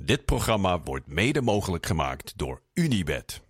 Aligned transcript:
Dit 0.00 0.24
programma 0.24 0.80
wordt 0.84 1.06
mede 1.06 1.40
mogelijk 1.40 1.86
gemaakt 1.86 2.32
door 2.38 2.62
Unibed. 2.74 3.47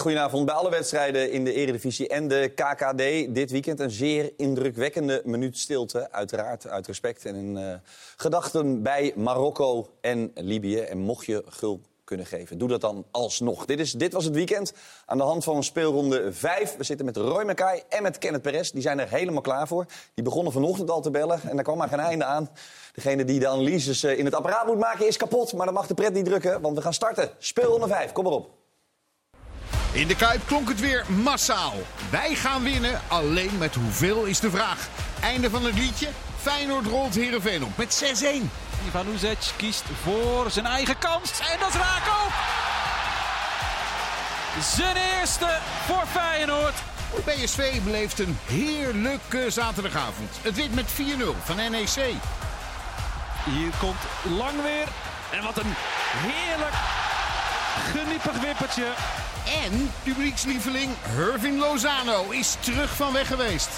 Goedenavond 0.00 0.46
bij 0.46 0.54
alle 0.54 0.70
wedstrijden 0.70 1.32
in 1.32 1.44
de 1.44 1.52
Eredivisie 1.52 2.08
en 2.08 2.28
de 2.28 2.52
KKD. 2.54 3.34
Dit 3.34 3.50
weekend 3.50 3.80
een 3.80 3.90
zeer 3.90 4.32
indrukwekkende 4.36 5.22
minuut 5.24 5.58
stilte. 5.58 6.12
Uiteraard 6.12 6.66
uit 6.66 6.86
respect 6.86 7.24
en 7.24 7.56
uh, 7.56 7.74
gedachten 8.16 8.82
bij 8.82 9.12
Marokko 9.16 9.88
en 10.00 10.30
Libië. 10.34 10.78
En 10.78 10.98
mocht 10.98 11.26
je 11.26 11.44
gul 11.46 11.80
kunnen 12.04 12.26
geven, 12.26 12.58
doe 12.58 12.68
dat 12.68 12.80
dan 12.80 13.04
alsnog. 13.10 13.64
Dit, 13.64 13.80
is, 13.80 13.92
dit 13.92 14.12
was 14.12 14.24
het 14.24 14.34
weekend 14.34 14.72
aan 15.06 15.18
de 15.18 15.24
hand 15.24 15.44
van 15.44 15.64
speelronde 15.64 16.32
5. 16.32 16.76
We 16.76 16.84
zitten 16.84 17.06
met 17.06 17.16
Roy 17.16 17.44
Mackay 17.44 17.84
en 17.88 18.02
met 18.02 18.18
Kenneth 18.18 18.42
Perez. 18.42 18.70
Die 18.70 18.82
zijn 18.82 19.00
er 19.00 19.08
helemaal 19.08 19.40
klaar 19.40 19.68
voor. 19.68 19.86
Die 20.14 20.24
begonnen 20.24 20.52
vanochtend 20.52 20.90
al 20.90 21.00
te 21.00 21.10
bellen 21.10 21.40
en 21.48 21.54
daar 21.54 21.64
kwam 21.64 21.78
maar 21.78 21.88
geen 21.88 21.98
einde 21.98 22.24
aan. 22.24 22.50
Degene 22.92 23.24
die 23.24 23.40
de 23.40 23.48
analyses 23.48 24.04
in 24.04 24.24
het 24.24 24.34
apparaat 24.34 24.66
moet 24.66 24.78
maken 24.78 25.06
is 25.06 25.16
kapot. 25.16 25.52
Maar 25.52 25.66
dan 25.66 25.74
mag 25.74 25.86
de 25.86 25.94
pret 25.94 26.12
niet 26.12 26.24
drukken, 26.24 26.60
want 26.60 26.76
we 26.76 26.82
gaan 26.82 26.94
starten. 26.94 27.30
Speelronde 27.38 27.86
5, 27.86 28.12
kom 28.12 28.24
maar 28.24 28.32
op. 28.32 28.59
In 29.92 30.06
de 30.06 30.16
Kuip 30.16 30.40
klonk 30.46 30.68
het 30.68 30.80
weer 30.80 31.04
massaal. 31.08 31.74
Wij 32.10 32.34
gaan 32.34 32.62
winnen, 32.62 33.00
alleen 33.08 33.58
met 33.58 33.74
hoeveel 33.74 34.24
is 34.24 34.40
de 34.40 34.50
vraag. 34.50 34.88
Einde 35.20 35.50
van 35.50 35.64
het 35.64 35.74
liedje, 35.74 36.08
Feyenoord 36.40 36.86
rolt 36.86 37.14
Heerenveen 37.14 37.64
op 37.64 37.76
met 37.76 38.02
6-1. 38.22 38.26
Ivan 38.86 39.08
Uzec 39.12 39.52
kiest 39.56 39.84
voor 40.02 40.50
zijn 40.50 40.66
eigen 40.66 40.98
kans 40.98 41.40
en 41.40 41.58
dat 41.58 41.68
is 41.68 41.74
raak 41.74 42.06
ook. 42.24 42.32
Zijn 44.62 44.96
eerste 45.18 45.58
voor 45.86 46.04
Feyenoord. 46.06 46.74
PSV 47.24 47.80
beleeft 47.80 48.18
een 48.18 48.38
heerlijke 48.46 49.50
zaterdagavond. 49.50 50.30
Het 50.42 50.56
wint 50.56 50.74
met 50.74 50.86
4-0 50.92 50.94
van 51.44 51.56
NEC. 51.56 52.14
Hier 53.44 53.70
komt 53.78 54.00
Lang 54.38 54.62
weer. 54.62 54.88
En 55.30 55.42
wat 55.42 55.56
een 55.56 55.74
heerlijk 56.22 56.74
geniepig 57.92 58.40
wippertje. 58.40 58.86
En 59.64 59.90
publiekslieveling 60.02 60.90
Hervin 61.02 61.58
Lozano 61.58 62.30
is 62.30 62.56
terug 62.60 62.96
van 62.96 63.12
weg 63.12 63.26
geweest. 63.26 63.68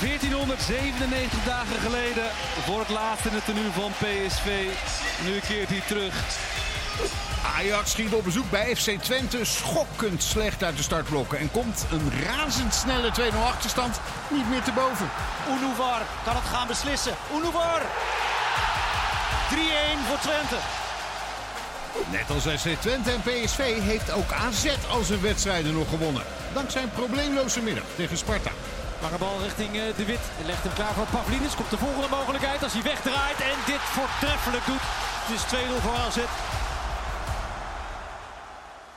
1497 0.00 1.44
dagen 1.44 1.80
geleden 1.80 2.24
voor 2.64 2.78
het 2.78 2.88
laatst 2.88 3.24
in 3.24 3.32
het 3.32 3.44
tenue 3.44 3.70
van 3.70 3.90
PSV. 3.90 4.66
Nu 5.24 5.38
keert 5.48 5.68
hij 5.68 5.82
terug. 5.86 6.14
Ajax 7.56 7.90
schiet 7.90 8.14
op 8.14 8.24
bezoek 8.24 8.50
bij 8.50 8.76
FC 8.76 8.90
Twente 8.90 9.44
schokkend 9.44 10.22
slecht 10.22 10.64
uit 10.64 10.76
de 10.76 10.82
startblokken. 10.82 11.38
En 11.38 11.50
komt 11.50 11.86
een 11.90 12.12
razendsnelle 12.24 13.10
2-0 13.20 13.36
achterstand 13.46 14.00
niet 14.30 14.48
meer 14.48 14.62
te 14.62 14.72
boven. 14.72 15.10
Unouvar 15.48 16.02
kan 16.24 16.34
het 16.34 16.44
gaan 16.44 16.66
beslissen. 16.66 17.14
Unouvar! 17.36 17.82
3-1 19.50 19.54
voor 20.08 20.18
Twente. 20.18 20.56
Net 22.10 22.30
als 22.30 22.60
FC 22.60 22.68
Twente 22.80 23.10
en 23.10 23.20
PSV 23.20 23.80
heeft 23.80 24.12
ook 24.12 24.32
AZ 24.32 24.66
al 24.90 25.02
zijn 25.02 25.20
wedstrijden 25.20 25.74
nog 25.74 25.88
gewonnen. 25.88 26.22
Dankzij 26.52 26.82
een 26.82 26.92
probleemloze 26.92 27.60
middag 27.60 27.84
tegen 27.96 28.16
Sparta. 28.16 28.50
Lange 29.02 29.18
bal 29.18 29.42
richting 29.42 29.70
De 29.96 30.04
Wit. 30.04 30.24
Legt 30.46 30.62
hem 30.62 30.72
klaar 30.72 30.94
voor 30.94 31.06
Pavlidis. 31.06 31.54
Komt 31.54 31.70
de 31.70 31.78
volgende 31.78 32.08
mogelijkheid 32.08 32.62
als 32.62 32.72
hij 32.72 32.82
wegdraait 32.82 33.40
en 33.40 33.58
dit 33.66 33.82
voortreffelijk 33.96 34.66
doet. 34.66 34.84
Het 35.24 35.36
is 35.36 35.42
2-0 35.42 35.82
voor 35.82 35.96
AZ. 36.06 36.18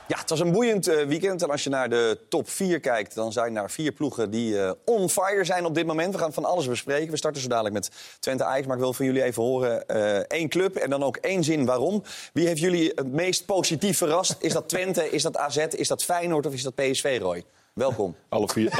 Ja, 0.08 0.18
het 0.18 0.30
was 0.30 0.40
een 0.40 0.52
boeiend 0.52 0.88
uh, 0.88 1.02
weekend. 1.02 1.42
En 1.42 1.50
als 1.50 1.64
je 1.64 1.70
naar 1.70 1.88
de 1.88 2.18
top 2.28 2.48
4 2.48 2.80
kijkt, 2.80 3.14
dan 3.14 3.32
zijn 3.32 3.56
er 3.56 3.70
vier 3.70 3.92
ploegen 3.92 4.30
die 4.30 4.54
uh, 4.54 4.70
on 4.84 5.10
fire 5.10 5.44
zijn 5.44 5.64
op 5.64 5.74
dit 5.74 5.86
moment. 5.86 6.14
We 6.14 6.20
gaan 6.20 6.32
van 6.32 6.44
alles 6.44 6.68
bespreken. 6.68 7.10
We 7.10 7.16
starten 7.16 7.42
zo 7.42 7.48
dadelijk 7.48 7.74
met 7.74 7.90
Twente 8.18 8.44
Ajax. 8.44 8.66
Maar 8.66 8.76
ik 8.76 8.82
wil 8.82 8.92
van 8.92 9.06
jullie 9.06 9.22
even 9.22 9.42
horen 9.42 9.84
uh, 9.90 10.16
één 10.16 10.48
club 10.48 10.76
en 10.76 10.90
dan 10.90 11.02
ook 11.02 11.16
één 11.16 11.44
zin 11.44 11.64
waarom. 11.64 12.02
Wie 12.32 12.46
heeft 12.46 12.60
jullie 12.60 12.92
het 12.94 13.12
meest 13.12 13.46
positief 13.46 13.98
verrast? 13.98 14.36
Is 14.38 14.52
dat 14.52 14.68
Twente, 14.68 15.10
is 15.10 15.22
dat 15.22 15.36
AZ, 15.36 15.56
is 15.56 15.88
dat 15.88 16.04
Feyenoord 16.04 16.46
of 16.46 16.52
is 16.52 16.62
dat 16.62 16.74
PSV, 16.74 17.18
Roy? 17.20 17.44
Welkom. 17.72 18.16
Alle 18.28 18.48
vier. 18.48 18.70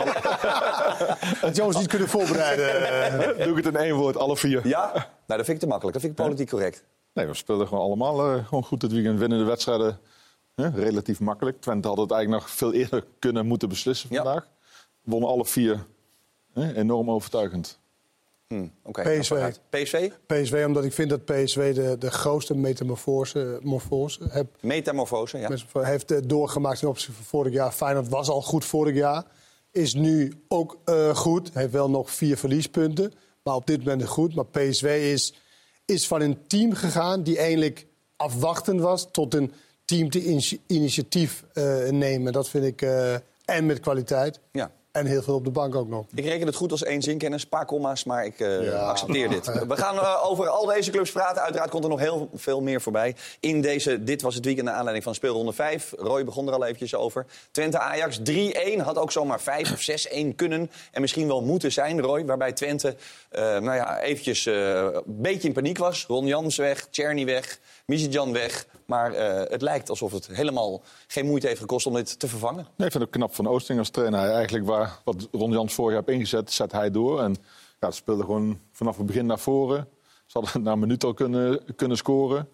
Het 1.40 1.56
jongens 1.60 1.78
niet 1.78 1.88
kunnen 1.88 2.08
voorbereiden. 2.08 3.38
Doe 3.38 3.58
ik 3.58 3.64
het 3.64 3.74
in 3.74 3.80
één 3.80 3.94
woord, 3.94 4.16
alle 4.16 4.36
vier. 4.36 4.66
Ja? 4.66 4.92
Nou, 4.92 5.06
dat 5.26 5.44
vind 5.44 5.48
ik 5.48 5.58
te 5.58 5.66
makkelijk. 5.66 5.92
Dat 5.92 6.02
vind 6.06 6.18
ik 6.18 6.24
politiek 6.24 6.50
correct. 6.50 6.84
Nee, 7.12 7.26
we 7.26 7.34
speelden 7.34 7.68
gewoon 7.68 7.84
allemaal 7.84 8.36
uh, 8.36 8.46
gewoon 8.46 8.64
goed 8.64 8.80
dit 8.80 8.92
weekend. 8.92 9.18
Winnen 9.18 9.38
de 9.38 9.44
wedstrijden 9.44 9.98
hè, 10.56 10.68
relatief 10.68 11.20
makkelijk. 11.20 11.60
Twente 11.60 11.88
had 11.88 11.96
het 11.96 12.10
eigenlijk 12.10 12.42
nog 12.42 12.52
veel 12.52 12.72
eerder 12.72 13.04
kunnen 13.18 13.46
moeten 13.46 13.68
beslissen 13.68 14.08
vandaag. 14.08 14.44
Ja. 14.44 14.70
Wonnen 15.02 15.28
alle 15.28 15.44
vier 15.44 15.86
hè, 16.52 16.74
enorm 16.74 17.10
overtuigend. 17.10 17.78
Hmm, 18.48 18.72
okay, 18.82 19.18
PSV. 19.18 19.54
PSV? 19.70 20.10
PSV, 20.26 20.64
omdat 20.66 20.84
ik 20.84 20.92
vind 20.92 21.10
dat 21.10 21.24
PSV 21.24 21.74
de, 21.74 21.98
de 21.98 22.10
grootste 22.10 22.56
metamorfose 22.56 23.58
morfose 23.62 24.20
heb, 24.28 24.46
metamorfose, 24.60 25.38
ja. 25.38 25.50
heeft 25.72 26.28
doorgemaakt 26.28 26.78
ten 26.78 26.88
opzichte 26.88 27.12
van 27.12 27.24
vorig 27.24 27.52
jaar. 27.52 27.72
Feyenoord 27.72 28.08
was 28.08 28.28
al 28.28 28.42
goed 28.42 28.64
vorig 28.64 28.94
jaar. 28.94 29.24
Is 29.70 29.94
nu 29.94 30.32
ook 30.48 30.78
uh, 30.84 31.16
goed. 31.16 31.50
Heeft 31.52 31.72
wel 31.72 31.90
nog 31.90 32.10
vier 32.10 32.36
verliespunten. 32.36 33.12
Maar 33.42 33.54
op 33.54 33.66
dit 33.66 33.78
moment 33.78 34.04
goed. 34.04 34.34
Maar 34.34 34.46
PSV 34.46 35.10
is, 35.12 35.34
is 35.84 36.06
van 36.06 36.20
een 36.20 36.46
team 36.46 36.72
gegaan 36.72 37.22
die 37.22 37.38
eigenlijk 37.38 37.86
afwachtend 38.16 38.80
was... 38.80 39.10
tot 39.10 39.34
een 39.34 39.52
team 39.86 40.10
te 40.10 40.40
initiatief 40.66 41.44
uh, 41.54 41.88
nemen. 41.88 42.32
Dat 42.32 42.48
vind 42.48 42.64
ik... 42.64 42.82
Uh, 42.82 43.14
en 43.44 43.66
met 43.66 43.80
kwaliteit. 43.80 44.40
Ja. 44.52 44.70
En 44.96 45.06
heel 45.06 45.22
veel 45.22 45.34
op 45.34 45.44
de 45.44 45.50
bank 45.50 45.74
ook 45.74 45.88
nog. 45.88 46.04
Ik 46.14 46.24
reken 46.24 46.46
het 46.46 46.56
goed 46.56 46.70
als 46.70 46.82
één 46.82 47.02
zinkennis, 47.02 47.42
een 47.42 47.48
paar 47.48 47.66
komma's, 47.66 48.04
maar 48.04 48.24
ik 48.24 48.40
uh, 48.40 48.64
ja. 48.64 48.78
accepteer 48.78 49.28
dit. 49.28 49.46
We 49.68 49.76
gaan 49.76 49.94
uh, 49.94 50.20
over 50.24 50.48
al 50.48 50.66
deze 50.66 50.90
clubs 50.90 51.10
praten. 51.10 51.42
Uiteraard 51.42 51.70
komt 51.70 51.84
er 51.84 51.90
nog 51.90 51.98
heel 51.98 52.30
veel 52.34 52.60
meer 52.60 52.80
voorbij. 52.80 53.16
In 53.40 53.60
deze, 53.60 54.04
dit 54.04 54.22
was 54.22 54.34
het 54.34 54.44
weekend 54.44 54.66
naar 54.66 54.74
aanleiding 54.74 55.04
van 55.04 55.14
speelronde 55.14 55.52
5. 55.52 55.92
Roy 55.96 56.24
begon 56.24 56.46
er 56.46 56.52
al 56.52 56.64
eventjes 56.64 56.94
over. 56.94 57.26
Twente 57.50 57.78
Ajax 57.78 58.20
3-1, 58.30 58.32
had 58.78 58.98
ook 58.98 59.12
zomaar 59.12 59.40
5 59.40 59.72
of 59.72 60.06
6-1 60.32 60.34
kunnen. 60.36 60.70
En 60.92 61.00
misschien 61.00 61.26
wel 61.26 61.42
moeten 61.42 61.72
zijn, 61.72 62.00
Roy. 62.00 62.24
Waarbij 62.24 62.52
Twente 62.52 62.96
uh, 63.32 63.40
nou 63.40 63.74
ja, 63.74 64.00
eventjes 64.00 64.46
een 64.46 65.02
beetje 65.06 65.48
in 65.48 65.54
paniek 65.54 65.78
was. 65.78 66.04
Ron 66.06 66.26
Jans 66.26 66.56
weg, 66.56 66.90
Czerny 66.90 67.24
weg, 67.24 67.58
Mizidjan 67.86 68.32
weg. 68.32 68.66
Maar 68.86 69.12
het 69.48 69.62
lijkt 69.62 69.90
alsof 69.90 70.12
het 70.12 70.26
helemaal 70.26 70.82
geen 71.06 71.26
moeite 71.26 71.46
heeft 71.46 71.60
gekost 71.60 71.86
om 71.86 71.94
dit 71.94 72.18
te 72.18 72.28
vervangen. 72.28 72.66
Nee, 72.76 72.86
ik 72.86 72.92
vind 72.92 73.04
het 73.04 73.12
knap 73.12 73.34
van 73.34 73.46
Oosting 73.46 73.78
als 73.78 73.90
trainer. 73.90 74.20
Hij 74.20 74.32
eigenlijk 74.32 74.66
waar 74.66 74.98
wat 75.04 75.28
Ron 75.32 75.50
Jans 75.50 75.74
vorig 75.74 75.94
jaar 75.94 76.02
heeft 76.06 76.18
ingezet, 76.18 76.52
zet 76.52 76.72
hij 76.72 76.90
door. 76.90 77.20
En 77.22 77.36
ja, 77.80 77.90
ze 77.90 77.96
speelden 77.96 78.24
gewoon 78.24 78.60
vanaf 78.72 78.96
het 78.96 79.06
begin 79.06 79.26
naar 79.26 79.38
voren. 79.38 79.88
Ze 80.26 80.38
hadden 80.38 80.62
na 80.62 80.72
een 80.72 80.78
minuut 80.78 81.04
al 81.04 81.14
kunnen, 81.14 81.60
kunnen 81.76 81.96
scoren. 81.96 82.48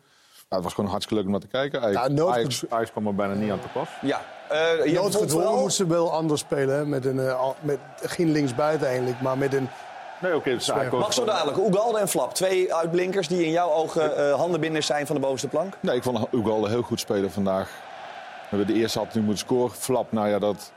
Ja, 0.49 0.57
het 0.57 0.63
was 0.63 0.75
gewoon 0.75 0.91
hartstikke 0.91 1.23
leuk 1.23 1.33
om 1.33 1.39
naar 1.39 1.49
te 1.51 1.57
kijken. 1.57 1.81
Ajax, 1.81 2.07
ja, 2.07 2.13
nood... 2.13 2.31
Ajax, 2.31 2.65
Ajax 2.69 2.91
kwam 2.91 3.07
er 3.07 3.15
bijna 3.15 3.35
niet 3.35 3.51
aan 3.51 3.61
te 3.61 3.69
pas. 3.69 3.89
Ja, 4.03 4.25
uh, 4.53 4.93
Noodgedwongen 4.93 5.59
moesten 5.59 5.87
ze 5.87 5.93
wel 5.93 6.13
anders 6.13 6.41
spelen. 6.41 6.77
Hè? 6.77 6.87
Met 6.87 7.05
een, 7.05 7.17
uh, 7.17 7.49
met, 7.61 7.79
geen 8.03 8.33
linksbuiten 8.33 8.87
eigenlijk, 8.87 9.21
maar 9.21 9.39
met 9.39 9.55
een... 9.55 9.69
Nee, 10.23 10.37
oké. 10.37 10.51
Okay, 10.51 10.53
dus 10.53 10.91
Mag 10.91 11.13
zo 11.13 11.25
dadelijk. 11.25 11.57
Ugalde 11.57 11.99
en 11.99 12.09
Flap. 12.09 12.35
Twee 12.35 12.75
uitblinkers 12.75 13.29
die 13.29 13.45
in 13.45 13.51
jouw 13.51 13.71
ogen 13.71 14.13
uh, 14.19 14.35
handenbinders 14.35 14.87
zijn 14.87 15.07
van 15.07 15.15
de 15.15 15.23
bovenste 15.23 15.49
plank. 15.49 15.75
Nee, 15.81 15.97
ik 15.97 16.03
vond 16.03 16.27
Ugalde 16.31 16.69
heel 16.69 16.83
goed 16.83 17.01
spelen 17.01 17.31
vandaag. 17.31 17.71
We 18.51 18.57
hebben 18.57 18.75
de 18.75 18.81
eerste 18.81 18.99
had 18.99 19.15
nu 19.15 19.21
moeten 19.21 19.47
scoren. 19.47 19.71
Flap, 19.71 20.13
nou 20.13 20.29
ja, 20.29 20.39
dat 20.39 20.73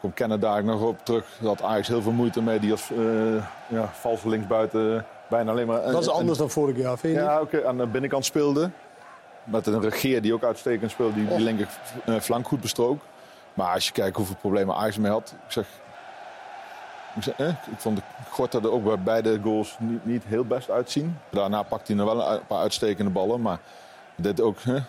komt 0.00 0.14
Kennen 0.14 0.40
daar 0.40 0.64
nog 0.64 0.82
op 0.82 1.04
terug. 1.04 1.24
Dat 1.40 1.62
Ajax 1.62 1.88
heel 1.88 2.02
veel 2.02 2.12
moeite 2.12 2.42
mee. 2.42 2.58
Die 2.58 2.70
als 2.70 2.90
uh, 2.90 3.44
ja, 3.66 3.90
valse 3.92 4.28
linksbuiten 4.28 5.06
bijna 5.28 5.50
alleen 5.50 5.66
maar... 5.66 5.92
Dat 5.92 6.02
is 6.02 6.08
anders 6.08 6.38
dan 6.38 6.50
vorig 6.50 6.76
jaar, 6.76 6.98
vind 6.98 7.14
je 7.14 7.20
Ja, 7.20 7.40
oké, 7.40 7.56
okay, 7.56 7.68
aan 7.68 7.78
de 7.78 7.86
binnenkant 7.86 8.24
speelde. 8.24 8.70
Met 9.44 9.66
een 9.66 9.80
regeer 9.80 10.22
die 10.22 10.34
ook 10.34 10.44
uitstekend 10.44 10.90
speelde, 10.90 11.14
die, 11.14 11.28
die 11.28 11.40
linker 11.40 11.68
flank 12.20 12.46
goed 12.46 12.60
bestrook. 12.60 13.00
Maar 13.54 13.74
als 13.74 13.86
je 13.86 13.92
kijkt 13.92 14.16
hoeveel 14.16 14.36
problemen 14.36 14.74
Ajax 14.74 14.98
mee 14.98 15.10
had. 15.10 15.34
Ik 15.46 15.52
zeg, 15.52 15.66
ik, 17.14 17.26
eh, 17.26 17.54
vond 17.76 17.96
de 17.96 18.02
Gorta 18.30 18.58
er 18.58 18.70
ook 18.70 18.84
bij 18.84 18.98
beide 18.98 19.40
goals 19.42 19.76
niet, 19.78 20.04
niet 20.04 20.24
heel 20.24 20.44
best 20.44 20.70
uitzien. 20.70 21.18
Daarna 21.30 21.62
pakt 21.62 21.88
hij 21.88 21.96
nog 21.96 22.14
wel 22.14 22.32
een 22.32 22.46
paar 22.46 22.58
uitstekende 22.58 23.10
ballen. 23.10 23.40
Maar 23.40 23.60
dit 24.16 24.40
ook. 24.40 24.58
Eh, 24.58 24.82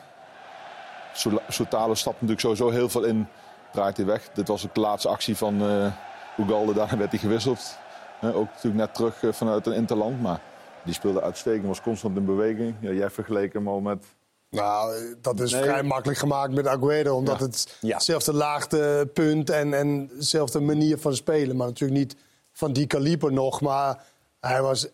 Soutalo 1.48 1.94
stapt 1.94 2.22
natuurlijk 2.22 2.40
sowieso 2.40 2.70
heel 2.70 2.90
veel 2.90 3.04
in. 3.04 3.28
Draait 3.72 3.98
hij 3.98 4.06
weg. 4.06 4.30
Dit 4.34 4.48
was 4.48 4.66
ook 4.66 4.74
de 4.74 4.82
laatste 4.82 5.10
actie 5.10 5.38
van 5.38 5.64
uh, 5.64 5.92
Ugalde. 6.38 6.74
Daarna 6.80 6.98
werd 6.98 7.12
hij 7.12 7.20
gewisseld. 7.20 7.78
Ook 8.22 8.48
natuurlijk 8.48 8.76
net 8.76 8.94
terug 8.94 9.22
uh, 9.22 9.34
vanuit 9.34 9.66
een 9.66 9.74
interland. 9.74 10.22
Maar 10.22 10.40
die 10.84 10.94
speelde 10.94 11.22
uitstekend. 11.22 11.66
Was 11.66 11.82
constant 11.82 12.18
in 12.18 12.26
beweging. 12.26 12.76
Ja, 12.80 12.92
jij 12.92 13.10
vergeleken 13.10 13.60
hem 13.60 13.68
al 13.68 13.80
met 13.80 14.06
nou, 14.54 15.16
dat 15.22 15.40
is 15.40 15.52
nee. 15.52 15.62
vrij 15.64 15.84
makkelijk 15.84 16.20
gemaakt 16.20 16.54
met 16.54 16.68
Aguero. 16.68 17.16
Omdat 17.16 17.40
Ja. 17.40 17.46
het 17.46 17.78
Ja. 17.82 17.94
hetzelfde 17.96 18.34
laagtepunt 18.34 19.50
en, 19.50 19.74
en 19.74 20.08
dezelfde 20.18 20.60
manier 20.60 20.98
van 20.98 21.16
spelen. 21.16 21.56
Maar 21.56 21.68
natuurlijk 21.68 22.00
niet 22.00 22.16
van 22.52 22.74
die 22.74 22.88
kaliber 22.88 23.34
nog. 23.34 23.62
Maar 23.62 24.04
hij 24.40 24.62
was 24.62 24.88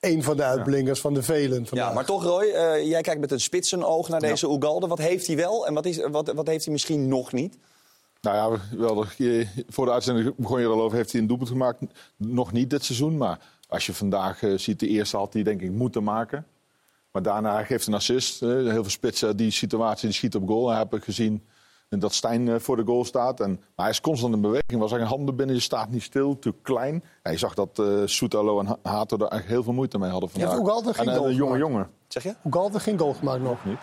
een 0.00 0.22
van 0.22 0.36
de 0.36 0.42
uitblinkers 0.42 1.00
van 1.00 1.14
de 1.14 1.22
velen. 1.22 1.60
Ja, 1.60 1.66
vandaag. 1.66 1.94
maar 1.94 2.04
toch 2.04 2.24
Roy, 2.24 2.42
eh, 2.44 2.86
jij 2.88 3.00
kijkt 3.00 3.20
met 3.20 3.30
een 3.32 3.40
spitsenoog 3.40 4.08
naar 4.08 4.20
deze 4.20 4.48
Ugalde. 4.48 4.86
Wat 4.86 4.98
heeft 4.98 5.26
hij 5.26 5.36
wel 5.36 5.66
en 5.66 5.74
wat, 5.74 5.86
is, 5.86 6.06
wat, 6.10 6.32
wat 6.32 6.46
heeft 6.46 6.64
hij 6.64 6.72
misschien 6.72 7.08
nog 7.08 7.32
niet? 7.32 7.56
Nou 8.20 8.36
ja, 8.36 8.60
wel, 8.78 9.04
je- 9.16 9.46
voor 9.68 9.84
de 9.86 9.92
uitzending 9.92 10.34
begon 10.36 10.58
je 10.60 10.66
er 10.66 10.72
al 10.72 10.80
over. 10.82 10.96
Heeft 10.96 11.12
hij 11.12 11.20
een 11.20 11.26
doelpunt 11.26 11.48
gemaakt? 11.50 11.78
Nog 12.16 12.52
niet 12.52 12.70
dit 12.70 12.84
seizoen. 12.84 13.16
Maar 13.16 13.38
als 13.68 13.86
je 13.86 13.94
vandaag 13.94 14.42
eh, 14.42 14.52
ziet, 14.58 14.80
de 14.80 14.88
eerste 14.88 15.16
had 15.16 15.32
hij 15.32 15.42
denk 15.42 15.60
ik 15.60 15.70
moeten 15.70 16.02
maken. 16.04 16.46
Maar 17.12 17.22
daarna 17.22 17.52
hij 17.54 17.64
geeft 17.64 17.86
een 17.86 17.94
assist. 17.94 18.40
heel 18.40 18.70
veel 18.72 18.84
spitsen 18.84 19.36
die 19.36 19.50
situatie 19.50 20.06
die 20.08 20.16
schiet 20.16 20.34
op 20.34 20.48
goal. 20.48 20.68
Hij 20.68 20.78
heb 20.78 20.94
ik 20.94 21.04
gezien 21.04 21.44
dat 21.88 22.14
Stijn 22.14 22.48
eh, 22.48 22.54
voor 22.58 22.76
de 22.76 22.84
goal 22.84 23.04
staat. 23.04 23.40
En, 23.40 23.50
maar 23.50 23.60
hij 23.86 23.88
is 23.90 24.00
constant 24.00 24.34
in 24.34 24.40
beweging. 24.40 24.80
Was 24.80 24.90
eigenlijk 24.90 25.10
handen 25.10 25.36
binnen. 25.36 25.54
Je 25.56 25.62
staat 25.62 25.90
niet 25.90 26.02
stil. 26.02 26.38
Te 26.38 26.54
klein. 26.62 27.04
Ja, 27.22 27.30
je 27.30 27.38
zag 27.38 27.54
dat 27.54 27.78
eh 27.78 27.86
Soetalo 28.04 28.60
en 28.60 28.66
Ha- 28.66 28.78
Hato 28.82 29.14
er 29.16 29.20
eigenlijk 29.20 29.50
heel 29.52 29.62
veel 29.62 29.72
moeite 29.72 29.98
mee 29.98 30.10
hadden 30.10 30.30
vandaag. 30.30 30.50
heeft 30.50 30.62
ook 30.62 30.68
altijd 30.68 30.96
geen 30.96 31.06
en, 31.06 31.12
eh, 31.12 31.18
goal 31.18 31.28
een 31.30 31.36
jonge 31.36 31.58
jongen. 31.58 31.90
Zeg 32.08 32.22
je? 32.22 32.34
Ugalde 32.46 32.80
geen 32.80 32.98
goal 32.98 33.12
gemaakt 33.14 33.42
nog. 33.42 33.64
Niet. 33.64 33.78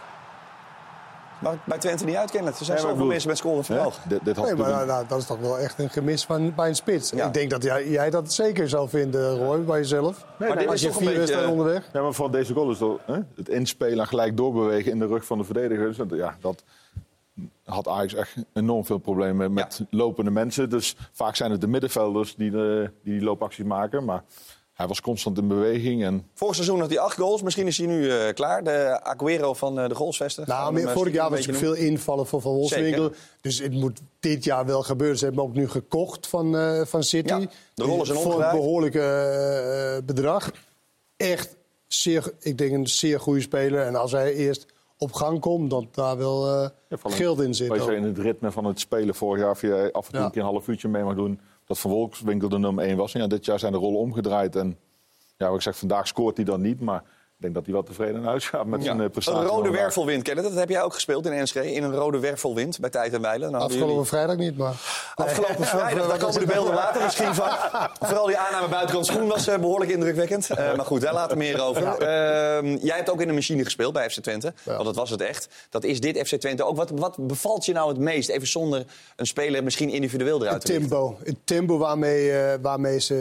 Ik 1.42 1.48
bij 1.66 1.78
Twente 1.78 2.06
niet 2.06 2.16
uitkennen. 2.16 2.52
Er 2.52 2.58
zijn 2.66 2.68
Nee, 2.78 2.86
maar 2.86 2.94
zoveel 2.94 3.08
mensen 3.08 3.30
met 3.30 3.38
scoren 3.38 3.58
Hè? 3.58 3.64
vermogen. 3.64 4.10
Dit, 4.10 4.24
Nee, 4.26 4.36
maar 4.36 4.46
natuurlijk- 4.56 4.86
nou, 4.88 5.08
dat 5.08 5.20
is 5.20 5.26
toch 5.26 5.40
wel 5.40 5.60
echt 5.60 5.80
een 5.80 5.90
gemis 5.90 6.26
van, 6.26 6.56
bij 6.56 6.68
een 6.68 6.76
spits. 6.76 7.10
Ja. 7.10 7.26
Ik 7.28 7.34
denk 7.34 7.50
dat 7.50 7.64
jij, 7.64 7.90
jij 7.90 8.10
dat 8.10 8.34
zeker 8.34 8.70
zou 8.70 8.90
vinden, 8.90 9.38
Roy, 9.38 9.60
bij 9.64 9.78
jezelf. 9.80 10.26
Maar 10.40 10.58
dit 10.58 10.66
Als 10.66 10.76
is 10.76 10.82
je 10.82 10.88
toch 10.88 10.96
vier 10.96 11.06
beetje... 11.06 11.20
wedstrijden 11.20 11.52
onderweg. 11.52 11.90
Ja, 11.94 12.02
maar 12.02 12.14
van 12.14 12.32
deze 12.32 12.54
goal 12.54 12.72
is 12.72 12.78
dat, 12.78 13.00
hè, 13.06 13.20
het 13.36 13.50
inspelen 13.50 14.00
en 14.00 14.08
gelijk 14.08 14.38
doorbewegen 14.38 14.92
in 14.92 15.00
de 15.00 15.06
rug 15.08 15.26
van 15.26 15.38
de 15.38 15.44
verdedigers. 15.44 15.98
Dat- 15.98 16.10
Ja, 16.10 16.38
dat 16.42 16.64
had 17.64 17.88
Ajax 17.88 18.14
echt 18.14 18.36
enorm 18.54 18.86
veel 18.86 18.98
problemen 18.98 19.54
met 19.54 19.82
lopende 19.90 20.32
mensen. 20.32 20.70
Dus 20.70 20.96
vaak 21.12 21.36
zijn 21.36 21.52
het 21.52 21.62
de 21.62 21.68
middenvelders 21.68 22.36
die 22.36 22.52
de, 22.52 22.92
die, 23.04 23.14
die 23.14 23.24
loopacties 23.24 23.66
maken. 23.66 24.06
Maar 24.06 24.24
hij 24.78 24.88
was 24.88 25.02
constant 25.02 25.38
in 25.38 25.48
beweging. 25.48 26.04
En 26.04 26.26
Vorig 26.34 26.56
seizoen 26.56 26.80
had 26.80 26.90
hij 26.90 27.00
acht 27.00 27.18
goals. 27.18 27.42
Misschien 27.42 27.68
is 27.68 27.78
hij 27.78 27.88
nu 27.88 28.10
eh, 28.12 28.34
klaar. 28.34 28.64
De 28.64 29.00
Aguero 29.04 29.54
van 29.54 29.80
eh, 29.80 29.90
de 29.90 29.96
goalsvesten. 29.96 30.44
Nou, 30.48 30.74
meer, 30.74 30.88
eh, 30.88 30.94
vorig 30.94 31.14
jaar 31.14 31.30
was 31.30 31.40
er 31.40 31.46
beetje 31.46 31.60
veel 31.66 31.74
invallen 31.74 32.28
voor 32.28 32.42
Van 32.42 32.52
Wolfswinkel. 32.54 33.04
Zeker. 33.04 33.18
Dus 33.42 33.60
het 33.60 33.72
moet 33.74 34.00
dit 34.20 34.44
jaar 34.44 34.66
wel 34.66 34.84
gebeuren. 34.84 35.18
Ze 35.18 35.26
hebben 35.26 35.44
hem 35.44 35.52
ook 35.52 35.58
nu 35.58 35.70
gekocht 35.70 36.28
van, 36.28 36.58
eh, 36.58 36.82
van 36.86 37.04
City. 37.04 37.34
Ja, 37.34 37.40
de 37.74 37.84
rollen 37.84 38.06
zijn 38.06 38.18
Voor 38.20 38.44
een 38.44 38.52
behoorlijk 38.52 38.96
eh, 38.96 39.96
eh, 39.98 40.04
bedrag. 40.06 40.52
Echt 41.18 41.56
zeer, 41.88 42.34
ik 42.40 42.58
denk 42.58 42.72
een 42.72 42.88
zeer 42.88 43.20
goede 43.20 43.42
speler. 43.42 43.86
En 43.86 43.96
als 43.96 44.12
hij 44.12 44.34
eerst 44.34 44.66
op 44.98 45.14
gang 45.14 45.40
komt, 45.40 45.70
dat 45.70 45.86
daar 45.96 46.18
wel 46.18 46.48
eh, 46.48 46.70
Ja, 46.90 46.98
geld 47.04 47.42
in 47.42 47.54
zit. 47.54 47.72
je 47.74 47.78
zo 47.78 47.84
ook. 47.84 47.90
in 47.92 48.04
het 48.04 48.18
ritme 48.18 48.52
van 48.52 48.66
het 48.66 48.80
spelen 48.80 49.16
vorig 49.16 49.42
jaar... 49.44 49.58
via 49.58 49.90
af 49.92 50.06
en 50.06 50.12
toe 50.12 50.20
Ja. 50.20 50.26
een 50.26 50.32
keer 50.32 50.42
een 50.42 50.48
half 50.48 50.68
uurtje 50.68 50.88
mee 50.88 51.04
mag 51.04 51.16
doen... 51.16 51.40
dat 51.68 51.80
Van 51.80 51.92
Wolfswinkel 51.92 52.50
de 52.50 52.60
nummer 52.60 52.86
1 52.86 52.98
was. 52.98 53.14
En 53.14 53.22
ja, 53.22 53.28
dit 53.28 53.46
jaar 53.46 53.60
zijn 53.60 53.72
de 53.72 53.78
rollen 53.78 54.00
omgedraaid. 54.00 54.56
En 54.56 54.78
ja, 55.38 55.48
wat 55.48 55.56
ik 55.56 55.62
zeg, 55.62 55.78
vandaag 55.78 56.08
scoort 56.08 56.36
hij 56.36 56.46
dan 56.46 56.62
niet. 56.62 56.82
Maar 56.82 57.04
ik 57.38 57.44
denk 57.44 57.56
dat 57.56 57.66
hij 57.66 57.74
wel 57.74 57.84
tevreden 57.84 58.16
naar 58.16 58.30
huis 58.30 58.46
gaat 58.50 58.66
met 58.66 58.84
zijn 58.84 58.98
Ja. 58.98 59.04
eh, 59.04 59.10
prestatie. 59.10 59.42
Een 59.42 59.48
rode 59.48 59.70
wervelwind, 59.70 60.24
kennen 60.24 60.44
dat 60.44 60.54
heb 60.54 60.70
jij 60.70 60.82
ook 60.82 60.94
gespeeld 60.94 61.26
in 61.26 61.32
Enschede. 61.32 61.74
In 61.74 61.84
een 61.84 61.94
rode 61.94 62.20
wervelwind 62.20 62.80
bij 62.80 62.90
Tijd 62.90 63.14
en 63.14 63.22
Weilen. 63.22 63.52
Nou, 63.52 63.64
Afgelopen 63.64 63.90
jullie- 63.94 64.08
vrijdag 64.08 64.36
niet, 64.38 64.58
maar... 64.58 64.74
Afgelopen 65.16 65.66
vrijdag, 65.66 66.08
daar 66.08 66.18
komen 66.18 66.40
de 66.40 66.46
beelden 66.46 66.74
later 66.74 67.04
misschien 67.04 67.34
van. 67.36 67.50
Vooral 68.00 68.26
die 68.26 68.38
aanname 68.38 68.68
buitenkant 68.68 69.06
schoen 69.06 69.28
was 69.28 69.48
eh, 69.48 69.58
behoorlijk 69.60 69.92
indrukwekkend. 69.92 70.50
Eh, 70.50 70.76
maar 70.76 70.86
goed, 70.86 71.02
daar 71.02 71.14
later 71.14 71.38
meer 71.38 71.62
over. 71.62 71.84
Ehm, 71.88 72.76
jij 72.82 72.96
hebt 72.96 73.10
ook 73.10 73.22
in 73.22 73.28
de 73.28 73.34
machine 73.34 73.64
gespeeld 73.64 73.94
bij 73.94 74.10
FC 74.10 74.20
Twente. 74.22 74.54
Want 74.64 74.84
dat 74.86 74.96
was 74.96 75.10
het 75.10 75.22
echt. 75.22 75.48
Dat 75.70 75.84
is 75.84 76.00
dit 76.00 76.28
FC 76.28 76.36
Twente 76.36 76.64
ook. 76.64 76.76
Wat, 76.78 76.90
wat 76.96 77.16
bevalt 77.28 77.66
je 77.66 77.74
nou 77.74 77.90
het 77.90 77.98
meest? 78.00 78.30
Even 78.30 78.48
zonder 78.48 78.86
een 79.16 79.28
speler 79.28 79.64
misschien 79.64 79.90
individueel 79.90 80.38
eruit 80.42 80.54
Het 80.54 80.66
te 80.66 80.72
lichten. 80.72 80.90
tempo. 80.90 81.18
Het 81.24 81.36
tempo 81.44 81.78
waarmee, 81.78 82.32
eh, 82.32 82.54
waarmee 82.62 83.00
ze 83.00 83.16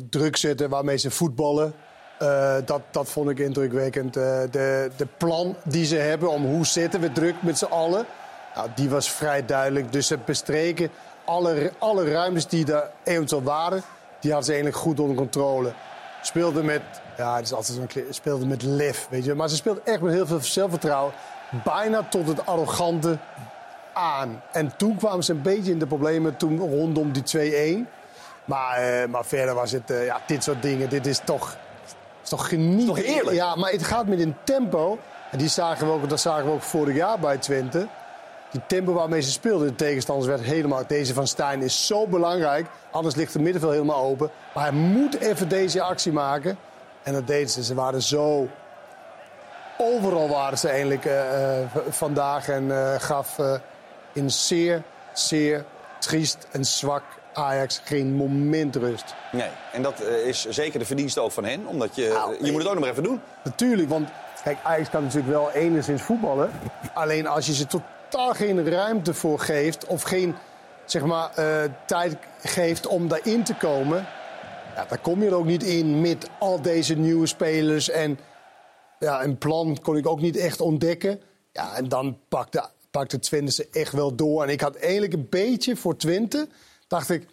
eh, 0.00 0.06
druk 0.10 0.36
zetten, 0.36 0.68
waarmee 0.68 0.96
ze 0.96 1.10
voetballen. 1.10 1.74
Eh, 2.18 2.56
dat, 2.64 2.80
dat 2.90 3.08
vond 3.08 3.30
ik 3.30 3.38
indrukwekkend. 3.38 4.16
Eh, 4.16 4.22
de, 4.50 4.90
de 4.96 5.06
plan 5.16 5.56
die 5.64 5.84
ze 5.84 5.96
hebben 5.96 6.30
om 6.30 6.44
hoe 6.44 6.66
zetten 6.66 7.00
we 7.00 7.12
druk 7.12 7.34
met 7.42 7.58
z'n 7.58 7.64
allen. 7.64 8.06
Nou, 8.54 8.68
die 8.74 8.90
was 8.90 9.10
vrij 9.10 9.44
duidelijk. 9.44 9.92
Dus 9.92 10.06
ze 10.06 10.18
bestreken 10.24 10.90
alle, 11.24 11.72
alle 11.78 12.10
ruimtes 12.10 12.46
die 12.46 12.72
er 12.72 12.90
eventueel 13.04 13.42
waren. 13.42 13.82
Die 14.20 14.30
hadden 14.32 14.44
ze 14.44 14.52
eigenlijk 14.52 14.82
goed 14.82 15.00
onder 15.00 15.16
controle. 15.16 15.72
Speelden 16.22 16.64
met, 16.64 16.82
ja, 17.16 17.36
het 17.36 17.44
is 17.44 17.52
altijd 17.52 17.78
zo'n 17.92 18.04
speelden 18.10 18.48
met 18.48 18.62
lef, 18.62 19.06
weet 19.10 19.24
je. 19.24 19.34
Maar 19.34 19.48
ze 19.48 19.56
speelden 19.56 19.86
echt 19.86 20.00
met 20.00 20.12
heel 20.12 20.26
veel 20.26 20.40
zelfvertrouwen. 20.40 21.12
Bijna 21.64 22.02
tot 22.02 22.28
het 22.28 22.46
arrogante 22.46 23.18
aan. 23.92 24.42
En 24.52 24.76
toen 24.76 24.96
kwamen 24.96 25.24
ze 25.24 25.32
een 25.32 25.42
beetje 25.42 25.72
in 25.72 25.78
de 25.78 25.86
problemen 25.86 26.36
toen 26.36 26.58
rondom 26.58 27.12
die 27.12 27.84
2-1. 27.86 27.88
Maar, 28.44 28.76
eh, 28.76 29.08
maar 29.08 29.24
verder 29.24 29.54
was 29.54 29.72
het, 29.72 29.92
ja, 30.04 30.20
dit 30.26 30.42
soort 30.42 30.62
dingen, 30.62 30.88
dit 30.88 31.06
is 31.06 31.20
toch, 31.24 31.56
is 32.30 32.38
toch 32.38 32.48
genieten. 32.48 32.86
Toch 32.86 32.98
eerlijk? 33.04 33.36
Ja, 33.36 33.54
maar 33.54 33.70
het 33.70 33.84
gaat 33.84 34.06
met 34.06 34.20
een 34.20 34.36
tempo. 34.44 34.98
En 35.30 35.38
die 35.38 35.48
zagen 35.48 35.86
we 35.86 35.92
ook, 35.92 36.08
dat 36.08 36.20
zagen 36.20 36.44
we 36.44 36.50
ook 36.50 36.62
vorig 36.62 36.94
jaar 36.94 37.18
bij 37.18 37.38
Twente. 37.38 37.88
Die 38.50 38.60
tempo 38.66 38.92
waarmee 38.92 39.20
ze 39.20 39.30
speelden, 39.30 39.66
de 39.66 39.74
tegenstanders 39.74 40.28
werd 40.28 40.40
helemaal... 40.40 40.82
Deze 40.86 41.14
van 41.14 41.26
Stijn 41.26 41.62
is 41.62 41.86
zo 41.86 42.06
belangrijk, 42.06 42.66
anders 42.90 43.14
ligt 43.14 43.32
het 43.32 43.42
middenveld 43.42 43.72
helemaal 43.72 44.02
open. 44.02 44.30
Maar 44.54 44.62
hij 44.64 44.72
moet 44.72 45.18
even 45.18 45.48
deze 45.48 45.82
actie 45.82 46.12
maken. 46.12 46.58
En 47.02 47.12
dat 47.12 47.26
deden 47.26 47.48
ze. 47.48 47.64
Ze 47.64 47.74
waren 47.74 48.02
zo... 48.02 48.48
Overal 49.78 50.28
waren 50.28 50.58
ze 50.58 50.68
eigenlijk 50.68 51.04
eh, 51.04 51.60
eh, 51.60 51.68
vandaag 51.88 52.48
en 52.48 52.70
eh, 52.70 53.00
gaf 53.00 53.38
eh, 53.38 53.54
in 54.12 54.30
zeer, 54.30 54.82
zeer 55.12 55.64
triest 55.98 56.46
en 56.50 56.64
zwak 56.64 57.02
Ajax 57.38 57.80
geen 57.84 58.14
moment 58.14 58.76
rust. 58.76 59.14
Nee, 59.32 59.48
en 59.72 59.82
dat 59.82 60.00
eh, 60.00 60.26
is 60.26 60.46
zeker 60.48 60.78
de 60.78 60.84
verdienste 60.84 61.20
ook 61.20 61.32
van 61.32 61.44
hen. 61.44 61.66
Omdat 61.66 61.96
je, 61.96 62.08
Nou, 62.08 62.44
je 62.44 62.52
moet 62.52 62.60
het 62.60 62.68
ook 62.68 62.74
nog 62.74 62.82
maar 62.82 62.92
even 62.92 63.02
doen. 63.02 63.20
Natuurlijk, 63.44 63.88
want 63.88 64.08
kijk, 64.42 64.58
Ajax 64.62 64.90
kan 64.90 65.02
natuurlijk 65.02 65.32
wel 65.32 65.50
enigszins 65.50 66.02
voetballen. 66.02 66.50
Alleen 66.94 67.26
als 67.26 67.46
je 67.46 67.54
ze 67.54 67.66
totaal 67.66 68.34
geen 68.34 68.70
ruimte 68.70 69.14
voor 69.14 69.38
geeft 69.38 69.86
of 69.86 70.02
geen 70.02 70.34
zeg 70.84 71.04
maar, 71.04 71.30
eh, 71.34 71.64
tijd 71.86 72.16
geeft 72.42 72.86
om 72.86 73.08
daarin 73.08 73.44
te 73.44 73.54
komen, 73.54 74.06
ja, 74.74 74.86
dan 74.88 75.00
kom 75.00 75.22
je 75.22 75.28
er 75.28 75.34
ook 75.34 75.44
niet 75.44 75.62
in 75.62 76.00
met 76.00 76.28
al 76.38 76.62
deze 76.62 76.94
nieuwe 76.94 77.26
spelers. 77.26 77.90
En 77.90 78.18
ja, 78.98 79.22
een 79.22 79.38
plan 79.38 79.78
kon 79.82 79.96
ik 79.96 80.06
ook 80.06 80.20
niet 80.20 80.36
echt 80.36 80.60
ontdekken. 80.60 81.20
Ja, 81.52 81.74
en 81.76 81.88
dan 81.88 82.18
pakte, 82.28 82.64
pakte 82.90 83.18
Twente 83.18 83.52
ze 83.52 83.68
echt 83.72 83.92
wel 83.92 84.14
door. 84.14 84.42
En 84.42 84.48
ik 84.48 84.60
had 84.60 84.76
eigenlijk 84.76 85.12
een 85.12 85.26
beetje 85.30 85.76
voor 85.76 85.96
Twente, 85.96 86.48
dacht 86.88 87.10
ik, 87.10 87.26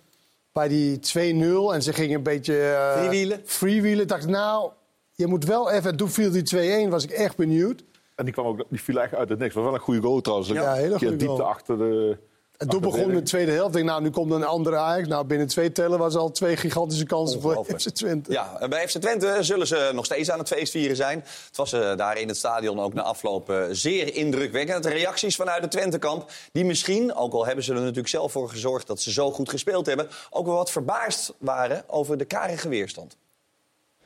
bij 0.51 0.67
die 0.67 0.99
2-0 0.99 1.73
en 1.73 1.83
ze 1.83 1.93
gingen 1.93 2.15
een 2.15 2.23
beetje... 2.23 2.61
eh, 2.61 2.97
Freewheelen? 2.97 3.41
Freewheelen, 3.45 4.07
dacht 4.07 4.23
ik, 4.23 4.29
nou, 4.29 4.71
je 5.11 5.27
moet 5.27 5.45
wel 5.45 5.71
even... 5.71 5.91
En 5.91 5.97
toen 5.97 6.09
viel 6.09 6.31
die 6.31 6.85
2-1, 6.87 6.89
was 6.89 7.03
ik 7.03 7.11
echt 7.11 7.35
benieuwd. 7.35 7.83
En 8.15 8.25
die, 8.25 8.33
kwam 8.33 8.45
ook, 8.45 8.57
die 8.69 8.81
viel 8.81 8.97
eigenlijk 8.97 9.13
uit 9.13 9.29
het 9.29 9.39
niks. 9.39 9.53
was 9.53 9.63
wel 9.63 9.73
een 9.73 9.79
goede 9.79 10.01
goal 10.01 10.21
trouwens. 10.21 10.49
Ja, 10.49 10.73
hele 10.73 10.93
Een 10.93 10.99
keer 10.99 11.07
goede 11.07 11.25
diepte 11.25 11.43
achter 11.43 11.77
de... 11.77 12.17
En 12.57 12.67
toen 12.67 12.81
begon 12.81 13.13
de 13.13 13.21
tweede 13.21 13.51
helft. 13.51 13.67
Ik 13.67 13.73
denk, 13.73 13.85
nou, 13.85 14.01
nu 14.01 14.09
komt 14.09 14.31
een 14.31 14.43
andere 14.43 14.77
Ajax. 14.77 15.07
Nou, 15.07 15.25
binnen 15.25 15.47
twee 15.47 15.71
tellen 15.71 15.99
was 15.99 16.15
al 16.15 16.31
twee 16.31 16.57
gigantische 16.57 17.05
kansen 17.05 17.41
voor. 17.41 17.65
FC 17.65 17.89
Twente. 17.89 18.31
Ja, 18.31 18.57
en 18.59 18.69
bij 18.69 18.87
FC 18.87 18.97
Twente 18.97 19.37
zullen 19.39 19.67
ze 19.67 19.91
nog 19.93 20.05
steeds 20.05 20.31
aan 20.31 20.39
het 20.39 20.47
feest 20.47 20.71
vieren 20.71 20.95
zijn. 20.95 21.19
Het 21.47 21.57
was 21.57 21.73
eh, 21.73 21.95
daar 21.95 22.17
in 22.17 22.27
het 22.27 22.37
stadion 22.37 22.79
ook 22.79 22.93
na 22.93 23.01
afloop 23.01 23.49
eh, 23.49 23.63
zeer 23.71 24.13
indrukwekkend. 24.13 24.83
De 24.83 24.89
reacties 24.89 25.35
vanuit 25.35 25.61
de 25.61 25.67
Twentekamp, 25.67 26.31
die 26.51 26.65
misschien, 26.65 27.15
ook 27.15 27.33
al 27.33 27.45
hebben 27.45 27.63
ze 27.63 27.73
er 27.73 27.79
natuurlijk 27.79 28.07
zelf 28.07 28.31
voor 28.31 28.49
gezorgd 28.49 28.87
dat 28.87 29.01
ze 29.01 29.11
zo 29.11 29.31
goed 29.31 29.49
gespeeld 29.49 29.85
hebben, 29.85 30.07
ook 30.29 30.45
wel 30.45 30.55
wat 30.55 30.71
verbaasd 30.71 31.33
waren 31.37 31.83
over 31.87 32.17
de 32.17 32.25
karige 32.25 32.69
weerstand. 32.69 33.17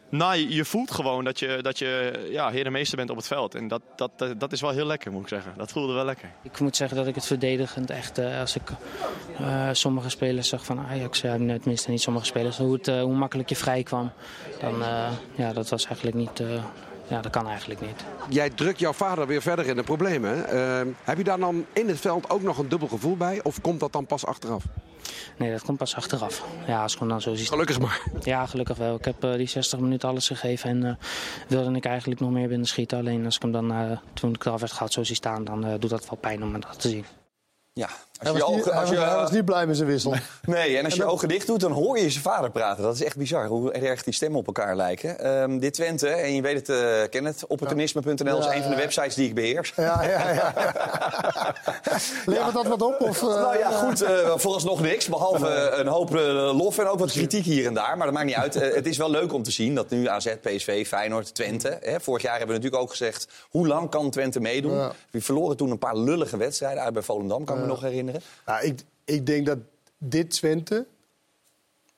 Nee, 0.09 0.49
je 0.49 0.65
voelt 0.65 0.91
gewoon 0.91 1.23
dat 1.23 1.39
je, 1.39 1.59
dat 1.61 1.79
je 1.79 2.27
ja, 2.31 2.49
heer 2.49 2.65
en 2.65 2.71
meester 2.71 2.97
bent 2.97 3.09
op 3.09 3.15
het 3.15 3.27
veld. 3.27 3.55
En 3.55 3.67
dat, 3.67 3.81
dat, 3.95 4.11
dat, 4.15 4.39
dat 4.39 4.51
is 4.51 4.61
wel 4.61 4.71
heel 4.71 4.85
lekker, 4.85 5.11
moet 5.11 5.21
ik 5.21 5.27
zeggen. 5.27 5.53
Dat 5.57 5.71
voelde 5.71 5.93
wel 5.93 6.05
lekker. 6.05 6.29
Ik 6.43 6.59
moet 6.59 6.75
zeggen 6.75 6.97
dat 6.97 7.07
ik 7.07 7.15
het 7.15 7.25
verdedigend 7.25 7.89
echt, 7.89 8.17
eh, 8.17 8.39
als 8.39 8.55
ik 8.55 8.69
eh, 9.39 9.69
sommige 9.71 10.09
spelers 10.09 10.49
zag 10.49 10.65
van 10.65 10.79
Ajax, 10.79 11.21
ja, 11.21 11.35
tenminste 11.37 11.89
niet 11.89 12.01
sommige 12.01 12.25
spelers, 12.25 12.57
hoe, 12.57 12.73
het, 12.73 12.87
eh, 12.87 13.01
hoe 13.01 13.15
makkelijk 13.15 13.49
je 13.49 13.55
vrij 13.55 13.83
kwam, 13.83 14.11
dan 14.59 14.83
eh, 14.83 15.11
ja, 15.35 15.53
dat 15.53 15.69
was 15.69 15.85
eigenlijk 15.85 16.15
niet, 16.17 16.39
eh, 16.39 16.63
ja, 17.07 17.21
dat 17.21 17.31
kan 17.31 17.47
eigenlijk 17.47 17.81
niet. 17.81 18.05
Jij 18.29 18.49
drukt 18.49 18.79
jouw 18.79 18.93
vader 18.93 19.27
weer 19.27 19.41
verder 19.41 19.65
in 19.65 19.75
de 19.75 19.83
problemen. 19.83 20.47
Eh, 20.47 20.81
heb 21.03 21.17
je 21.17 21.23
daar 21.23 21.39
dan 21.39 21.65
in 21.73 21.87
het 21.87 21.99
veld 21.99 22.29
ook 22.29 22.41
nog 22.41 22.57
een 22.57 22.69
dubbel 22.69 22.87
gevoel 22.87 23.17
bij? 23.17 23.39
Of 23.43 23.61
komt 23.61 23.79
dat 23.79 23.91
dan 23.91 24.05
pas 24.05 24.25
achteraf? 24.25 24.63
Nee, 25.37 25.51
dat 25.51 25.61
komt 25.61 25.77
pas 25.77 25.95
achteraf. 25.95 26.43
Ja, 26.67 26.81
als 26.81 26.93
ik 26.93 26.99
hem 26.99 27.09
dan 27.09 27.21
zo 27.21 27.35
zie. 27.35 27.47
Gelukkig 27.47 27.79
maar. 27.79 28.01
Ja, 28.23 28.45
gelukkig 28.45 28.77
wel. 28.77 28.95
Ik 28.95 29.05
heb 29.05 29.23
eh, 29.23 29.33
die 29.33 29.47
60 29.47 29.79
minuten 29.79 30.09
alles 30.09 30.27
gegeven 30.27 30.69
en 30.69 30.85
eh, 30.85 30.95
wilde 31.47 31.75
ik 31.75 31.85
eigenlijk 31.85 32.19
nog 32.19 32.31
meer 32.31 32.47
binnen 32.47 32.67
schieten. 32.67 32.97
Alleen 32.97 33.25
als 33.25 33.35
ik 33.35 33.41
hem 33.41 33.51
dan, 33.51 33.71
eh, 33.71 33.97
toen 34.13 34.33
ik 34.33 34.45
eraf 34.45 34.59
werd 34.59 34.71
gehaald, 34.71 34.93
zo 34.93 35.03
zie 35.03 35.15
staan, 35.15 35.43
dan 35.43 35.65
eh, 35.65 35.73
doet 35.79 35.89
dat 35.89 36.09
wel 36.09 36.19
pijn 36.19 36.43
om 36.43 36.59
dat 36.59 36.79
te 36.79 36.89
zien. 36.89 37.05
Ja, 37.73 37.89
Hij 38.19 38.29
als 38.31 38.38
je 38.39 38.43
was, 38.45 38.53
niet, 38.55 38.59
ogen, 38.65 38.79
als 38.79 38.89
hij 38.89 38.97
was- 38.97 39.05
je, 39.07 39.11
hij 39.11 39.21
was 39.21 39.31
niet 39.31 39.45
blij 39.45 39.65
met 39.67 39.75
zijn 39.77 39.88
wissel. 39.89 40.13
Nee, 40.41 40.77
en 40.77 40.83
als 40.85 40.93
je 40.93 40.99
je 40.99 41.05
ogen 41.07 41.27
dicht 41.27 41.47
doet, 41.47 41.59
dan 41.59 41.71
hoor 41.71 41.99
je 41.99 42.09
zijn 42.09 42.23
vader 42.23 42.49
praten. 42.51 42.83
Dat 42.83 42.93
is 42.95 43.03
echt 43.03 43.17
bizar, 43.17 43.45
hoe 43.45 43.71
erg 43.71 44.03
die 44.03 44.13
stemmen 44.13 44.39
op 44.39 44.45
elkaar 44.47 44.75
lijken. 44.75 45.19
Ehm, 45.19 45.59
dit 45.59 45.73
Twente, 45.73 46.07
en 46.07 46.35
je 46.35 46.41
weet 46.41 46.67
het, 46.67 46.69
eh 46.69 47.09
Kenneth, 47.09 47.47
opportunisme.nl 47.47 48.38
is 48.39 48.45
Ja, 48.45 48.55
een 48.55 48.61
van 48.61 48.71
de 48.71 48.77
websites 48.77 49.15
die 49.15 49.27
ik 49.27 49.35
beheers. 49.35 49.73
Ja, 49.75 50.03
ja, 50.03 50.31
ja. 50.33 50.53
Levert 52.25 52.53
dat 52.53 52.67
wat 52.67 52.81
op? 52.81 53.01
Of, 53.01 53.21
eh, 53.21 53.27
Nou 53.27 53.57
ja, 53.57 53.71
goed, 53.71 54.01
eh 54.01 54.31
vooralsnog 54.35 54.81
niks. 54.81 55.07
Behalve 55.07 55.47
eh, 55.47 55.79
een 55.79 55.88
hoop 55.88 56.15
eh, 56.15 56.21
lof 56.57 56.77
en 56.77 56.88
ook 56.88 56.99
wat 56.99 57.11
kritiek 57.11 57.43
hier 57.45 57.65
en 57.65 57.73
daar. 57.73 57.97
Maar 57.97 58.05
dat 58.05 58.15
maakt 58.15 58.25
niet 58.27 58.35
uit. 58.35 58.55
Eh, 58.55 58.75
het 58.75 58.85
is 58.85 58.97
wel 58.97 59.09
leuk 59.11 59.33
om 59.33 59.43
te 59.43 59.51
zien 59.51 59.75
dat 59.75 59.89
nu 59.89 60.07
AZ, 60.07 60.35
PSV, 60.41 60.88
Feyenoord, 60.88 61.35
Twente... 61.35 61.77
Hè, 61.81 61.99
vorig 61.99 62.21
jaar 62.21 62.38
hebben 62.38 62.55
we 62.55 62.61
natuurlijk 62.61 62.81
ook 62.83 62.89
gezegd... 62.97 63.27
hoe 63.49 63.67
lang 63.67 63.89
kan 63.89 64.09
Twente 64.09 64.39
meedoen? 64.39 64.89
We 65.11 65.21
verloren 65.21 65.57
toen 65.57 65.71
een 65.71 65.77
paar 65.79 65.97
lullige 65.97 66.38
wedstrijden 66.38 66.83
uit 66.83 66.93
bij 66.93 67.01
Volendam, 67.01 67.43
kan 67.45 67.55
ik 67.55 67.61
me 67.61 67.67
nog 67.67 67.81
herinneren. 67.81 68.07
Nou, 68.45 68.65
ik, 68.65 68.79
ik 69.05 69.25
denk 69.25 69.45
dat 69.45 69.57
dit 69.97 70.31
Twente, 70.31 70.85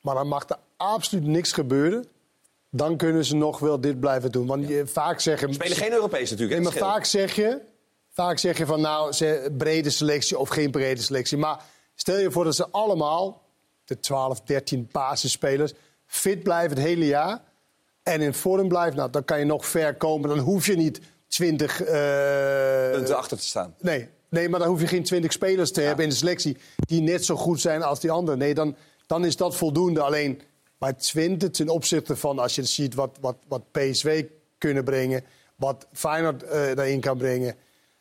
maar 0.02 0.16
dan 0.16 0.28
mag 0.28 0.50
er 0.50 0.58
absoluut 0.78 1.26
niks 1.26 1.52
gebeuren. 1.52 2.06
Dan 2.70 2.98
kunnen 2.98 3.26
ze 3.26 3.36
nog 3.36 3.60
wel 3.60 3.82
dit 3.82 4.00
blijven 4.00 4.32
doen. 4.32 4.48
Want 4.48 4.68
je, 4.68 4.88
vaak 4.88 5.20
zeggen... 5.20 5.54
Spelen 5.54 5.78
geen 5.78 5.92
Europees 5.92 6.30
natuurlijk. 6.30 6.60
Nee, 6.60 6.72
hè, 6.72 6.80
maar 6.80 6.90
vaak 6.90 7.06
zeg 7.06 7.36
je, 7.36 7.60
vaak 8.10 8.38
zeg 8.38 8.58
je 8.58 8.66
van 8.66 8.82
nou, 8.82 9.12
ze, 9.12 9.54
brede 9.58 9.90
selectie 9.90 10.38
of 10.38 10.50
geen 10.50 10.72
brede 10.72 11.02
selectie. 11.02 11.38
Maar 11.38 11.64
stel 11.96 12.18
je 12.18 12.32
voor 12.32 12.44
dat 12.44 12.56
ze 12.56 12.68
allemaal, 12.70 13.42
de 13.86 14.00
12, 14.00 14.42
13 14.42 14.90
basisspelers, 14.92 15.74
fit 16.06 16.44
blijven 16.44 16.78
het 16.78 16.86
hele 16.88 17.06
jaar. 17.06 17.42
En 18.04 18.22
in 18.22 18.34
vorm 18.34 18.68
blijven, 18.68 18.98
nou, 18.98 19.10
dan 19.10 19.26
kan 19.26 19.40
je 19.40 19.46
nog 19.46 19.66
ver 19.66 19.96
komen. 19.96 20.30
Dan 20.30 20.40
hoef 20.40 20.66
je 20.66 20.76
niet 20.76 21.02
20... 21.28 21.82
eh, 21.82 22.92
punten 22.92 23.18
achter 23.18 23.38
te 23.38 23.44
staan. 23.44 23.76
Nee, 23.80 24.10
nee, 24.32 24.50
maar 24.50 24.60
dan 24.60 24.70
hoef 24.70 24.82
je 24.82 24.88
geen 24.88 25.04
20 25.04 25.32
spelers 25.32 25.72
te 25.72 25.82
hebben 25.82 26.04
in 26.04 26.10
de 26.10 26.16
selectie 26.16 26.58
die 26.76 27.02
net 27.02 27.26
zo 27.26 27.36
goed 27.36 27.62
zijn 27.62 27.84
als 27.84 28.00
die 28.00 28.12
anderen. 28.12 28.40
Nee, 28.40 28.54
dan, 28.54 28.76
dan 29.08 29.26
is 29.26 29.36
dat 29.36 29.56
voldoende. 29.56 30.02
Alleen 30.02 30.42
bij 30.78 30.94
Twente, 30.94 31.50
ten 31.50 31.70
opzichte 31.70 32.16
van 32.16 32.40
als 32.40 32.56
je 32.56 32.64
ziet 32.64 32.96
wat, 32.96 33.18
wat, 33.22 33.36
wat 33.48 33.72
PSV 33.72 34.26
kunnen 34.58 34.84
brengen, 34.84 35.24
wat 35.56 35.88
Feyenoord 35.94 36.44
eh 36.44 36.76
daarin 36.76 37.00
kan 37.00 37.18
brengen. 37.18 37.56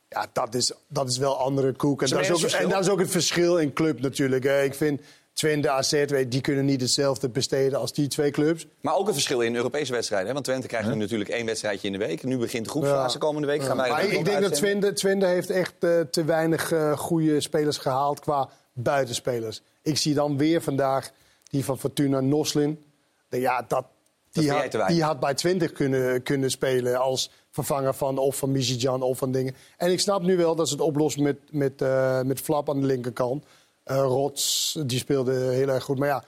Ja, 0.09 0.27
dat 0.33 0.55
is, 0.55 0.73
dat 0.89 1.09
is 1.09 1.19
wel 1.19 1.39
andere 1.39 1.73
koek. 1.73 2.03
En 2.03 2.09
dat, 2.09 2.21
is 2.21 2.31
ook, 2.31 2.51
en 2.51 2.69
dat 2.69 2.81
is 2.81 2.89
ook 2.89 2.99
het 2.99 3.11
verschil 3.11 3.59
in 3.59 3.73
club 3.73 4.01
natuurlijk. 4.01 4.45
hè. 4.45 4.63
Ik 4.63 4.75
vind 4.75 5.01
Twente, 5.33 5.71
AZ, 5.71 6.05
die 6.29 6.41
kunnen 6.41 6.65
niet 6.65 6.81
hetzelfde 6.81 7.29
besteden 7.29 7.79
als 7.79 7.93
die 7.93 8.09
twee 8.09 8.31
clubs. 8.31 8.67
Maar 8.81 8.95
ook 8.95 9.07
een 9.07 9.13
verschil 9.13 9.41
in 9.41 9.57
Europese 9.57 9.93
wedstrijden. 9.93 10.27
Hè? 10.29 10.33
Want 10.33 10.45
Twente 10.45 10.67
krijgt 10.67 10.89
nu 10.89 10.95
natuurlijk 10.95 11.31
één 11.31 11.47
wedstrijdje 11.47 11.87
in 11.87 11.93
de 11.93 12.07
week. 12.07 12.23
Nu 12.23 12.39
begint 12.39 12.65
de 12.65 12.71
groepsfase 12.71 13.15
Ja. 13.19 13.25
komende 13.25 13.47
week. 13.47 13.63
Gaan 13.63 13.77
wij 13.77 13.91
maar 13.91 14.05
ik, 14.05 14.25
denk 14.25 14.41
dat. 14.41 14.55
Twente, 14.55 14.93
Twente 14.93 15.27
heeft 15.27 15.51
echt 15.51 15.75
eh, 15.79 16.01
te 16.01 16.25
weinig 16.25 16.73
eh 16.73 16.99
goede 16.99 17.41
spelers 17.41 17.79
gehaald 17.79 18.21
qua 18.21 18.49
buitenspelers. 18.73 19.63
Ik 19.83 19.97
zie 19.97 20.15
dan 20.15 20.37
weer 20.37 20.63
vandaag 20.63 21.11
die 21.51 21.65
van 21.65 21.79
Fortuna 21.79 22.21
Noslin. 22.21 22.85
Ja, 23.29 23.65
dat, 23.69 23.85
die, 24.33 24.51
had, 24.51 24.89
die 24.89 25.03
had 25.03 25.21
bij 25.21 25.35
20 25.35 25.73
kunnen, 25.73 26.23
kunnen 26.23 26.51
spelen 26.51 26.97
als 27.01 27.31
vervanger 27.51 27.95
van 27.95 28.19
of 28.19 28.37
van 28.37 28.53
Michijan 28.53 29.03
of 29.03 29.19
van 29.19 29.33
dingen. 29.33 29.55
En 29.77 29.91
ik 29.91 30.01
snap 30.01 30.23
nu 30.23 30.37
wel 30.37 30.55
dat 30.55 30.69
ze 30.69 30.75
het 30.75 30.83
oplossen 30.83 31.23
met, 31.23 31.37
met, 31.51 31.83
eh, 31.83 32.21
met 32.23 32.41
Flap 32.41 32.71
aan 32.71 32.81
de 32.81 32.87
linkerkant. 32.87 33.45
Eh, 33.91 33.97
Rots, 33.97 34.77
die 34.87 34.99
speelde 34.99 35.33
heel 35.33 35.69
erg 35.69 35.85
goed. 35.85 35.99
Maar 35.99 36.09
ja, 36.09 36.25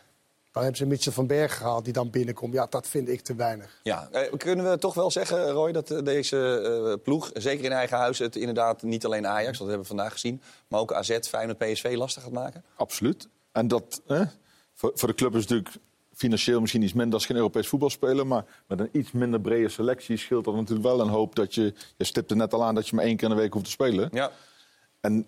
dan 0.52 0.62
hebben 0.62 0.80
ze 0.80 0.86
Mitchell 0.86 1.12
van 1.12 1.26
Berg 1.26 1.56
gehaald 1.56 1.84
die 1.84 1.92
dan 1.92 2.10
binnenkomt. 2.10 2.54
Ja, 2.54 2.66
dat 2.70 2.86
vind 2.86 3.08
ik 3.08 3.20
te 3.20 3.34
weinig. 3.34 3.80
Ja, 3.82 4.08
eh, 4.10 4.32
kunnen 4.36 4.70
we 4.70 4.78
toch 4.78 4.94
wel 4.94 5.10
zeggen, 5.10 5.50
Roy, 5.50 5.72
dat 5.72 5.90
eh, 5.90 6.02
deze 6.02 6.60
eh, 6.96 7.02
ploeg, 7.02 7.30
zeker 7.34 7.64
in 7.64 7.72
eigen 7.72 7.96
huis, 7.96 8.18
het 8.18 8.36
inderdaad 8.36 8.82
niet 8.82 9.04
alleen 9.04 9.26
Ajax, 9.26 9.58
dat 9.58 9.66
hebben 9.66 9.82
we 9.82 9.94
vandaag 9.94 10.12
gezien, 10.12 10.42
maar 10.68 10.80
ook 10.80 10.92
AZ, 10.92 11.18
Feyenoord, 11.20 11.58
PSV 11.58 11.94
lastig 11.96 12.22
gaat 12.22 12.32
maken? 12.32 12.64
Absoluut. 12.76 13.28
En 13.52 13.68
dat 13.68 14.02
hè, 14.06 14.24
voor, 14.74 14.90
voor 14.94 15.08
de 15.08 15.14
club 15.14 15.34
is 15.34 15.40
het 15.40 15.50
natuurlijk 15.50 15.76
financieel 16.14 16.60
misschien 16.60 16.82
iets 16.82 16.92
minder 16.92 17.14
als 17.14 17.26
geen 17.26 17.36
Europees 17.36 17.68
voetbal 17.68 17.90
spelen. 17.90 18.26
Maar 18.26 18.44
met 18.66 18.80
een 18.80 18.88
iets 18.92 19.12
minder 19.12 19.40
brede 19.40 19.68
selectie 19.68 20.16
scheelt 20.16 20.44
dat 20.44 20.54
natuurlijk 20.54 20.86
wel 20.86 21.00
een 21.00 21.08
hoop 21.08 21.34
dat 21.34 21.54
je. 21.54 21.74
Je 21.96 22.04
stipte 22.04 22.34
net 22.34 22.54
al 22.54 22.64
aan 22.64 22.74
dat 22.74 22.88
je 22.88 22.96
maar 22.96 23.04
één 23.04 23.16
keer 23.16 23.28
in 23.28 23.34
de 23.34 23.40
week 23.40 23.52
hoeft 23.52 23.64
te 23.64 23.70
spelen. 23.70 24.08
Ja. 24.12 24.30
En 25.00 25.26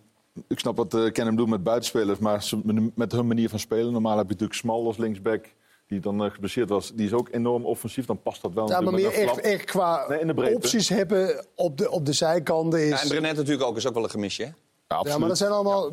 ik 0.49 0.59
snap 0.59 0.77
wat 0.77 0.95
uh, 0.95 1.13
Kennen 1.13 1.37
doet 1.37 1.49
met 1.49 1.63
buitenspelers, 1.63 2.19
maar 2.19 2.51
met 2.95 3.13
hun 3.13 3.27
manier 3.27 3.49
van 3.49 3.59
spelen. 3.59 3.93
Normaal 3.93 4.17
heb 4.17 4.27
je 4.27 4.33
natuurlijk 4.33 4.59
Smal 4.59 4.87
als 4.87 4.97
linksback. 4.97 5.45
Die 5.87 6.01
dan 6.01 6.25
uh, 6.25 6.31
geblesseerd 6.31 6.69
was, 6.69 6.93
die 6.95 7.07
is 7.07 7.13
ook 7.13 7.29
enorm 7.31 7.65
offensief. 7.65 8.07
Dan 8.07 8.23
past 8.23 8.43
dat 8.43 8.53
wel. 8.53 8.69
Ja, 8.69 8.81
maar 8.81 8.93
meer 8.93 9.25
met 9.27 9.41
echt, 9.41 9.65
qua 9.65 10.05
Nee, 10.09 10.21
in 10.21 10.27
de 10.27 10.35
breedte. 10.35 10.57
opties 10.57 10.89
hebben 10.89 11.45
op 11.55 11.79
de, 11.79 11.91
op 11.91 12.07
de 12.07 12.13
zijkanten 12.13 12.83
is... 12.83 12.89
Ja, 12.89 13.03
en 13.03 13.09
Brenet 13.09 13.37
natuurlijk 13.37 13.69
ook, 13.69 13.77
is 13.77 13.87
ook 13.87 13.95
wel 13.95 14.05
een 14.05 14.11
gemisje. 14.11 14.43
hè? 14.43 14.49
Ja, 14.89 15.01
Ja, 15.03 15.19
maar 15.19 15.29
dat 15.29 15.39
zijn 15.39 15.51
allemaal 15.51 15.91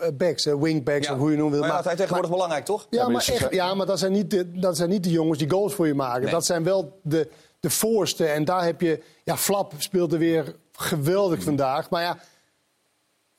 eh, 0.00 0.08
backs, 0.14 0.44
hè, 0.44 0.58
wingbacks, 0.58 1.10
of 1.10 1.18
hoe 1.18 1.30
je 1.30 1.36
noemt. 1.36 1.50
wil. 1.50 1.60
Maar 1.60 1.68
ja, 1.68 1.74
Maar, 1.74 1.84
hij 1.84 1.92
is 1.92 1.98
tegenwoordig 1.98 2.30
belangrijk, 2.30 2.64
toch? 2.64 2.86
ja, 2.90 3.08
maar 3.08 3.28
echt, 3.28 3.52
ja, 3.52 3.74
maar 3.74 3.86
dat 3.86 3.98
zijn 3.98 4.12
niet 4.12 4.30
de, 4.30 4.50
dat 4.52 4.76
zijn 4.76 4.88
niet 4.88 5.04
de 5.04 5.10
jongens 5.10 5.38
die 5.38 5.50
goals 5.50 5.74
voor 5.74 5.86
je 5.86 5.94
maken. 5.94 6.22
Nee. 6.22 6.30
Dat 6.30 6.46
zijn 6.46 6.64
wel 6.64 7.00
de, 7.02 7.30
de 7.60 7.70
voorste. 7.70 8.26
En 8.26 8.44
daar 8.44 8.64
heb 8.64 8.80
je... 8.80 9.02
Ja, 9.24 9.36
Flap 9.36 9.72
speelde 9.78 10.18
weer 10.18 10.54
geweldig 10.72 11.42
vandaag. 11.42 11.90
Maar 11.90 12.02
ja, 12.02 12.18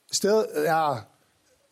stel... 0.09 0.61
Ja, 0.61 1.07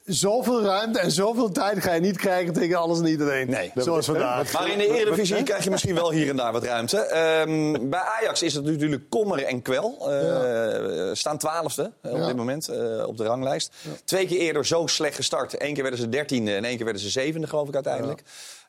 zoveel 0.05 0.61
ruimte 0.63 0.99
en 0.99 1.11
zoveel 1.11 1.51
tijd 1.51 1.83
ga 1.83 1.93
je 1.93 1.99
niet 2.01 2.17
krijgen 2.17 2.53
tegen 2.53 2.75
alles 2.77 2.99
en 2.99 3.05
iedereen. 3.05 3.49
Nee. 3.49 3.71
Zoals 3.75 4.05
vandaag. 4.05 4.53
Maar 4.53 4.69
in 4.71 4.77
de 4.77 4.87
Eredivisie 4.87 5.43
krijg 5.43 5.63
je 5.63 5.69
misschien 5.69 5.95
wel 5.95 6.11
hier 6.11 6.29
en 6.29 6.35
daar 6.35 6.51
wat 6.51 6.63
ruimte. 6.63 6.97
Ehm, 6.97 7.89
bij 7.89 7.99
Ajax 7.99 8.41
is 8.41 8.53
het 8.53 8.63
natuurlijk 8.65 9.09
kommer 9.09 9.43
en 9.43 9.61
kwel. 9.61 10.11
Eh, 10.11 11.09
Staan 11.13 11.37
twaalfde 11.37 11.91
eh, 12.01 12.11
op 12.11 12.17
Ja. 12.17 12.25
dit 12.27 12.35
moment 12.35 12.67
eh, 12.69 13.07
op 13.07 13.17
de 13.17 13.23
ranglijst. 13.23 13.71
Twee 14.03 14.27
keer 14.27 14.39
eerder 14.39 14.65
zo 14.65 14.87
slecht 14.87 15.15
gestart. 15.15 15.61
Eén 15.61 15.73
keer 15.73 15.83
werden 15.83 15.99
ze 16.01 16.09
dertiende 16.09 16.55
en 16.55 16.65
één 16.65 16.75
keer 16.75 16.85
werden 16.85 17.03
ze 17.03 17.09
zevende, 17.09 17.47
geloof 17.47 17.67
ik 17.67 17.73
uiteindelijk. 17.73 18.23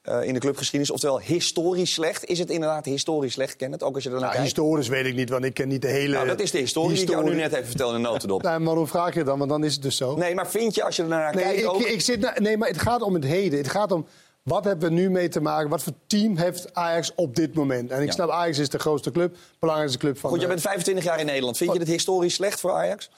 Eh, 0.06 0.22
in 0.22 0.34
de 0.34 0.40
clubgeschiedenis. 0.40 0.90
Oftewel 0.90 1.20
historisch 1.20 1.92
slecht. 1.92 2.24
Is 2.24 2.38
het 2.38 2.50
inderdaad 2.50 2.84
historisch 2.84 3.32
slecht, 3.32 3.56
Kenneth? 3.56 3.82
Ook 3.82 3.94
als 3.94 4.02
je 4.04 4.08
er 4.08 4.14
naar 4.14 4.24
Nou, 4.24 4.34
kijkt. 4.34 4.48
historisch 4.54 4.88
weet 4.88 5.06
ik 5.06 5.14
niet, 5.14 5.30
want 5.30 5.44
ik 5.44 5.54
ken 5.54 5.68
niet 5.68 5.82
de 5.82 5.88
hele... 5.88 6.14
Nou, 6.14 6.26
dat 6.26 6.40
is 6.40 6.50
de 6.50 6.58
historie 6.58 6.92
die 6.94 7.02
ik 7.02 7.08
jou 7.10 7.24
nu 7.24 7.34
net 7.34 7.52
even 7.52 7.66
vertelde 7.66 7.98
in 7.98 8.04
een 8.04 8.10
notendop. 8.10 8.42
Nee, 8.42 8.58
maar 8.58 8.74
hoe 8.74 8.86
vraag 8.86 9.14
je 9.14 9.24
dan? 9.24 9.38
Want 9.38 9.50
dan 9.50 9.64
is 9.64 9.72
het 9.72 9.82
dus 9.82 9.96
zo. 9.96 10.16
Nee, 10.16 10.34
maar 10.34 10.48
vind 10.48 10.74
je 10.74 10.82
als 10.84 10.96
je 10.96 11.02
er 11.02 11.08
naar 11.08 11.34
Nee, 11.34 11.44
kijkt 11.44 11.60
ik, 11.60 11.68
ook... 11.68 11.80
ik 11.82 12.00
zit 12.00 12.20
na- 12.20 12.34
nee, 12.38 12.56
maar 12.56 12.68
het 12.68 12.78
gaat 12.80 13.02
om 13.02 13.14
het 13.14 13.24
heden. 13.24 13.58
Het 13.58 13.68
gaat 13.68 13.92
om 13.92 14.06
wat 14.42 14.64
hebben 14.64 14.88
we 14.88 14.94
nu 14.94 15.10
mee 15.10 15.28
te 15.28 15.40
maken? 15.40 15.70
Wat 15.70 15.82
voor 15.82 15.92
team 16.06 16.36
heeft 16.36 16.74
Ajax 16.74 17.12
op 17.14 17.34
dit 17.36 17.54
moment? 17.54 17.90
En 17.90 18.00
ik 18.00 18.06
Ja. 18.06 18.12
snap, 18.12 18.30
Ajax 18.30 18.58
is 18.58 18.68
de 18.68 18.78
grootste 18.78 19.10
club, 19.10 19.36
belangrijkste 19.58 19.98
club 20.00 20.18
van. 20.18 20.30
Goed, 20.30 20.38
je 20.40 20.44
de- 20.46 20.52
bent 20.52 20.64
25 20.64 21.04
jaar 21.04 21.20
in 21.20 21.26
Nederland. 21.26 21.56
Vind 21.56 21.72
je 21.72 21.78
het 21.78 21.88
historisch 21.88 22.34
slecht 22.34 22.60
voor 22.60 22.72
Ajax? 22.72 23.10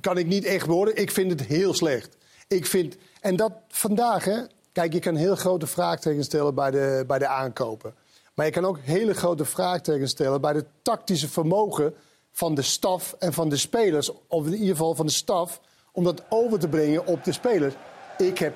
kan 0.00 0.18
ik 0.18 0.26
niet 0.26 0.44
echt 0.44 0.66
worden. 0.66 0.96
Ik 0.96 1.10
vind 1.10 1.30
het 1.30 1.42
heel 1.42 1.74
slecht. 1.74 2.16
Ik 2.48 2.66
vind, 2.66 2.96
en 3.20 3.36
dat 3.36 3.52
vandaag, 3.68 4.24
hè. 4.24 4.38
Kijk, 4.76 4.92
je 4.92 5.00
kan 5.00 5.14
heel 5.14 5.36
grote 5.36 5.66
vraagtekens 5.66 6.26
stellen 6.26 6.54
bij 6.54 6.70
de, 6.70 7.04
bij 7.06 7.18
de 7.18 7.26
aankopen. 7.26 7.94
Maar 8.34 8.46
je 8.46 8.52
kan 8.52 8.64
ook 8.64 8.78
hele 8.82 9.14
grote 9.14 9.44
vraagtekens 9.44 10.10
stellen 10.10 10.40
bij 10.40 10.52
het 10.52 10.66
tactische 10.82 11.28
vermogen 11.28 11.94
van 12.32 12.54
de 12.54 12.62
staf 12.62 13.14
en 13.18 13.32
van 13.32 13.48
de 13.48 13.56
spelers. 13.56 14.10
Of 14.28 14.46
in 14.46 14.52
ieder 14.52 14.76
geval 14.76 14.94
van 14.94 15.06
de 15.06 15.12
staf, 15.12 15.60
om 15.92 16.04
dat 16.04 16.22
over 16.28 16.58
te 16.58 16.68
brengen 16.68 17.06
op 17.06 17.24
de 17.24 17.32
spelers. 17.32 17.74
Ik 18.18 18.38
heb, 18.38 18.54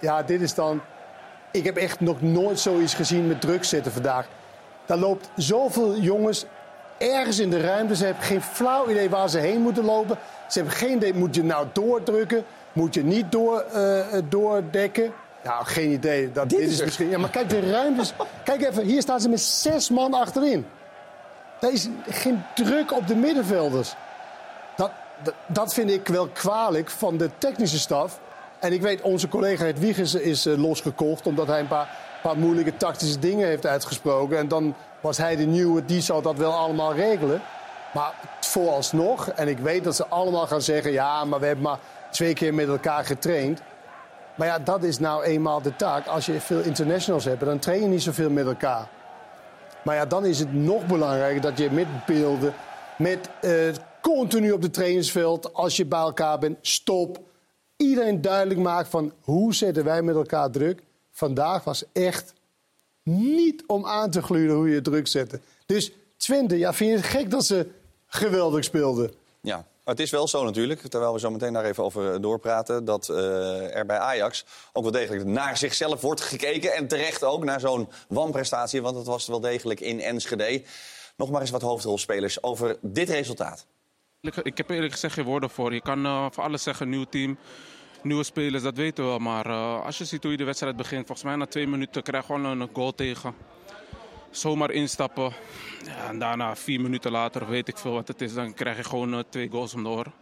ja, 0.00 0.22
dit 0.22 0.40
is 0.40 0.54
dan. 0.54 0.80
Ik 1.52 1.64
heb 1.64 1.76
echt 1.76 2.00
nog 2.00 2.20
nooit 2.20 2.60
zoiets 2.60 2.94
gezien 2.94 3.26
met 3.26 3.40
druk 3.40 3.64
zetten 3.64 3.92
vandaag. 3.92 4.28
Daar 4.86 4.98
loopt 4.98 5.30
zoveel 5.36 5.96
jongens 5.96 6.44
ergens 6.98 7.38
in 7.38 7.50
de 7.50 7.60
ruimte. 7.60 7.96
Ze 7.96 8.04
hebben 8.04 8.22
geen 8.22 8.42
flauw 8.42 8.88
idee 8.88 9.10
waar 9.10 9.28
ze 9.28 9.38
heen 9.38 9.60
moeten 9.60 9.84
lopen. 9.84 10.18
Ze 10.48 10.58
hebben 10.58 10.76
geen 10.76 10.96
idee, 10.96 11.14
moet 11.14 11.34
je 11.34 11.44
nou 11.44 11.66
doordrukken? 11.72 12.44
Moet 12.72 12.94
je 12.94 13.04
niet 13.04 13.32
door, 13.32 13.58
eh, 13.58 14.18
doordekken? 14.28 15.12
Nou, 15.44 15.64
geen 15.64 15.90
idee. 15.90 16.32
Dat, 16.32 16.48
dit, 16.48 16.58
is 16.58 16.72
is 16.72 16.84
misschien... 16.84 17.10
Ja, 17.10 17.18
maar 17.18 17.30
kijk, 17.30 17.48
de 17.48 17.70
ruimtes... 17.70 18.12
kijk 18.44 18.62
even, 18.62 18.84
hier 18.84 19.02
staan 19.02 19.20
ze 19.20 19.28
met 19.28 19.40
zes 19.40 19.90
man 19.90 20.14
achterin. 20.14 20.66
Er 21.60 21.72
is 21.72 21.88
geen 22.08 22.42
druk 22.54 22.92
op 22.92 23.06
de 23.06 23.14
middenvelders. 23.14 23.94
Dat, 24.76 24.90
dat, 25.22 25.34
dat 25.46 25.74
vind 25.74 25.90
ik 25.90 26.08
wel 26.08 26.28
kwalijk 26.28 26.90
van 26.90 27.16
de 27.16 27.30
technische 27.38 27.78
staf. 27.78 28.20
En 28.58 28.72
ik 28.72 28.82
weet, 28.82 29.00
onze 29.00 29.28
collega 29.28 29.64
het 29.64 29.78
Wiegers 29.78 30.14
is 30.14 30.46
eh, 30.46 30.56
losgekocht... 30.56 31.26
omdat 31.26 31.46
hij 31.46 31.60
een 31.60 31.68
paar 31.68 31.88
paar 32.22 32.38
moeilijke 32.38 32.76
tactische 32.76 33.18
dingen 33.18 33.46
heeft 33.46 33.66
uitgesproken. 33.66 34.38
En 34.38 34.48
dan 34.48 34.74
was 35.00 35.16
hij 35.16 35.36
de 35.36 35.44
nieuwe, 35.44 35.84
die 35.84 36.00
zou 36.00 36.22
dat 36.22 36.36
wel 36.36 36.52
allemaal 36.52 36.94
regelen. 36.94 37.42
Maar 37.94 38.12
vooralsnog, 38.40 39.28
en 39.28 39.48
ik 39.48 39.58
weet 39.58 39.84
dat 39.84 39.96
ze 39.96 40.06
allemaal 40.06 40.46
gaan 40.46 40.62
zeggen... 40.62 40.92
ja, 40.92 41.24
maar 41.24 41.40
we 41.40 41.46
hebben 41.46 41.64
maar 41.64 41.78
twee 42.10 42.34
keer 42.34 42.54
met 42.54 42.68
elkaar 42.68 43.04
getraind. 43.04 43.60
Maar 44.36 44.46
ja, 44.46 44.58
dat 44.58 44.82
is 44.82 44.98
nou 44.98 45.24
eenmaal 45.24 45.62
de 45.62 45.76
taak. 45.76 46.06
Als 46.06 46.26
je 46.26 46.40
veel 46.40 46.60
internationals 46.60 47.24
hebt, 47.24 47.44
dan 47.44 47.58
train 47.58 47.80
je 47.80 47.86
niet 47.86 48.02
zoveel 48.02 48.30
met 48.30 48.46
elkaar. 48.46 48.88
Maar 49.84 49.96
ja, 49.96 50.06
dan 50.06 50.24
is 50.24 50.38
het 50.38 50.52
nog 50.52 50.86
belangrijker 50.86 51.40
dat 51.40 51.58
je 51.58 51.70
met 51.70 52.06
beelden... 52.06 52.54
met 52.98 53.28
eh, 53.40 53.52
continu 54.00 54.52
op 54.52 54.62
het 54.62 54.72
trainingsveld, 54.72 55.54
als 55.54 55.76
je 55.76 55.86
bij 55.86 56.00
elkaar 56.00 56.38
bent, 56.38 56.58
stop. 56.60 57.20
Iedereen 57.76 58.20
duidelijk 58.20 58.60
maakt 58.60 58.88
van 58.88 59.12
hoe 59.20 59.54
zetten 59.54 59.84
wij 59.84 60.02
met 60.02 60.14
elkaar 60.14 60.50
druk. 60.50 60.82
Vandaag 61.10 61.64
was 61.64 61.84
echt 61.92 62.32
niet 63.02 63.64
om 63.66 63.86
aan 63.86 64.10
te 64.10 64.22
gluren 64.22 64.56
hoe 64.56 64.68
je 64.68 64.80
druk 64.80 65.06
zette. 65.06 65.40
Dus 65.66 65.92
Twente, 66.16 66.58
ja, 66.58 66.72
vind 66.72 66.90
je 66.90 66.96
het 66.96 67.06
gek 67.06 67.30
dat 67.30 67.44
ze 67.44 67.66
geweldig 68.06 68.64
speelden? 68.64 69.12
Ja, 69.40 69.66
het 69.92 70.00
is 70.00 70.10
wel 70.10 70.28
zo 70.28 70.44
natuurlijk, 70.44 70.80
terwijl 70.80 71.12
we 71.12 71.18
zo 71.18 71.30
meteen 71.30 71.52
daar 71.52 71.64
even 71.64 71.84
over 71.84 72.20
doorpraten... 72.20 72.84
dat 72.84 73.08
eh, 73.08 73.76
er 73.76 73.86
bij 73.86 73.98
Ajax 73.98 74.44
ook 74.72 74.82
wel 74.82 74.92
degelijk 74.92 75.24
naar 75.24 75.56
zichzelf 75.56 76.00
wordt 76.00 76.20
gekeken. 76.20 76.72
En 76.72 76.88
terecht 76.88 77.24
ook 77.24 77.44
naar 77.44 77.60
zo'n 77.60 77.88
wanprestatie, 78.08 78.82
want 78.82 78.96
het 78.96 79.06
was 79.06 79.26
wel 79.26 79.40
degelijk 79.40 79.80
in 79.80 80.00
Enschede. 80.00 80.62
Nog 81.16 81.30
maar 81.30 81.40
eens 81.40 81.50
wat 81.50 81.62
hoofdrolspelers 81.62 82.42
over 82.42 82.76
dit 82.80 83.08
resultaat. 83.08 83.66
Ik 84.42 84.56
heb 84.56 84.70
eerlijk 84.70 84.92
gezegd 84.92 85.14
geen 85.14 85.24
woorden 85.24 85.50
voor. 85.50 85.74
Je 85.74 85.80
kan 85.80 86.06
uh, 86.06 86.26
voor 86.30 86.42
alles 86.42 86.62
zeggen, 86.62 86.88
nieuw 86.88 87.04
team, 87.04 87.38
nieuwe 88.02 88.24
spelers, 88.24 88.62
dat 88.62 88.76
weten 88.76 89.04
we 89.04 89.10
wel. 89.10 89.18
Maar 89.18 89.46
uh, 89.46 89.84
als 89.84 89.98
je 89.98 90.04
ziet 90.04 90.22
hoe 90.22 90.32
je 90.32 90.38
de 90.38 90.44
wedstrijd 90.44 90.76
begint, 90.76 91.06
volgens 91.06 91.26
mij 91.26 91.36
na 91.36 91.46
twee 91.46 91.66
minuten 91.66 92.02
krijg 92.02 92.26
je 92.26 92.34
gewoon 92.34 92.60
een 92.60 92.68
goal 92.72 92.94
tegen. 92.94 93.34
Zomaar 94.32 94.70
instappen. 94.70 95.32
Ja, 95.84 96.08
en 96.08 96.18
daarna, 96.18 96.56
vier 96.56 96.80
minuten 96.80 97.10
later, 97.10 97.48
weet 97.48 97.68
ik 97.68 97.76
veel 97.76 97.92
wat 97.92 98.08
het 98.08 98.20
is, 98.20 98.34
dan 98.34 98.54
krijg 98.54 98.76
je 98.76 98.84
gewoon 98.84 99.14
uh, 99.14 99.20
twee 99.28 99.48
goals 99.48 99.74
om 99.74 99.82
de 99.82 99.88
oren. 99.88 100.12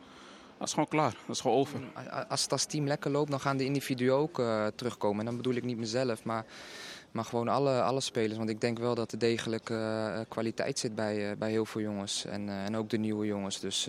Dat 0.58 0.68
is 0.68 0.74
gewoon 0.74 0.88
klaar, 0.88 1.14
dat 1.26 1.36
is 1.36 1.40
gewoon 1.40 1.56
over. 1.56 1.80
Als 2.28 2.42
het 2.42 2.52
als 2.52 2.64
team 2.64 2.86
lekker 2.86 3.10
loopt, 3.10 3.30
dan 3.30 3.40
gaan 3.40 3.56
de 3.56 3.64
individuen 3.64 4.14
ook 4.14 4.42
terugkomen. 4.74 5.18
En 5.18 5.24
dan 5.24 5.36
bedoel 5.36 5.54
ik 5.54 5.64
niet 5.64 5.76
mezelf, 5.76 6.24
maar 6.24 6.44
maar 7.10 7.24
gewoon 7.24 7.48
alle, 7.48 7.82
alle 7.82 8.00
spelers. 8.00 8.36
Want 8.36 8.50
ik 8.50 8.60
denk 8.60 8.78
wel 8.78 8.94
dat 8.94 9.12
er 9.12 9.18
degelijk 9.18 9.70
uh, 9.70 10.20
kwaliteit 10.28 10.78
zit 10.78 10.94
bij, 10.94 11.30
uh, 11.30 11.36
bij 11.36 11.50
heel 11.50 11.64
veel 11.64 11.80
jongens. 11.80 12.24
En, 12.24 12.46
uh, 12.46 12.64
en 12.64 12.76
ook 12.76 12.90
de 12.90 12.98
nieuwe 12.98 13.26
jongens. 13.26 13.60
Dus 13.60 13.88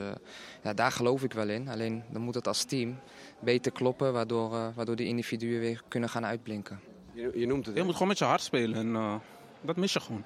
ja, 0.64 0.74
daar 0.74 0.92
geloof 0.92 1.24
ik 1.24 1.34
wel 1.34 1.50
in. 1.50 1.70
Alleen 1.70 2.04
dan 2.12 2.22
moet 2.22 2.36
het 2.36 2.48
als 2.48 2.64
team 2.64 3.00
beter 3.40 3.72
kloppen. 3.72 4.14
Waardoor, 4.14 4.74
waardoor 4.76 4.96
die 4.96 5.08
individuen 5.08 5.60
weer 5.60 5.82
kunnen 5.88 6.10
gaan 6.10 6.26
uitblinken. 6.26 6.80
Je, 7.14 7.32
je 7.36 7.46
noemt 7.46 7.66
het. 7.66 7.76
Je 7.76 7.84
moet 7.84 7.94
gewoon 7.94 8.08
met 8.08 8.18
je 8.18 8.26
hart 8.26 8.42
spelen. 8.42 8.96
En 8.96 9.22
dat 9.62 9.76
mis 9.76 9.94
je 9.94 10.00
gewoon. 10.00 10.24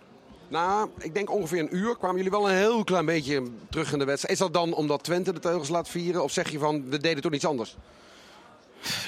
Nou, 0.48 0.90
ik 0.98 1.14
denk 1.14 1.32
ongeveer 1.32 1.60
een 1.60 1.76
uur 1.76 1.98
kwamen 1.98 2.16
jullie 2.16 2.32
wel 2.32 2.50
een 2.50 2.56
heel 2.56 2.84
klein 2.84 3.06
beetje 3.06 3.44
terug 3.70 3.92
in 3.92 4.00
de 4.00 4.06
wedstrijd. 4.06 4.34
Is 4.34 4.46
dat 4.46 4.54
dan 4.54 4.74
omdat 4.74 5.04
Twente 5.04 5.34
de 5.34 5.40
teugels 5.40 5.70
laat 5.70 5.90
vieren? 5.90 6.24
Of 6.24 6.32
zeg 6.32 6.52
je 6.52 6.60
van, 6.60 6.90
we 6.90 6.98
deden 6.98 7.22
toen 7.22 7.34
iets 7.34 7.46
anders? 7.46 7.76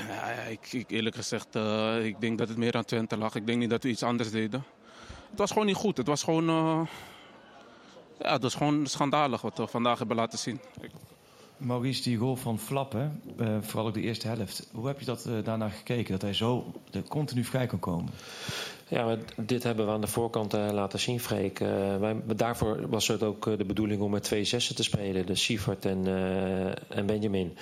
Ja, 0.07 0.31
ik, 0.31 0.73
ik, 0.73 0.91
eerlijk 0.91 1.15
gezegd, 1.15 1.55
uh, 1.55 2.05
ik 2.05 2.21
denk 2.21 2.37
dat 2.37 2.47
het 2.47 2.57
meer 2.57 2.75
aan 2.75 2.85
Twente 2.85 3.17
lag. 3.17 3.35
Ik 3.35 3.45
denk 3.45 3.59
niet 3.59 3.69
dat 3.69 3.83
we 3.83 3.89
iets 3.89 4.03
anders 4.03 4.31
deden. 4.31 4.63
Het 5.29 5.39
was 5.39 5.51
gewoon 5.51 5.65
niet 5.65 5.75
goed. 5.75 5.97
Het 5.97 6.07
was 6.07 6.23
gewoon, 6.23 6.49
uh, 6.49 6.87
ja, 8.19 8.31
het 8.31 8.41
was 8.41 8.55
gewoon 8.55 8.87
schandalig 8.87 9.41
wat 9.41 9.57
we 9.57 9.67
vandaag 9.67 9.97
hebben 9.97 10.17
laten 10.17 10.39
zien. 10.39 10.59
Maurice, 11.57 12.03
die 12.03 12.17
goal 12.17 12.35
van 12.35 12.59
Flappen, 12.59 13.21
uh, 13.39 13.57
vooral 13.61 13.87
ook 13.87 13.93
de 13.93 14.01
eerste 14.01 14.27
helft. 14.27 14.69
Hoe 14.71 14.87
heb 14.87 14.99
je 14.99 15.05
dat 15.05 15.29
daarna 15.43 15.69
gekeken? 15.69 16.11
Dat 16.11 16.21
hij 16.21 16.33
zo 16.33 16.73
continu 17.07 17.43
vrij 17.43 17.67
kan 17.67 17.79
komen? 17.79 18.13
Ja, 18.89 19.17
dit 19.35 19.63
hebben 19.63 19.85
we 19.85 19.91
aan 19.91 20.01
de 20.01 20.07
voorkant 20.07 20.53
laten 20.53 20.99
zien, 20.99 21.19
Freek. 21.19 21.59
wij, 21.99 22.15
daarvoor 22.35 22.89
was 22.89 23.07
het 23.07 23.23
ook 23.23 23.57
de 23.57 23.65
bedoeling 23.65 24.01
om 24.01 24.11
met 24.11 24.23
twee 24.23 24.43
zessen 24.43 24.75
te 24.75 24.83
spelen. 24.83 25.25
Dus 25.25 25.43
Sievert 25.43 25.85
en, 25.85 26.07
en 26.89 27.05
Benjamin 27.05 27.57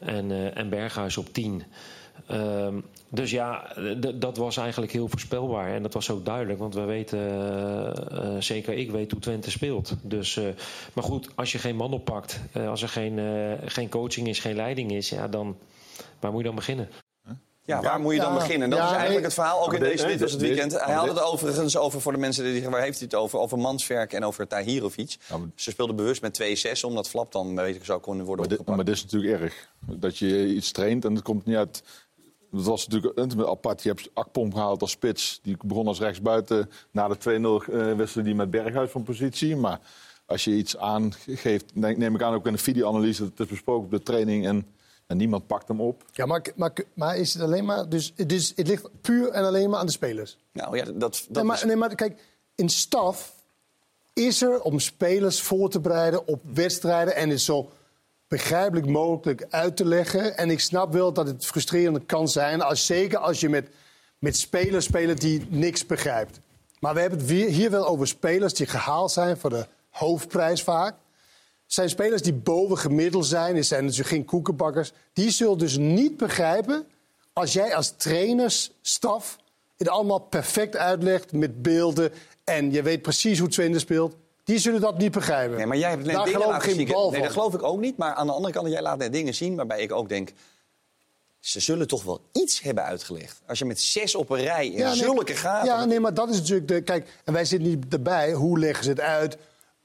en, 0.00 0.30
uh, 0.30 0.56
en 0.56 0.68
Berghuis 0.68 1.16
op 1.16 1.32
10. 1.32 1.62
Um, 2.30 2.84
dus 3.08 3.30
ja, 3.30 3.76
dat 4.14 4.36
was 4.36 4.56
eigenlijk 4.56 4.92
heel 4.92 5.08
voorspelbaar. 5.08 5.74
En 5.74 5.82
dat 5.82 5.94
was 5.94 6.10
ook 6.10 6.24
duidelijk, 6.24 6.58
want 6.58 6.74
we 6.74 6.84
weten, 6.84 7.18
uh, 7.18 7.90
uh, 8.12 8.40
zeker 8.40 8.74
ik 8.74 8.90
weet 8.90 9.10
hoe 9.10 9.20
Twente 9.20 9.50
speelt. 9.50 9.96
Dus, 10.02 10.36
uh, 10.36 10.48
maar 10.92 11.04
goed, 11.04 11.28
als 11.34 11.52
je 11.52 11.58
geen 11.58 11.76
man 11.76 11.92
oppakt, 11.92 12.40
als 12.66 12.82
er 12.82 12.88
geen, 12.88 13.18
geen 13.64 13.88
coaching 13.88 14.28
is, 14.28 14.38
geen 14.38 14.56
leiding 14.56 14.92
is, 14.92 15.08
ja, 15.08 15.28
dan 15.28 15.56
waar 16.20 16.30
moet 16.30 16.40
je 16.40 16.46
dan 16.46 16.54
beginnen? 16.54 16.88
Ja, 17.70 17.80
waar 17.80 18.00
moet 18.00 18.14
je 18.14 18.20
dan 18.20 18.34
beginnen? 18.34 18.70
Dat 18.70 18.78
ja, 18.78 18.84
is 18.84 18.90
eigenlijk 18.90 19.16
nee. 19.16 19.24
het 19.24 19.34
verhaal, 19.34 19.66
ook 19.66 19.74
in 19.74 19.80
deze 19.80 20.06
dit 20.06 20.20
was 20.20 20.32
het 20.32 20.40
weekend. 20.40 20.84
Hij 20.84 20.94
had 20.94 21.08
het 21.08 21.22
overigens 21.22 21.76
over, 21.76 22.00
voor 22.00 22.12
de 22.12 22.18
mensen 22.18 22.44
die 22.44 22.52
zeggen, 22.52 22.70
waar 22.70 22.82
heeft 22.82 22.98
hij 22.98 23.08
het 23.10 23.20
over? 23.20 23.38
Over 23.38 23.58
Manswerk 23.58 24.12
en 24.12 24.24
over 24.24 24.46
Tahirovic. 24.46 25.16
Ja, 25.28 25.36
maar... 25.36 25.48
Ze 25.54 25.70
speelden 25.70 25.96
bewust 25.96 26.22
met 26.22 26.66
2-6, 26.78 26.80
omdat 26.80 27.08
Flap 27.08 27.32
dan, 27.32 27.56
weet 27.56 27.76
ik, 27.76 27.84
zou 27.84 28.00
kunnen 28.00 28.26
worden 28.26 28.44
maar 28.44 28.58
opgepakt. 28.58 28.76
maar 28.76 28.86
dit 28.86 28.94
is 28.94 29.02
natuurlijk 29.02 29.40
erg. 29.40 29.68
Dat 29.78 30.18
je 30.18 30.46
iets 30.46 30.72
traint 30.72 31.04
en 31.04 31.14
het 31.14 31.22
komt 31.22 31.44
niet 31.44 31.56
uit... 31.56 31.82
Dat 32.52 32.64
was 32.64 32.88
natuurlijk 32.88 33.48
apart. 33.48 33.82
Je 33.82 33.88
hebt 33.88 34.10
Akpom 34.14 34.52
gehaald 34.52 34.82
als 34.82 34.90
spits. 34.90 35.40
Die 35.42 35.56
begon 35.64 35.86
als 35.86 35.98
rechtsbuiten. 35.98 36.70
Na 36.90 37.08
de 37.08 37.16
2-0 37.68 37.72
uh, 37.74 37.96
wisselde 37.96 38.26
die 38.28 38.34
met 38.34 38.50
Berghuis 38.50 38.90
van 38.90 39.02
positie. 39.02 39.56
Maar 39.56 39.80
als 40.26 40.44
je 40.44 40.50
iets 40.50 40.76
aangeeft, 40.76 41.64
neem 41.74 42.14
ik 42.14 42.22
aan 42.22 42.34
ook 42.34 42.46
in 42.46 42.52
de 42.52 42.58
videoanalyse... 42.58 43.20
dat 43.20 43.30
het 43.30 43.40
is 43.40 43.46
besproken 43.46 43.84
op 43.84 43.90
de 43.90 44.02
training 44.02 44.46
en... 44.46 44.66
En 45.10 45.16
niemand 45.16 45.46
pakt 45.46 45.68
hem 45.68 45.80
op. 45.80 46.04
Ja, 46.12 46.26
maar, 46.26 46.42
maar, 46.56 46.72
maar 46.94 47.16
is 47.16 47.34
het 47.34 47.42
alleen 47.42 47.64
maar. 47.64 47.88
Dus, 47.88 48.14
dus 48.14 48.52
het 48.56 48.66
ligt 48.66 48.88
puur 49.00 49.28
en 49.28 49.44
alleen 49.44 49.70
maar 49.70 49.78
aan 49.78 49.86
de 49.86 49.92
spelers. 49.92 50.38
Nou 50.52 50.76
ja, 50.76 50.84
dat. 50.84 50.94
dat 50.98 51.28
nee, 51.28 51.44
maar, 51.44 51.56
is... 51.56 51.64
nee, 51.64 51.76
maar 51.76 51.94
kijk, 51.94 52.20
in 52.54 52.68
staf 52.68 53.34
is 54.12 54.42
er 54.42 54.62
om 54.62 54.78
spelers 54.78 55.40
voor 55.40 55.70
te 55.70 55.80
bereiden 55.80 56.26
op 56.26 56.40
wedstrijden. 56.54 57.14
En 57.14 57.30
het 57.30 57.40
zo 57.40 57.70
begrijpelijk 58.28 58.86
mogelijk 58.86 59.46
uit 59.50 59.76
te 59.76 59.84
leggen. 59.84 60.36
En 60.36 60.50
ik 60.50 60.60
snap 60.60 60.92
wel 60.92 61.12
dat 61.12 61.26
het 61.26 61.46
frustrerend 61.46 62.06
kan 62.06 62.28
zijn. 62.28 62.62
Als, 62.62 62.86
zeker 62.86 63.18
als 63.18 63.40
je 63.40 63.48
met, 63.48 63.68
met 64.18 64.36
spelers 64.36 64.84
speelt 64.84 65.20
die 65.20 65.46
niks 65.48 65.86
begrijpt. 65.86 66.40
Maar 66.80 66.94
we 66.94 67.00
hebben 67.00 67.18
het 67.18 67.30
hier 67.30 67.70
wel 67.70 67.86
over 67.86 68.06
spelers 68.06 68.54
die 68.54 68.66
gehaald 68.66 69.12
zijn 69.12 69.36
voor 69.36 69.50
de 69.50 69.66
hoofdprijs 69.88 70.62
vaak 70.62 70.94
zijn 71.72 71.88
spelers 71.88 72.22
die 72.22 72.32
boven 72.32 72.78
gemiddeld 72.78 73.26
zijn. 73.26 73.54
Die 73.54 73.62
zijn 73.62 73.86
dus 73.86 74.00
geen 74.00 74.24
koekenbakkers. 74.24 74.92
Die 75.12 75.30
zullen 75.30 75.58
dus 75.58 75.76
niet 75.76 76.16
begrijpen 76.16 76.86
als 77.32 77.52
jij 77.52 77.74
als 77.74 77.94
trainersstaf 77.96 79.38
het 79.76 79.88
allemaal 79.88 80.18
perfect 80.18 80.76
uitlegt 80.76 81.32
met 81.32 81.62
beelden. 81.62 82.12
En 82.44 82.72
je 82.72 82.82
weet 82.82 83.02
precies 83.02 83.38
hoe 83.38 83.48
Twente 83.48 83.78
speelt. 83.78 84.14
Die 84.44 84.58
zullen 84.58 84.80
dat 84.80 84.98
niet 84.98 85.12
begrijpen. 85.12 85.56
Nee, 85.56 85.66
maar 85.66 85.76
jij 85.76 85.90
hebt 85.90 86.04
net 86.04 86.14
Daar 86.14 86.24
dingen 86.24 86.40
geloof 86.40 86.54
ik 86.56 86.62
laten 86.62 86.76
geen 86.76 86.86
zien. 86.86 86.94
bal 86.94 87.10
Nee, 87.10 87.22
dat 87.22 87.32
geloof 87.32 87.54
ik 87.54 87.62
ook 87.62 87.80
niet. 87.80 87.96
Maar 87.96 88.14
aan 88.14 88.26
de 88.26 88.32
andere 88.32 88.54
kant, 88.54 88.68
jij 88.68 88.82
laat 88.82 88.98
net 88.98 89.12
dingen 89.12 89.34
zien 89.34 89.56
waarbij 89.56 89.80
ik 89.80 89.92
ook 89.92 90.08
denk... 90.08 90.32
Ze 91.40 91.60
zullen 91.60 91.86
toch 91.86 92.02
wel 92.02 92.20
iets 92.32 92.60
hebben 92.60 92.84
uitgelegd. 92.84 93.40
Als 93.46 93.58
je 93.58 93.64
met 93.64 93.80
zes 93.80 94.14
op 94.14 94.30
een 94.30 94.40
rij 94.40 94.66
in 94.66 94.78
Ja, 94.78 94.88
nee, 94.88 94.96
zulke 94.96 95.34
gaten... 95.34 95.66
Ja, 95.68 95.84
nee, 95.84 96.00
maar 96.00 96.14
dat 96.14 96.28
is 96.28 96.36
natuurlijk 96.36 96.68
de. 96.68 96.80
Kijk, 96.80 97.20
en 97.24 97.32
wij 97.32 97.44
zitten 97.44 97.68
niet 97.68 97.84
erbij. 97.92 98.32
Hoe 98.32 98.58
leggen 98.58 98.84
ze 98.84 98.90
het 98.90 99.00
uit? 99.00 99.36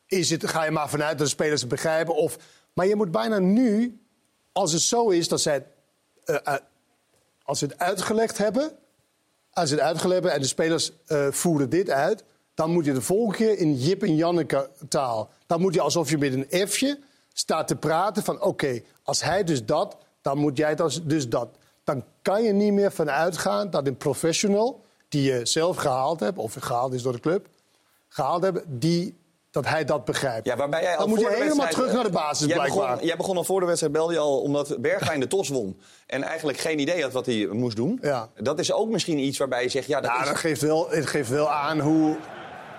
Is 0.08 0.30
het, 0.30 0.48
ga 0.48 0.64
je 0.64 0.72
maar 0.72 0.90
vanuit 0.90 1.18
dat 1.18 1.28
de 1.28 1.34
spelers 1.34 1.62
het 1.62 1.70
begrijpen? 1.70 2.16
Of, 2.16 2.38
maar 2.74 2.88
je 2.88 2.96
moet 2.96 3.12
bijna 3.12 3.40
nu, 3.40 4.02
als 4.52 4.72
het 4.72 4.82
zo 4.82 5.10
is 5.10 5.28
dat 5.28 5.42
zij 5.42 5.66
uh, 6.26 6.36
uh, 6.48 6.56
als 7.44 7.60
ze 7.60 7.66
het 7.66 7.78
uitgelegd 7.78 8.38
hebben, 8.38 8.72
als 9.52 9.70
ze 9.70 9.76
het 9.76 9.84
uitgelegd 9.84 10.14
hebben 10.14 10.34
en 10.34 10.42
de 10.42 10.48
spelers 10.48 10.92
uh, 11.08 11.28
voeren 11.32 11.70
dit 11.70 11.90
uit, 11.90 12.24
dan 12.54 12.72
moet 12.72 12.86
je 12.86 12.94
de 12.94 13.02
volgende 13.02 13.38
keer 13.38 13.58
in 13.58 13.76
Jip 13.76 14.04
en 14.04 14.16
Janneke 14.16 14.70
taal. 14.90 15.30
Dan 15.46 15.62
moet 15.62 15.74
je 15.74 15.82
alsof 15.82 16.10
je 16.10 16.18
met 16.18 16.34
een 16.34 16.68
F'je 16.68 17.00
staat 17.34 17.68
te 17.68 17.76
praten 17.76 18.24
van 18.24 18.42
oké, 18.42 18.82
als 19.04 19.24
hij 19.24 19.44
dus 19.44 19.66
dat, 19.66 19.98
dan 20.22 20.38
moet 20.38 20.58
jij 20.58 20.76
dus 21.04 21.30
dat. 21.30 21.50
Dan 21.84 22.04
kan 22.22 22.44
je 22.44 22.52
niet 22.52 22.74
meer 22.74 22.92
van 22.92 23.10
uitgaan 23.10 23.70
dat 23.70 23.88
een 23.88 23.98
professional 23.98 24.84
die 25.10 25.32
je 25.34 25.46
zelf 25.46 25.78
gehaald 25.78 26.20
hebt, 26.20 26.38
of 26.38 26.54
gehaald 26.60 26.94
is 26.94 27.02
door 27.02 27.14
de 27.14 27.20
club, 27.20 27.48
gehaald 28.08 28.44
hebben, 28.44 28.64
die 28.68 29.16
dat 29.64 29.68
hij 29.68 29.86
dat 29.86 30.06
begrijpt. 30.06 30.46
Ja, 30.48 30.56
waarbij 30.56 30.82
jij 30.82 30.92
al 30.92 31.00
dan 31.00 31.10
moet 31.10 31.20
je 31.20 31.26
helemaal 31.26 31.48
wedstrijd- 31.48 31.74
terug 31.74 31.94
naar 31.94 32.04
de 32.04 32.10
basis, 32.10 32.48
jij 32.48 32.56
blijkbaar. 32.56 32.92
Begon, 32.92 33.06
jij 33.06 33.16
begon 33.16 33.38
al 33.38 33.44
voor 33.44 33.60
de 33.60 33.66
wedstrijd, 33.66 33.94
belde 33.94 34.14
je 34.14 34.20
al 34.20 34.42
omdat 34.42 34.76
Bergwijn 34.80 35.20
de 35.20 35.28
tos 35.28 35.50
won. 35.50 35.80
En 36.08 36.24
eigenlijk 36.24 36.58
geen 36.58 36.80
idee 36.80 37.02
had 37.02 37.12
wat 37.12 37.26
hij 37.26 37.48
moest 37.52 37.76
doen. 37.76 38.00
Ja. 38.02 38.30
Dat 38.36 38.60
is 38.60 38.72
ook 38.74 38.90
misschien 38.90 39.18
iets 39.20 39.38
waarbij 39.38 39.64
je 39.64 39.70
zegt... 39.70 39.88
Ja, 39.88 40.02
dat 40.02 40.12
Ja, 40.12 40.22
is... 40.22 40.28
dat 40.28 40.38
geeft 40.38 40.62
wel, 40.62 40.90
het 40.90 41.06
geeft 41.06 41.30
wel 41.30 41.50
aan 41.52 41.80
hoe 41.80 42.16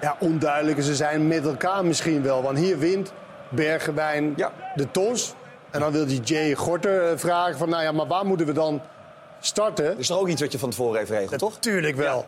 ja, 0.00 0.16
onduidelijk 0.20 0.82
ze 0.82 0.94
zijn 0.94 1.26
met 1.28 1.44
elkaar 1.44 1.84
misschien 1.84 2.22
wel. 2.22 2.42
Want 2.42 2.58
hier 2.58 2.78
wint 2.78 3.12
Bergwijn 3.50 4.34
de 4.74 4.90
tos. 4.90 5.34
En 5.70 5.80
dan 5.80 5.92
wil 5.92 6.06
die 6.06 6.20
Jay 6.20 6.54
Gorter 6.54 7.10
eh, 7.10 7.18
vragen 7.18 7.58
van... 7.58 7.68
nou 7.68 7.82
ja, 7.82 7.92
maar 7.92 8.06
waar 8.06 8.26
moeten 8.26 8.46
we 8.46 8.52
dan 8.52 8.80
starten? 9.40 9.98
Is 9.98 10.08
er 10.10 10.18
ook 10.18 10.28
iets 10.28 10.40
wat 10.40 10.52
je 10.52 10.58
van 10.58 10.70
tevoren 10.70 10.98
heeft 10.98 11.10
geregeld, 11.10 11.38
toch? 11.38 11.58
Tuurlijk 11.58 11.96
wel. 11.96 12.24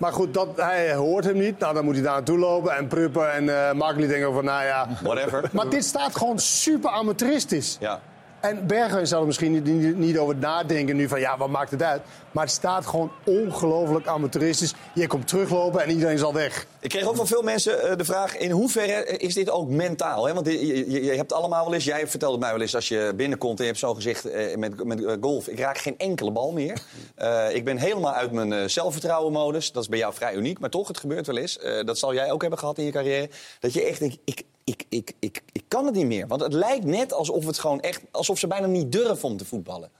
Maar 0.00 0.12
goed, 0.12 0.34
dat, 0.34 0.48
hij 0.56 0.94
hoort 0.94 1.24
hem 1.24 1.38
niet. 1.38 1.58
Nou, 1.58 1.74
dan 1.74 1.84
moet 1.84 1.94
hij 1.94 2.02
daar 2.02 2.12
naartoe 2.12 2.38
lopen 2.38 2.76
en 2.76 2.86
pruppen. 2.86 3.32
En 3.32 3.68
eh 3.68 3.72
Markley 3.72 4.06
denken 4.08 4.32
van, 4.32 4.44
nou 4.44 4.64
ja... 4.64 4.88
Whatever. 5.02 5.48
Maar 5.52 5.68
dit 5.68 5.84
staat 5.84 6.16
gewoon 6.16 6.38
super 6.38 6.90
amateuristisch. 6.90 7.76
Ja. 7.80 8.00
En 8.40 8.66
Bergwijn 8.66 9.06
zal 9.06 9.20
er 9.20 9.26
misschien 9.26 9.52
niet, 9.52 9.64
niet, 9.64 9.96
niet 9.96 10.18
over 10.18 10.36
nadenken 10.36 10.96
nu 10.96 11.08
van 11.08 11.20
ja, 11.20 11.36
wat 11.36 11.48
maakt 11.48 11.70
het 11.70 11.82
uit? 11.82 12.00
Maar 12.30 12.44
het 12.44 12.52
staat 12.52 12.86
gewoon 12.86 13.10
ongelooflijk 13.24 14.06
amateuristisch. 14.06 14.74
Je 14.94 15.06
komt 15.06 15.28
teruglopen 15.28 15.82
en 15.82 15.90
iedereen 15.90 16.14
is 16.14 16.22
al 16.22 16.32
weg. 16.32 16.66
Ik 16.80 16.88
kreeg 16.88 17.08
ook 17.08 17.16
van 17.16 17.26
veel 17.26 17.42
mensen 17.42 17.82
eh, 17.82 17.96
de 17.96 18.04
vraag: 18.04 18.36
in 18.36 18.50
hoeverre 18.50 19.04
is 19.16 19.34
dit 19.34 19.50
ook 19.50 19.68
mentaal? 19.68 20.26
Hè? 20.26 20.34
Want 20.34 20.46
je, 20.46 20.90
je, 20.90 21.04
je 21.04 21.12
hebt 21.12 21.32
allemaal 21.32 21.64
wel 21.64 21.74
eens, 21.74 21.84
jij 21.84 22.06
vertelde 22.06 22.38
mij 22.38 22.52
wel 22.52 22.60
eens 22.60 22.74
als 22.74 22.88
je 22.88 23.12
binnenkomt 23.16 23.58
en 23.58 23.64
je 23.64 23.70
hebt 23.70 23.82
zo'n 23.82 23.94
gezicht 23.94 24.24
eh, 24.24 24.56
met, 24.56 24.84
met 24.84 25.04
eh, 25.04 25.14
golf. 25.20 25.48
Ik 25.48 25.58
raak 25.58 25.78
geen 25.78 25.98
enkele 25.98 26.30
bal 26.30 26.52
meer. 26.52 26.82
Eh, 27.14 27.54
ik 27.54 27.64
ben 27.64 27.76
helemaal 27.76 28.12
uit 28.12 28.32
mijn 28.32 28.52
eh, 28.52 28.64
zelfvertrouwen-modus. 28.64 29.72
Dat 29.72 29.82
is 29.82 29.88
bij 29.88 29.98
jou 29.98 30.14
vrij 30.14 30.34
uniek, 30.34 30.58
maar 30.58 30.70
toch, 30.70 30.88
het 30.88 30.98
gebeurt 30.98 31.26
wel 31.26 31.36
eens. 31.36 31.58
Eh, 31.58 31.84
dat 31.84 31.98
zal 31.98 32.14
jij 32.14 32.32
ook 32.32 32.40
hebben 32.40 32.58
gehad 32.58 32.78
in 32.78 32.84
je 32.84 32.90
carrière. 32.90 33.30
Dat 33.60 33.72
je 33.72 33.84
echt 33.84 33.98
denkt: 33.98 34.18
ik, 34.24 34.42
ik, 34.64 34.84
ik, 34.88 35.12
ik, 35.18 35.42
ik 35.52 35.62
kan 35.68 35.86
het 35.86 35.94
niet 35.94 36.06
meer. 36.06 36.26
Want 36.26 36.40
het 36.40 36.52
lijkt 36.52 36.84
net 36.84 37.12
alsof, 37.12 37.46
het 37.46 37.58
gewoon 37.58 37.80
echt, 37.80 38.02
alsof 38.10 38.38
ze 38.38 38.46
bijna 38.46 38.66
niet 38.66 38.92
durven 38.92 39.28
om 39.28 39.36
te 39.36 39.44
voetballen. 39.44 39.90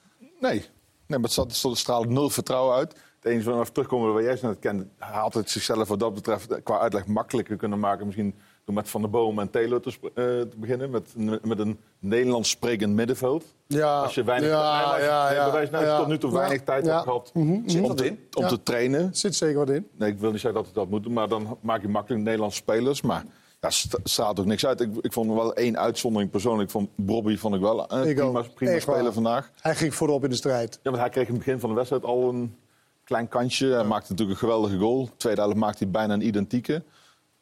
Nee, 0.41 0.65
nee 1.11 1.19
maar 1.19 1.31
het 1.31 1.79
straalt 1.79 2.09
nul 2.09 2.31
vertrouwen 2.31 2.75
uit. 2.77 2.95
Het 3.21 3.33
enige 3.33 3.45
we 3.51 3.73
terugkomen 3.73 4.13
waar 4.13 4.23
jij 4.23 4.39
net 4.43 4.59
kent, 4.59 4.85
had 4.99 5.35
het 5.35 5.51
zichzelf 5.51 5.89
wat 5.89 5.99
dat 6.01 6.15
betreft 6.15 6.51
eh, 6.51 6.59
qua 6.63 6.79
uitleg 6.79 7.07
makkelijker 7.07 7.57
kunnen 7.57 7.79
maken. 7.81 8.07
Misschien 8.07 8.35
door 8.65 8.75
met 8.75 8.89
Van 8.89 9.01
der 9.01 9.11
Boom 9.11 9.39
en 9.39 9.51
Taylor 9.51 9.81
te, 9.81 9.91
eh, 10.03 10.13
te 10.25 10.57
beginnen. 10.57 10.91
Met, 10.91 11.13
een- 11.17 11.39
met 11.43 11.59
een 11.59 11.79
Nederlands 11.99 12.51
sprekend 12.51 12.95
middenveld. 12.95 13.45
Ja, 13.67 14.01
Als 14.03 14.15
je 14.15 14.25
weinig, 14.25 14.49
ja, 14.49 14.97
je- 14.97 15.03
ja, 15.05 15.33
ja, 15.33 15.53
wijze 15.53 15.71
van- 15.71 15.81
ja. 15.85 15.99
tot 15.99 16.07
nu 16.07 16.19
toe 16.19 16.33
weinig 16.33 16.63
tijd 16.63 16.87
hebt 16.87 17.03
gehad 17.03 17.31
Mhm, 17.35 17.53
om, 17.53 17.69
Zit 17.69 17.97
te, 17.97 18.17
om 18.35 18.47
te 18.49 18.63
trainen. 18.63 19.09
Zit 19.15 19.35
zeker 19.35 19.59
wat 19.59 19.71
in. 19.71 19.89
Nee, 19.99 20.11
ik 20.11 20.19
wil 20.19 20.31
niet 20.31 20.41
zeggen 20.41 20.59
dat 20.59 20.67
het 20.67 20.75
dat 20.75 20.89
moet 20.91 21.03
doen, 21.03 21.13
maar 21.13 21.29
dan 21.29 21.59
maak 21.61 21.81
je 21.83 21.89
makkelijk 21.89 22.23
Nederlandse 22.23 22.57
spelers. 22.59 23.01
Maar 23.03 23.25
ja, 23.61 23.71
st- 23.71 23.99
straalt 24.05 24.41
ook 24.41 24.47
niks 24.47 24.67
uit. 24.67 24.81
Ik, 24.81 24.91
ik 25.01 25.13
vond 25.13 25.33
wel 25.33 25.55
één 25.55 25.79
uitzondering 25.79 26.31
persoonlijk. 26.31 26.71
Vond 26.71 26.89
Bobby 26.95 27.37
vond 27.37 27.55
ik 27.55 27.61
wel 27.61 27.93
een 27.93 28.09
Ik 28.09 28.55
prima, 28.55 28.79
speler 28.81 29.13
vandaag. 29.13 29.51
Hij 29.61 29.75
ging 29.75 29.95
voorop 29.95 30.25
in 30.25 30.31
de 30.31 30.37
strijd. 30.37 30.75
Ja, 30.83 30.91
want 30.91 31.03
hij 31.03 31.09
kreeg 31.11 31.27
in 31.27 31.35
het 31.35 31.45
begin 31.45 31.61
van 31.61 31.69
de 31.69 31.75
wedstrijd 31.75 32.05
al 32.05 32.29
een 32.29 32.57
klein 33.05 33.29
kansje. 33.29 33.67
Hij 33.67 33.85
maakte 33.85 34.11
natuurlijk 34.11 34.41
een 34.41 34.49
geweldige 34.49 34.79
goal. 34.79 35.09
Tweede 35.17 35.41
helft 35.41 35.57
maakte 35.57 35.83
hij 35.83 35.93
bijna 35.93 36.15
een 36.15 36.27
identieke. 36.27 36.83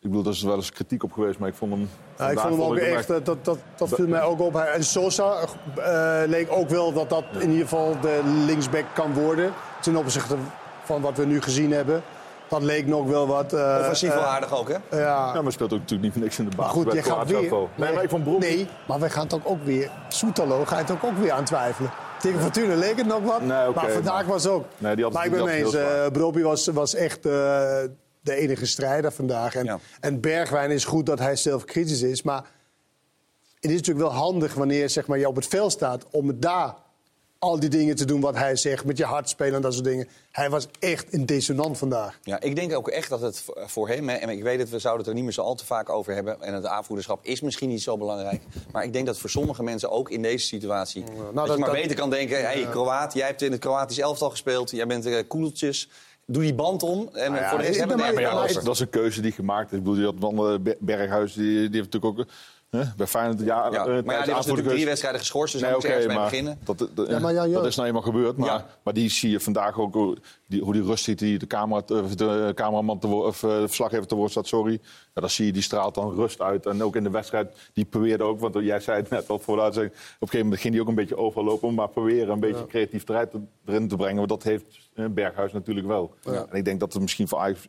Ik 0.01 0.09
bedoel, 0.09 0.23
daar 0.23 0.33
is 0.33 0.43
wel 0.43 0.55
eens 0.55 0.73
kritiek 0.73 1.03
op 1.03 1.13
geweest, 1.13 1.39
maar 1.39 1.49
ik 1.49 1.55
vond 1.55 1.73
hem... 1.73 1.89
Ja, 2.19 2.31
ik 2.31 2.39
vond 2.39 2.53
hem 2.53 2.63
ook 2.63 2.77
ik 2.77 2.83
echt, 2.83 3.09
dat, 3.09 3.27
dat, 3.27 3.45
dat, 3.45 3.59
dat 3.77 3.89
viel 3.89 4.07
mij 4.09 4.23
ook 4.23 4.41
op. 4.41 4.57
En 4.57 4.85
Sosa 4.85 5.37
eh, 5.77 6.23
leek 6.27 6.47
ook 6.51 6.69
wel 6.69 6.93
dat 6.93 7.09
dat 7.11 7.25
in 7.39 7.51
ieder 7.51 7.63
geval 7.69 8.01
de 8.01 8.21
linksback 8.47 8.85
kan 8.95 9.13
worden. 9.13 9.53
Ten 9.81 9.97
opzichte 9.97 10.37
van 10.85 11.01
wat 11.01 11.17
we 11.17 11.25
nu 11.27 11.41
gezien 11.43 11.73
hebben. 11.73 12.03
Dat 12.49 12.63
leek 12.63 12.87
nog 12.87 13.07
wel 13.07 13.27
wat... 13.27 13.53
eh, 13.53 13.77
Offensief 13.81 14.13
wel 14.15 14.23
eh, 14.23 14.29
aardig 14.29 14.59
ook, 14.59 14.69
hè? 14.69 14.97
Ja. 14.99 15.35
Ja, 15.35 15.43
maar 15.43 15.53
speelt 15.53 15.73
ook 15.73 15.79
natuurlijk 15.79 16.03
niet 16.03 16.13
voor 16.13 16.23
niks 16.23 16.39
in 16.39 16.49
de. 16.51 16.57
Maar 16.57 16.69
goed, 16.69 16.93
je 16.93 17.03
gaat 17.03 17.29
weer... 17.31 17.53
Nee, 17.75 17.93
maar 17.95 18.03
ik 18.03 18.09
vond 18.11 18.25
Bobby... 18.25 18.47
nee, 18.47 18.69
maar 18.89 19.01
wij 19.01 19.11
gaan 19.11 19.23
het 19.23 19.35
ook, 19.35 19.41
ook 19.45 19.65
weer... 19.65 19.91
Soetalo 20.09 20.65
ga 20.65 20.77
je 20.77 20.83
het 20.83 20.91
ook, 20.91 21.05
ook 21.05 21.19
weer 21.19 21.33
aan 21.33 21.45
twijfelen. 21.45 21.91
Tegen 22.19 22.41
Fortuna 22.41 22.75
leek 22.75 22.97
het 22.97 23.07
nog 23.07 23.23
wat, 23.23 23.41
Nee, 23.43 23.69
oké, 23.69 23.81
maar 23.81 23.91
vandaag 23.91 24.15
maar- 24.23 24.27
was 24.33 24.47
ook. 24.47 24.65
Nee, 24.79 24.95
die 24.95 25.05
had- 25.05 25.13
maar 25.13 25.25
ik 25.25 25.31
ben 25.31 25.49
eens, 25.49 25.75
eh 25.75 26.07
Brobbey 26.13 26.43
was, 26.43 26.67
was 26.67 26.95
echt 26.95 27.17
eh, 27.27 27.33
de 28.21 28.35
enige 28.35 28.67
strijder 28.67 29.13
vandaag. 29.13 29.55
En, 29.55 29.81
en 30.01 30.21
Bergwijn 30.21 30.71
is 30.71 30.85
goed 30.85 31.07
dat 31.07 31.19
hij 31.19 31.37
zelf 31.37 31.65
kritisch 31.65 32.03
is, 32.03 32.23
maar 32.23 32.43
het 33.61 33.71
is 33.71 33.77
natuurlijk 33.77 34.07
wel 34.09 34.17
handig 34.17 34.55
wanneer 34.55 34.91
zeg 34.91 35.07
maar, 35.07 35.19
je 35.19 35.29
op 35.29 35.37
het 35.37 35.47
veld 35.47 35.73
staat 35.73 36.05
om 36.11 36.29
het 36.29 36.43
daar 36.43 36.75
al 37.39 37.61
die 37.61 37.69
dingen 37.69 37.97
te 37.97 38.05
doen 38.05 38.21
wat 38.21 38.37
hij 38.37 38.57
zegt, 38.57 38.85
met 38.85 38.97
je 38.99 39.05
hart 39.05 39.29
spelen 39.29 39.55
en 39.55 39.61
dat 39.63 39.73
soort 39.73 39.85
dingen. 39.85 40.09
Hij 40.31 40.51
was 40.51 40.69
echt 40.79 41.13
een 41.13 41.27
dissonant 41.27 41.79
vandaag. 41.79 42.19
Ja, 42.23 42.41
ik 42.41 42.57
denk 42.57 42.75
ook 42.77 42.89
echt 42.89 43.09
dat 43.09 43.21
het 43.21 43.45
voor 43.67 43.89
hem, 43.89 44.09
hè, 44.09 44.15
en 44.15 44.29
ik 44.29 44.43
weet 44.43 44.59
dat 44.59 44.69
we 44.69 44.79
zouden 44.79 45.01
het 45.01 45.09
er 45.09 45.15
niet 45.15 45.25
meer 45.25 45.33
zo 45.33 45.43
al 45.43 45.55
te 45.55 45.65
vaak 45.67 45.89
over 45.91 46.15
hebben, 46.15 46.43
en 46.43 46.55
het 46.55 46.67
aanvoerderschap 46.67 47.25
is 47.25 47.41
misschien 47.41 47.69
niet 47.69 47.83
zo 47.83 47.97
belangrijk, 47.99 48.43
maar 48.73 48.85
ik 48.85 48.93
denk 48.93 49.07
dat 49.07 49.19
voor 49.19 49.31
sommige 49.31 49.63
mensen 49.63 49.91
ook 49.91 50.11
in 50.11 50.23
deze 50.23 50.47
situatie, 50.47 51.05
dat, 51.05 51.13
je 51.17 51.33
dat- 51.35 51.59
maar 51.59 51.69
dat- 51.69 51.81
beter 51.81 51.97
kan 51.97 52.11
denken, 52.11 52.41
hey, 52.41 52.67
Kroaat, 52.71 53.15
jij 53.15 53.27
hebt 53.27 53.43
in 53.43 53.53
het 53.53 53.61
Kroatisch 53.61 53.99
elftal 53.99 54.31
gespeeld, 54.31 54.71
jij 54.71 54.87
bent 54.87 55.07
eh, 55.07 55.23
koeltjes, 55.29 55.89
doe 56.27 56.43
die 56.43 56.55
band 56.55 56.83
om 56.83 57.09
en 57.13 57.31
Nou 57.31 57.43
ja, 57.43 57.49
voor 57.49 57.59
de 57.59 57.65
rest 57.65 57.79
hebben 57.79 57.97
we 57.97 58.03
maar 58.03 58.21
ja, 58.21 58.35
dat, 58.35 58.49
is, 58.51 58.55
dat 58.55 58.75
is 58.75 58.81
een 58.81 58.91
keuze 58.91 59.21
die 59.21 59.33
gemaakt 59.33 59.73
is. 59.73 59.79
Ik 59.79 59.85
bedoel, 59.85 60.13
van 60.19 60.39
eh, 60.53 60.59
Be- 60.61 60.77
Berghuis, 60.81 61.33
die, 61.33 61.45
die 61.45 61.81
heeft 61.81 61.93
natuurlijk 61.93 62.05
ook 62.21 62.27
bij 62.71 63.07
Feyenoord... 63.07 63.41
Ja, 63.41 63.69
Ja, 63.73 63.87
eh, 63.87 64.03
maar 64.05 64.15
ja, 64.15 64.23
die 64.25 64.35
was 64.35 64.47
natuurlijk 64.47 64.75
drie 64.75 64.87
wedstrijden 64.87 65.21
geschorst, 65.21 65.53
dus 65.53 65.63
Nee, 65.63 65.71
daar 65.71 65.81
moet 65.81 65.89
je 65.89 65.95
oké, 65.95 66.05
ergens 66.05 66.21
mee 66.21 66.31
beginnen. 66.31 66.59
dat, 66.65 66.89
dat, 66.95 67.09
Ja, 67.09 67.19
maar 67.19 67.33
ja, 67.33 67.47
dat 67.47 67.67
is 67.67 67.77
nou 67.77 67.89
eenmaal 67.89 68.03
gebeurd. 68.03 68.37
Maar, 68.37 68.49
Ja. 68.49 68.67
maar 68.83 68.95
die 68.95 69.11
zie 69.11 69.31
je 69.31 69.41
vandaag 69.41 69.79
ook, 69.79 69.95
hoe 69.95 70.17
die, 70.47 70.63
hoe 70.63 70.73
die 70.73 70.83
rust 70.83 71.05
ziet, 71.05 71.19
die 71.19 71.39
de, 71.39 71.47
camera, 71.47 71.83
de 72.17 72.53
cameraman 72.55 72.99
te 72.99 73.07
of 73.07 73.43
eh, 73.43 73.51
de 73.51 73.67
verslaggever 73.67 74.07
te 74.07 74.15
woord 74.15 74.31
staat, 74.31 74.47
sorry. 74.47 74.81
Ja, 75.15 75.21
dan 75.21 75.31
zie 75.31 75.47
je, 75.47 75.53
die 75.53 75.63
straalt 75.63 75.95
dan 75.95 76.15
rust 76.15 76.41
uit. 76.41 76.67
En 76.67 76.83
ook 76.83 76.97
in 76.97 77.03
de 77.03 77.11
wedstrijd, 77.11 77.71
die 77.73 77.85
probeerde 77.85 78.25
ook, 78.25 78.41
want 78.41 78.55
jij 78.55 78.81
zei 78.81 79.01
het 79.01 79.11
net 79.11 79.29
al 79.29 79.39
voor 79.39 79.57
de 79.57 79.63
op 79.63 79.77
een 79.77 79.91
gegeven 80.19 80.39
moment 80.43 80.61
ging 80.61 80.73
hij 80.73 80.83
ook 80.83 80.89
een 80.89 80.95
beetje 80.95 81.17
overlopen, 81.17 81.75
maar 81.75 81.89
proberen 81.89 82.29
een 82.29 82.41
beetje 82.41 82.67
creativiteit 82.67 83.33
erin 83.67 83.89
te 83.89 83.97
brengen. 83.97 84.17
Want 84.17 84.29
dat 84.29 84.43
heeft 84.43 84.65
eh, 84.95 85.05
Berghuis 85.07 85.53
natuurlijk 85.53 85.87
wel. 85.87 86.15
Ja. 86.23 86.47
En 86.51 86.57
ik 86.57 86.65
denk 86.65 86.81
dat 86.81 86.93
het 86.93 87.03
misschien 87.03 87.29
voor 87.29 87.39
Ajax 87.39 87.69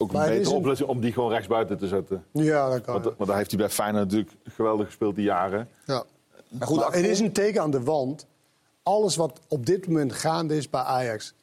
ook 0.00 0.12
Maar 0.12 0.26
een 0.26 0.32
is 0.32 0.36
betere 0.38 0.54
een- 0.54 0.60
oplossing 0.60 0.88
om 0.88 1.00
die 1.00 1.12
gewoon 1.12 1.30
rechtsbuiten 1.30 1.78
te 1.78 1.86
zetten. 1.88 2.24
Ja, 2.32 2.68
dat 2.70 2.80
kan. 2.80 2.92
Want, 3.02 3.04
want 3.16 3.28
daar 3.28 3.36
heeft 3.36 3.50
hij 3.50 3.58
bij 3.60 3.68
Feyenoord 3.70 4.04
natuurlijk 4.04 4.32
geweldig 4.44 4.86
gespeeld 4.86 5.14
die 5.14 5.24
jaren. 5.24 5.68
Ja. 5.86 6.04
Maar 6.48 6.66
goed, 6.66 6.76
Maar 6.78 6.92
het 6.92 7.04
is 7.04 7.20
een 7.20 7.32
teken 7.32 7.60
aan 7.62 7.70
de 7.70 7.82
wand. 7.82 8.26
Alles 8.82 9.16
wat 9.16 9.40
op 9.48 9.66
dit 9.66 9.86
moment 9.86 10.12
gaande 10.12 10.56
is 10.56 10.70
bij 10.70 10.80
Ajax, 10.80 11.34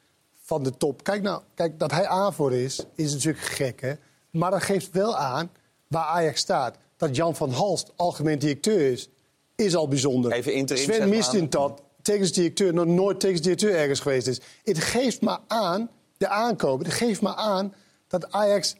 van 0.42 0.62
de 0.62 0.76
top. 0.76 1.04
Kijk 1.04 1.22
nou, 1.22 1.42
kijk, 1.54 1.78
dat 1.78 1.90
hij 1.90 2.06
aanvoer 2.06 2.52
is, 2.52 2.84
is 2.94 3.12
natuurlijk 3.12 3.44
gek, 3.44 3.80
hè? 3.80 3.92
Maar 4.30 4.50
dat 4.50 4.62
geeft 4.62 4.90
wel 4.90 5.16
aan 5.16 5.50
waar 5.86 6.04
Ajax 6.04 6.40
staat. 6.40 6.76
Dat 6.96 7.16
Jan 7.16 7.36
van 7.36 7.50
Halst 7.50 7.92
algemeen 7.96 8.38
directeur 8.38 8.92
is, 8.92 9.08
is 9.56 9.76
al 9.76 9.88
bijzonder. 9.88 10.32
Even 10.32 10.52
interim, 10.54 10.82
Sven 10.82 10.98
maar. 10.98 11.08
Mistintat, 11.08 11.82
technisch 12.02 12.32
directeur, 12.32 12.74
nog 12.74 12.86
nooit 12.86 13.20
technisch 13.20 13.42
directeur 13.42 13.74
ergens 13.74 14.00
geweest 14.00 14.26
is. 14.26 14.40
Het 14.64 14.78
geeft 14.78 15.20
maar 15.22 15.38
aan, 15.46 15.88
de 16.16 16.28
aankopen, 16.28 16.86
het 16.86 16.94
geeft 16.94 17.20
maar 17.20 17.34
aan 17.34 17.74
dat 18.08 18.32
Ajax 18.32 18.76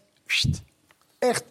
echt 1.19 1.45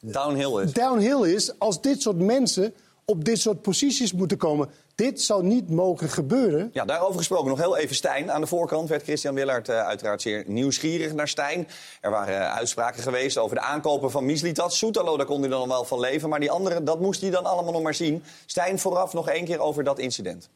Downhill 0.00 0.62
is. 0.62 0.72
downhill 0.72 1.34
is 1.34 1.58
als 1.58 1.80
dit 1.80 2.02
soort 2.02 2.18
mensen 2.18 2.74
op 3.04 3.24
dit 3.24 3.38
soort 3.38 3.62
posities 3.62 4.12
moeten 4.12 4.36
komen. 4.36 4.70
Dit 4.94 5.22
zou 5.22 5.44
niet 5.44 5.70
mogen 5.70 6.08
gebeuren. 6.08 6.70
Ja, 6.72 6.84
daarover 6.84 7.18
gesproken 7.18 7.48
nog 7.48 7.58
heel 7.58 7.76
even 7.76 7.96
Stijn. 7.96 8.32
Aan 8.32 8.40
de 8.40 8.46
voorkant 8.46 8.88
werd 8.88 9.02
Christian 9.02 9.34
Willard 9.34 9.68
eh, 9.68 9.86
uiteraard 9.86 10.22
zeer 10.22 10.44
nieuwsgierig 10.46 11.12
naar 11.12 11.28
Stijn. 11.28 11.68
Er 12.00 12.10
waren 12.10 12.40
eh, 12.40 12.54
uitspraken 12.54 13.02
geweest 13.02 13.38
over 13.38 13.56
de 13.56 13.62
aankopen 13.62 14.10
van 14.10 14.24
Mislitat. 14.24 14.72
Soetalo, 14.74 15.16
daar 15.16 15.26
kon 15.26 15.40
hij 15.40 15.48
dan 15.48 15.68
wel 15.68 15.84
van 15.84 16.00
leven. 16.00 16.28
Maar 16.28 16.40
die 16.40 16.50
andere, 16.50 16.82
dat 16.82 17.00
moest 17.00 17.20
hij 17.20 17.30
dan 17.30 17.44
allemaal 17.44 17.72
nog 17.72 17.82
maar 17.82 17.94
zien. 17.94 18.22
Stijn, 18.46 18.78
vooraf 18.78 19.12
nog 19.12 19.28
één 19.28 19.44
keer 19.44 19.58
over 19.58 19.84
dat 19.84 19.98
incident. 19.98 20.48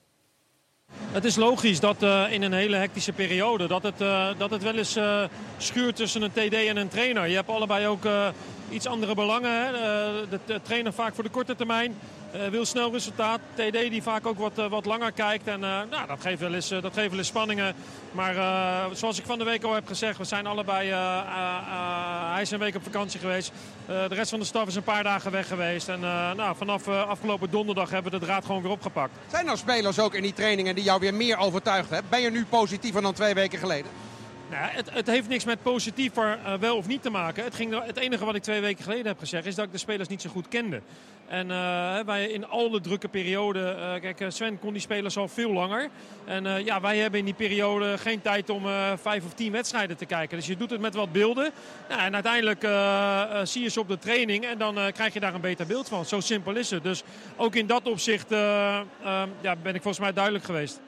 Het 1.13 1.25
is 1.25 1.37
logisch 1.37 1.81
dat 1.81 2.03
eh, 2.03 2.25
in 2.31 2.43
een 2.43 2.53
hele 2.53 2.77
hectische 2.77 3.13
periode 3.13 3.67
dat 3.67 3.83
het, 3.83 4.01
eh, 4.01 4.29
dat 4.39 4.51
het 4.51 4.63
wel 4.63 4.75
eens 4.75 4.97
eh, 4.97 5.23
schuurt 5.57 5.97
tussen 5.97 6.23
een 6.23 6.33
TD 6.33 6.55
en 6.55 6.77
een 6.77 6.89
trainer. 6.89 7.29
Je 7.29 7.35
hebt 7.35 7.49
allebei 7.49 7.87
ook 7.87 8.03
iets 8.73 8.87
andere 8.87 9.15
belangen. 9.15 9.51
Hè? 9.51 9.73
Eh, 9.73 10.39
de, 10.47 10.61
trainer 10.63 10.93
vaak 10.93 11.15
voor 11.15 11.25
de 11.25 11.31
korte 11.31 11.57
termijn 11.57 11.99
eh, 12.33 12.47
wil 12.47 12.65
snel 12.65 12.93
resultaat. 12.93 13.41
TD 13.55 13.73
die 13.73 14.03
vaak 14.03 14.27
ook 14.27 14.39
wat, 14.39 14.59
eh, 14.59 14.67
wat 14.67 14.85
langer 14.85 15.13
kijkt. 15.13 15.47
En 15.47 15.61
nou, 15.61 16.07
dat, 16.09 16.21
geeft 16.21 16.41
wel 16.41 16.55
eens, 16.55 16.69
dat 16.69 16.93
geeft 16.95 17.09
wel 17.09 17.19
eens 17.19 17.29
spanningen. 17.29 17.75
Maar 18.13 18.35
zoals 18.93 19.19
ik 19.19 19.25
van 19.25 19.39
de 19.39 19.45
week 19.45 19.65
al 19.65 19.75
heb 19.75 19.87
gezegd, 19.87 20.19
we 20.19 20.25
zijn 20.25 20.47
allebei. 20.47 20.91
hij 22.33 22.43
is 22.43 22.51
een 22.51 22.59
week 22.59 22.75
op 22.75 22.83
vakantie 22.83 23.21
geweest. 23.21 23.53
De 23.87 24.15
rest 24.15 24.31
van 24.31 24.39
de 24.39 24.45
staf 24.45 24.67
is 24.67 24.75
een 24.75 24.83
paar 24.83 25.03
dagen 25.03 25.31
weg 25.31 25.49
geweest. 25.49 25.89
En 25.89 26.01
nou, 26.37 26.57
vanaf 26.57 26.89
afgelopen 26.89 27.51
donderdag 27.51 27.91
hebben 27.91 28.13
we 28.13 28.19
de 28.19 28.25
draad 28.25 28.45
gewoon 28.45 28.63
weer 28.63 28.71
opgepakt. 28.71 29.13
Zijn 29.31 29.49
er 29.49 29.59
spelers 29.59 29.99
ook 29.99 30.15
in 30.15 30.23
die 30.23 30.33
trainingen 30.33 30.75
die 30.75 30.85
jou 30.85 31.01
weer 31.01 31.15
meer 31.15 31.37
overtuigd 31.37 31.91
hebben? 31.91 32.11
Ben 32.11 32.21
je 32.21 32.31
nu 32.31 32.45
positiever 32.45 33.03
dan 33.03 33.15
twee 33.15 33.35
weken 33.35 33.59
geleden? 33.59 33.91
Nou, 34.53 34.65
het, 34.71 34.91
het 34.91 35.07
heeft 35.07 35.29
niks 35.29 35.45
met 35.45 35.63
positiever 35.63 36.39
eh, 36.45 36.55
wel 36.55 36.77
of 36.77 36.87
niet 36.87 37.03
te 37.03 37.11
maken. 37.11 37.45
Het, 37.45 37.55
ging, 37.55 37.85
het 37.87 37.97
enige 37.97 38.25
wat 38.25 38.35
ik 38.35 38.43
twee 38.43 38.61
weken 38.61 38.85
geleden 38.85 39.07
heb 39.07 39.19
gezegd 39.19 39.47
is 39.47 39.55
dat 39.55 39.65
ik 39.65 39.73
de 39.73 39.79
spelers 39.79 40.09
niet 40.09 40.23
zo 40.23 40.31
goed 40.31 40.49
kende. 40.49 40.81
En 41.29 41.51
eh, 41.51 41.99
wij 42.07 42.27
in 42.27 42.47
alle 42.47 42.81
drukke 42.81 43.09
perioden, 43.09 43.77
eh, 43.77 44.01
kijk 44.01 44.33
Sven 44.33 44.59
kon 44.59 44.73
die 44.73 44.83
spelers 44.83 45.17
al 45.17 45.29
veel 45.29 45.53
langer. 45.53 45.89
En 46.25 46.65
ja, 46.65 46.81
wij 46.81 46.99
hebben 46.99 47.19
in 47.19 47.25
die 47.25 47.35
periode 47.35 47.99
geen 47.99 48.21
tijd 48.21 48.51
om 48.51 48.63
vijf 48.97 49.25
of 49.25 49.35
tien 49.35 49.53
wedstrijden 49.53 49.97
te 49.97 50.07
kijken. 50.07 50.37
Dus 50.37 50.47
je 50.47 50.57
doet 50.57 50.71
het 50.71 50.81
met 50.81 50.95
wat 50.95 51.13
beelden. 51.13 51.51
Nou, 51.89 52.01
en 52.01 52.15
uiteindelijk 52.15 52.67
zie 53.49 53.63
je 53.63 53.69
ze 53.69 53.81
op 53.81 53.89
de 53.89 53.99
training 53.99 54.45
en 54.45 54.59
dan 54.59 54.75
krijg 54.93 55.13
je 55.13 55.21
daar 55.21 55.35
een 55.35 55.41
beter 55.41 55.67
beeld 55.67 55.89
van. 55.89 56.05
Zo 56.05 56.21
simpel 56.21 56.57
is 56.57 56.71
het. 56.71 56.83
Dus 56.83 57.03
ook 57.37 57.55
in 57.55 57.67
dat 57.67 57.89
opzicht 57.89 58.31
ja, 59.41 59.57
ben 59.63 59.75
ik 59.75 59.83
volgens 59.83 59.99
mij 59.99 60.13
duidelijk 60.13 60.45
geweest. 60.45 60.81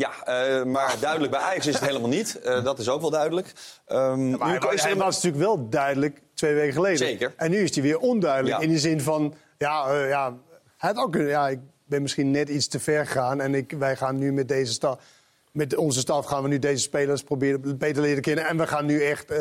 Ja, 0.00 0.24
eh, 0.24 0.64
maar 0.64 0.96
duidelijk 1.00 1.30
bij 1.30 1.40
Ajax 1.40 1.66
is 1.66 1.74
het 1.74 1.84
helemaal 1.84 2.08
niet. 2.08 2.40
Eh, 2.40 2.64
dat 2.64 2.78
is 2.78 2.88
ook 2.88 3.00
wel 3.00 3.10
duidelijk. 3.10 3.52
Ehm, 3.86 4.30
Maar 4.30 4.50
nu 4.52 4.58
hij, 4.58 4.74
is 4.74 4.82
hij 4.82 4.96
was 4.96 5.14
natuurlijk 5.14 5.42
wel 5.42 5.68
duidelijk 5.68 6.20
twee 6.34 6.54
weken 6.54 6.72
geleden. 6.72 6.98
Zeker. 6.98 7.32
En 7.36 7.50
nu 7.50 7.58
is 7.58 7.74
hij 7.74 7.82
weer 7.82 7.98
onduidelijk. 7.98 8.56
Ja. 8.56 8.62
In 8.62 8.72
de 8.72 8.78
zin 8.78 9.00
van, 9.00 9.34
ja, 9.58 9.86
eh, 9.86 10.08
ja, 10.08 10.34
hij 10.76 10.92
had 10.92 11.04
ook 11.04 11.14
ja, 11.16 11.48
ik 11.48 11.58
ben 11.84 12.02
misschien 12.02 12.30
net 12.30 12.48
iets 12.48 12.68
te 12.68 12.80
ver 12.80 13.06
gegaan. 13.06 13.40
En 13.40 13.54
ik, 13.54 13.74
wij 13.78 13.96
gaan 13.96 14.18
nu 14.18 14.32
met 14.32 14.48
deze 14.48 14.72
staf, 14.72 14.98
met 15.52 15.76
onze 15.76 16.00
staf 16.00 16.26
gaan 16.26 16.42
we 16.42 16.48
nu 16.48 16.58
deze 16.58 16.82
spelers 16.82 17.22
proberen 17.22 17.78
beter 17.78 18.02
leren 18.02 18.22
kennen. 18.22 18.46
En 18.46 18.56
we 18.56 18.66
gaan 18.66 18.86
nu 18.86 19.02
echt 19.02 19.32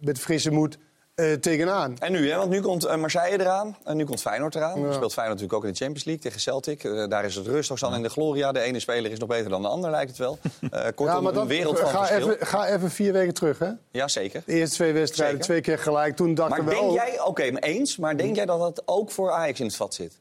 met 0.00 0.18
frisse 0.18 0.50
moed 0.50 0.78
eh, 1.20 1.32
tegenaan. 1.32 1.96
En 1.98 2.12
nu, 2.12 2.30
hè? 2.30 2.36
want 2.36 2.50
nu 2.50 2.60
komt 2.60 2.84
eh, 2.84 2.96
Marseille 2.96 3.40
eraan. 3.40 3.76
En 3.84 3.96
nu 3.96 4.04
komt 4.04 4.20
Feyenoord 4.20 4.54
eraan. 4.54 4.80
Ja. 4.80 4.92
Speelt 4.92 5.12
Feyenoord 5.12 5.40
natuurlijk 5.40 5.52
ook 5.52 5.64
in 5.64 5.70
de 5.70 5.76
Champions 5.76 6.04
League 6.04 6.22
tegen 6.22 6.40
Celtic. 6.40 6.84
Eh, 6.84 7.08
daar 7.08 7.24
is 7.24 7.34
het 7.34 7.46
rustig 7.46 7.78
dan 7.78 7.94
in 7.94 8.02
de 8.02 8.08
Gloria. 8.08 8.52
De 8.52 8.60
ene 8.60 8.80
speler 8.80 9.10
is 9.10 9.18
nog 9.18 9.28
beter 9.28 9.50
dan 9.50 9.62
de 9.62 9.68
ander, 9.68 9.90
lijkt 9.90 10.08
het 10.10 10.18
wel. 10.18 10.38
Eh 10.70 10.86
kortom, 10.94 11.26
een 11.26 11.46
wereld 11.46 11.78
van 11.78 11.88
ga, 11.88 12.06
verschil. 12.06 12.30
even, 12.32 12.46
ga 12.46 12.66
even 12.68 12.90
vier 12.90 13.12
weken 13.12 13.34
terug, 13.34 13.58
hè? 13.58 13.70
Ja, 13.90 14.08
zeker. 14.08 14.42
De 14.46 14.52
eerste 14.52 14.74
twee 14.74 14.92
wedstrijden, 14.92 15.44
Zeker. 15.44 15.60
twee 15.62 15.76
keer 15.76 15.84
gelijk. 15.84 16.16
Toen 16.16 16.34
dachten 16.34 16.64
Maar 16.64 16.74
we... 16.74 16.80
denk 16.80 16.90
oh, 16.90 16.94
jij, 16.94 17.20
oké, 17.20 17.50
maar 17.50 17.62
eens, 17.62 17.96
maar 17.96 18.16
denk 18.16 18.36
jij 18.36 18.46
dat 18.46 18.58
dat 18.58 18.82
ook 18.86 19.10
voor 19.10 19.30
Ajax 19.30 19.60
in 19.60 19.66
het 19.66 19.76
vat 19.76 19.94
zit? 19.94 20.20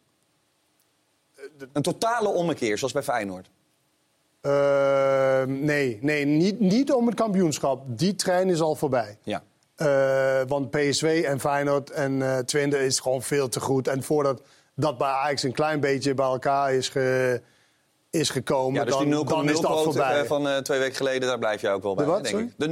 Een 1.73 1.81
totale 1.81 2.29
ommekeer, 2.29 2.77
zoals 2.77 2.93
bij 2.93 3.03
Feyenoord. 3.03 3.49
eh, 4.41 5.43
nee, 5.47 5.97
nee 6.01 6.25
niet, 6.25 6.59
niet 6.59 6.91
om 6.91 7.05
het 7.05 7.15
kampioenschap. 7.15 7.81
Die 7.85 8.15
trein 8.15 8.49
is 8.49 8.61
al 8.61 8.75
voorbij. 8.75 9.17
Ja. 9.23 9.43
Eh, 9.79 10.41
want 10.47 10.69
PSV 10.69 11.23
en 11.27 11.39
Feyenoord 11.39 11.89
en 11.89 12.21
eh 12.21 12.37
Twente 12.37 12.85
is 12.85 12.99
gewoon 12.99 13.21
veel 13.21 13.49
te 13.49 13.59
goed. 13.59 13.87
En 13.87 14.03
voordat 14.03 14.41
dat 14.75 14.97
bij 14.97 15.07
Ajax 15.07 15.43
een 15.43 15.51
klein 15.53 15.79
beetje 15.79 16.13
bij 16.13 16.25
elkaar 16.25 16.73
is, 16.73 16.89
ge, 16.89 17.41
is 18.09 18.29
gekomen, 18.29 18.79
Ja, 18.79 18.85
dus 18.85 18.93
dan, 18.93 19.03
die 19.05 19.13
0,0 19.13 19.27
dan 19.27 19.49
is 19.49 19.51
dat 19.51 19.65
quote 19.65 19.83
voorbij. 19.83 20.19
eh, 20.21 20.27
van 20.27 20.47
eh, 20.47 20.57
twee 20.57 20.79
weken 20.79 20.95
geleden, 20.95 21.27
daar 21.27 21.39
blijf 21.39 21.61
jij 21.61 21.73
ook 21.73 21.83
wel 21.83 21.95
bij, 21.95 22.05
De 22.05 22.11
wat, 22.11 22.23
denk 22.23 22.39
ik. 22.39 22.53
De 22.57 22.67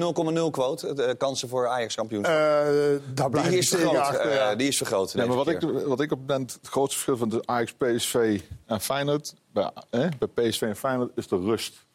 0,0 0.47 0.51
quote, 0.51 0.93
de 0.93 1.15
kansen 1.17 1.49
voor 1.49 1.67
Ajax 1.67 1.95
kampioenschap. 1.95 2.35
Eh, 2.35 2.41
daar 3.13 3.29
blijf 3.29 3.45
die 3.47 3.55
ik 3.55 3.61
is 3.61 3.69
vergroot. 3.69 3.95
achter, 3.97 4.33
ja. 4.33 4.55
die 4.55 4.67
is 4.67 4.77
vergroot. 4.77 5.11
Ja, 5.11 5.25
maar 5.25 5.35
wat 5.35 5.47
ik, 5.47 5.61
wat 5.85 5.99
ik 6.01 6.11
op 6.11 6.27
ben, 6.27 6.41
het 6.41 6.59
grootste 6.63 6.99
verschil 6.99 7.17
van 7.17 7.29
de 7.29 7.41
Ajax, 7.45 7.73
PSV 7.73 8.41
en 8.65 8.81
Feyenoord... 8.81 9.33
Bij, 9.53 9.71
eh, 9.89 10.07
bij 10.19 10.49
PSV 10.49 10.61
en 10.61 10.75
Feyenoord 10.75 11.11
is 11.15 11.27
de 11.27 11.37
rust. 11.37 11.85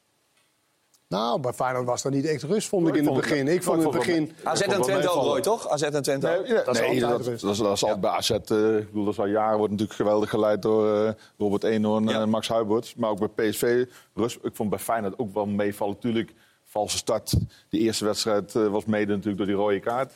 Nou, 1.13 1.41
bij 1.41 1.53
Feyenoord 1.53 1.87
was 1.87 2.03
dat 2.03 2.13
niet 2.13 2.27
echt 2.27 2.43
rust, 2.43 2.69
vond 2.69 2.89
ik 2.89 2.95
Ik 2.95 3.01
in 3.01 3.07
het 3.07 3.15
begin. 3.15 3.49
Ik 3.49 3.63
vond 3.63 3.79
in 3.79 3.85
het 3.89 3.97
begin... 3.97 4.33
AZ 4.43 4.61
en 4.61 4.69
Twente 4.69 4.91
ook, 4.91 4.97
meevallen. 4.97 5.31
Roy, 5.31 5.41
toch? 5.41 5.69
AZ 5.69 5.83
en 5.83 6.03
Twente. 6.03 6.27
Nee, 6.27 6.55
ja, 6.55 6.63
Dat 6.63 6.75
is 6.75 6.81
nee, 6.81 6.89
altijd 6.89 7.01
dat, 7.01 7.27
rust. 7.27 7.43
dat 7.43 7.51
is, 7.51 7.59
dat 7.59 7.73
is 7.77 7.83
altijd 7.83 8.01
bij 8.01 8.11
AZ. 8.11 8.31
eh, 8.31 8.37
ik 8.77 8.87
bedoel, 8.87 9.05
dat 9.05 9.13
is 9.13 9.19
al 9.19 9.27
jaren 9.27 9.57
wordt 9.57 9.73
natuurlijk 9.73 9.99
geweldig 9.99 10.31
geleid 10.31 10.63
door 10.63 11.05
eh, 11.05 11.13
Robert 11.39 11.65
Eenhoorn 11.65 12.09
Ja. 12.09 12.21
en 12.21 12.29
Max 12.29 12.49
Huiberts. 12.49 12.95
Maar 12.95 13.11
ook 13.11 13.33
bij 13.33 13.49
PSV, 13.51 13.85
rust, 14.15 14.39
ik 14.43 14.57
vond 14.57 14.71
bij 14.71 14.79
Feyenoord 14.79 15.19
ook 15.19 15.35
wel 15.35 15.47
meevallen. 15.47 15.95
Natuurlijk, 15.95 16.33
valse 16.65 16.97
start. 16.97 17.35
De 17.69 17.79
eerste 17.79 18.05
wedstrijd 18.05 18.55
eh, 18.55 18.67
was 18.67 18.85
mede 18.85 19.11
natuurlijk 19.11 19.37
door 19.37 19.47
die 19.47 19.57
rode 19.57 19.81
kaart. 19.81 20.13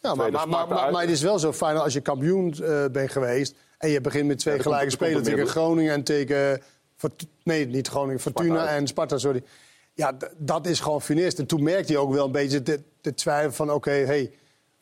Ja, 0.00 0.14
maar, 0.14 0.30
maar, 0.32 0.48
maar, 0.48 0.68
maar, 0.68 1.00
het 1.00 1.10
is 1.10 1.22
wel 1.22 1.38
zo 1.38 1.52
fijn 1.52 1.76
als 1.76 1.92
je 1.92 2.00
kampioen 2.00 2.54
eh, 2.62 2.84
bent 2.92 3.10
geweest... 3.10 3.54
en 3.78 3.88
je 3.90 4.00
begint 4.00 4.26
met 4.26 4.38
twee 4.38 4.56
Ja, 4.56 4.62
gelijke 4.62 4.90
spelers 4.90 5.26
er 5.26 5.34
tegen 5.34 5.46
Groningen 5.46 5.92
en 5.92 6.02
tegen... 6.02 6.62
Nee, 7.42 7.66
niet 7.66 7.88
Groningen, 7.88 8.20
Fortuna 8.20 8.66
en 8.66 8.86
Sparta, 8.86 9.18
sorry. 9.18 9.42
Ja, 9.96 10.16
dat 10.36 10.66
is 10.66 10.80
gewoon 10.80 11.02
funest. 11.02 11.38
En 11.38 11.46
toen 11.46 11.62
merkte 11.62 11.92
je 11.92 11.98
ook 11.98 12.12
wel 12.12 12.24
een 12.24 12.32
beetje 12.32 12.62
de, 12.62 12.82
de 13.00 13.14
twijfel 13.14 13.52
van... 13.52 13.70
oké, 13.70 13.90
hey, 13.90 14.30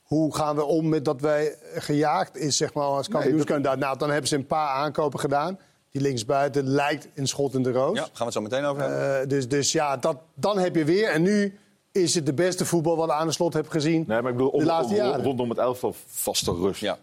hoe 0.03 0.35
gaan 0.35 0.57
we 0.57 0.65
om 0.65 0.89
met 0.89 1.05
dat 1.05 1.21
wij 1.21 1.57
gejaagd 1.75 2.37
is, 2.37 2.57
zeg 2.57 2.75
maar, 2.75 2.85
als 2.85 3.09
kampioenskandidaat? 3.09 3.79
Nou, 3.79 3.99
dan 3.99 4.11
hebben 4.11 4.29
ze 4.29 4.37
een 4.37 4.47
paar 4.47 4.69
aankopen 4.69 5.21
gedaan. 5.21 5.59
Die 5.91 6.03
linksbuiten 6.03 6.67
lijkt 6.69 7.09
een 7.15 7.29
schot 7.29 7.55
in 7.55 7.63
de 7.63 7.73
roos. 7.73 7.97
Ja, 7.99 8.03
gaan 8.03 8.13
we 8.17 8.25
het 8.25 8.33
zo 8.33 8.41
meteen 8.41 8.65
over 8.65 8.83
hebben. 8.83 9.21
Eh, 9.21 9.29
dus, 9.29 9.49
dus 9.49 9.73
ja, 9.73 9.97
dat, 9.97 10.17
dan 10.35 10.59
heb 10.59 10.75
je 10.77 10.85
weer. 10.85 11.09
En 11.11 11.23
nu 11.23 11.59
is 11.93 12.15
het 12.15 12.27
de 12.27 12.35
beste 12.35 12.65
voetbal 12.65 12.97
wat 12.97 13.11
aan 13.11 13.27
de 13.27 13.33
slot 13.33 13.53
heb 13.55 13.69
gezien 13.69 14.05
Nee, 14.07 14.21
maar 14.23 14.31
ik 14.31 14.37
bedoel, 14.37 14.51
de 14.51 14.57
om- 14.57 14.65
laatste 14.65 14.95
om- 14.95 15.01
jaren. 15.01 15.25
rondom 15.25 15.49
het 15.49 15.59
elftal 15.59 15.95
vaste 16.07 16.53
rust. 16.53 16.81
Ja. 16.81 16.99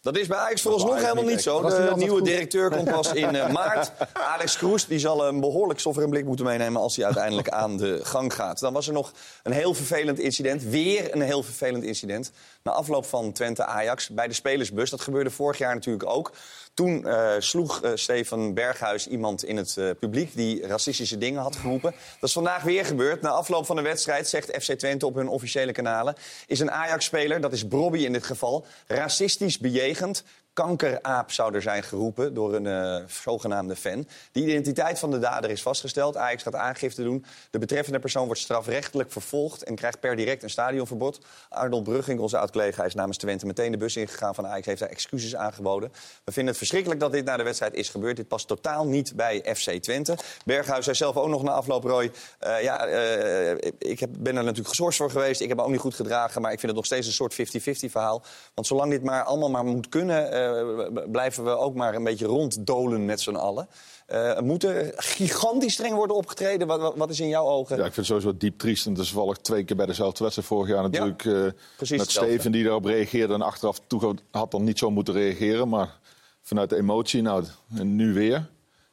Dat 0.00 0.16
is 0.16 0.26
bij 0.26 0.38
Ajax 0.38 0.62
vooralsnog 0.62 0.94
Ajax 0.94 1.02
helemaal 1.02 1.24
niet 1.24 1.42
zo. 1.42 1.62
De 1.62 1.92
nieuwe 1.96 2.22
directeur 2.22 2.70
komt 2.70 2.90
pas 2.90 3.12
in 3.24 3.34
eh, 3.36 3.52
maart. 3.52 3.92
Alex 4.12 4.56
Kroes 4.56 4.86
die 4.86 4.98
zal 4.98 5.26
een 5.26 5.40
behoorlijk 5.40 5.80
in 5.80 6.10
blik 6.10 6.24
moeten 6.24 6.44
meenemen... 6.44 6.80
als 6.80 6.96
hij 6.96 7.04
uiteindelijk 7.04 7.48
aan 7.62 7.76
de 7.76 8.00
gang 8.02 8.34
gaat. 8.34 8.60
Dan 8.60 8.72
was 8.72 8.86
er 8.86 8.92
nog 8.92 9.12
een 9.42 9.52
heel 9.52 9.74
vervelend 9.74 10.18
incident. 10.18 10.62
Weer 10.62 11.14
een 11.14 11.20
heel 11.20 11.42
vervelend 11.42 11.84
incident. 11.84 12.30
Na 12.62 12.72
afloop 12.72 13.06
van 13.06 13.32
Twente-Ajax 13.32 14.08
bij 14.08 14.28
de 14.28 14.34
spelersbus. 14.34 14.90
Dat 14.90 15.00
gebeurde 15.00 15.30
vorig 15.30 15.58
jaar 15.58 15.74
natuurlijk 15.74 16.08
ook. 16.08 16.32
Toen 16.80 17.06
eh, 17.06 17.32
sloeg 17.38 17.82
eh, 17.82 17.90
Stefan 17.94 18.54
Berghuis 18.54 19.06
iemand 19.06 19.44
in 19.44 19.56
het 19.56 19.76
eh, 19.76 19.90
publiek... 19.98 20.36
die 20.36 20.66
racistische 20.66 21.18
dingen 21.18 21.42
had 21.42 21.56
geroepen. 21.56 21.94
Dat 22.20 22.28
is 22.28 22.32
vandaag 22.32 22.62
weer 22.62 22.84
gebeurd. 22.84 23.22
Na 23.22 23.28
afloop 23.28 23.66
van 23.66 23.76
de 23.76 23.82
wedstrijd 23.82 24.28
zegt 24.28 24.62
FC 24.62 24.72
Twente 24.72 25.06
op 25.06 25.14
hun 25.14 25.28
officiële 25.28 25.72
kanalen... 25.72 26.14
is 26.46 26.60
een 26.60 26.70
Ajax-speler, 26.70 27.40
dat 27.40 27.52
is 27.52 27.66
Brobby 27.66 27.98
in 27.98 28.12
dit 28.12 28.24
geval... 28.24 28.64
racistisch 28.86 29.58
bejegend. 29.58 30.24
Kankeraap 30.52 31.30
zou 31.30 31.54
er 31.54 31.62
zijn 31.62 31.82
geroepen 31.82 32.34
door 32.34 32.54
een 32.54 32.66
eh, 32.66 33.04
zogenaamde 33.06 33.76
fan. 33.76 34.06
De 34.32 34.40
identiteit 34.40 34.98
van 34.98 35.10
de 35.10 35.18
dader 35.18 35.50
is 35.50 35.62
vastgesteld. 35.62 36.16
Ajax 36.16 36.42
gaat 36.42 36.54
aangifte 36.54 37.02
doen. 37.02 37.24
De 37.50 37.58
betreffende 37.58 37.98
persoon 37.98 38.26
wordt 38.26 38.40
strafrechtelijk 38.40 39.12
vervolgd... 39.12 39.62
en 39.62 39.74
krijgt 39.74 40.00
per 40.00 40.16
direct 40.16 40.42
een 40.42 40.50
stadionverbod. 40.50 41.18
Arnold 41.48 41.84
Brugging, 41.84 42.20
onze 42.20 42.38
oud-collega, 42.38 42.84
is 42.84 42.94
namens 42.94 43.16
Twente 43.16 43.46
meteen 43.46 43.70
de 43.70 43.76
bus 43.76 43.96
ingegaan 43.96 44.34
van 44.34 44.46
Ajax. 44.46 44.66
Heeft 44.66 44.80
daar 44.80 44.88
excuses 44.88 45.36
aangeboden. 45.36 45.92
We 46.24 46.32
vinden 46.32 46.46
het 46.46 46.56
verschrikkelijk 46.56 47.00
dat 47.00 47.12
dit 47.12 47.24
na 47.24 47.36
de 47.36 47.42
wedstrijd 47.42 47.74
is 47.74 47.88
gebeurd. 47.88 48.16
Dit 48.16 48.28
past 48.28 48.48
totaal 48.48 48.86
niet 48.86 49.16
bij 49.16 49.54
FC 49.54 49.70
Twente. 49.70 50.16
Berghuis 50.44 50.84
zei 50.84 50.96
zelf 50.96 51.16
ook 51.16 51.28
nog 51.28 51.42
na 51.42 51.50
afloop, 51.50 51.84
Roy... 51.84 52.10
eh, 52.38 52.62
ja, 52.62 52.86
eh, 52.86 53.72
ik 53.78 54.00
heb, 54.00 54.10
ben 54.18 54.36
er 54.36 54.42
natuurlijk 54.42 54.68
geschorst 54.68 54.98
voor 54.98 55.10
geweest. 55.10 55.40
Ik 55.40 55.48
heb 55.48 55.56
me 55.56 55.62
ook 55.62 55.70
niet 55.70 55.80
goed 55.80 55.94
gedragen. 55.94 56.42
Maar 56.42 56.52
ik 56.52 56.60
vind 56.60 56.72
het 56.72 56.80
nog 56.80 56.86
steeds 56.86 57.06
een 57.06 57.12
soort 57.12 57.34
50-50 57.34 57.90
verhaal. 57.90 58.22
Want 58.54 58.66
zolang 58.66 58.90
dit 58.90 59.02
maar 59.02 59.22
allemaal 59.22 59.50
maar 59.50 59.64
moet 59.64 59.88
kunnen... 59.88 60.39
eh, 60.40 61.10
blijven 61.10 61.44
we 61.44 61.50
ook 61.50 61.74
maar 61.74 61.94
een 61.94 62.04
beetje 62.04 62.26
ronddolen 62.26 63.04
met 63.04 63.20
z'n 63.20 63.34
allen. 63.34 63.68
Eh, 64.06 64.38
moet 64.40 64.64
er 64.64 64.92
gigantisch 64.96 65.72
streng 65.72 65.94
worden 65.94 66.16
opgetreden? 66.16 66.66
Wat, 66.66 66.80
wat, 66.80 66.96
wat 66.96 67.10
is 67.10 67.20
in 67.20 67.28
jouw 67.28 67.46
ogen? 67.46 67.76
Ja, 67.76 67.84
ik 67.84 67.92
vind 67.92 67.96
het 67.96 68.06
sowieso 68.06 68.36
diep 68.36 68.58
triest. 68.58 68.86
En 68.86 68.94
toevallig 68.94 69.36
twee 69.36 69.64
keer 69.64 69.76
bij 69.76 69.86
dezelfde 69.86 70.22
wedstrijd 70.22 70.48
vorig 70.48 70.68
jaar 70.68 70.82
natuurlijk. 70.82 71.24
eh, 71.24 71.46
precies 71.76 71.98
met. 71.98 72.10
Steven 72.10 72.52
die 72.52 72.64
daarop 72.64 72.84
reageerde. 72.84 73.34
En 73.34 73.42
achteraf 73.42 73.80
toe 73.86 74.16
had 74.30 74.50
dan 74.50 74.64
niet 74.64 74.78
zo 74.78 74.90
moeten 74.90 75.14
reageren. 75.14 75.68
Maar 75.68 75.98
vanuit 76.42 76.70
de 76.70 76.76
emotie, 76.76 77.22
nou, 77.22 77.44
en 77.76 77.96
nu 77.96 78.12
weer. 78.12 78.48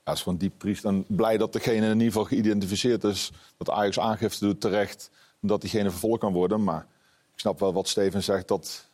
Ja, 0.06 0.14
is 0.14 0.22
gewoon 0.22 0.38
diep 0.38 0.60
triest. 0.60 0.86
En 0.86 1.06
blij 1.08 1.38
dat 1.38 1.54
degene 1.54 1.86
in 1.86 1.92
ieder 1.92 2.06
geval 2.06 2.24
geïdentificeerd 2.24 3.04
is. 3.04 3.32
Dat 3.58 3.70
Ajax 3.70 4.00
aangifte 4.00 4.46
doet 4.46 4.62
terecht. 4.62 5.10
Dat 5.42 5.62
diegene 5.62 5.90
vervolgd 5.90 6.20
kan 6.20 6.34
worden. 6.34 6.64
Maar 6.64 6.88
ik 7.34 7.40
snap 7.40 7.60
wel 7.60 7.74
wat 7.74 7.88
Steven 7.88 8.24
zegt. 8.24 8.48
Dat, 8.48 8.87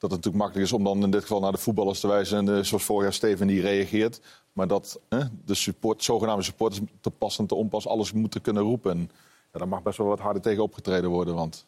dat 0.00 0.10
het 0.10 0.24
natuurlijk 0.24 0.36
makkelijk 0.44 0.66
is 0.66 0.72
om 0.72 0.84
dan 0.84 1.02
in 1.02 1.10
dit 1.10 1.22
geval 1.22 1.40
naar 1.40 1.52
de 1.52 1.58
voetballers 1.58 2.00
te 2.00 2.08
wijzen. 2.08 2.48
En 2.48 2.66
zoals 2.66 2.84
vorig 2.84 3.02
jaar 3.02 3.12
Steven 3.12 3.46
die 3.46 3.60
reageert. 3.60 4.20
Maar 4.52 4.66
dat 4.66 5.00
de 5.44 5.54
support, 5.54 6.04
zogenaamde 6.04 6.42
supporters 6.42 6.80
te 7.00 7.10
pas 7.10 7.38
en 7.38 7.46
te 7.46 7.54
onpas 7.54 7.86
alles 7.86 8.12
moeten 8.12 8.40
kunnen 8.40 8.62
roepen. 8.62 8.90
En 8.90 9.10
ja, 9.52 9.58
daar 9.58 9.68
mag 9.68 9.82
best 9.82 9.98
wel 9.98 10.06
wat 10.06 10.18
harder 10.18 10.42
tegen 10.42 10.62
opgetreden 10.62 11.10
worden. 11.10 11.34
Want 11.34 11.66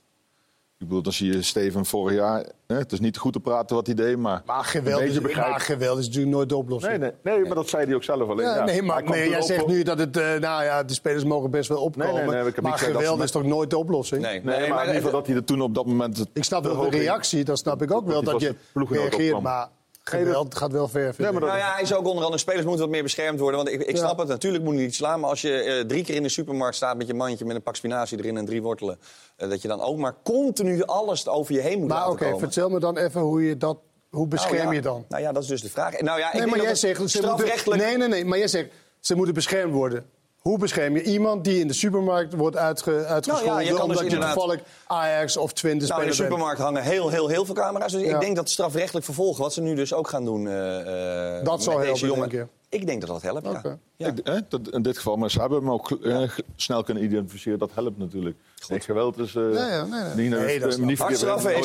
ik 0.82 0.88
bedoel, 0.88 1.02
dan 1.02 1.12
zie 1.12 1.32
je 1.32 1.42
Steven 1.42 1.84
vorig 1.86 2.16
jaar. 2.16 2.44
Hè, 2.66 2.76
het 2.76 2.92
is 2.92 3.00
niet 3.00 3.16
goed 3.16 3.32
te 3.32 3.40
praten 3.40 3.76
wat 3.76 3.86
hij 3.86 3.94
deed, 3.94 4.16
maar. 4.18 4.42
Maar 4.46 4.64
geweld, 4.64 5.00
is, 5.00 5.20
begrijp- 5.20 5.48
maar 5.50 5.60
geweld 5.60 5.98
is 5.98 6.06
natuurlijk 6.06 6.34
nooit 6.34 6.48
de 6.48 6.56
oplossing. 6.56 6.98
Nee, 6.98 7.10
nee, 7.22 7.34
nee, 7.36 7.44
maar 7.46 7.54
dat 7.54 7.68
zei 7.68 7.84
hij 7.86 7.94
ook 7.94 8.04
zelf 8.04 8.28
alleen. 8.28 8.46
Ja, 8.46 8.56
Ja, 8.56 8.64
nee, 8.64 8.82
maar, 8.82 9.02
nee, 9.02 9.28
jij 9.28 9.42
zegt 9.42 9.66
nu 9.66 9.82
dat 9.82 9.98
het, 9.98 10.16
eh, 10.16 10.24
nou 10.24 10.64
ja, 10.64 10.82
de 10.82 10.94
spelers 10.94 11.24
mogen 11.24 11.50
best 11.50 11.68
wel 11.68 11.82
opkomen. 11.82 12.14
Nee, 12.14 12.24
nee, 12.24 12.34
nee, 12.34 12.46
ik 12.46 12.54
heb 12.54 12.64
maar 12.64 12.78
geweld 12.78 13.22
is 13.22 13.30
toch 13.30 13.44
nooit 13.44 13.70
de 13.70 13.78
oplossing? 13.78 14.22
Nee, 14.22 14.40
Nee, 14.44 14.68
maar, 14.68 14.80
in 14.80 14.86
ieder 14.86 14.94
geval 14.94 15.10
dat 15.10 15.26
hij 15.26 15.36
er 15.36 15.44
toen 15.44 15.60
op 15.60 15.74
dat 15.74 15.86
moment. 15.86 16.26
Ik 16.32 16.44
snap 16.44 16.64
wel 16.64 16.90
de 16.90 16.98
reactie, 16.98 17.44
dat 17.44 17.58
snap 17.58 17.82
ik 17.82 17.92
ook 17.92 18.06
wel, 18.06 18.22
Dat 18.22 18.32
dat 18.32 18.40
je 18.40 18.54
reageert. 18.74 19.40
Maar 19.40 19.68
geweld 20.02 20.54
gaat 20.56 20.72
wel 20.72 20.88
ver. 20.88 21.14
vind 21.14 21.28
ik. 21.28 21.40
Nou 21.40 21.56
ja, 21.58 21.72
hij 21.72 21.82
is 21.82 21.94
ook 21.94 22.06
onder 22.06 22.22
andere 22.22 22.38
spelers 22.38 22.62
moeten 22.64 22.80
wat 22.82 22.90
meer 22.90 23.02
beschermd 23.02 23.38
worden. 23.40 23.56
Want 23.64 23.72
ik, 23.72 23.80
ik 23.82 23.90
Ja. 23.96 23.96
snap 23.96 24.18
het, 24.18 24.28
natuurlijk 24.28 24.64
moet 24.64 24.74
je 24.74 24.80
niet 24.80 24.94
slaan. 24.94 25.20
Maar 25.20 25.30
als 25.30 25.40
je 25.40 25.52
eh, 25.62 25.84
drie 25.84 26.04
keer 26.04 26.14
in 26.14 26.22
de 26.22 26.28
supermarkt 26.28 26.76
staat 26.76 26.96
met 26.96 27.06
je 27.06 27.14
mandje 27.14 27.44
met 27.44 27.56
een 27.56 27.62
pak 27.62 27.76
spinazie 27.76 28.18
erin 28.18 28.36
en 28.36 28.44
drie 28.44 28.62
wortelen. 28.62 28.98
eh, 29.36 29.48
dat 29.48 29.62
je 29.62 29.68
dan 29.68 29.80
ook 29.80 29.96
maar 29.98 30.14
continu 30.24 30.82
alles 30.84 31.28
over 31.28 31.54
je 31.54 31.60
heen 31.60 31.78
moet 31.78 31.88
Maar 31.88 31.96
laten 31.98 32.12
oké, 32.12 32.24
komen. 32.24 32.38
vertel 32.38 32.68
me 32.70 32.78
dan 32.80 32.96
even 32.96 33.20
hoe 33.20 33.42
je 33.46 33.56
dat... 33.56 33.78
Hoe 34.10 34.26
bescherm 34.26 34.54
Nou 34.56 34.66
ja, 34.68 34.72
je 34.72 34.80
dan? 34.80 35.04
Nou 35.08 35.22
ja, 35.22 35.32
dat 35.32 35.42
is 35.42 35.48
dus 35.48 35.60
de 35.62 35.70
vraag. 35.70 36.00
Nou 36.00 36.18
ja, 36.18 36.26
ik 36.26 36.32
Nee, 36.32 36.32
denk 36.32 36.44
maar 36.44 36.50
dat 36.50 36.60
jij 36.60 36.70
het 36.70 36.78
zegt, 36.98 37.10
ze 37.10 37.18
moeten, 37.20 37.38
strafrechtelijk... 37.38 37.82
nee, 37.82 37.96
nee, 37.96 38.08
nee, 38.08 38.24
maar 38.24 38.38
jij 38.38 38.48
zegt, 38.48 38.68
ze 39.00 39.14
moeten 39.14 39.34
beschermd 39.34 39.72
worden. 39.74 40.06
Hoe 40.42 40.58
bescherm 40.58 40.94
je 40.96 41.02
iemand 41.02 41.44
die 41.44 41.60
in 41.60 41.66
de 41.66 41.72
supermarkt 41.72 42.34
wordt 42.34 42.56
uitge, 42.56 43.04
uitgescholden... 43.06 43.52
Nou 43.54 43.60
ja, 43.64 43.70
je 43.70 43.76
kan 43.76 43.88
dus 43.88 43.96
omdat 43.96 43.98
je 43.98 44.04
inderdaad- 44.04 44.32
toevallig 44.38 44.60
Ajax 44.86 45.36
of 45.36 45.52
Twente 45.52 45.86
Nou, 45.86 46.02
in 46.02 46.08
de 46.10 46.16
bent? 46.16 46.28
supermarkt 46.30 46.60
hangen 46.60 46.82
heel, 46.82 47.08
heel, 47.10 47.28
heel 47.28 47.44
veel 47.44 47.54
camera's. 47.54 47.92
Dus 47.92 48.02
Ja. 48.02 48.14
ik 48.14 48.20
denk 48.20 48.36
dat 48.36 48.50
strafrechtelijk 48.50 49.04
vervolgen, 49.04 49.42
wat 49.42 49.52
ze 49.52 49.60
nu 49.60 49.74
dus 49.74 49.94
ook 49.94 50.08
gaan 50.08 50.24
doen... 50.24 50.46
eh, 50.48 51.44
Dat 51.44 51.62
deze 51.80 52.06
helpen, 52.06 52.08
jongen. 52.08 52.50
Ik 52.72 52.86
denk 52.86 53.00
dat 53.00 53.10
dat 53.10 53.22
helpt, 53.22 53.44
ja. 53.44 53.50
Oké. 53.50 53.78
ja. 53.96 54.06
Ik- 54.08 54.20
hè, 54.24 54.38
dat, 54.48 54.60
in 54.70 54.82
dit 54.82 54.96
geval, 54.96 55.16
maar 55.16 55.30
ze 55.30 55.40
hebben 55.40 55.58
hem 55.58 55.70
ook 55.70 55.90
eh, 55.90 56.22
snel 56.56 56.82
kunnen 56.82 57.02
identificeren. 57.04 57.58
Dat 57.58 57.70
helpt 57.74 57.98
natuurlijk. 57.98 58.36
Nee, 58.68 58.80
geweld 58.80 59.18
is. 59.18 59.34
eh, 59.34 59.42
ja, 59.52 59.84
nee, 59.84 60.00
nee. 60.00 60.14
niet- 60.14 60.38
Nee, 60.38 60.58
dat 60.60 60.68
is 60.68 60.78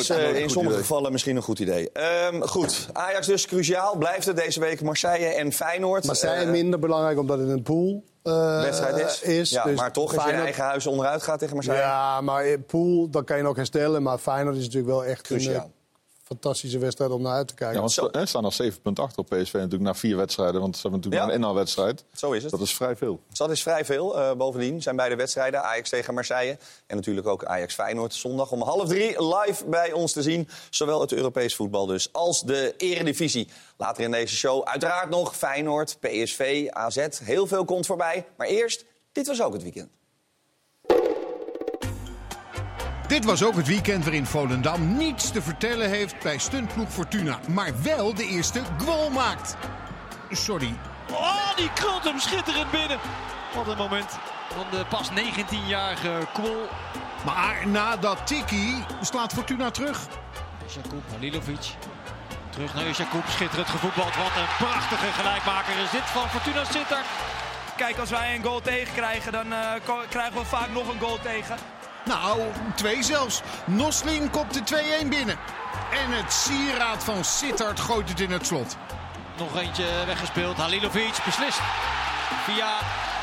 is 0.00 0.08
eh, 0.10 0.28
een 0.28 0.42
in 0.42 0.50
sommige 0.50 0.74
idee. 0.74 0.86
gevallen 0.86 1.12
misschien 1.12 1.36
een 1.36 1.42
goed 1.42 1.58
idee. 1.58 1.90
Ehm, 1.92 2.40
goed, 2.40 2.88
Ajax 2.92 3.26
dus 3.26 3.46
cruciaal. 3.46 3.96
Blijft 3.96 4.26
het 4.26 4.36
deze 4.36 4.60
week 4.60 4.82
Marseille 4.82 5.26
en 5.26 5.52
Feyenoord. 5.52 6.04
Eh, 6.44 6.50
minder 6.50 6.78
belangrijk 6.78 7.18
omdat 7.18 7.38
het 7.38 7.48
een 7.48 7.62
pool 7.62 8.04
eh, 8.22 8.62
wedstrijd 8.62 9.22
is. 9.22 9.50
ja, 9.50 9.64
dus 9.64 9.76
maar 9.78 9.92
toch, 9.92 10.14
als 10.14 10.24
je 10.24 10.30
eigen 10.30 10.64
huis 10.64 10.86
onderuit 10.86 11.22
gaat 11.22 11.38
tegen 11.38 11.54
Marseille... 11.54 11.80
Ja, 11.80 12.20
maar 12.20 12.58
pool, 12.58 13.10
dan 13.10 13.24
kan 13.24 13.36
je 13.36 13.42
nog 13.42 13.56
herstellen. 13.56 14.02
Maar 14.02 14.18
Feyenoord 14.18 14.56
is 14.56 14.62
natuurlijk 14.64 14.92
wel 14.92 15.04
echt 15.04 15.30
een 15.30 15.36
Cruciaal. 15.36 15.54
eh, 15.64 15.77
fantastische 16.28 16.78
wedstrijd 16.78 17.10
om 17.10 17.22
naar 17.22 17.32
uit 17.32 17.48
te 17.48 17.54
kijken. 17.54 17.74
Ja, 17.74 17.80
want 17.80 17.92
ze 17.92 18.08
hè, 18.12 18.26
staan 18.26 18.44
al 18.44 18.50
7 18.50 18.80
punten 18.80 19.04
achter 19.04 19.18
op 19.18 19.26
PSV 19.26 19.52
natuurlijk 19.52 19.82
na 19.82 19.94
vier 19.94 20.16
wedstrijden. 20.16 20.60
Want 20.60 20.76
ze 20.76 20.82
hebben 20.82 21.00
natuurlijk 21.00 21.22
Ja. 21.22 21.26
maar 21.26 21.34
een 21.36 21.40
inhaalwedstrijd. 21.40 22.04
Zo 22.14 22.32
is 22.32 22.42
het. 22.42 22.50
Dat 22.50 22.60
is 22.60 22.74
vrij 22.74 22.96
veel. 22.96 23.20
Dat 23.32 23.50
is 23.50 23.62
vrij 23.62 23.84
veel. 23.84 24.18
Eh, 24.18 24.32
bovendien 24.34 24.82
zijn 24.82 24.96
beide 24.96 25.16
wedstrijden, 25.16 25.62
Ajax 25.62 25.88
tegen 25.88 26.14
Marseille... 26.14 26.58
en 26.86 26.96
natuurlijk 26.96 27.26
ook 27.26 27.44
Ajax 27.44 27.74
Feyenoord, 27.74 28.14
zondag 28.14 28.50
om 28.52 28.62
half 28.62 28.88
drie 28.88 29.34
live 29.34 29.64
bij 29.66 29.92
ons 29.92 30.12
te 30.12 30.22
zien. 30.22 30.48
Zowel 30.70 31.00
het 31.00 31.12
Europees 31.12 31.54
voetbal 31.54 31.86
dus 31.86 32.12
als 32.12 32.42
de 32.42 32.74
eredivisie. 32.76 33.48
Later 33.76 34.04
in 34.04 34.10
deze 34.10 34.36
show 34.36 34.64
uiteraard 34.64 35.10
nog 35.10 35.36
Feyenoord, 35.36 35.96
PSV, 36.00 36.66
AZ. 36.70 37.06
Heel 37.22 37.46
veel 37.46 37.64
komt 37.64 37.86
voorbij. 37.86 38.26
Maar 38.36 38.46
eerst, 38.46 38.84
dit 39.12 39.26
was 39.26 39.42
ook 39.42 39.52
het 39.52 39.62
weekend. 39.62 39.88
Dit 43.08 43.24
was 43.24 43.42
ook 43.44 43.56
het 43.56 43.66
weekend 43.66 44.04
waarin 44.04 44.26
Volendam 44.26 44.96
niets 44.96 45.30
te 45.30 45.42
vertellen 45.42 45.88
heeft 45.88 46.22
bij 46.22 46.38
stuntploeg 46.38 46.88
Fortuna. 46.92 47.38
Maar 47.48 47.72
wel 47.82 48.14
de 48.14 48.24
eerste 48.26 48.62
goal 48.78 49.10
maakt. 49.10 49.56
Sorry, 50.30 50.74
Oh, 51.10 51.56
die 51.56 51.72
krult 51.72 52.04
hem 52.04 52.18
schitterend 52.18 52.70
binnen. 52.70 52.98
Wat 53.54 53.66
een 53.66 53.76
moment 53.76 54.18
van 54.54 54.64
de 54.70 54.84
pas 54.88 55.10
19-jarige 55.10 56.26
Kwol. 56.32 56.68
maar 57.24 57.62
na 57.66 57.96
dat 57.96 58.26
tikkie 58.26 58.84
slaat 59.00 59.32
Fortuna 59.32 59.70
terug. 59.70 59.98
Jakub 60.74 61.10
Halilovic. 61.10 61.74
Terug 62.50 62.74
naar 62.74 62.84
Jakub. 62.84 63.24
Schitterend 63.28 63.68
gevoetbald. 63.68 64.16
Wat 64.16 64.36
een 64.36 64.66
prachtige 64.66 65.12
gelijkmaker 65.12 65.78
is 65.84 65.90
dit 65.90 66.04
van 66.04 66.28
Fortuna 66.28 66.64
Sittard. 66.64 67.06
Kijk, 67.76 67.98
als 67.98 68.10
wij 68.10 68.34
een 68.34 68.44
goal 68.44 68.60
tegenkrijgen, 68.60 69.32
dan 69.32 69.52
eh, 69.52 69.72
krijgen 70.08 70.38
we 70.38 70.44
vaak 70.44 70.68
nog 70.72 70.88
een 70.88 71.00
goal 71.00 71.18
tegen. 71.22 71.56
Nou, 72.08 72.40
twee 72.74 73.02
zelfs. 73.02 73.42
Noslin 73.64 74.30
kopt 74.30 74.54
de 74.54 74.76
2-1 75.04 75.08
binnen. 75.08 75.36
En 75.92 76.10
het 76.16 76.32
sieraad 76.32 77.04
van 77.04 77.24
Sittard 77.24 77.80
gooit 77.80 78.08
het 78.08 78.20
in 78.20 78.30
het 78.30 78.46
slot. 78.46 78.76
Nog 79.38 79.60
eentje 79.60 79.84
weggespeeld. 80.06 80.56
Halilovic 80.56 81.20
beslist. 81.24 81.60
Via 82.44 82.78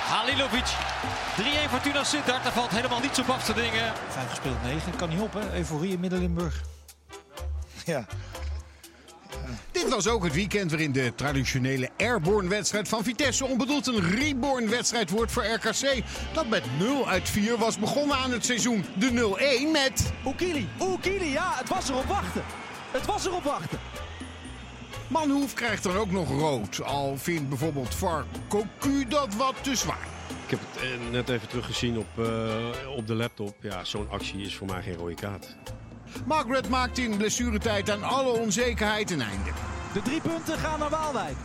Halilovic. 0.07 0.65
3-1 0.67 1.69
Fortuna 1.69 2.03
Sittard. 2.03 2.43
Daar 2.43 2.51
valt 2.51 2.69
helemaal 2.69 2.99
niets 2.99 3.19
op 3.19 3.29
af 3.29 3.43
te 3.43 3.53
dingen. 3.53 3.93
Vijf 4.09 4.29
gespeeld, 4.29 4.63
negen. 4.63 4.95
Kan 4.95 5.09
niet 5.09 5.21
op, 5.21 5.33
hè? 5.33 5.57
Euforie 5.57 5.93
in 5.93 5.99
Midden-Limburg. 5.99 6.61
Ja. 7.85 8.05
Dit 9.71 9.89
was 9.89 10.07
ook 10.07 10.23
het 10.23 10.33
weekend 10.33 10.71
waarin 10.71 10.91
de 10.91 11.13
traditionele 11.15 11.89
Airborne-wedstrijd 11.97 12.87
van 12.87 13.03
Vitesse 13.03 13.45
onbedoeld 13.45 13.87
een 13.87 14.15
Reborn-wedstrijd 14.15 15.09
wordt 15.09 15.31
voor 15.31 15.45
RKC. 15.45 16.03
Dat 16.33 16.49
met 16.49 16.63
0 16.79 17.07
uit 17.07 17.29
4 17.29 17.57
was 17.57 17.79
begonnen 17.79 18.17
aan 18.17 18.31
het 18.31 18.45
seizoen. 18.45 18.85
De 18.97 19.09
0-1 19.67 19.71
met... 19.71 20.13
Oekili, 20.25 20.67
Oekili, 20.79 21.31
ja, 21.31 21.53
het 21.55 21.69
was 21.69 21.89
erop 21.89 22.05
wachten. 22.05 22.43
Het 22.91 23.05
was 23.05 23.25
erop 23.25 23.43
wachten. 23.43 23.79
Manhoef 25.07 25.53
krijgt 25.53 25.83
dan 25.83 25.95
ook 25.95 26.11
nog 26.11 26.29
rood. 26.29 26.83
Al 26.83 27.17
vindt 27.17 27.49
bijvoorbeeld 27.49 27.95
VAR 27.95 28.25
Cocu 28.47 29.07
dat 29.07 29.35
wat 29.35 29.55
te 29.61 29.75
zwaar. 29.75 30.07
Ik 30.43 30.49
heb 30.49 30.59
het 30.71 30.83
eh, 30.83 31.11
net 31.11 31.29
even 31.29 31.47
teruggezien 31.47 31.97
op, 31.97 32.07
eh, 32.17 32.95
op 32.95 33.07
de 33.07 33.13
laptop. 33.15 33.55
Ja, 33.61 33.83
zo'n 33.83 34.09
actie 34.09 34.41
is 34.41 34.55
voor 34.55 34.67
mij 34.67 34.81
geen 34.81 34.95
rode 34.95 35.13
kaart. 35.13 35.55
Margaret 36.25 36.69
maakt 36.69 36.97
in 36.97 37.17
blessuretijd 37.17 37.89
aan 37.89 38.03
alle 38.03 38.39
onzekerheid 38.39 39.11
een 39.11 39.21
einde. 39.21 39.51
De 39.93 40.01
drie 40.01 40.21
punten 40.21 40.57
gaan 40.57 40.79
naar 40.79 40.89
Waalwijk. 40.89 41.35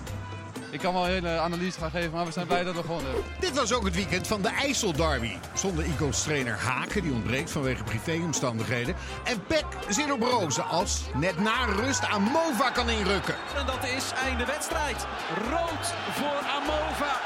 Ik 0.70 0.80
kan 0.80 0.92
wel 0.92 1.04
een 1.04 1.10
hele 1.10 1.38
analyse 1.38 1.78
gaan 1.78 1.90
geven, 1.90 2.10
maar 2.10 2.24
we 2.24 2.32
zijn 2.32 2.46
blij 2.46 2.64
dat 2.64 2.74
we 2.74 2.80
gewonnen 2.80 3.12
hebben. 3.12 3.24
Dit 3.40 3.54
was 3.54 3.72
ook 3.72 3.84
het 3.84 3.94
weekend 3.94 4.26
van 4.26 4.42
de 4.42 4.48
IJsselderby. 4.48 5.36
Zonder 5.54 5.84
Eagles 5.84 6.22
trainer 6.22 6.58
Haken, 6.58 7.02
die 7.02 7.12
ontbreekt 7.12 7.50
vanwege 7.50 7.84
privéomstandigheden. 7.84 8.94
En 9.24 9.46
Peck 9.46 9.64
zit 9.88 10.12
op 10.12 10.22
rozen 10.22 10.68
als 10.68 11.02
net 11.14 11.38
na 11.38 11.64
rust 11.64 12.04
Amova 12.04 12.70
kan 12.70 12.90
inrukken. 12.90 13.34
En 13.56 13.66
dat 13.66 13.84
is 13.96 14.12
einde 14.24 14.44
wedstrijd. 14.44 15.06
Rood 15.50 15.94
voor 16.12 16.48
Amova. 16.56 17.20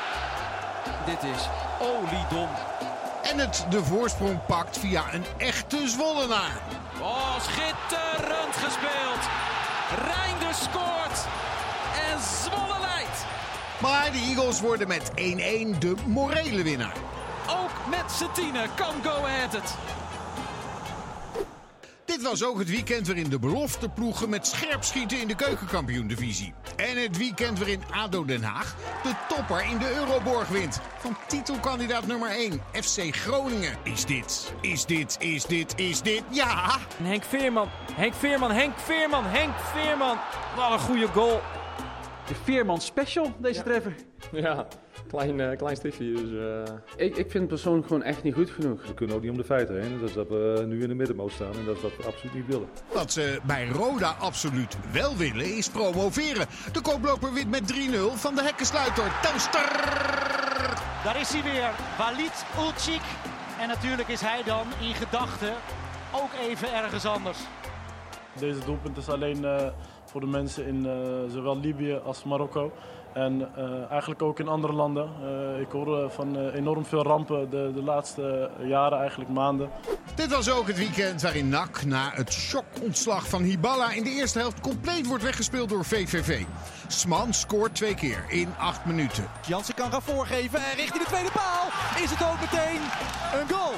Dit 1.07 1.23
is 1.35 1.49
oliedom. 1.81 2.49
En 3.23 3.39
het 3.39 3.67
de 3.71 3.85
voorsprong 3.85 4.47
pakt 4.47 4.79
via 4.79 5.15
een 5.15 5.25
echte 5.37 5.89
Zwollenaar. 5.89 6.61
Oh, 7.01 7.41
schitterend 7.41 8.55
gespeeld. 8.55 9.23
Reinders 10.05 10.63
scoort. 10.63 11.27
En 12.11 12.19
Zwolle 12.43 12.81
leidt. 12.81 13.25
Maar 13.81 14.13
de 14.13 14.19
Eagles 14.19 14.61
worden 14.61 14.89
met 14.89 15.11
1-1 15.11 15.79
de 15.79 15.95
morele 16.07 16.63
winnaar. 16.63 16.97
Ook 17.49 17.71
met 17.91 18.13
z'n 18.13 18.33
tienen 18.33 18.69
kan 18.75 18.95
Go 19.03 19.25
Ahead 19.25 19.53
het. 19.53 19.75
Dit 22.15 22.23
was 22.23 22.45
ook 22.45 22.59
het 22.59 22.71
weekend 22.71 23.07
waarin 23.07 23.29
de 23.29 23.39
belofteploegen 23.39 24.29
met 24.29 24.47
scherp 24.47 24.85
schieten 24.85 25.21
in 25.21 25.29
de 25.29 25.35
keukenkampioen-divisie. 25.35 26.55
En 26.77 27.03
het 27.03 27.17
weekend 27.17 27.59
waarin 27.59 27.83
ADO 27.91 28.25
Den 28.25 28.43
Haag 28.43 28.77
de 29.03 29.13
topper 29.29 29.65
in 29.71 29.79
de 29.79 29.95
Euroborg 29.95 30.49
wint. 30.49 30.81
Van 30.99 31.17
titelkandidaat 31.29 32.07
nummer 32.07 32.31
1, 32.31 32.61
FC 32.73 33.17
Groningen. 33.17 33.77
Is 33.83 34.05
dit, 34.05 34.55
is 34.61 34.85
dit, 34.85 35.17
is 35.21 35.45
dit, 35.45 35.79
is 35.79 36.03
dit, 36.03 36.23
ja! 36.31 36.79
Henk 37.03 37.25
Veerman, 37.25 37.69
Henk 37.93 38.15
Veerman, 38.15 38.51
Henk 38.51 38.79
Veerman, 38.79 39.25
Henk 39.25 39.55
Veerman. 39.59 40.19
Wat 40.57 40.73
een 40.73 40.79
goede 40.79 41.07
goal. 41.07 41.41
De 42.27 42.35
Veerman 42.45 42.81
special, 42.81 43.35
deze 43.39 43.63
treffer. 43.63 43.95
Ja, 44.33 44.67
klein, 45.15 45.41
eh, 45.41 45.57
klein 45.57 45.77
stiftje. 45.77 46.13
Dus, 46.13 46.33
eh, 46.33 46.75
Ik, 47.07 47.17
ik 47.17 47.31
vind 47.31 47.35
het 47.35 47.47
persoonlijk 47.49 47.87
gewoon 47.87 48.03
echt 48.03 48.23
niet 48.23 48.35
goed 48.35 48.51
genoeg. 48.51 48.87
We 48.87 48.95
kunnen 48.95 49.17
ook 49.17 49.23
niet 49.23 49.31
om 49.31 49.37
de 49.37 49.45
feiten 49.45 49.81
heen. 49.81 50.01
Dat 50.01 50.09
is 50.09 50.15
dat 50.15 50.29
we 50.29 50.65
nu 50.67 50.83
in 50.83 50.89
de 50.89 50.95
middenmoot 50.95 51.33
staan 51.33 51.53
en 51.55 51.65
dat 51.65 51.77
is 51.77 51.83
wat 51.83 51.97
we 51.97 52.05
absoluut 52.07 52.35
niet 52.35 52.47
willen. 52.47 52.69
Wat 52.93 53.13
ze 53.13 53.39
bij 53.47 53.69
Roda 53.69 54.17
absoluut 54.21 54.77
wel 54.93 55.17
willen 55.17 55.57
is 55.57 55.69
promoveren. 55.69 56.47
De 56.73 56.81
koploper 56.81 57.33
wint 57.33 57.51
met 57.51 57.67
3-0 57.67 58.17
van 58.17 58.35
de 58.35 58.43
hekkensluiter 58.43 59.13
Telstar. 59.23 59.71
Daar 61.05 61.21
is 61.21 61.33
hij 61.33 61.43
weer. 61.43 61.71
Walid 61.99 62.45
Ulcik. 62.59 63.03
En 63.61 63.69
natuurlijk 63.69 64.09
is 64.09 64.21
hij 64.21 64.43
dan 64.43 64.67
in 64.81 64.95
gedachten 64.95 65.53
ook 66.15 66.31
even 66.49 66.75
ergens 66.75 67.05
anders. 67.07 67.39
Deze 68.39 68.65
doelpunt 68.65 68.97
is 68.97 69.09
alleen 69.09 69.45
eh, 69.45 69.67
voor 70.05 70.21
de 70.21 70.27
mensen 70.27 70.67
in 70.67 70.87
eh, 70.87 71.33
zowel 71.33 71.61
Libië 71.61 72.01
als 72.05 72.25
Marokko. 72.25 72.73
En 73.15 73.49
eh, 73.57 73.91
eigenlijk 73.91 74.23
ook 74.23 74.39
in 74.39 74.49
andere 74.49 74.73
landen. 74.73 75.09
Eh, 75.23 75.61
ik 75.61 75.71
hoor 75.71 76.11
van 76.11 76.37
eh, 76.37 76.55
enorm 76.55 76.85
veel 76.85 77.03
rampen 77.03 77.51
de, 77.51 77.71
de 77.75 77.83
laatste 77.83 78.51
jaren, 78.63 78.99
eigenlijk 78.99 79.31
maanden. 79.31 79.71
Dit 80.15 80.31
was 80.31 80.51
ook 80.51 80.67
het 80.67 80.79
weekend 80.79 81.23
waarin 81.23 81.49
NAC 81.49 81.85
na 81.85 82.11
het 82.15 82.33
shockontslag 82.33 83.29
van 83.29 83.43
Hiballa 83.43 83.93
in 83.93 84.05
de 84.05 84.11
eerste 84.11 84.39
helft 84.39 84.61
compleet 84.61 85.07
wordt 85.07 85.23
weggespeeld 85.23 85.69
door 85.69 85.85
VVV. 85.85 86.43
Sman 86.87 87.35
scoort 87.35 87.75
twee 87.75 87.95
keer 87.95 88.25
in 88.29 88.55
acht 88.59 88.85
minuten. 88.85 89.25
Jansen 89.47 89.75
kan 89.75 89.91
gaan 89.91 90.03
voorgeven 90.03 90.59
en 90.59 90.77
richting 90.77 91.03
de 91.03 91.09
tweede 91.09 91.31
paal 91.31 91.67
is 92.03 92.11
het 92.11 92.23
ook 92.23 92.41
meteen 92.41 92.81
een 93.41 93.57
goal. 93.57 93.75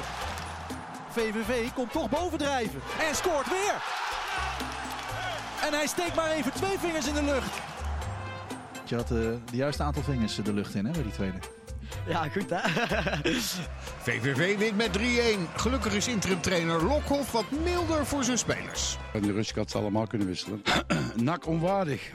VVV 1.09 1.71
komt 1.73 1.91
toch 1.91 2.09
bovendrijven 2.09 2.81
en 3.09 3.15
scoort 3.15 3.49
weer. 3.49 3.75
En 5.65 5.73
hij 5.73 5.87
steekt 5.87 6.15
maar 6.15 6.31
even 6.31 6.53
twee 6.53 6.77
vingers 6.79 7.07
in 7.07 7.13
de 7.13 7.23
lucht. 7.23 7.76
Je 8.87 8.95
had 8.95 9.11
eh, 9.11 9.17
de 9.51 9.55
juiste 9.55 9.83
aantal 9.83 10.03
vingers 10.03 10.35
de 10.35 10.53
lucht 10.53 10.75
in 10.75 10.85
hè, 10.85 10.91
bij 10.91 11.01
die 11.01 11.11
tweede. 11.11 11.37
Ja, 12.07 12.29
goed 12.29 12.49
hè. 12.49 12.59
VVV 14.05 14.57
wint 14.57 14.77
met 14.77 14.97
3-1. 14.97 15.01
Gelukkig 15.55 15.93
is 15.93 16.07
interim-trainer 16.07 16.83
Lokhoff 16.83 17.31
wat 17.31 17.45
milder 17.63 18.05
voor 18.05 18.23
zijn 18.23 18.37
spelers. 18.37 18.97
In 19.13 19.21
de 19.21 19.31
rust 19.31 19.55
had 19.55 19.71
ze 19.71 19.77
allemaal 19.77 20.07
kunnen 20.07 20.27
wisselen. 20.27 20.61
Nak 21.15 21.47
onwaardig. 21.47 22.11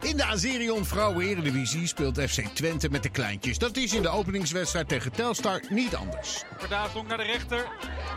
In 0.00 0.16
de 0.16 0.24
Azerion 0.24 0.84
Vrouwen 0.84 1.26
Eredivisie 1.26 1.86
speelt 1.86 2.20
FC 2.20 2.40
Twente 2.40 2.88
met 2.90 3.02
de 3.02 3.08
kleintjes. 3.08 3.58
Dat 3.58 3.76
is 3.76 3.94
in 3.94 4.02
de 4.02 4.08
openingswedstrijd 4.08 4.88
tegen 4.88 5.12
Telstar 5.12 5.62
niet 5.68 5.94
anders. 5.94 6.42
Verdaasdonk 6.56 7.08
naar 7.08 7.18
de 7.18 7.24
rechter 7.24 7.66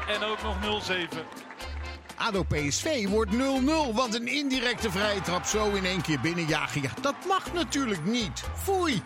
en 0.08 0.24
ook 0.24 0.42
nog 0.44 0.84
0-7. 0.90 1.47
ADO 2.18 2.44
PSV 2.44 3.08
wordt 3.08 3.32
0-0, 3.34 3.38
want 3.94 4.16
een 4.16 4.28
indirecte 4.28 4.92
vrije 4.92 5.22
trap 5.22 5.46
zo 5.46 5.70
in 5.70 5.86
één 5.86 6.02
keer 6.02 6.20
binnenjagen. 6.20 6.82
Ja, 6.82 6.90
dat 7.02 7.16
mag 7.28 7.54
natuurlijk 7.54 8.06
niet. 8.06 8.44
Foei. 8.64 9.02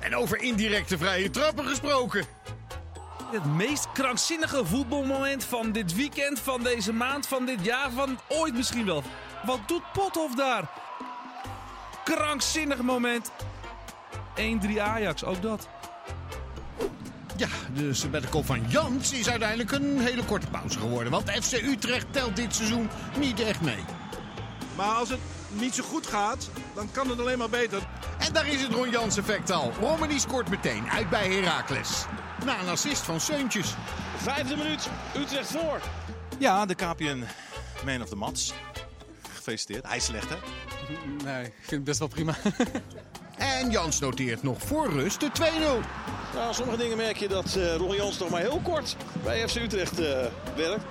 En 0.00 0.16
over 0.16 0.42
indirecte 0.42 0.98
vrije 0.98 1.30
trappen 1.30 1.66
gesproken. 1.66 2.26
Het 3.32 3.44
meest 3.44 3.92
krankzinnige 3.92 4.64
voetbalmoment 4.64 5.44
van 5.44 5.72
dit 5.72 5.94
weekend, 5.94 6.40
van 6.40 6.62
deze 6.62 6.92
maand, 6.92 7.26
van 7.26 7.46
dit 7.46 7.64
jaar, 7.64 7.90
van 7.90 8.18
ooit 8.28 8.54
misschien 8.54 8.86
wel. 8.86 9.02
Wat 9.44 9.68
doet 9.68 9.92
Pothoff 9.92 10.34
daar? 10.34 10.70
Krankzinnig 12.04 12.82
moment. 12.82 13.30
1-3 14.36 14.80
Ajax, 14.80 15.24
ook 15.24 15.42
dat. 15.42 15.68
Ja, 17.36 17.48
dus 17.72 18.08
met 18.08 18.22
de 18.22 18.28
kop 18.28 18.46
van 18.46 18.60
Jans 18.68 19.12
is 19.12 19.28
uiteindelijk 19.28 19.72
een 19.72 19.98
hele 20.00 20.24
korte 20.24 20.46
pauze 20.46 20.78
geworden. 20.78 21.12
Want 21.12 21.30
FC 21.30 21.52
Utrecht 21.52 22.06
telt 22.10 22.36
dit 22.36 22.54
seizoen 22.54 22.88
niet 23.18 23.40
echt 23.40 23.60
mee. 23.60 23.84
Maar 24.76 24.86
als 24.94 25.08
het 25.08 25.18
niet 25.48 25.74
zo 25.74 25.82
goed 25.84 26.06
gaat, 26.06 26.50
dan 26.74 26.90
kan 26.92 27.08
het 27.08 27.20
alleen 27.20 27.38
maar 27.38 27.48
beter. 27.50 27.82
En 28.18 28.32
daar 28.32 28.46
is 28.46 28.62
het 28.62 28.72
Ron 28.72 28.90
Jans 28.90 29.16
effect 29.16 29.50
al. 29.50 29.72
Romani 29.80 30.18
scoort 30.18 30.48
meteen 30.50 30.90
uit 30.90 31.10
bij 31.10 31.28
Heracles. 31.32 32.04
Na 32.44 32.60
een 32.60 32.68
assist 32.68 33.02
van 33.02 33.20
Seuntjes. 33.20 33.74
Vijfde 34.16 34.56
minuut, 34.56 34.88
Utrecht 35.16 35.50
voor. 35.50 35.80
Ja, 36.38 36.66
de 36.66 36.74
KPN 36.74 37.24
Man 37.84 38.02
of 38.02 38.08
the 38.08 38.16
Match. 38.16 38.52
gefeliciteerd. 39.34 39.86
Hij 39.86 39.96
is 39.96 40.04
slecht, 40.04 40.28
hè? 40.28 40.36
Nee, 41.24 41.44
ik 41.44 41.52
vind 41.56 41.70
het 41.70 41.84
best 41.84 41.98
wel 41.98 42.08
prima. 42.08 42.34
En 43.36 43.70
Jans 43.70 43.98
noteert 43.98 44.42
nog 44.42 44.58
voor 44.58 44.90
rust 44.90 45.20
de 45.20 45.30
2-0. 45.40 45.42
Nou, 46.34 46.54
sommige 46.54 46.78
dingen 46.78 46.96
merk 46.96 47.16
je 47.16 47.28
dat 47.28 47.54
uh, 47.56 47.74
Ron 47.74 47.96
Jans 47.96 48.18
nog 48.18 48.30
maar 48.30 48.40
heel 48.40 48.60
kort 48.62 48.96
bij 49.22 49.48
FC 49.48 49.56
Utrecht 49.56 50.00
uh, 50.00 50.06
werkt. 50.56 50.84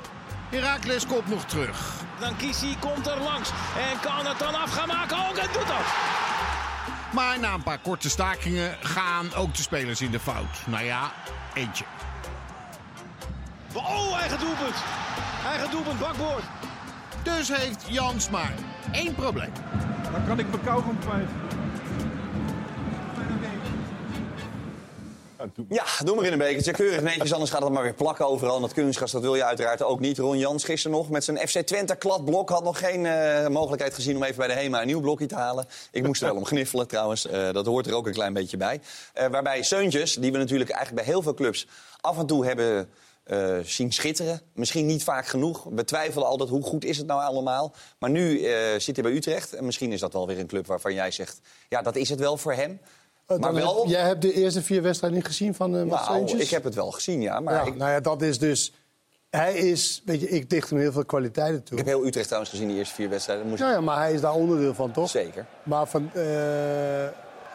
Heracles 0.50 1.06
komt 1.08 1.28
nog 1.28 1.46
terug. 1.46 1.94
Dan 2.20 2.36
Kisi 2.36 2.76
komt 2.80 3.08
er 3.08 3.20
langs 3.20 3.50
en 3.78 4.00
kan 4.00 4.26
het 4.26 4.40
dan 4.40 4.56
af 4.56 4.72
gaan 4.72 4.88
maken 4.88 5.18
ook 5.18 5.36
en 5.36 5.48
doet 5.54 5.68
dat. 5.68 5.86
Maar 7.14 7.40
na 7.40 7.54
een 7.54 7.64
paar 7.64 7.80
korte 7.80 8.10
stakingen 8.10 8.78
gaan 8.82 9.34
ook 9.34 9.56
de 9.56 9.62
spelers 9.62 10.02
in 10.02 10.12
de 10.12 10.20
fout. 10.20 10.62
Nou 10.66 10.84
ja, 10.84 11.12
eentje. 11.54 11.86
Oh, 13.74 14.20
eigen 14.20 14.40
doelpunt. 14.40 14.76
Eigen 15.46 15.72
doelpunt, 15.72 16.00
bakboord. 16.00 16.44
Dus 17.24 17.48
heeft 17.48 17.86
Jans 17.88 18.30
maar 18.30 18.54
één 18.92 19.16
probleem. 19.16 19.52
Dan 20.12 20.26
kan 20.28 20.40
ik 20.40 20.50
mijn 20.50 20.64
kauwgom 20.64 21.00
kwijt. 21.00 21.30
Ja, 25.70 25.84
doe 26.04 26.16
maar 26.16 26.26
in 26.26 26.32
een 26.32 26.38
bekertje. 26.38 26.72
Keurig 26.72 27.02
netjes, 27.02 27.34
anders 27.34 27.52
gaat 27.52 27.62
het 27.62 27.72
maar 27.72 27.84
weer 27.84 27.94
plakken 27.94 28.28
overal. 28.28 28.56
En 28.56 28.62
dat 28.62 28.74
kunstgras, 28.74 29.12
dat 29.12 29.22
wil 29.22 29.36
je 29.36 29.44
uiteraard 29.44 29.84
ook 29.84 30.00
niet. 30.00 30.18
Ron 30.18 30.38
Jans 30.38 30.64
gisteren 30.64 30.98
nog 30.98 31.10
met 31.10 31.24
zijn 31.24 31.48
FC 31.48 31.60
Twente 31.60 31.96
kladblok... 31.96 32.50
had 32.50 32.64
nog 32.64 32.80
geen 32.80 33.06
uh, 33.06 33.48
mogelijkheid 33.48 33.94
gezien 33.94 34.16
om 34.16 34.24
even 34.24 34.38
bij 34.38 34.48
de 34.48 34.54
HEMA 34.54 34.82
een 34.82 34.88
nieuw 34.88 35.02
blokje 35.02 35.26
te 35.26 35.36
halen. 35.36 35.66
Ik 35.92 36.06
moest 36.06 36.22
er 36.22 36.28
wel 36.28 36.38
om 36.38 36.46
gniffelen 36.46 36.88
trouwens. 36.88 37.26
Uh, 37.26 37.52
dat 37.52 37.66
hoort 37.66 37.88
er 37.88 37.94
ook 37.94 38.08
een 38.08 38.14
klein 38.14 38.34
beetje 38.34 38.58
bij. 38.58 38.82
Uh, 39.20 39.28
waarbij 39.28 39.64
Seuntjes, 39.64 40.14
die 40.14 40.32
we 40.32 40.38
natuurlijk 40.38 40.70
eigenlijk 40.70 41.06
bij 41.06 41.14
heel 41.14 41.24
veel 41.24 41.34
clubs... 41.34 41.68
af 42.02 42.18
en 42.18 42.26
toe 42.26 42.46
hebben 42.46 42.90
zien 43.64 43.92
schitteren. 43.92 44.42
Misschien 44.54 44.86
niet 44.86 45.04
vaak 45.04 45.26
genoeg. 45.26 45.64
We 45.64 45.84
twijfelen 45.84 46.28
altijd 46.28 46.50
hoe 46.50 46.64
goed 46.64 46.86
is 46.86 46.98
het 46.98 47.08
nou 47.08 47.22
allemaal. 47.22 47.74
Maar 48.00 48.10
nu 48.10 48.40
uh, 48.40 48.50
zit 48.78 48.96
hij 48.96 49.04
bij 49.04 49.14
Utrecht. 49.14 49.54
En 49.54 49.66
misschien 49.66 49.92
is 49.92 50.00
dat 50.00 50.14
wel 50.14 50.28
weer 50.28 50.40
een 50.40 50.48
club 50.48 50.68
waarvan 50.68 50.94
jij 50.94 51.12
zegt... 51.12 51.40
ja, 51.70 51.82
dat 51.82 51.96
is 51.96 52.10
het 52.10 52.20
wel 52.20 52.38
voor 52.38 52.54
hem. 52.54 52.80
Uh, 53.28 53.38
maar 53.38 53.54
wel... 53.54 53.82
Heb, 53.82 53.88
jij 53.90 54.02
hebt 54.02 54.22
de 54.22 54.34
eerste 54.34 54.62
vier 54.62 54.82
wedstrijden 54.82 55.20
niet 55.20 55.28
gezien 55.28 55.54
van 55.54 55.76
uh, 55.76 55.84
Mats 55.84 56.08
nou, 56.08 56.38
ik 56.38 56.50
heb 56.50 56.64
het 56.64 56.76
wel 56.76 56.92
gezien, 56.92 57.22
ja. 57.22 57.40
Maar 57.40 57.54
ja, 57.54 57.62
ik... 57.62 57.76
Nou 57.76 57.92
ja, 57.92 58.00
dat 58.00 58.22
is 58.22 58.40
dus... 58.40 58.74
Hij 59.30 59.54
is, 59.54 60.02
weet 60.06 60.22
je, 60.22 60.30
ik 60.30 60.50
dicht 60.50 60.70
hem 60.70 60.80
heel 60.80 60.92
veel 60.92 61.06
kwaliteiten 61.06 61.64
toe. 61.64 61.78
Ik 61.78 61.86
heb 61.86 61.96
heel 61.96 62.06
Utrecht 62.06 62.26
trouwens 62.26 62.52
gezien, 62.52 62.68
die 62.68 62.78
eerste 62.78 62.94
vier 62.94 63.10
wedstrijden. 63.10 63.48
Moest... 63.48 63.60
Ja, 63.60 63.72
ja, 63.72 63.82
maar 63.82 63.98
hij 63.98 64.14
is 64.14 64.22
daar 64.22 64.34
onderdeel 64.34 64.74
van, 64.74 64.92
toch? 64.92 65.10
Zeker. 65.10 65.46
Maar 65.64 65.88
van, 65.88 66.12
uh, 66.16 66.24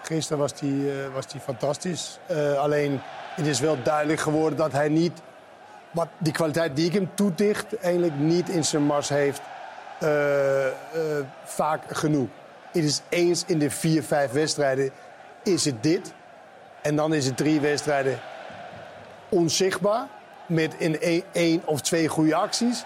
gisteren 0.03 0.39
was 0.39 0.53
hij 0.61 0.69
uh, 0.69 1.15
was 1.15 1.27
die 1.27 1.41
fantastisch. 1.41 2.19
Uh, 2.31 2.59
alleen, 2.59 3.01
het 3.35 3.47
is 3.47 3.61
wel 3.61 3.77
duidelijk 3.83 4.21
geworden 4.21 4.59
dat 4.59 4.73
hij 4.73 4.89
niet... 4.89 5.13
Wat 5.91 6.09
die 6.19 6.33
kwaliteit 6.33 6.77
die 6.77 6.87
ik 6.87 6.93
hem 6.93 7.11
toedicht, 7.15 7.77
eigenlijk 7.77 8.19
niet 8.19 8.49
in 8.49 8.65
zijn 8.65 8.83
mars 8.83 9.09
heeft 9.09 9.41
vaak 11.45 11.83
genoeg. 11.97 12.29
Het 12.73 12.85
is 12.85 13.01
eens 13.09 13.45
in 13.47 13.59
de 13.59 13.71
vier, 13.71 14.03
vijf 14.03 14.33
wedstrijden 14.33 14.91
is 15.49 15.65
het 15.65 15.83
dit. 15.83 16.13
En 16.83 16.97
dan 16.97 17.15
is 17.15 17.27
het 17.27 17.37
drie 17.37 17.61
wedstrijden 17.61 18.21
onzichtbaar. 19.29 20.07
Met 20.47 20.75
in 20.79 21.01
één 21.33 21.63
of 21.65 21.81
twee 21.81 22.09
goede 22.09 22.35
acties. 22.35 22.85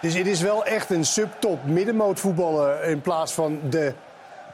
Dus 0.00 0.14
het 0.14 0.26
is 0.26 0.40
wel 0.40 0.64
echt 0.64 0.90
een 0.90 1.04
subtop 1.04 1.64
middenmoot 1.64 2.20
voetballer. 2.20 2.84
In 2.84 3.00
plaats 3.00 3.32
van 3.32 3.60
de 3.70 3.94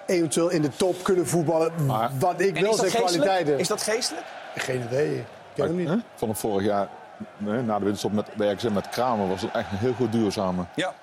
eventueel 0.07 0.49
in 0.49 0.62
de 0.62 0.68
top 0.76 1.03
kunnen 1.03 1.26
voetballen. 1.26 1.72
Maar, 1.87 2.11
wat 2.18 2.41
ik 2.41 2.59
wel 2.59 2.74
zeg 2.74 2.95
kwaliteiten. 2.95 3.59
Is 3.59 3.68
dat 3.68 3.83
geestelijk? 3.83 4.26
Geen 4.57 4.83
idee. 4.83 5.16
Ik 5.16 5.24
ken 5.55 5.64
hem 5.64 5.76
niet. 5.76 5.89
Huh? 5.89 5.99
Van 6.14 6.28
het 6.28 6.39
vorig 6.39 6.66
jaar, 6.66 6.89
nee, 7.37 7.62
na 7.62 7.78
de 7.78 7.85
winterstop 7.85 8.12
met, 8.12 8.26
RKC 8.37 8.70
met 8.70 8.89
Kramer, 8.89 9.28
was 9.28 9.43
het 9.43 9.51
echt 9.53 9.72
een 9.72 9.78
heel 9.78 9.93
goed 9.93 10.12
duo 10.12 10.31
samen. 10.31 10.68
Ja. 10.74 10.95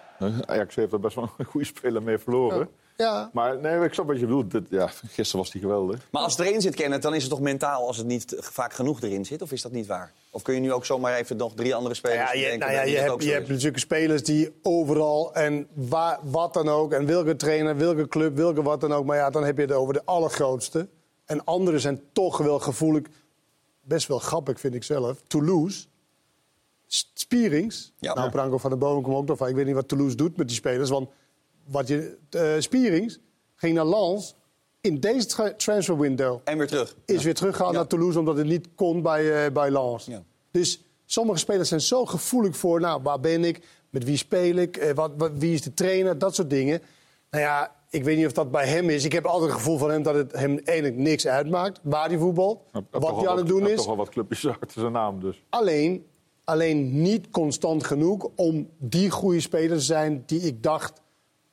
RKC 0.45 0.73
heeft 0.73 0.93
er 0.93 0.99
best 0.99 1.15
wel 1.15 1.29
een 1.37 1.45
goede 1.45 1.65
speler 1.65 2.03
mee 2.03 2.17
verloren. 2.17 2.59
Ja. 2.59 2.67
Ja. 2.97 3.29
Maar 3.33 3.59
nee, 3.59 3.83
ik 3.83 3.93
snap 3.93 4.07
wat 4.07 4.19
je 4.19 4.25
bedoelt. 4.25 4.51
Dit, 4.51 4.63
ja, 4.69 4.87
gisteren 5.15 5.43
was 5.43 5.51
hij 5.51 5.61
geweldig. 5.61 6.07
Maar 6.11 6.21
als 6.21 6.37
het 6.37 6.47
erin 6.47 6.61
zit, 6.61 6.75
Kenneth, 6.75 7.01
dan 7.01 7.15
is 7.15 7.21
het 7.21 7.31
toch 7.31 7.41
mentaal 7.41 7.87
als 7.87 7.97
het 7.97 8.05
niet 8.05 8.35
vaak 8.37 8.73
genoeg 8.73 9.01
erin 9.01 9.25
zit? 9.25 9.41
Of 9.41 9.51
is 9.51 9.61
dat 9.61 9.71
niet 9.71 9.87
waar? 9.87 10.13
Of 10.29 10.41
kun 10.41 10.53
je 10.53 10.59
nu 10.59 10.73
ook 10.73 10.85
zomaar 10.85 11.15
even 11.15 11.37
nog 11.37 11.53
drie 11.53 11.75
andere 11.75 11.95
spelers 11.95 12.31
ja, 12.31 12.51
je? 12.51 12.57
Nou 12.57 12.71
ja, 12.71 12.81
je, 12.81 12.97
hebt, 12.97 13.23
je 13.23 13.31
hebt 13.31 13.47
natuurlijk 13.47 13.77
spelers 13.77 14.23
die 14.23 14.51
overal 14.61 15.33
en 15.33 15.67
waar, 15.73 16.19
wat 16.23 16.53
dan 16.53 16.69
ook... 16.69 16.91
en 16.91 17.05
welke 17.05 17.35
trainer, 17.35 17.77
welke 17.77 18.07
club, 18.07 18.35
welke 18.35 18.61
wat 18.61 18.81
dan 18.81 18.93
ook... 18.93 19.05
maar 19.05 19.17
ja, 19.17 19.29
dan 19.29 19.43
heb 19.43 19.55
je 19.55 19.61
het 19.61 19.71
over 19.71 19.93
de 19.93 20.05
allergrootste. 20.05 20.87
En 21.25 21.43
anderen 21.43 21.79
zijn 21.79 22.01
toch 22.11 22.37
wel 22.37 22.59
gevoelig... 22.59 23.03
best 23.81 24.07
wel 24.07 24.19
grappig, 24.19 24.59
vind 24.59 24.73
ik 24.73 24.83
zelf. 24.83 25.21
Toulouse... 25.27 25.85
Spierings. 27.13 27.93
Ja. 27.99 28.13
Nou, 28.13 28.29
Branko 28.29 28.57
van 28.57 28.69
der 28.69 28.79
Boom 28.79 29.01
komt 29.01 29.15
ook 29.15 29.27
nog 29.27 29.37
van. 29.37 29.47
Ik 29.47 29.55
weet 29.55 29.65
niet 29.65 29.75
wat 29.75 29.87
Toulouse 29.87 30.15
doet 30.15 30.37
met 30.37 30.47
die 30.47 30.55
spelers. 30.55 30.89
Want 30.89 31.09
wat 31.67 31.87
je, 31.87 32.17
uh, 32.35 32.53
Spierings 32.59 33.19
ging 33.55 33.75
naar 33.75 33.85
Lens 33.85 34.35
in 34.81 34.99
deze 34.99 35.25
tra 35.25 35.53
transfer 35.53 35.99
window. 35.99 36.39
En 36.43 36.57
weer 36.57 36.67
terug. 36.67 36.95
Is 37.05 37.15
ja. 37.15 37.23
weer 37.23 37.33
teruggegaan 37.33 37.71
ja. 37.71 37.77
naar 37.77 37.87
Toulouse 37.87 38.19
omdat 38.19 38.37
het 38.37 38.47
niet 38.47 38.67
kon 38.75 39.01
bij, 39.01 39.45
uh, 39.45 39.51
bij 39.51 39.71
Lens. 39.71 40.05
Ja. 40.05 40.23
Dus 40.51 40.83
sommige 41.05 41.39
spelers 41.39 41.69
zijn 41.69 41.81
zo 41.81 42.05
gevoelig 42.05 42.57
voor... 42.57 42.79
nou, 42.79 43.01
waar 43.03 43.19
ben 43.19 43.43
ik, 43.43 43.61
met 43.89 44.03
wie 44.03 44.17
speel 44.17 44.55
ik, 44.55 44.77
uh, 44.77 44.91
wat, 44.91 45.11
wat, 45.17 45.31
wie 45.35 45.53
is 45.53 45.61
de 45.61 45.73
trainer, 45.73 46.17
dat 46.17 46.35
soort 46.35 46.49
dingen. 46.49 46.81
Nou 47.29 47.43
ja, 47.43 47.75
ik 47.89 48.03
weet 48.03 48.17
niet 48.17 48.25
of 48.25 48.31
dat 48.31 48.51
bij 48.51 48.67
hem 48.67 48.89
is. 48.89 49.05
Ik 49.05 49.11
heb 49.11 49.25
altijd 49.25 49.51
het 49.51 49.59
gevoel 49.59 49.77
van 49.77 49.89
hem 49.89 50.03
dat 50.03 50.15
het 50.15 50.31
hem 50.31 50.59
eigenlijk 50.63 50.97
niks 50.97 51.27
uitmaakt. 51.27 51.79
Waar 51.83 52.07
hij 52.07 52.17
voetbalt, 52.17 52.63
wat 52.91 53.15
hij 53.15 53.27
aan 53.27 53.37
het 53.37 53.47
doen 53.47 53.67
is. 53.67 53.75
toch 53.75 53.85
wel 53.85 53.95
wat 53.95 54.09
clubjes 54.09 54.47
achter 54.61 54.81
zijn 54.81 54.91
naam 54.91 55.19
dus. 55.19 55.43
Alleen, 55.49 56.05
alleen 56.43 57.01
niet 57.01 57.29
constant 57.29 57.83
genoeg 57.83 58.29
om 58.35 58.69
die 58.77 59.09
goede 59.09 59.39
speler 59.39 59.77
te 59.77 59.83
zijn 59.83 60.23
die 60.25 60.41
ik 60.41 60.63
dacht 60.63 61.01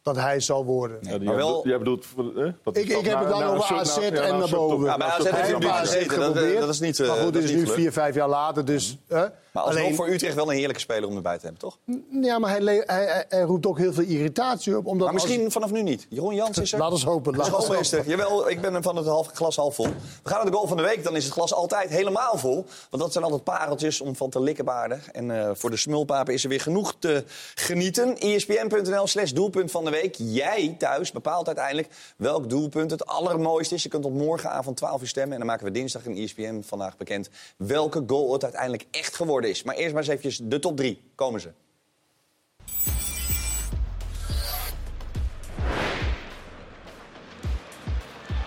dat 0.04 0.16
hij 0.16 0.40
zou 0.40 0.64
worden. 0.64 0.98
Ja, 1.00 1.18
maar 1.18 1.36
wel... 1.36 1.68
Jij 1.68 1.78
bedoelt... 1.78 2.06
Eh, 2.36 2.46
ik, 2.72 2.88
ik 2.88 3.06
heb 3.06 3.18
het 3.18 3.28
dan 3.28 3.42
over 3.42 3.76
AZ 3.76 3.96
en 3.96 4.12
naar, 4.12 4.38
naar 4.38 4.48
boven. 4.48 4.86
Ja, 4.86 4.96
maar 4.96 5.08
AZ 5.08 5.30
heeft 5.30 5.58
nu 5.58 5.66
AZ 5.66 6.06
geprobeerd. 6.06 6.60
Dat 6.60 6.68
is 6.68 6.80
niet 6.80 6.98
Maar 6.98 7.08
goed, 7.08 7.32
dit 7.32 7.44
is 7.44 7.52
nu 7.52 7.66
vier, 7.66 7.92
vijf 7.92 8.14
jaar 8.14 8.28
later, 8.28 8.64
dus... 8.64 8.98
Uh, 9.08 9.22
maar 9.54 9.62
alsnog 9.62 9.82
alleen... 9.82 9.94
voor 9.96 10.08
Utrecht 10.08 10.34
wel 10.34 10.50
een 10.50 10.56
heerlijke 10.56 10.80
speler 10.80 11.08
om 11.08 11.16
erbij 11.16 11.38
te 11.38 11.42
hebben, 11.42 11.60
toch? 11.60 11.78
Ja, 12.22 12.38
maar 12.38 12.50
hij, 12.50 12.60
hij, 12.62 12.84
hij, 12.86 13.24
hij 13.28 13.42
roept 13.42 13.66
ook 13.66 13.78
heel 13.78 13.92
veel 13.92 14.04
irritatie 14.04 14.76
op. 14.76 14.86
Omdat 14.86 15.04
maar 15.04 15.14
misschien 15.14 15.44
als... 15.44 15.52
vanaf 15.52 15.70
nu 15.70 15.82
niet. 15.82 16.06
Jeroen 16.08 16.34
Jans 16.34 16.58
is 16.58 16.72
er. 16.72 16.78
Laat 16.78 16.90
ons 16.90 17.04
hopen. 17.04 17.36
Laat 17.36 17.54
ons 17.54 17.66
hopen. 17.66 18.08
Jawel, 18.08 18.50
ik 18.50 18.60
ben 18.60 18.82
van 18.82 18.96
het 18.96 19.06
half, 19.06 19.28
glas 19.32 19.56
half 19.56 19.74
vol. 19.74 19.86
We 19.86 19.92
gaan 20.22 20.36
naar 20.36 20.50
de 20.50 20.56
goal 20.56 20.66
van 20.66 20.76
de 20.76 20.82
week. 20.82 21.04
Dan 21.04 21.16
is 21.16 21.24
het 21.24 21.32
glas 21.32 21.54
altijd 21.54 21.90
helemaal 21.90 22.38
vol. 22.38 22.66
Want 22.90 23.02
dat 23.02 23.12
zijn 23.12 23.24
altijd 23.24 23.44
pareltjes 23.44 24.00
om 24.00 24.16
van 24.16 24.30
te 24.30 24.40
likkenbaarden. 24.40 25.02
En 25.12 25.30
uh, 25.30 25.50
voor 25.54 25.70
de 25.70 25.76
smulpapen 25.76 26.34
is 26.34 26.42
er 26.42 26.48
weer 26.48 26.60
genoeg 26.60 26.94
te 26.98 27.24
genieten. 27.54 28.18
ESPN.nl 28.18 29.06
slash 29.06 29.30
doelpunt 29.30 29.70
van 29.70 29.84
de 29.84 29.90
week. 29.94 30.14
Jij 30.18 30.74
thuis 30.78 31.12
bepaalt 31.12 31.46
uiteindelijk 31.46 31.88
welk 32.16 32.48
doelpunt 32.48 32.90
het 32.90 33.06
allermooiste 33.06 33.74
is. 33.74 33.82
Je 33.82 33.88
kunt 33.88 34.02
tot 34.02 34.14
morgenavond 34.14 34.76
12 34.76 35.00
uur 35.00 35.08
stemmen. 35.08 35.32
En 35.32 35.38
dan 35.38 35.46
maken 35.46 35.66
we 35.66 35.72
dinsdag 35.72 36.04
in 36.04 36.16
ESPN 36.16 36.62
vandaag 36.66 36.96
bekend 36.96 37.28
welke 37.56 38.02
goal 38.06 38.32
het 38.32 38.42
uiteindelijk 38.42 38.84
echt 38.90 39.16
geworden 39.16 39.50
is. 39.50 39.62
Maar 39.62 39.74
eerst 39.74 39.94
maar 39.94 40.08
eens 40.08 40.24
even 40.24 40.48
de 40.48 40.58
top 40.58 40.76
3. 40.76 41.02
Komen 41.14 41.40
ze. 41.40 41.50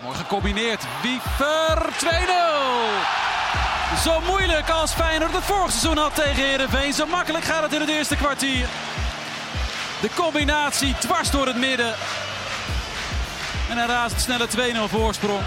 Mooi 0.03 0.15
gecombineerd. 0.15 0.83
Wiever 1.01 1.93
2-0. 2.05 3.27
Zo 4.03 4.21
moeilijk 4.21 4.69
als 4.69 4.93
Feyenoord 4.93 5.33
het 5.33 5.43
vorig 5.43 5.71
seizoen 5.71 5.97
had 5.97 6.15
tegen 6.15 6.43
Heerenveen. 6.43 6.93
Zo 6.93 7.05
makkelijk 7.05 7.43
gaat 7.43 7.63
het 7.63 7.73
in 7.73 7.79
het 7.79 7.89
eerste 7.89 8.15
kwartier. 8.15 8.86
De 10.01 10.09
combinatie 10.15 10.95
dwars 10.99 11.31
door 11.31 11.47
het 11.47 11.57
midden. 11.57 11.95
En 13.69 13.77
een 13.77 13.87
razendsnelle 13.87 14.47
2-0 14.47 14.51
voorsprong. 14.89 15.41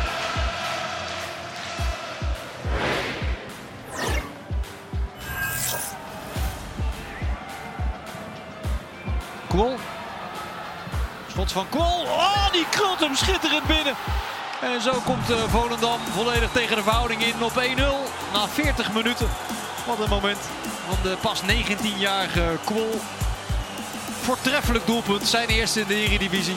Kwol. 9.48 9.76
Schot 11.30 11.52
van 11.52 11.68
Kwol. 11.68 12.02
Oh, 12.02 12.52
die 12.52 12.66
krult 12.70 13.00
hem 13.00 13.14
schitterend 13.14 13.66
binnen. 13.66 13.94
En 14.60 14.80
zo 14.82 14.92
komt 15.04 15.30
uh, 15.30 15.36
Volendam 15.48 16.00
volledig 16.12 16.50
tegen 16.52 16.76
de 16.76 16.82
verhouding 16.82 17.22
in 17.22 17.42
op 17.42 17.52
1-0 17.52 17.82
na 18.32 18.48
40 18.48 18.92
minuten. 18.92 19.28
Wat 19.86 19.98
een 19.98 20.08
moment 20.08 20.38
van 20.88 20.96
de 21.02 21.16
pas 21.20 21.40
19-jarige 21.42 22.58
Kwol. 22.64 23.00
Voortreffelijk 24.20 24.86
doelpunt, 24.86 25.28
zijn 25.28 25.48
eerste 25.48 25.80
in 25.80 25.86
de 25.86 25.94
Eredivisie. 25.94 26.56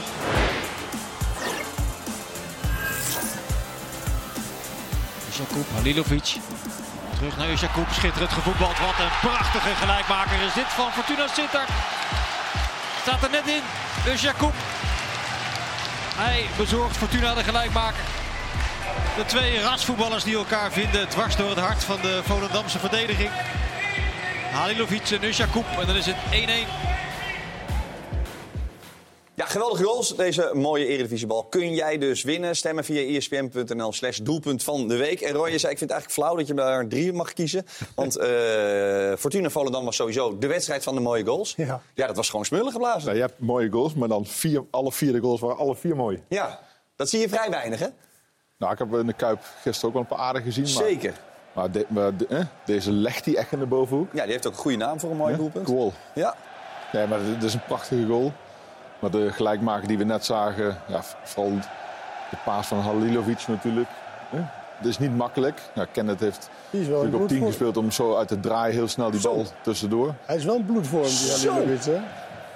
Jakub 5.38 5.66
Halilovic. 5.74 6.36
Terug 7.16 7.38
naar 7.38 7.48
Jakub, 7.48 7.88
schitterend 7.92 8.32
gevoetbald. 8.32 8.80
Wat 8.80 9.00
een 9.00 9.30
prachtige 9.30 9.76
gelijkmaker 9.76 10.42
is 10.42 10.54
dit 10.54 10.68
van 10.68 10.92
Fortuna 10.92 11.28
Sittard. 11.28 11.70
Staat 13.02 13.24
er 13.24 13.30
net 13.30 13.48
in, 13.48 13.62
dus. 14.04 14.22
Hij 16.16 16.46
bezorgt 16.58 16.98
Fortuna 16.98 17.34
de 17.34 17.44
gelijkmaker. 17.44 18.04
De 19.18 19.26
twee 19.26 19.62
rasvoetballers 19.62 20.24
die 20.24 20.36
elkaar 20.36 20.72
vinden 20.72 21.10
dwars 21.10 21.36
door 21.36 21.50
het 21.50 21.60
hart 21.60 21.84
van 21.84 22.02
de 22.02 22.22
Volendamse 22.24 22.80
verdediging. 22.80 23.30
Halilovic 24.52 25.10
en 25.10 25.24
Usjakoub 25.24 25.66
en 25.80 25.88
dan 25.88 25.96
is 25.96 26.06
het 26.06 26.18
1-1. 26.32 26.93
Ja, 29.36 29.46
geweldige 29.46 29.84
goals. 29.84 30.16
Deze 30.16 30.50
mooie 30.54 30.86
eredivisiebal 30.88 31.44
kun 31.44 31.74
jij 31.74 31.98
dus 31.98 32.24
winnen. 32.24 32.56
Stemmen 32.56 32.84
via 32.84 33.16
espn.nl 33.18 33.94
slash 33.94 34.18
doelpunt 34.18 34.64
van 34.64 34.88
de 34.88 34.98
week. 34.98 35.22
En 35.22 35.32
Roy, 35.34 35.50
je 35.52 35.58
zei, 35.58 35.72
ik 35.72 35.78
vind 35.78 35.90
het 35.92 36.00
eigenlijk 36.00 36.12
flauw 36.12 36.36
dat 36.36 36.48
je 36.48 36.54
daar 36.54 36.88
drie 36.88 37.14
mag 37.14 37.34
kiezen. 37.34 37.66
Want 37.96 38.18
eh 38.18 38.28
Fortuna 39.18 39.50
Volendam 39.50 39.86
was 39.86 39.96
sowieso 39.96 40.38
de 40.38 40.48
wedstrijd 40.48 40.84
van 40.84 40.96
de 40.96 41.02
mooie 41.02 41.26
goals. 41.26 41.54
Ja. 41.58 41.82
Ja, 41.94 42.08
dat 42.08 42.16
was 42.16 42.30
gewoon 42.30 42.46
smullen 42.46 42.72
geblazen. 42.72 43.04
Nou, 43.06 43.16
je 43.16 43.22
hebt 43.22 43.40
mooie 43.40 43.70
goals, 43.72 43.94
maar 43.94 44.08
dan 44.08 44.26
vier, 44.26 44.64
alle 44.72 44.92
vier 44.92 45.12
de 45.12 45.20
goals 45.20 45.40
waren 45.40 45.58
alle 45.58 45.76
vier 45.76 45.96
mooi. 45.96 46.24
Ja, 46.30 46.60
dat 46.96 47.10
zie 47.10 47.20
je 47.20 47.30
vrij 47.30 47.50
weinig, 47.50 47.80
hè? 47.80 47.88
Nou, 48.58 48.72
ik 48.74 48.80
heb 48.80 48.94
in 48.94 49.08
de 49.08 49.14
Kuip 49.14 49.40
gisteren 49.62 49.88
ook 49.88 49.94
wel 49.94 50.02
een 50.02 50.08
paar 50.18 50.26
aardige 50.28 50.46
gezien. 50.46 50.64
Maar, 50.64 50.84
Zeker. 50.90 51.14
Maar, 51.54 51.72
de- 51.72 51.86
maar 51.90 52.18
de- 52.18 52.28
eh, 52.28 52.40
deze 52.66 52.92
legt 52.92 53.26
hij 53.26 53.36
echt 53.36 53.52
in 53.52 53.60
de 53.60 53.66
bovenhoek. 53.66 54.14
Ja, 54.14 54.24
die 54.24 54.32
heeft 54.32 54.48
ook 54.48 54.54
een 54.54 54.60
goede 54.60 54.78
naam 54.78 55.00
voor 55.00 55.12
een 55.12 55.18
mooi 55.18 55.32
Ja, 55.32 55.38
doelpunt. 55.38 55.68
Goal. 55.68 55.94
Ja. 56.16 56.36
Nee, 56.92 57.08
maar 57.08 57.20
dit 57.26 57.44
is 57.44 57.54
een 57.54 57.64
prachtige 57.68 58.06
goal. 58.06 58.32
Maar 59.04 59.12
de 59.12 59.32
gelijkmaker 59.32 59.88
die 59.88 59.98
we 59.98 60.04
net 60.04 60.26
zagen, 60.26 60.78
ja, 60.86 61.02
vooral 61.24 61.52
de 62.30 62.38
paas 62.46 62.68
van 62.68 62.80
Halilovic 62.80 63.48
natuurlijk. 63.48 63.90
hè. 64.30 64.40
Het 64.78 64.86
is 64.86 65.00
niet 65.00 65.18
makkelijk. 65.18 65.62
Ja, 65.74 65.86
Kenneth 65.92 66.20
heeft 66.20 66.50
natuurlijk 66.72 67.04
op 67.04 67.10
10 67.10 67.18
bloedvorm. 67.18 67.46
gespeeld 67.46 67.78
om 67.78 67.92
zo 67.92 68.18
uit 68.18 68.30
de 68.30 68.40
draai 68.40 68.74
heel 68.74 68.88
snel 68.88 69.12
die 69.12 69.22
bal 69.22 69.46
tussendoor. 69.62 70.14
Hij 70.26 70.36
is 70.36 70.46
wel 70.46 70.56
een 70.56 70.66
bloedvorm, 70.66 71.04
die. 71.04 71.50
Halilovic, 71.50 71.84
hè? 71.84 72.02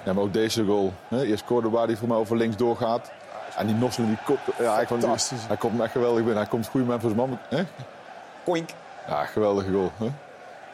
Ja, 0.04 0.12
maar 0.12 0.22
ook 0.22 0.32
deze 0.32 0.64
goal. 0.64 0.92
Hè. 1.08 1.22
Eerst 1.24 1.44
Cordoba 1.44 1.86
die 1.86 1.96
voor 1.96 2.08
mij 2.08 2.16
over 2.16 2.36
links 2.36 2.56
doorgaat. 2.56 3.10
En 3.56 3.66
die 3.66 3.76
Nosselen 3.76 4.08
die 4.08 4.18
kop. 4.24 4.38
Ja, 4.58 4.74
hij, 4.74 4.86
hij 5.48 5.56
komt 5.56 5.80
echt 5.80 5.92
geweldig 5.92 6.18
binnen. 6.18 6.36
Hij 6.36 6.46
komt 6.46 6.68
goed 6.68 6.86
met 6.86 7.00
voor 7.00 7.10
zijn 7.10 7.28
man. 7.28 7.38
Hè? 7.48 7.62
Koink. 8.44 8.70
Ja, 9.08 9.24
geweldige 9.24 9.72
goal. 9.72 9.90
Hè? 9.96 10.08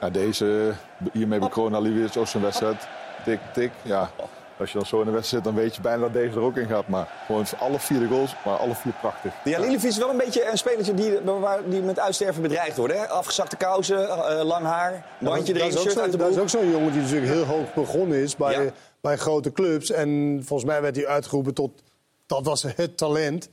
Ja, 0.00 0.10
deze, 0.10 0.72
hiermee 1.12 1.38
bekronen 1.38 1.72
Halilovic 1.72 2.16
ook 2.16 2.26
zijn 2.26 2.42
wedstrijd. 2.42 2.88
Tik, 3.24 3.40
tik. 3.52 3.72
Ja. 3.82 4.10
Als 4.58 4.72
je 4.72 4.78
dan 4.78 4.86
zo 4.86 4.98
in 5.00 5.04
de 5.06 5.10
wedstrijd 5.10 5.44
zit, 5.44 5.54
dan 5.54 5.62
weet 5.62 5.74
je 5.74 5.80
bijna 5.80 6.00
dat 6.00 6.12
deze 6.12 6.36
er 6.36 6.42
ook 6.42 6.56
in 6.56 6.66
gaat. 6.66 6.88
Maar 6.88 7.08
gewoon 7.26 7.44
alle 7.58 7.78
vier 7.78 7.98
de 7.98 8.06
goals, 8.08 8.34
maar 8.44 8.56
alle 8.56 8.74
vier 8.74 8.92
prachtig. 9.00 9.32
Die 9.44 9.54
Halilovic 9.54 9.82
is 9.88 9.96
wel 9.98 10.10
een 10.10 10.16
beetje 10.16 10.50
een 10.50 10.58
spelertje 10.58 10.94
die, 10.94 11.18
waar, 11.20 11.68
die 11.68 11.80
met 11.82 11.98
uitsterven 11.98 12.42
bedreigd 12.42 12.76
wordt. 12.76 12.94
Hè? 12.94 13.08
Afgezakte 13.08 13.56
kousen, 13.56 14.08
eh, 14.08 14.44
lang 14.44 14.64
haar, 14.66 15.06
bandje 15.20 15.52
dat, 15.52 15.62
erin, 15.62 15.68
is 15.72 15.76
ook 15.76 15.82
shirt 15.82 15.94
zo- 15.94 16.00
uit 16.00 16.12
de 16.12 16.18
dat 16.18 16.30
is 16.30 16.38
ook 16.38 16.48
zo'n 16.48 16.70
jongen 16.70 16.92
die 16.92 17.00
natuurlijk 17.02 17.32
heel 17.32 17.44
hoog 17.44 17.74
begonnen 17.74 18.18
is 18.18 18.36
bij, 18.36 18.64
Ja. 18.64 18.70
bij 19.00 19.16
grote 19.16 19.52
clubs. 19.52 19.90
En 19.90 20.40
volgens 20.46 20.68
mij 20.70 20.82
werd 20.82 20.96
hij 20.96 21.06
uitgeroepen 21.06 21.54
tot, 21.54 21.82
dat 22.26 22.44
was 22.44 22.62
het 22.76 22.96
talent. 22.96 23.48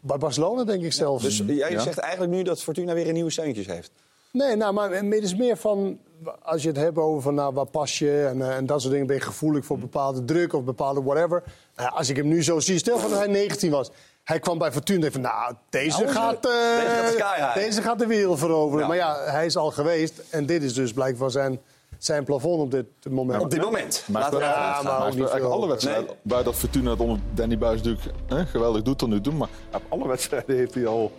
Bij 0.00 0.18
Barcelona 0.18 0.64
denk 0.64 0.82
ik 0.82 0.92
zelfs. 0.92 1.22
Dus 1.24 1.42
jij 1.46 1.78
zegt 1.78 1.98
eigenlijk 1.98 2.32
nu 2.32 2.42
dat 2.42 2.62
Fortuna 2.62 2.94
weer 2.94 3.06
een 3.08 3.14
nieuwe 3.14 3.30
steuntjes 3.30 3.66
heeft. 3.66 3.90
Nee, 4.32 4.56
nou, 4.56 4.72
maar 4.72 4.90
het 4.90 5.22
is 5.22 5.36
meer 5.36 5.56
van, 5.56 5.98
als 6.42 6.62
je 6.62 6.68
het 6.68 6.76
hebt 6.76 6.98
over 6.98 7.22
van, 7.22 7.34
nou, 7.34 7.54
waar 7.54 7.66
pas 7.66 7.98
je 7.98 8.26
en, 8.26 8.42
eh, 8.42 8.56
en 8.56 8.66
dat 8.66 8.80
soort 8.80 8.92
dingen, 8.92 9.06
ben 9.06 9.16
je 9.16 9.22
gevoelig 9.22 9.64
voor 9.64 9.78
bepaalde 9.78 10.24
druk 10.24 10.52
of 10.52 10.64
bepaalde 10.64 11.02
whatever. 11.02 11.42
Ja, 11.76 11.86
als 11.86 12.08
ik 12.08 12.16
hem 12.16 12.28
nu 12.28 12.42
zo 12.42 12.60
zie, 12.60 12.78
stel 12.78 12.98
van 12.98 13.10
dat 13.10 13.18
hij 13.18 13.28
19 13.28 13.70
was. 13.70 13.90
Hij 14.24 14.38
kwam 14.38 14.58
bij 14.58 14.72
Fortuna 14.72 14.96
en 14.96 15.02
dacht 15.02 15.12
van, 15.12 15.22
nou, 15.22 15.54
deze, 15.70 16.00
Nou, 16.02 16.12
gaat, 16.12 16.46
eh, 16.46 17.54
deze 17.54 17.82
gaat 17.82 17.98
deze 17.98 18.06
de 18.06 18.06
wereld 18.06 18.38
veroveren. 18.38 18.80
Ja. 18.80 18.86
Maar 18.86 18.96
ja, 18.96 19.24
hij 19.24 19.46
is 19.46 19.56
al 19.56 19.70
geweest 19.70 20.22
en 20.30 20.46
dit 20.46 20.62
is 20.62 20.74
dus 20.74 20.92
blijkbaar 20.92 21.30
zijn, 21.30 21.60
zijn 21.98 22.24
plafond 22.24 22.60
op 22.62 22.70
dit 22.70 22.86
moment. 23.10 23.42
Op 23.42 23.50
dit 23.50 23.62
moment. 23.62 24.04
Maar 24.06 24.22
Laten 24.22 24.38
we 24.38 24.44
Ja, 24.44 24.80
maar 24.82 25.06
ook 25.06 25.14
niet 25.14 25.28
veel. 25.28 25.52
alle 25.52 25.68
wedstrijden. 25.68 26.06
Buiten 26.22 26.52
dat 26.52 26.60
Fortuna 26.60 26.94
onder 26.98 27.18
Danny 27.34 27.58
Buis 27.58 27.82
natuurlijk 27.82 28.14
hè, 28.26 28.46
geweldig 28.46 28.82
doet 28.82 28.98
tot 28.98 29.08
nu 29.08 29.20
toe. 29.20 29.32
Maar 29.32 29.48
op 29.72 29.82
alle 29.88 30.08
wedstrijden 30.08 30.56
heeft 30.56 30.74
hij 30.74 30.86
al... 30.86 31.12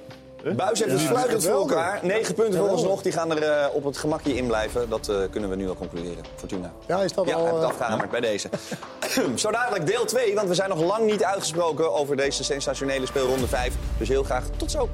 Buis 0.55 0.79
heeft 0.83 1.01
Ja, 1.01 1.07
fluitend 1.07 1.43
voor 1.43 1.51
elkaar. 1.53 1.99
Negen 2.03 2.35
punten 2.35 2.59
voor 2.59 2.69
ons 2.69 2.79
Geweldig. 2.81 2.89
nog. 2.89 3.01
Die 3.01 3.11
gaan 3.11 3.31
er 3.31 3.43
eh, 3.43 3.75
op 3.75 3.83
het 3.83 3.97
gemakje 3.97 4.35
in 4.35 4.47
blijven. 4.47 4.89
Dat 4.89 5.07
eh, 5.09 5.15
kunnen 5.31 5.49
we 5.49 5.55
nu 5.55 5.67
al 5.69 5.75
concluderen. 5.75 6.23
Fortuna. 6.35 6.71
Ja, 6.87 7.01
is 7.01 7.13
dat 7.13 7.27
Ja, 7.27 7.33
al... 7.35 7.39
hij 7.43 7.49
heeft 7.51 7.61
het 7.63 7.71
eh, 7.71 7.79
afgehamerd 7.79 8.11
bij 8.11 8.19
deze. 8.19 8.49
Zo 9.35 9.51
dadelijk 9.51 9.85
deel 9.85 10.05
2, 10.05 10.35
want 10.35 10.47
we 10.47 10.53
zijn 10.53 10.69
nog 10.69 10.81
lang 10.81 11.05
niet 11.05 11.23
uitgesproken 11.23 11.93
over 11.93 12.15
deze 12.15 12.43
sensationele 12.43 13.05
speelronde 13.05 13.47
5. 13.47 13.73
Dus 13.97 14.07
heel 14.07 14.23
graag 14.23 14.43
tot 14.57 14.71
zo. 14.71 14.89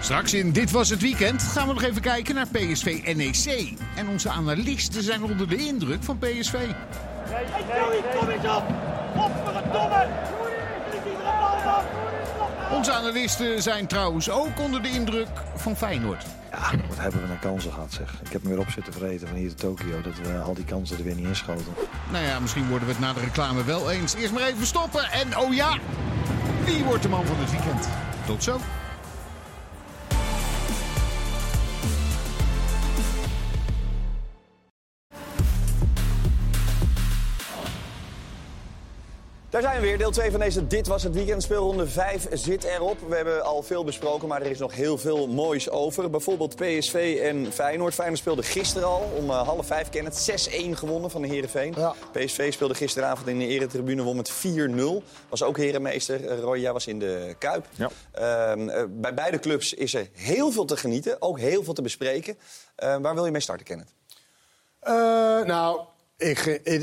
Straks 0.00 0.34
in 0.34 0.52
Dit 0.52 0.70
Was 0.70 0.88
Het 0.88 1.00
Weekend 1.00 1.42
gaan 1.42 1.66
we 1.66 1.72
nog 1.74 1.82
even 1.82 2.02
kijken 2.02 2.34
naar 2.34 2.46
PSV 2.52 3.12
NEC. 3.16 3.72
En 3.96 4.08
onze 4.08 4.28
analisten 4.28 5.02
zijn 5.02 5.22
onder 5.22 5.48
de 5.48 5.56
indruk 5.56 6.02
van 6.02 6.18
PSV. 6.18 6.54
kom 8.18 8.28
eens 8.28 8.44
op! 8.56 8.62
Godverdomme! 9.16 10.06
Onze 12.70 12.92
analisten 12.92 13.62
zijn 13.62 13.86
trouwens 13.86 14.30
ook 14.30 14.60
onder 14.60 14.82
de 14.82 14.90
indruk 14.90 15.28
van 15.56 15.76
Feyenoord. 15.76 16.24
Ja, 16.50 16.70
wat 16.88 16.98
hebben 16.98 17.20
we 17.20 17.26
naar 17.28 17.38
kansen 17.38 17.72
gehad 17.72 17.92
zeg. 17.92 18.14
Ik 18.24 18.32
heb 18.32 18.42
me 18.42 18.48
weer 18.48 18.58
op 18.58 18.70
zitten 18.70 18.92
vreten 18.92 19.28
van 19.28 19.36
hier 19.36 19.48
tot 19.54 19.58
Tokio. 19.58 20.00
Dat 20.00 20.18
we 20.22 20.38
al 20.38 20.54
die 20.54 20.64
kansen 20.64 20.98
er 20.98 21.04
weer 21.04 21.14
niet 21.14 21.26
inschoten. 21.26 21.74
Nou 22.10 22.24
ja, 22.24 22.40
misschien 22.40 22.68
worden 22.68 22.86
we 22.86 22.92
het 22.92 23.02
na 23.02 23.12
de 23.12 23.20
reclame 23.20 23.64
wel 23.64 23.90
eens. 23.90 24.14
Eerst 24.14 24.32
maar 24.32 24.42
even 24.42 24.66
stoppen. 24.66 25.10
En 25.10 25.38
oh 25.38 25.54
ja, 25.54 25.78
wie 26.64 26.84
wordt 26.84 27.02
de 27.02 27.08
man 27.08 27.26
van 27.26 27.36
het 27.38 27.50
weekend? 27.50 27.88
Tot 28.26 28.42
zo. 28.42 28.60
Daar 39.50 39.62
zijn 39.62 39.80
we 39.80 39.86
weer, 39.86 39.98
deel 39.98 40.10
2 40.10 40.30
van 40.30 40.40
deze 40.40 40.66
Dit 40.66 40.86
Was 40.86 41.02
Het 41.02 41.14
Weekend. 41.14 41.42
Speelronde 41.42 41.86
5 41.86 42.26
zit 42.32 42.64
erop. 42.64 42.98
We 43.08 43.14
hebben 43.14 43.44
al 43.44 43.62
veel 43.62 43.84
besproken, 43.84 44.28
maar 44.28 44.42
er 44.42 44.50
is 44.50 44.58
nog 44.58 44.74
heel 44.74 44.98
veel 44.98 45.26
moois 45.26 45.70
over. 45.70 46.10
Bijvoorbeeld 46.10 46.56
PSV 46.56 47.18
en 47.22 47.52
Feyenoord. 47.52 47.94
Feyenoord 47.94 48.18
speelde 48.18 48.42
gisteren 48.42 48.88
al 48.88 49.10
om 49.16 49.30
eh, 49.30 49.46
half 49.46 49.66
vijf. 49.66 49.88
Ken 49.88 50.04
het 50.04 50.48
6-1 50.50 50.70
gewonnen 50.70 51.10
van 51.10 51.22
de 51.22 51.28
Heerenveen. 51.28 51.74
PSV 52.12 52.52
speelde 52.52 52.74
gisteravond 52.74 53.28
in 53.28 53.38
de 53.38 53.46
eretribune, 53.46 54.02
won 54.02 54.16
met 54.16 54.32
4-0. 54.32 55.04
Was 55.28 55.42
ook 55.42 55.56
herenmeester. 55.56 56.38
Roy, 56.38 56.58
jij 56.58 56.72
was 56.72 56.86
in 56.86 56.98
de 56.98 57.34
Kuip. 57.38 57.66
Ja. 57.74 57.90
Ehm, 58.12 58.68
eh, 58.68 58.84
bij 58.88 59.14
beide 59.14 59.38
clubs 59.38 59.74
is 59.74 59.94
er 59.94 60.08
heel 60.12 60.50
veel 60.50 60.64
te 60.64 60.76
genieten, 60.76 61.22
ook 61.22 61.38
heel 61.38 61.64
veel 61.64 61.74
te 61.74 61.82
bespreken. 61.82 62.38
Eh, 62.74 62.96
waar 62.96 63.14
wil 63.14 63.24
je 63.24 63.30
mee 63.30 63.40
starten, 63.40 63.66
Kenneth? 63.66 63.92
Eh, 64.80 64.92
nou, 65.44 65.80
ik, 66.18 66.38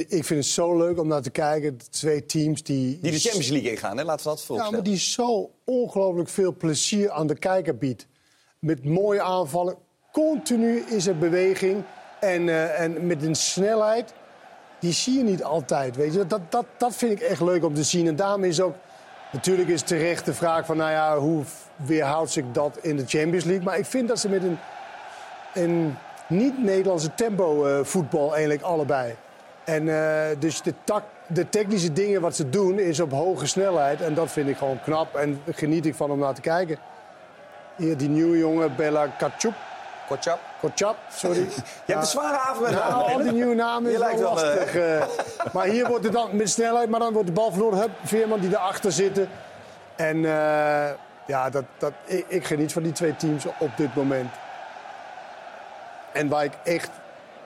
ik, 0.09 0.23
vind 0.23 0.29
het 0.43 0.45
zo 0.45 0.77
leuk 0.77 0.99
om 0.99 1.07
naar 1.07 1.21
te 1.21 1.29
kijken. 1.29 1.77
Twee 1.89 2.25
teams 2.25 2.63
die... 2.63 2.99
Die 3.01 3.11
de 3.11 3.19
Champions 3.19 3.49
League 3.49 3.71
ingaan, 3.71 3.97
hè? 3.97 4.03
laten 4.03 4.23
we 4.23 4.29
dat 4.29 4.39
Ja, 4.39 4.45
vooropstellen. 4.45 4.83
maar 4.83 4.91
die 4.91 4.99
zo 4.99 5.51
ongelooflijk 5.63 6.29
veel 6.29 6.55
plezier 6.55 7.11
aan 7.11 7.27
de 7.27 7.37
kijker 7.37 7.77
biedt. 7.77 8.07
Met 8.59 8.85
mooie 8.85 9.21
aanvallen. 9.21 9.75
Continu 10.11 10.83
is 10.89 11.07
er 11.07 11.17
beweging. 11.17 11.83
En, 12.19 12.49
eh, 12.49 12.79
en 12.79 13.07
met 13.07 13.23
een 13.23 13.35
snelheid. 13.35 14.13
Die 14.79 14.93
zie 14.93 15.17
je 15.17 15.23
niet 15.23 15.43
altijd. 15.43 15.95
Weet 15.95 16.13
je? 16.13 16.27
Dat, 16.27 16.51
dat, 16.51 16.65
dat 16.77 16.95
vind 16.95 17.11
ik 17.11 17.19
echt 17.19 17.41
leuk 17.41 17.63
om 17.63 17.73
te 17.73 17.83
zien. 17.83 18.07
En 18.07 18.15
daarom 18.15 18.43
is 18.43 18.61
ook. 18.61 18.75
Natuurlijk 19.31 19.69
is 19.69 19.81
terecht 19.81 20.25
de 20.25 20.33
vraag 20.33 20.65
van. 20.65 20.77
Nou 20.77 20.91
ja, 20.91 21.17
hoe 21.17 21.43
weerhoudt 21.75 22.35
ik 22.35 22.53
dat 22.53 22.77
in 22.81 22.97
de 22.97 23.05
Champions 23.07 23.43
League? 23.43 23.63
Maar 23.63 23.77
ik 23.77 23.85
vind 23.85 24.07
dat 24.07 24.19
ze 24.19 24.29
met 24.29 24.43
een. 24.43 24.57
een 25.53 25.95
niet-Nederlandse 26.27 27.15
tempo 27.15 27.65
eh, 27.65 27.83
voetbal 27.83 28.31
eigenlijk 28.31 28.61
allebei. 28.61 29.15
En 29.65 29.89
eh, 29.89 30.35
dus 30.39 30.61
de, 30.61 30.73
tak, 30.83 31.03
de 31.27 31.49
technische 31.49 31.93
dingen 31.93 32.21
wat 32.21 32.35
ze 32.35 32.49
doen 32.49 32.79
is 32.79 32.99
op 32.99 33.11
hoge 33.11 33.47
snelheid. 33.47 34.01
En 34.01 34.13
dat 34.13 34.31
vind 34.31 34.49
ik 34.49 34.57
gewoon 34.57 34.81
knap 34.83 35.15
en 35.15 35.41
geniet 35.51 35.85
ik 35.85 35.95
van 35.95 36.11
om 36.11 36.19
naar 36.19 36.33
te 36.33 36.41
kijken. 36.41 36.77
Hier 37.75 37.97
die 37.97 38.09
nieuwe 38.09 38.37
jongen, 38.37 38.75
Bella 38.75 39.07
Kachuk. 39.07 39.53
Kotjap. 40.07 40.39
Kotjap, 40.59 40.95
sorry. 41.09 41.39
Je 41.85 41.93
hebt 41.93 41.99
een 41.99 42.05
zware 42.05 42.37
avond 42.37 42.61
met 42.61 42.71
nou, 42.71 42.91
namen. 42.91 43.13
al 43.13 43.17
die 43.17 43.31
nieuwe 43.31 43.55
namen 43.55 43.91
is 43.91 43.97
wel 43.97 44.07
lijkt 44.07 44.19
wel, 44.19 44.39
eh, 44.39 44.55
lastig. 44.55 44.75
eh. 44.75 45.05
maar 45.53 45.65
hier 45.65 45.87
wordt 45.87 46.03
het 46.03 46.13
dan 46.13 46.35
met 46.35 46.49
snelheid, 46.49 46.89
maar 46.89 46.99
dan 46.99 47.13
wordt 47.13 47.27
de 47.27 47.33
bal 47.33 47.51
verloren. 47.51 47.79
Hup, 47.79 47.89
Veerman 48.03 48.39
die 48.39 48.49
erachter 48.49 48.91
zitten. 48.91 49.29
En 49.95 50.15
eh, 50.25 50.89
ja, 51.25 51.49
dat, 51.49 51.63
dat, 51.77 51.91
ik, 52.05 52.25
ik 52.27 52.45
geniet 52.45 52.73
van 52.73 52.83
die 52.83 52.91
twee 52.91 53.15
teams 53.15 53.45
op 53.57 53.77
dit 53.77 53.95
moment. 53.95 54.29
En 56.11 56.27
waar 56.29 56.43
ik 56.43 56.53
echt 56.63 56.89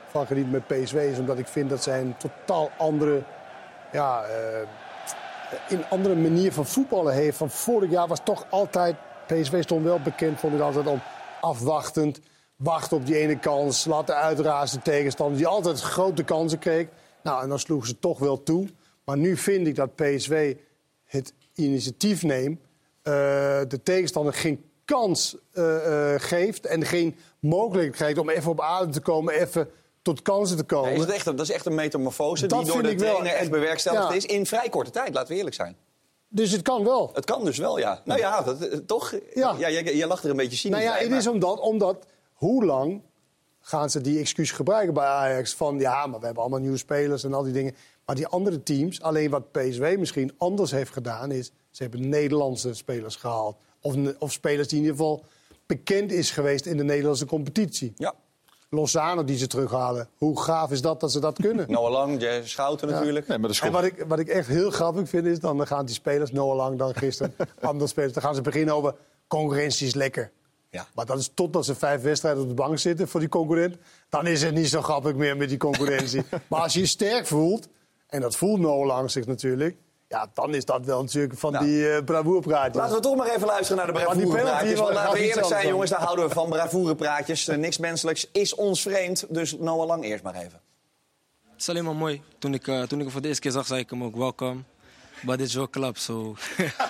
van 0.09 0.27
geniet 0.27 0.51
met 0.51 0.67
PSV 0.67 1.09
is 1.11 1.19
omdat 1.19 1.37
ik 1.37 1.47
vind 1.47 1.69
dat 1.69 1.83
zij 1.83 2.01
een 2.01 2.15
totaal 2.17 2.71
andere, 2.77 3.23
ja, 3.91 4.23
eh, 4.23 4.67
een 5.69 5.85
andere 5.89 6.15
manier 6.15 6.53
van 6.53 6.65
voetballen 6.65 7.13
heeft. 7.13 7.37
Van 7.37 7.49
vorig 7.49 7.91
jaar 7.91 8.07
was 8.07 8.19
toch 8.23 8.45
altijd, 8.49 8.95
PSV 9.25 9.63
stond 9.63 9.83
wel 9.83 9.99
bekend, 9.99 10.39
vond 10.39 10.53
ik 10.53 10.59
altijd 10.59 10.87
om 10.87 11.01
afwachtend, 11.41 12.19
wachten 12.55 12.97
op 12.97 13.05
die 13.05 13.17
ene 13.17 13.39
kans, 13.39 13.85
laten 13.85 14.15
uitrazen 14.15 14.81
tegenstander 14.81 15.37
die 15.37 15.47
altijd 15.47 15.81
grote 15.81 16.23
kansen 16.23 16.59
kreeg. 16.59 16.87
Nou, 17.23 17.43
en 17.43 17.49
dan 17.49 17.59
sloegen 17.59 17.87
ze 17.87 17.99
toch 17.99 18.19
wel 18.19 18.43
toe. 18.43 18.67
Maar 19.05 19.17
nu 19.17 19.37
vind 19.37 19.67
ik 19.67 19.75
dat 19.75 19.95
PSV 19.95 20.55
het 21.05 21.33
initiatief 21.53 22.23
neemt, 22.23 22.59
eh, 23.01 23.13
de 23.67 23.79
tegenstander 23.83 24.33
geen 24.33 24.63
kans 24.85 25.37
eh, 25.51 26.13
geeft 26.17 26.65
en 26.65 26.85
geen 26.85 27.15
mogelijkheid 27.39 27.95
krijgt 27.95 28.17
om 28.17 28.29
even 28.29 28.51
op 28.51 28.61
adem 28.61 28.91
te 28.91 28.99
komen, 28.99 29.33
even 29.33 29.69
tot 30.01 30.21
kansen 30.21 30.57
te 30.57 30.63
komen. 30.63 30.89
Nee, 30.93 31.07
is 31.07 31.13
echt, 31.13 31.25
dat 31.25 31.39
is 31.39 31.51
echt 31.51 31.65
een 31.65 31.75
metamorfose 31.75 32.47
Dat 32.47 32.63
die 32.63 32.73
door 32.73 32.83
de 32.83 32.89
ik 32.89 32.99
wel. 32.99 33.15
trainer 33.15 33.39
echt 33.39 33.49
bewerkstelligd 33.49 34.09
ja. 34.09 34.13
is 34.13 34.25
in 34.25 34.45
vrij 34.45 34.69
korte 34.69 34.91
tijd, 34.91 35.13
laten 35.13 35.29
we 35.31 35.35
eerlijk 35.37 35.55
zijn. 35.55 35.75
Dus 36.27 36.51
het 36.51 36.61
kan 36.61 36.83
wel. 36.83 37.09
Het 37.13 37.25
kan 37.25 37.45
dus 37.45 37.57
wel, 37.57 37.79
ja. 37.79 38.01
Nou 38.05 38.19
ja, 38.19 38.41
dat, 38.41 38.61
eh, 38.61 38.77
toch? 38.77 39.15
Ja. 39.33 39.55
Ja, 39.57 39.69
jij, 39.69 39.95
jij 39.95 40.07
lacht 40.07 40.23
er 40.23 40.29
een 40.29 40.35
beetje 40.35 40.57
cynisch 40.57 40.77
Nou 40.77 40.89
ja, 40.89 40.93
bij, 40.93 41.01
het 41.01 41.09
maar- 41.09 41.19
is 41.19 41.27
omdat, 41.27 41.59
omdat 41.59 42.05
hoe 42.33 42.65
lang 42.65 43.01
gaan 43.61 43.89
ze 43.89 44.01
die 44.01 44.19
excuus 44.19 44.51
gebruiken 44.51 44.93
bij 44.93 45.05
Ajax. 45.05 45.53
Van 45.53 45.79
ja, 45.79 46.07
maar 46.07 46.19
we 46.19 46.25
hebben 46.25 46.43
allemaal 46.43 46.59
nieuwe 46.61 46.77
spelers 46.77 47.23
en 47.23 47.33
al 47.33 47.43
die 47.43 47.53
dingen. 47.53 47.75
Maar 48.05 48.15
die 48.15 48.27
andere 48.27 48.63
teams, 48.63 49.01
alleen 49.01 49.29
wat 49.29 49.51
PSW 49.51 49.83
misschien 49.97 50.33
anders 50.37 50.71
heeft 50.71 50.91
gedaan... 50.91 51.31
is 51.31 51.51
ze 51.71 51.83
hebben 51.83 52.09
Nederlandse 52.09 52.73
spelers 52.73 53.15
gehaald. 53.15 53.57
Of, 53.81 53.95
of 54.19 54.31
spelers 54.31 54.67
die 54.67 54.77
in 54.77 54.83
ieder 54.83 54.97
geval 54.97 55.23
bekend 55.65 56.11
is 56.11 56.31
geweest 56.31 56.65
in 56.65 56.77
de 56.77 56.83
Nederlandse 56.83 57.25
competitie. 57.25 57.93
Ja. 57.95 58.13
Lozano 58.69 59.23
die 59.23 59.37
ze 59.37 59.47
terughalen. 59.47 60.07
Hoe 60.17 60.41
gaaf 60.41 60.71
is 60.71 60.81
dat 60.81 60.99
dat 60.99 61.11
ze 61.11 61.19
dat 61.19 61.39
kunnen? 61.41 61.65
Noah 61.71 61.91
Lang, 61.91 62.21
Jay 62.21 62.47
Schouten 62.47 62.87
Ja. 62.87 62.93
natuurlijk. 62.93 63.27
Nee, 63.27 63.37
maar 63.37 63.59
En 63.61 63.71
wat 63.71 63.83
ik, 63.83 64.05
wat 64.07 64.19
ik 64.19 64.27
echt 64.27 64.47
heel 64.47 64.71
grappig 64.71 65.09
vind 65.09 65.25
is, 65.25 65.39
dan 65.39 65.67
gaan 65.67 65.85
die 65.85 65.95
spelers, 65.95 66.31
Noah 66.31 66.55
Lang 66.55 66.77
dan 66.77 66.95
gisteren, 66.95 67.35
andere 67.61 67.87
spelers, 67.87 68.13
dan 68.13 68.23
gaan 68.23 68.35
ze 68.35 68.41
beginnen 68.41 68.75
over 68.75 68.95
concurrentie 69.27 69.87
is 69.87 69.93
lekker. 69.93 70.31
Ja. 70.69 70.87
Maar 70.93 71.05
dat 71.05 71.17
is 71.19 71.31
totdat 71.33 71.65
ze 71.65 71.75
vijf 71.75 72.01
wedstrijden 72.01 72.41
op 72.41 72.47
de 72.47 72.53
bank 72.53 72.77
zitten 72.79 73.07
voor 73.07 73.19
die 73.19 73.29
concurrent, 73.29 73.75
dan 74.09 74.27
is 74.27 74.41
het 74.41 74.53
niet 74.53 74.69
zo 74.69 74.81
grappig 74.81 75.15
meer 75.15 75.37
met 75.37 75.49
die 75.49 75.57
concurrentie. 75.57 76.23
maar 76.49 76.61
als 76.61 76.73
je 76.73 76.79
je 76.79 76.85
sterk 76.85 77.27
voelt, 77.27 77.67
en 78.07 78.21
dat 78.21 78.35
voelt 78.35 78.59
Noah 78.59 78.85
Lang 78.85 79.11
zich 79.11 79.25
natuurlijk, 79.25 79.77
ja, 80.09 80.29
dan 80.33 80.55
is 80.55 80.65
dat 80.65 80.85
wel 80.85 81.01
natuurlijk 81.01 81.37
van 81.37 81.51
Nou. 81.51 81.65
die 81.65 81.77
uh, 81.81 82.03
bravoerpraatjes. 82.03 82.75
Laten 82.75 82.95
we 82.95 83.01
toch 83.01 83.15
maar 83.15 83.29
even 83.29 83.47
luisteren 83.47 83.77
naar 83.77 83.93
de 83.93 83.99
penalty, 83.99 84.75
Want 84.75 84.93
laten 84.93 85.13
we 85.13 85.19
eerlijk 85.27 85.47
zijn, 85.47 85.67
jongens, 85.67 85.89
daar 85.89 86.01
houden 86.01 86.27
we 86.27 86.33
van. 86.33 86.49
Bravoure-praatjes. 86.49 87.47
Eh, 87.47 87.57
niks 87.57 87.77
menselijks 87.77 88.27
is 88.31 88.55
ons 88.55 88.81
vreemd. 88.81 89.25
Dus 89.29 89.55
Noah 89.57 89.87
Lang 89.87 90.03
eerst 90.03 90.23
maar 90.23 90.35
even. 90.35 90.61
Het 91.51 91.61
is 91.61 91.69
alleen 91.69 91.83
maar 91.83 91.95
mooi. 91.95 92.21
Toen 92.39 92.53
ik, 92.53 92.67
eh, 92.67 92.81
toen 92.81 92.97
ik 92.97 93.03
hem 93.03 93.11
voor 93.11 93.21
de 93.21 93.27
eerste 93.27 93.41
keer 93.41 93.51
zag, 93.51 93.65
zei 93.67 93.79
ik 93.79 93.89
hem 93.89 94.03
ook 94.03 94.15
welkom. 94.15 94.65
But 95.21 95.39
it's 95.39 95.53
your 95.53 95.69
club, 95.69 95.97
so... 95.97 96.35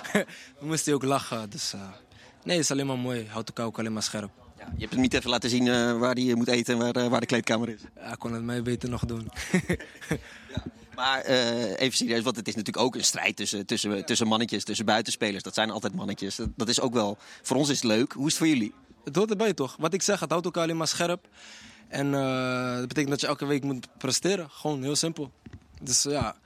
We 0.58 0.66
moesten 0.66 0.94
ook 0.94 1.02
lachen, 1.04 1.50
dus... 1.50 1.72
eh, 1.72 1.80
nee, 2.44 2.56
het 2.56 2.64
is 2.64 2.70
alleen 2.70 2.86
maar 2.86 2.98
mooi. 2.98 3.26
Houdt 3.30 3.48
elkaar 3.48 3.66
ook 3.66 3.78
alleen 3.78 3.92
maar 3.92 4.02
scherp. 4.02 4.30
Je 4.56 4.80
hebt 4.80 4.92
hem 4.92 5.00
niet 5.00 5.14
even 5.14 5.30
laten 5.30 5.50
zien 5.50 5.68
eh, 5.68 5.98
waar 5.98 6.14
hij 6.14 6.34
moet 6.34 6.48
eten 6.48 6.74
en 6.74 6.80
waar, 6.80 7.04
eh, 7.04 7.10
waar 7.10 7.20
de 7.20 7.26
kleedkamer 7.26 7.68
is. 7.68 7.80
Hij 7.94 8.16
kon 8.16 8.32
het 8.32 8.42
mij 8.42 8.62
beter 8.62 8.88
nog 8.88 9.04
doen. 9.04 9.30
Maar 11.00 11.20
eh, 11.20 11.80
even 11.80 11.96
serieus, 11.96 12.22
want 12.22 12.36
het 12.36 12.48
is 12.48 12.54
natuurlijk 12.54 12.86
ook 12.86 12.94
een 12.94 13.04
strijd 13.04 13.36
tussen, 13.36 13.66
tussen, 13.66 14.04
tussen 14.04 14.26
mannetjes, 14.26 14.64
tussen 14.64 14.84
buitenspelers. 14.84 15.42
Dat 15.42 15.54
zijn 15.54 15.70
altijd 15.70 15.94
mannetjes. 15.94 16.36
Dat, 16.36 16.48
dat 16.56 16.68
is 16.68 16.80
ook 16.80 16.92
wel, 16.92 17.18
voor 17.42 17.56
ons 17.56 17.68
is 17.68 17.74
het 17.76 17.84
leuk. 17.84 18.12
Hoe 18.12 18.26
is 18.26 18.32
het 18.32 18.38
voor 18.38 18.48
jullie? 18.48 18.74
Het 19.04 19.16
hoort 19.16 19.30
erbij 19.30 19.54
toch? 19.54 19.76
Wat 19.78 19.94
ik 19.94 20.02
zeg, 20.02 20.20
het 20.20 20.30
houdt 20.30 20.44
elkaar 20.44 20.62
alleen 20.62 20.76
maar 20.76 20.88
scherp. 20.88 21.28
En 21.88 22.14
eh, 22.14 22.74
dat 22.76 22.88
betekent 22.88 23.10
dat 23.10 23.20
je 23.20 23.26
elke 23.26 23.46
week 23.46 23.62
moet 23.62 23.86
presteren. 23.98 24.50
Gewoon 24.50 24.82
heel 24.82 24.96
simpel. 24.96 25.32
Dus 25.82 26.02
ja, 26.02 26.36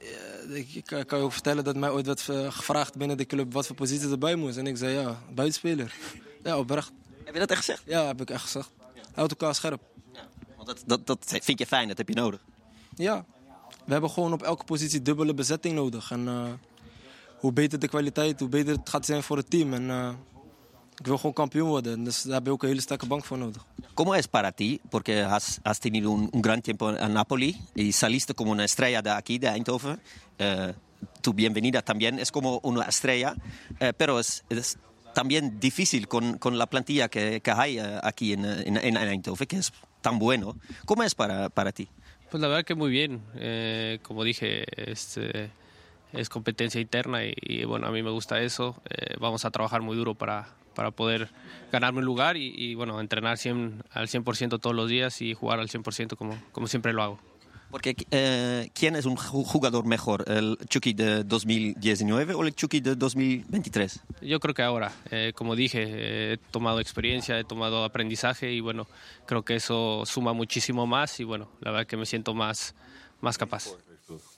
eh, 0.00 0.56
ik, 0.56 0.74
ik 0.74 0.84
kan- 0.84 1.18
je 1.18 1.24
ook 1.24 1.32
vertellen 1.32 1.64
dat 1.64 1.76
mij 1.76 1.90
ooit 1.90 2.06
werd 2.06 2.20
gevraagd 2.54 2.96
binnen 2.96 3.16
de 3.16 3.26
club 3.26 3.52
wat 3.52 3.66
voor 3.66 3.76
positie 3.76 4.10
erbij 4.10 4.34
moest. 4.36 4.56
En 4.56 4.66
ik 4.66 4.76
zei 4.76 4.94
ja, 4.98 5.22
buitenspeler. 5.34 5.94
Ja, 6.42 6.58
oprecht. 6.58 6.90
Heb 7.24 7.34
je 7.34 7.40
dat 7.40 7.50
echt 7.50 7.58
gezegd? 7.58 7.82
Ja, 7.86 8.06
heb 8.06 8.20
ik 8.20 8.30
echt 8.30 8.42
gezegd. 8.42 8.70
Houdt 9.14 9.30
elkaar 9.30 9.54
scherp. 9.54 9.80
Want 10.56 10.66
dat, 10.68 10.82
dat, 10.86 11.06
dat 11.06 11.38
vind 11.44 11.58
je 11.58 11.66
fijn, 11.66 11.88
dat 11.88 11.98
heb 11.98 12.08
je 12.08 12.14
nodig. 12.14 12.40
Ja, 12.94 13.24
we 13.88 13.94
hebben 13.94 14.10
gewoon 14.10 14.32
op 14.32 14.42
elke 14.42 14.64
positie 14.64 15.02
dubbele 15.02 15.34
bezetting 15.34 15.74
nodig. 15.74 16.10
En 16.10 16.28
eh, 16.28 16.44
hoe 17.38 17.52
beter 17.52 17.78
de 17.78 17.88
kwaliteit, 17.88 18.40
hoe 18.40 18.48
beter 18.48 18.76
het 18.76 18.88
gaat 18.88 19.06
zijn 19.06 19.22
voor 19.22 19.36
het 19.36 19.50
team. 19.50 19.74
En 19.74 19.90
eh, 19.90 20.10
ik 20.96 21.06
wil 21.06 21.16
gewoon 21.16 21.32
kampioen 21.32 21.68
worden. 21.68 22.04
Dus 22.04 22.22
daar 22.22 22.34
heb 22.34 22.46
je 22.46 22.52
ook 22.52 22.62
een 22.62 22.68
hele 22.68 22.80
sterke 22.80 23.06
bank 23.06 23.24
voor 23.24 23.38
nodig. 23.38 23.64
¿Cómo 23.94 24.14
es 24.14 24.26
para 24.26 24.52
ti? 24.52 24.80
Porque 24.90 25.24
has, 25.24 25.58
has 25.62 25.78
tenido 25.78 26.10
un, 26.10 26.28
un 26.32 26.42
gran 26.42 26.60
tiempo 26.60 26.96
en 26.96 27.12
Napoli 27.12 27.56
y 27.74 27.92
saliste 27.92 28.34
como 28.34 28.50
una 28.50 28.64
estrella 28.64 29.02
de 29.02 29.10
aquí, 29.10 29.38
de 29.38 29.48
Eindhoven. 29.48 30.00
Eh, 30.36 30.74
tu 31.20 31.32
bienvenida 31.32 31.82
también 31.82 32.18
es 32.18 32.30
como 32.30 32.60
una 32.62 32.82
estrella, 32.82 33.34
pero 33.96 34.18
es, 34.18 34.44
es 34.48 34.76
también 35.14 35.58
difícil 35.60 36.06
con, 36.06 36.38
con 36.38 36.58
la 36.58 36.66
plantilla 36.66 37.08
que, 37.08 37.40
que 37.40 37.50
hay 37.50 37.78
aquí 38.02 38.32
en, 38.32 38.44
en, 38.44 38.76
en 38.76 38.96
Eindhoven, 38.96 39.46
que 39.46 39.56
es 39.56 39.72
tan 40.00 40.18
bueno. 40.18 40.56
¿Cómo 40.84 41.02
es 41.02 41.14
para, 41.14 41.48
para 41.48 41.72
ti? 41.72 41.88
Pues 42.30 42.42
la 42.42 42.48
verdad 42.48 42.64
que 42.64 42.74
muy 42.74 42.90
bien. 42.90 43.22
Eh, 43.36 44.00
como 44.02 44.22
dije, 44.22 44.64
es, 44.90 45.16
eh, 45.16 45.50
es 46.12 46.28
competencia 46.28 46.80
interna 46.80 47.20
y, 47.24 47.64
bueno, 47.64 47.86
a 47.86 47.90
mí 47.90 48.02
me 48.02 48.10
gusta 48.10 48.40
eso. 48.40 48.80
Eh, 48.90 49.14
vamos 49.18 49.44
a 49.44 49.50
trabajar 49.50 49.80
muy 49.80 49.96
duro 49.96 50.14
para, 50.14 50.48
para 50.74 50.90
poder 50.90 51.30
ganarme 51.72 52.00
un 52.00 52.04
lugar 52.04 52.36
y, 52.36 52.52
y, 52.54 52.74
bueno, 52.74 53.00
entrenar 53.00 53.38
100 53.38 53.82
al 53.92 54.08
100% 54.08 54.60
todos 54.60 54.76
los 54.76 54.88
días 54.88 55.22
y 55.22 55.32
jugar 55.32 55.58
al 55.58 55.68
100% 55.68 56.16
como, 56.16 56.38
como 56.52 56.66
siempre 56.66 56.92
lo 56.92 57.02
hago. 57.02 57.27
Porque 57.70 57.94
eh, 58.10 58.70
¿quién 58.72 58.96
es 58.96 59.04
un 59.04 59.16
ju- 59.16 59.44
jugador 59.44 59.84
mejor? 59.84 60.24
¿El 60.26 60.56
Chucky 60.68 60.94
de 60.94 61.22
2019 61.24 62.34
o 62.34 62.42
el 62.44 62.54
Chucky 62.54 62.80
de 62.80 62.96
2023? 62.96 64.00
Yo 64.22 64.40
creo 64.40 64.54
que 64.54 64.62
ahora, 64.62 64.90
eh, 65.10 65.32
como 65.34 65.54
dije, 65.54 65.82
eh, 65.86 66.32
he 66.34 66.36
tomado 66.50 66.80
experiencia, 66.80 67.38
he 67.38 67.44
tomado 67.44 67.84
aprendizaje 67.84 68.52
y 68.52 68.60
bueno, 68.60 68.86
creo 69.26 69.42
que 69.44 69.56
eso 69.56 70.04
suma 70.06 70.32
muchísimo 70.32 70.86
más 70.86 71.20
y 71.20 71.24
bueno, 71.24 71.48
la 71.60 71.70
verdad 71.72 71.86
que 71.86 71.96
me 71.98 72.06
siento 72.06 72.32
más, 72.32 72.74
más 73.20 73.36
capaz. 73.36 73.66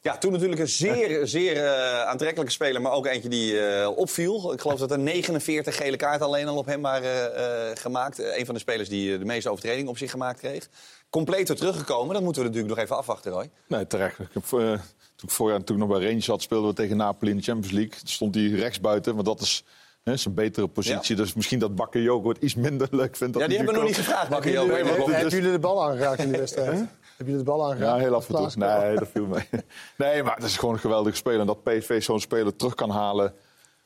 Ja, 0.02 0.18
toen 0.18 0.32
natuurlijk 0.32 0.60
een 0.60 0.68
zeer, 0.68 1.26
zeer 1.36 1.64
eh, 1.64 2.02
aantrekkelijke 2.02 2.52
speler, 2.52 2.80
maar 2.80 2.92
ook 2.92 3.06
eentje 3.06 3.28
die 3.28 3.60
eh, 3.60 3.96
opviel. 3.96 4.52
Ik 4.52 4.60
geloof 4.60 4.78
dat 4.78 4.90
er 4.90 4.98
49 4.98 5.76
gele 5.76 5.96
kaarten 5.96 6.26
alleen 6.26 6.48
al 6.48 6.56
op 6.56 6.66
hem 6.66 6.82
waren 6.82 7.36
eh, 7.36 7.76
gemaakt. 7.76 8.18
Een 8.18 8.44
van 8.46 8.54
de 8.54 8.60
spelers 8.60 8.88
die 8.88 9.18
de 9.18 9.24
meeste 9.24 9.50
overtredingen 9.50 9.90
op 9.90 9.98
zich 9.98 10.10
gemaakt 10.10 10.38
kreeg. 10.38 10.68
Compleet 11.10 11.48
weer 11.48 11.56
teruggekomen, 11.56 12.14
dat 12.14 12.22
moeten 12.22 12.42
we 12.42 12.48
natuurlijk 12.48 12.74
nog 12.74 12.84
even 12.84 12.96
afwachten, 12.96 13.32
Roy. 13.32 13.50
Nee, 13.66 13.86
terecht. 13.86 14.18
Ik 14.18 14.28
heb, 14.32 14.42
eh, 14.42 14.50
toen 14.50 15.28
ik 15.28 15.30
voorjaar 15.30 15.64
toen 15.64 15.76
ik 15.76 15.82
nog 15.86 15.98
bij 15.98 16.06
Rangers 16.06 16.24
zat, 16.24 16.42
speelden 16.42 16.68
we 16.68 16.74
tegen 16.74 16.96
Napoli 16.96 17.30
in 17.30 17.36
de 17.36 17.42
Champions 17.42 17.72
League. 17.72 17.98
Toen 17.98 18.08
stond 18.08 18.34
hij 18.34 18.44
rechtsbuiten, 18.44 19.14
want 19.14 19.26
dat 19.26 19.40
is 19.40 19.64
hè, 20.02 20.16
zijn 20.16 20.34
betere 20.34 20.68
positie. 20.68 21.16
Dus 21.16 21.34
misschien 21.34 21.58
dat 21.58 21.74
Bakayoko 21.74 22.28
het 22.28 22.38
iets 22.38 22.54
minder 22.54 22.88
leuk 22.90 23.16
vindt. 23.16 23.38
Ja, 23.38 23.46
die 23.46 23.56
hebben 23.56 23.74
we 23.74 23.80
nog 23.80 23.88
niet 23.88 23.98
gevraagd, 23.98 24.28
Bakayoko. 24.28 24.74
Hebben 24.74 25.28
jullie 25.28 25.50
de 25.50 25.58
bal 25.58 25.84
aangeraakt 25.84 26.20
in 26.20 26.28
die 26.28 26.38
wedstrijd? 26.38 26.86
Hebben 27.20 27.38
jullie 27.38 27.50
de 27.52 27.58
bal 27.58 27.70
aangeraakt? 27.70 27.96
Ja, 27.96 28.04
heel 28.06 28.14
af 28.14 28.28
en 28.28 28.34
toe. 28.34 28.50
Nee, 28.56 28.96
dat 28.96 29.08
viel 29.08 29.26
mee. 29.26 29.48
Nee, 29.96 30.22
maar 30.22 30.34
het 30.34 30.44
is 30.44 30.56
gewoon 30.56 30.74
een 30.74 30.80
geweldige 30.80 31.16
speler. 31.16 31.40
En 31.40 31.46
dat 31.46 31.62
PSV 31.62 32.02
zo'n 32.02 32.20
speler 32.20 32.56
terug 32.56 32.74
kan 32.74 32.90
halen. 32.90 33.34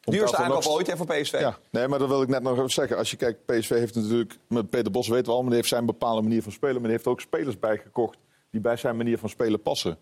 Duurste 0.01 0.37
aankoop 0.37 0.55
nog- 0.64 0.72
ooit 0.72 0.87
hè, 0.87 0.97
voor 0.97 1.07
PSV. 1.07 1.32
Ja, 1.41 1.57
nee, 1.70 1.89
maar 1.89 1.99
dat 1.99 2.09
wil 2.09 2.22
ik 2.22 2.28
net 2.28 2.43
nog 2.43 2.57
even 2.57 2.70
zeggen. 2.70 2.97
Als 2.97 3.11
je 3.11 3.16
kijkt, 3.16 3.47
PSV 3.47 3.68
heeft 3.68 3.95
natuurlijk, 3.95 4.39
met 4.49 4.70
Peter 4.70 4.91
Bos 4.93 5.09
weten 5.09 5.24
we 5.24 5.30
allemaal, 5.30 5.49
die 5.49 5.57
heeft 5.59 5.68
zijn 5.68 5.87
bepaalde 5.87 6.22
manier 6.22 6.43
van 6.43 6.53
spelen. 6.53 6.74
Maar 6.74 6.82
die 6.82 6.91
heeft 6.93 7.07
ook 7.07 7.20
spelers 7.20 7.59
bijgekocht 7.59 8.18
die 8.51 8.61
bij 8.61 8.76
zijn 8.76 8.97
manier 8.97 9.18
van 9.18 9.28
spelen 9.28 9.62
passen. 9.62 9.97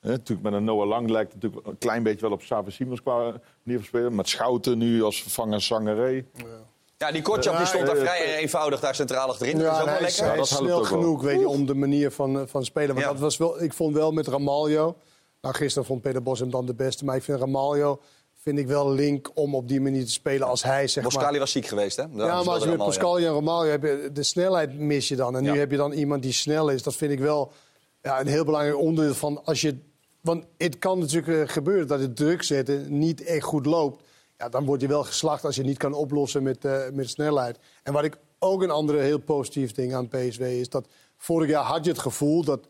Hè, 0.00 0.08
natuurlijk 0.10 0.42
met 0.42 0.52
een 0.52 0.64
Noah 0.64 0.88
Lang 0.88 1.10
lijkt 1.10 1.32
het 1.32 1.42
natuurlijk 1.42 1.66
een 1.68 1.78
klein 1.78 2.02
beetje 2.02 2.20
wel 2.20 2.32
op 2.32 2.42
Savi 2.42 2.70
Simons 2.70 3.02
qua 3.02 3.18
manier 3.62 3.78
van 3.78 3.84
spelen. 3.86 4.14
Met 4.14 4.28
Schouten 4.28 4.78
nu 4.78 5.02
als 5.02 5.22
vervanger 5.22 5.60
Zangeré. 5.60 6.10
Ja, 6.34 6.44
die 7.10 7.22
Kortjap 7.22 7.56
die 7.56 7.66
stond 7.66 7.86
daar 7.86 7.96
vrij 7.96 8.36
eenvoudig 8.36 8.80
daar 8.80 8.94
centraal 8.94 9.28
achterin. 9.28 9.58
dat 9.58 9.62
is 9.62 9.68
Ja, 9.68 9.74
ook 9.74 9.80
en 9.80 9.86
wel 9.92 9.94
hij 9.98 10.08
is, 10.08 10.16
lekker. 10.18 10.34
hij 10.34 10.42
is 10.42 10.56
snel 10.56 10.82
genoeg 10.84 11.22
weet 11.22 11.40
je, 11.40 11.48
om 11.48 11.66
de 11.66 11.74
manier 11.74 12.10
van, 12.10 12.38
eh, 12.40 12.42
van 12.46 12.64
spelen. 12.64 12.88
Want 12.94 13.00
Ja. 13.06 13.12
dat 13.12 13.20
was 13.20 13.36
wel, 13.36 13.62
ik 13.62 13.72
vond 13.72 13.94
wel 13.94 14.12
met 14.12 14.26
Ramaljo... 14.26 14.96
Nou, 15.40 15.54
gisteren 15.54 15.86
vond 15.88 16.02
Peter 16.02 16.22
Bos 16.22 16.38
hem 16.38 16.50
dan 16.50 16.66
de 16.66 16.74
beste. 16.74 17.04
Maar 17.04 17.16
ik 17.16 17.22
vind 17.22 17.38
Ramaljo 17.40 18.00
vind 18.42 18.58
ik 18.58 18.66
wel 18.66 18.90
link 18.92 19.30
om 19.34 19.54
op 19.54 19.68
die 19.68 19.80
manier 19.80 20.04
te 20.04 20.10
spelen 20.10 20.46
als 20.46 20.62
hij, 20.62 20.86
zeg 20.88 21.02
maar... 21.04 21.12
Boskali 21.12 21.38
was 21.38 21.50
ziek 21.50 21.66
geweest, 21.66 21.96
hè? 21.96 22.02
Daarom 22.02 22.18
Ja, 22.18 22.26
maar 22.26 22.36
als 22.36 22.46
je 22.46 22.52
met 22.52 22.78
Ramaljo. 22.78 22.84
Pascal 22.84 23.18
en 23.18 23.26
Romario 23.26 23.70
heb 23.70 23.82
je 23.82 24.10
de 24.12 24.22
snelheid 24.22 24.78
mis 24.78 25.08
je 25.08 25.16
dan. 25.16 25.36
En 25.36 25.42
nu 25.42 25.58
heb 25.58 25.70
je 25.70 25.76
dan 25.76 25.92
iemand 25.92 26.22
die 26.22 26.32
snel 26.32 26.68
is. 26.68 26.82
Dat 26.82 26.94
vind 26.94 27.12
ik 27.12 27.18
wel 27.18 27.52
ja, 28.02 28.20
een 28.20 28.26
heel 28.26 28.44
belangrijk 28.44 28.78
onderdeel 28.78 29.14
van 29.14 29.44
als 29.44 29.60
je. 29.60 29.78
Want 30.20 30.44
het 30.58 30.78
kan 30.78 30.98
natuurlijk 30.98 31.48
eh, 31.48 31.54
gebeuren 31.54 31.86
dat 31.86 32.00
het 32.00 32.16
druk 32.16 32.42
zetten 32.42 32.98
niet 32.98 33.24
echt 33.24 33.44
goed 33.44 33.66
loopt. 33.66 34.02
Dan 34.50 34.64
word 34.64 34.80
je 34.80 34.88
wel 34.88 35.04
geslacht 35.04 35.44
als 35.44 35.56
je 35.56 35.62
niet 35.62 35.78
kan 35.78 35.92
oplossen 35.92 36.42
met, 36.42 36.64
eh, 36.64 36.80
met 36.92 37.08
snelheid. 37.08 37.58
En 37.82 37.92
wat 37.92 38.04
ik 38.04 38.16
ook 38.38 38.62
een 38.62 38.70
andere 38.70 38.98
heel 38.98 39.18
positief 39.18 39.72
ding 39.72 39.94
aan 39.94 40.08
PSV 40.08 40.40
is 40.60 40.68
dat 40.68 40.88
vorig 41.16 41.48
jaar 41.48 41.64
had 41.64 41.84
je 41.84 41.90
het 41.90 42.00
gevoel 42.00 42.44
dat 42.44 42.68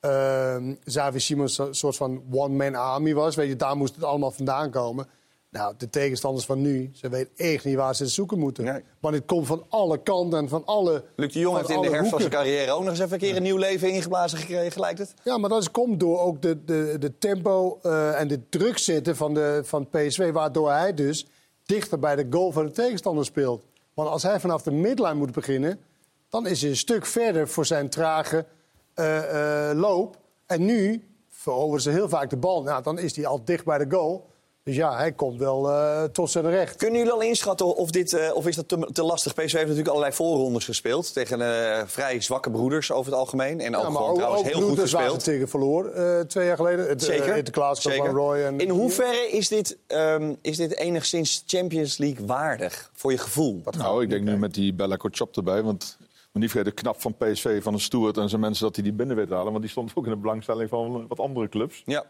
ehm 0.00 0.74
Xavi 0.84 1.20
Simons 1.20 1.58
een 1.58 1.74
soort 1.74 1.96
van 1.96 2.22
one-man 2.30 2.74
army 2.74 3.14
was. 3.14 3.34
Weet 3.34 3.48
je, 3.48 3.56
daar 3.56 3.76
moest 3.76 3.94
het 3.94 4.04
allemaal 4.04 4.30
vandaan 4.30 4.70
komen. 4.70 5.06
Nou, 5.54 5.74
de 5.78 5.90
tegenstanders 5.90 6.46
van 6.46 6.60
nu, 6.60 6.90
ze 6.94 7.08
weten 7.08 7.32
echt 7.36 7.64
niet 7.64 7.74
waar 7.76 7.94
ze 7.94 8.02
het 8.02 8.12
zoeken 8.12 8.38
moeten. 8.38 8.84
Want 9.00 9.14
het 9.14 9.24
komt 9.24 9.46
van 9.46 9.64
alle 9.68 10.02
kanten 10.02 10.38
en 10.38 10.48
van 10.48 10.64
alle 10.64 11.04
Luc 11.16 11.32
de 11.32 11.38
Jong 11.38 11.56
heeft 11.56 11.68
in 11.68 11.80
de 11.80 11.88
herfst 11.90 12.10
van 12.10 12.18
zijn 12.18 12.32
carrière 12.32 12.72
ook 12.72 12.80
nog 12.80 12.88
eens 12.90 12.98
even 12.98 13.12
een 13.12 13.18
keer 13.18 13.36
een 13.36 13.42
nieuw 13.42 13.56
leven 13.56 13.90
ingeblazen 13.90 14.38
gekregen, 14.38 14.80
lijkt 14.80 14.98
het? 14.98 15.14
Ja, 15.24 15.38
maar 15.38 15.50
dat 15.50 15.60
is- 15.60 15.70
komt 15.70 16.00
door 16.00 16.20
ook 16.20 16.42
de, 16.42 16.64
de, 16.64 16.96
de 16.98 17.18
tempo 17.18 17.78
eh, 17.82 18.20
en 18.20 18.28
de 18.28 18.48
druk 18.48 18.78
zetten 18.78 19.16
van, 19.16 19.34
de, 19.34 19.60
van 19.64 19.88
PSV... 19.88 20.32
waardoor 20.32 20.70
hij 20.70 20.94
dus 20.94 21.26
dichter 21.64 21.98
bij 21.98 22.16
de 22.16 22.26
goal 22.30 22.52
van 22.52 22.66
de 22.66 22.72
tegenstander 22.72 23.24
speelt. 23.24 23.64
Want 23.94 24.08
als 24.08 24.22
hij 24.22 24.40
vanaf 24.40 24.62
de 24.62 24.70
midline 24.72 25.14
moet 25.14 25.32
beginnen... 25.32 25.80
dan 26.28 26.46
is 26.46 26.60
hij 26.60 26.70
een 26.70 26.76
stuk 26.76 27.06
verder 27.06 27.48
voor 27.48 27.66
zijn 27.66 27.88
trage 27.88 28.46
eh, 28.94 29.70
eh, 29.70 29.76
loop. 29.78 30.16
En 30.46 30.64
nu 30.64 31.04
veroveren 31.30 31.82
ze 31.82 31.90
heel 31.90 32.08
vaak 32.08 32.30
de 32.30 32.36
bal. 32.36 32.62
Nou, 32.62 32.82
dan 32.82 32.98
is 32.98 33.16
hij 33.16 33.26
al 33.26 33.44
dicht 33.44 33.64
bij 33.64 33.78
de 33.78 33.86
goal. 33.90 34.32
Dus 34.64 34.76
ja, 34.76 34.96
hij 34.96 35.12
komt 35.12 35.38
wel 35.38 35.70
eh, 35.70 36.04
tot 36.04 36.30
zijn 36.30 36.50
recht. 36.50 36.76
Kunnen 36.76 36.98
jullie 36.98 37.12
al 37.12 37.20
inschatten 37.20 37.76
of, 37.76 37.90
dit, 37.90 38.12
eh, 38.12 38.34
of 38.34 38.46
is 38.46 38.56
dat 38.56 38.68
te, 38.68 38.88
te 38.92 39.02
lastig? 39.02 39.32
PSV 39.34 39.42
heeft 39.52 39.54
natuurlijk 39.54 39.88
allerlei 39.88 40.12
voorrondes 40.12 40.64
gespeeld 40.64 41.12
tegen 41.12 41.40
eh, 41.40 41.82
vrij 41.86 42.20
zwakke 42.20 42.50
broeders 42.50 42.92
over 42.92 43.10
het 43.10 43.20
algemeen. 43.20 43.60
En 43.60 43.76
ook 43.76 43.82
Ja, 43.82 43.88
maar 43.88 44.00
gewoon 44.00 44.14
trouwens 44.16 44.42
heel 44.42 44.60
goed 44.60 44.78
gespeeld. 44.78 45.24
tegen 45.24 45.48
verloor 45.48 45.86
eh, 45.88 46.20
twee 46.20 46.46
jaar 46.46 46.56
geleden. 46.56 46.88
Het, 46.88 47.02
Zeker. 47.02 47.28
Uh, 47.28 47.34
het 47.34 47.78
Zeker. 47.78 48.04
van 48.06 48.14
Roy. 48.14 48.42
En 48.42 48.58
In 48.58 48.68
hoeverre 48.68 49.28
is 49.30 49.48
dit, 49.48 49.78
ehm, 49.86 50.34
is 50.40 50.56
dit 50.56 50.76
enigszins 50.76 51.42
Champions 51.46 51.98
League 51.98 52.26
waardig 52.26 52.90
voor 52.94 53.10
je 53.10 53.18
gevoel? 53.18 53.62
Nou, 53.78 54.02
ik 54.02 54.10
denk 54.10 54.24
nu 54.24 54.36
met 54.36 54.54
die 54.54 54.74
Bella 54.74 54.96
Kotschap 54.96 55.36
erbij. 55.36 55.62
Want 55.62 55.96
Maar 56.32 56.42
niet 56.42 56.50
vergeten, 56.50 56.74
knap 56.74 57.00
van 57.00 57.14
PSV, 57.16 57.62
van 57.62 57.72
een 57.72 57.80
Stuart 57.80 58.16
en 58.16 58.28
zijn 58.28 58.40
mensen 58.40 58.64
dat 58.64 58.74
hij 58.74 58.84
die 58.84 58.92
binnen 58.92 59.16
weet 59.16 59.30
halen. 59.30 59.50
Want 59.50 59.60
die 59.60 59.70
stond 59.70 59.92
ook 59.94 60.04
in 60.04 60.10
de 60.10 60.16
belangstelling 60.16 60.68
van 60.68 61.06
wat 61.08 61.20
andere 61.20 61.48
clubs. 61.48 61.82
Ja. 61.86 62.04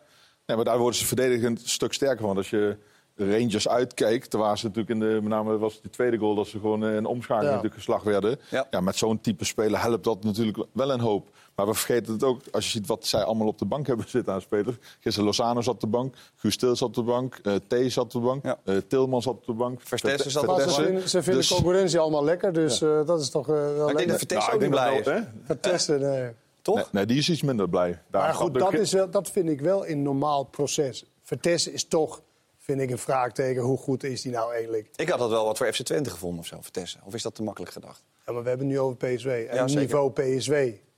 Ja, 0.47 0.55
maar 0.57 0.65
daar 0.65 0.79
worden 0.79 0.99
ze 0.99 1.07
verdedigend 1.07 1.63
een 1.63 1.69
stuk 1.69 1.93
sterker 1.93 2.27
van. 2.27 2.37
Als 2.37 2.51
je 2.51 2.77
de 3.17 3.31
Rangers 3.39 3.69
uitkijkt, 3.69 4.31
toen 4.31 4.41
waren 4.41 4.59
ze 4.59 4.67
natuurlijk 4.67 4.93
in 4.95 5.01
de, 5.01 5.07
met 5.21 5.25
name 5.25 5.59
was 5.59 5.75
het 5.75 5.83
de 5.83 5.91
tweede 5.91 6.17
goal 6.19 6.35
dat 6.35 6.47
ze 6.47 6.59
gewoon 6.59 6.83
eh, 6.85 6.91
in 6.91 6.97
een 6.97 7.07
omschakeling 7.07 7.45
Ja. 7.51 7.55
natuurlijk 7.57 7.75
geslacht 7.83 8.05
werden. 8.05 8.39
Ja. 8.71 8.81
met 8.81 8.97
zo'n 8.97 9.21
type 9.21 9.45
speler 9.45 9.81
helpt 9.83 10.05
dat 10.05 10.25
natuurlijk 10.25 10.59
wel 10.73 10.91
een 10.91 11.01
hoop. 11.01 11.29
Maar 11.55 11.67
we 11.67 11.75
vergeten 11.75 12.13
het 12.13 12.23
ook, 12.25 12.41
als 12.51 12.65
je 12.65 12.71
ziet 12.71 12.87
wat 12.87 13.07
zij 13.07 13.23
allemaal 13.23 13.47
op 13.47 13.59
de 13.59 13.65
bank 13.65 13.87
hebben 13.87 14.09
zitten 14.17 14.33
aan 14.33 14.41
spelers. 14.41 14.77
Gisteren 15.01 15.27
Lozano 15.29 15.61
zat 15.61 15.75
op 15.75 15.81
de 15.81 15.87
bank, 15.87 16.15
Guus 16.37 16.57
Til 16.57 16.77
zat 16.77 16.89
op 16.89 16.95
de 16.95 17.03
bank, 17.03 17.41
eh 17.43 17.55
T 17.55 17.93
zat 17.93 18.05
op 18.05 18.11
de 18.11 18.19
bank, 18.19 18.45
eh, 18.65 18.77
Tilman 18.89 19.23
zat 19.23 19.35
op 19.35 19.47
de 19.47 19.53
bank. 19.53 19.81
Vertessen 19.83 20.31
zat 20.31 20.47
op 20.49 20.57
de 20.57 20.63
ze 20.63 20.67
bank. 20.69 20.85
vinden, 20.87 21.09
ze 21.09 21.23
vinden 21.23 21.41
Dus- 21.43 21.53
concurrentie 21.53 21.99
allemaal 21.99 22.25
lekker, 22.25 22.53
dus 22.53 22.81
eh, 22.83 23.07
dat 23.07 23.21
is 23.21 23.31
toch 23.31 23.49
eh, 23.49 23.55
wel 23.55 23.71
ik 23.71 23.77
denk 23.77 23.89
lekker. 23.93 24.07
dat 24.09 24.19
Vertessen 24.19 24.53
ook 24.53 24.61
niet 24.61 24.71
denk 24.71 24.83
blij 24.83 24.91
dat 24.97 25.07
is. 25.07 25.13
wel, 25.13 25.15
hè? 25.15 25.45
Vertessen, 25.45 26.01
nee. 26.01 26.31
Toch? 26.65 26.77
Nee, 26.77 26.87
nee, 26.93 27.07
die 27.07 27.19
is 27.19 27.29
iets 27.31 27.43
minder 27.43 27.69
blij. 27.69 28.03
Daar 28.11 28.23
Maar 28.23 28.35
goed, 28.35 28.55
dat, 28.55 28.73
is 28.73 28.93
wel, 28.93 29.11
dat 29.11 29.31
vind 29.31 29.49
ik 29.49 29.61
wel 29.61 29.87
een 29.87 30.03
normaal 30.03 30.45
proces. 30.45 31.05
Vertessen 31.23 31.73
is 31.73 31.85
toch, 31.85 32.23
vind 32.59 32.81
ik, 32.81 32.91
een 32.91 32.99
vraagteken. 32.99 33.63
Hoe 33.63 33.79
goed 33.79 34.05
is 34.05 34.23
die 34.23 34.33
nou 34.33 34.53
eigenlijk? 34.53 34.89
Ik 34.97 35.09
had 35.09 35.19
dat 35.19 35.31
wel 35.31 35.45
wat 35.45 35.57
voor 35.57 35.73
FC 35.73 35.83
Twente 35.83 36.11
gevonden 36.11 36.41
of 36.41 36.47
zo, 36.47 36.59
Vertessen. 36.61 37.01
Of 37.05 37.15
is 37.15 37.23
dat 37.23 37.35
te 37.35 37.43
makkelijk 37.43 37.73
gedacht? 37.73 38.03
Ja, 38.27 38.33
maar 38.33 38.43
we 38.43 38.49
hebben 38.49 38.67
het 38.67 38.77
nu 38.77 38.83
over 38.83 38.97
PSW. 38.97 39.29
En 39.29 39.55
Ja, 39.55 39.65
niveau 39.65 40.11
PSW. 40.13 40.53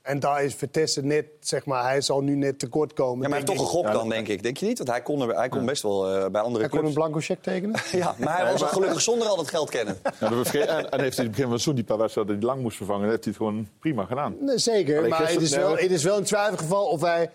En 0.07 0.19
daar 0.19 0.43
is 0.43 0.55
Vertessen 0.55 1.07
net, 1.07 1.25
zeg 1.39 1.65
maar, 1.65 1.83
hij 1.83 2.01
zal 2.01 2.21
nu 2.21 2.35
net 2.35 2.59
tekort 2.59 2.93
komen. 2.93 3.21
Ja, 3.21 3.29
maar 3.29 3.29
hij 3.29 3.37
heeft 3.37 3.59
toch 3.59 3.69
gegokt 3.69 3.87
ik. 3.87 3.93
dan, 3.93 4.09
denk 4.09 4.27
ik. 4.27 4.43
Denk 4.43 4.57
je 4.57 4.65
niet? 4.65 4.77
Want 4.77 4.89
hij 4.89 5.01
kon, 5.01 5.21
er, 5.21 5.35
hij 5.35 5.49
kon 5.49 5.65
best 5.65 5.83
wel 5.83 6.07
eh, 6.07 6.29
bij 6.29 6.41
andere 6.41 6.59
Hij 6.59 6.69
kon 6.69 6.77
een 6.77 6.93
clubs... 6.93 6.93
blanco 6.93 7.19
check 7.19 7.41
tekenen? 7.41 7.75
Ja, 7.91 8.15
maar 8.17 8.37
hij 8.37 8.51
was 8.51 8.61
al 8.61 8.67
gelukkig 8.67 9.01
zonder 9.01 9.27
al 9.27 9.35
dat 9.35 9.49
geld 9.49 9.69
kennen. 9.69 9.97
Ja, 10.19 10.29
dat 10.29 10.47
en, 10.53 10.67
en 10.67 10.69
heeft 10.69 10.91
hij 10.91 10.99
in 10.99 11.01
het 11.01 11.15
begin 11.15 11.43
van 11.43 11.51
het 11.51 11.61
seizoen 11.61 11.75
die 11.75 11.83
paar 11.83 11.97
wedstrijden 11.97 12.33
die 12.33 12.43
hij 12.43 12.53
lang 12.53 12.63
moest 12.63 12.77
vervangen, 12.77 13.09
heeft 13.09 13.23
hij 13.23 13.33
het 13.33 13.41
gewoon 13.41 13.67
prima 13.79 14.05
gedaan. 14.05 14.35
Nee, 14.39 14.57
zeker, 14.57 14.97
Alleen 14.97 15.09
maar 15.09 15.31
het 15.31 15.41
is, 15.41 15.55
wel, 15.55 15.77
het 15.77 15.91
is 15.91 16.03
wel 16.03 16.17
een 16.17 16.23
twijfelgeval 16.23 16.85
of 16.85 17.01
hij 17.01 17.29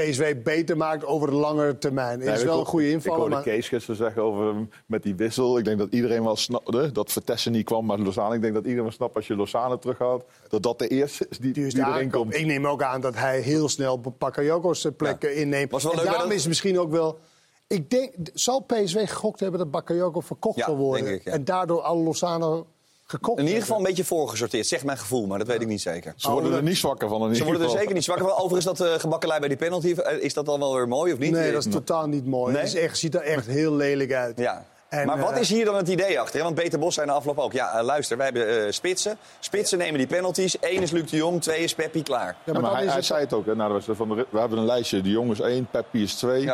PSW 0.00 0.22
beter 0.44 0.76
maakt 0.76 1.04
over 1.04 1.30
de 1.30 1.36
langere 1.36 1.78
termijn. 1.78 2.18
Nee, 2.18 2.28
is 2.32 2.40
ik 2.40 2.46
wel 2.46 2.58
een 2.60 2.66
goede 2.66 2.86
Ik 2.86 2.92
invaller, 2.92 3.18
hoorde 3.18 3.34
maar... 3.34 3.42
Kees 3.44 3.68
gisteren 3.68 3.96
zeggen 3.96 4.22
over 4.22 4.54
met 4.86 5.02
die 5.02 5.14
wissel. 5.14 5.58
Ik 5.58 5.64
denk 5.64 5.78
dat 5.78 5.92
iedereen 5.92 6.24
wel 6.24 6.36
snapte 6.36 6.92
dat 6.92 7.12
Vertessen 7.12 7.52
niet 7.52 7.64
kwam, 7.64 7.86
maar 7.86 7.98
Lozano. 7.98 8.32
Ik 8.34 8.40
denk 8.42 8.54
dat 8.54 8.62
iedereen 8.62 8.84
wel 8.84 8.92
snapt 8.92 9.16
als 9.16 9.26
je 9.26 9.36
Lozano 9.36 9.78
terughaalt, 9.78 10.24
dat 10.48 10.62
dat 10.62 10.78
de 10.78 10.88
eerste 10.88 11.26
is 11.30 11.38
die, 11.38 11.52
die, 11.52 11.68
die 11.68 11.84
erin 11.86 12.10
komt. 12.10 12.34
Ik 12.34 12.46
neem 12.46 12.66
ook 12.66 12.82
aan 12.82 13.00
dat 13.00 13.14
hij 13.14 13.40
heel 13.40 13.68
snel 13.68 14.00
Bakayoko's 14.18 14.86
plekken 14.96 15.36
inneemt. 15.36 15.70
Was 15.70 15.82
wel 15.82 15.94
leuk 15.94 16.04
daarom 16.04 16.22
dat- 16.22 16.32
is 16.32 16.38
het 16.38 16.48
misschien 16.48 16.78
ook 16.78 16.90
wel... 16.90 17.18
Ik 17.66 17.90
denk, 17.90 18.14
zal 18.34 18.60
PSW 18.60 18.98
gegokt 18.98 19.40
hebben 19.40 19.58
dat 19.58 19.70
Bakayoko 19.70 20.20
verkocht 20.20 20.58
Ja, 20.58 20.64
zal 20.64 20.76
worden? 20.76 21.06
ik, 21.14 21.24
ja. 21.24 21.32
En 21.32 21.44
daardoor 21.44 21.80
al 21.82 21.96
Lozano 22.02 22.66
gekocht 23.12 23.38
In 23.38 23.46
ieder 23.46 23.60
geval 23.60 23.76
een 23.76 23.84
beetje 23.84 24.04
voorgesorteerd, 24.04 24.66
zegt 24.66 24.84
mijn 24.84 24.98
gevoel, 24.98 25.26
maar 25.26 25.38
dat 25.38 25.46
weet 25.46 25.60
ik 25.60 25.66
niet 25.66 25.80
zeker. 25.80 26.12
Ze 26.16 26.30
worden 26.30 26.52
er 26.52 26.62
niet 26.62 26.76
zwakker 26.76 27.08
van. 27.08 27.28
In 27.28 27.36
Ze 27.36 27.44
worden 27.44 27.62
er 27.62 27.70
zeker 27.70 27.94
niet 27.94 28.04
zwakker 28.04 28.26
van. 28.26 28.36
Overigens, 28.36 28.78
dat 28.78 28.88
uh, 28.88 28.94
gebakkelei 28.98 29.38
bij 29.38 29.48
die 29.48 29.58
penalty, 29.58 29.92
eh, 29.92 30.22
is 30.22 30.34
dat 30.34 30.46
dan 30.46 30.58
wel 30.58 30.74
weer 30.74 30.88
mooi 30.88 31.12
of 31.12 31.18
niet? 31.18 31.30
Nee, 31.30 31.52
dat 31.52 31.66
is 31.66 31.72
totaal 31.72 32.06
niet 32.06 32.26
mooi. 32.26 32.52
Nee? 32.52 32.62
Het 32.62 32.74
is 32.74 32.80
echt, 32.80 32.98
ziet 32.98 33.14
er 33.14 33.22
echt 33.22 33.46
heel 33.46 33.72
lelijk 33.72 34.12
uit. 34.12 34.38
Ja. 34.38 34.64
En, 34.92 35.06
maar 35.06 35.18
wat 35.18 35.32
eh, 35.32 35.40
is 35.40 35.48
hier 35.48 35.64
dan 35.64 35.74
het 35.74 35.88
idee 35.88 36.20
achter? 36.20 36.42
Want 36.42 36.54
Peter 36.54 36.78
Bos 36.78 36.94
zei 36.94 37.06
na 37.06 37.12
afloop 37.12 37.38
ook... 37.38 37.52
ja, 37.52 37.78
eh, 37.78 37.84
luister, 37.84 38.16
wij 38.16 38.26
hebben 38.26 38.64
eh, 38.64 38.70
spitsen. 38.70 39.18
Spitsen 39.40 39.78
nemen 39.78 39.98
die 39.98 40.06
penalties. 40.06 40.56
Eén 40.60 40.82
is 40.82 40.90
Luc 40.90 41.10
de 41.10 41.16
Jong, 41.16 41.42
twee 41.42 41.58
is 41.58 41.74
Peppi, 41.74 42.02
klaar. 42.02 42.36
Ja, 42.44 42.60
maar 42.60 42.72
hij, 42.72 42.86
hij 42.86 43.02
zei 43.02 43.20
het 43.20 43.32
ook 43.32 43.46
hè, 43.46 43.54
na 43.54 43.66
de 43.66 43.72
wedstrijd. 43.72 43.98
Van 43.98 44.08
de, 44.08 44.26
we 44.30 44.38
hebben 44.38 44.58
een 44.58 44.64
lijstje. 44.64 45.00
De 45.00 45.10
jongens 45.10 45.40
één, 45.40 45.68
Peppi 45.70 46.02
is 46.02 46.14
twee. 46.14 46.50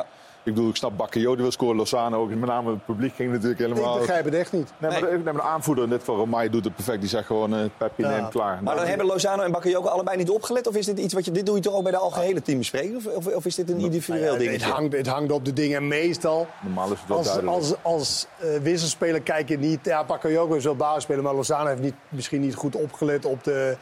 Ik 0.48 0.54
bedoel, 0.54 0.70
ik 0.70 0.76
snap 0.76 0.96
Bakayoko 0.96 1.32
die 1.34 1.42
wil 1.42 1.52
scoren. 1.52 1.76
Lozano 1.76 2.20
ook. 2.20 2.28
Met 2.28 2.48
name 2.48 2.70
het 2.70 2.84
publiek 2.84 3.14
ging 3.14 3.32
natuurlijk 3.32 3.58
helemaal... 3.58 3.94
Ik 3.94 4.00
begrijp 4.00 4.24
het 4.24 4.34
echt 4.34 4.52
niet. 4.52 4.72
Nee, 4.78 4.90
nee, 4.90 5.18
maar 5.18 5.32
de 5.32 5.42
aanvoerder 5.42 5.84
in 5.84 5.90
dit 5.90 5.98
geval, 5.98 6.16
Romay, 6.16 6.50
doet 6.50 6.64
het 6.64 6.74
perfect. 6.74 7.00
Die 7.00 7.08
zegt 7.08 7.26
gewoon, 7.26 7.54
eh 7.54 7.60
Peppi 7.76 8.02
Ja. 8.02 8.16
neemt 8.16 8.28
klaar. 8.28 8.54
Maar 8.54 8.62
Nou, 8.62 8.76
dan 8.76 8.86
hebben 8.86 9.06
Lozano 9.06 9.42
en 9.42 9.52
Bakayoko 9.52 9.88
allebei 9.88 10.16
niet 10.16 10.30
opgelet? 10.30 10.66
Of 10.66 10.76
is 10.76 10.86
dit 10.86 10.98
iets 10.98 11.14
wat 11.14 11.24
je... 11.24 11.30
Dit 11.30 11.46
doe 11.46 11.56
je 11.56 11.62
toch 11.62 11.74
ook 11.74 11.82
bij 11.82 11.92
de 11.92 11.98
algehele 11.98 12.42
teambespreking? 12.42 12.96
Of, 12.96 13.06
of, 13.06 13.26
of 13.26 13.46
is 13.46 13.54
dit 13.54 13.70
een 13.70 13.78
individueel 13.78 14.32
ja, 14.32 14.38
dingetje? 14.38 14.66
het, 14.66 14.74
hangt, 14.74 14.96
het 14.96 15.06
hangt 15.06 15.32
op 15.32 15.44
de 15.44 15.52
dingen. 15.52 15.88
Meestal, 15.88 16.46
Normaal 16.60 16.92
is 16.92 16.98
het 16.98 17.08
wel 17.08 17.16
als, 17.16 17.26
duidelijk. 17.26 17.56
als, 17.56 17.74
als 17.82 18.26
eh, 18.38 18.48
wisselspeler 18.62 19.20
kijk 19.20 19.48
je 19.48 19.58
niet... 19.58 19.80
Ja, 19.82 20.04
Bakayoko 20.04 20.54
is 20.54 20.64
wel 20.64 20.76
basisspeler, 20.76 21.22
maar 21.22 21.34
Lozano 21.34 21.68
heeft 21.68 21.82
niet, 21.82 21.94
misschien 22.08 22.40
niet 22.40 22.54
goed 22.54 22.76
opgelet 22.76 23.24
op, 23.24 23.44
de, 23.44 23.76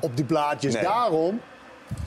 op 0.00 0.16
die 0.16 0.24
plaatjes. 0.24 0.74
Nee. 0.74 0.82
Daarom 0.82 1.40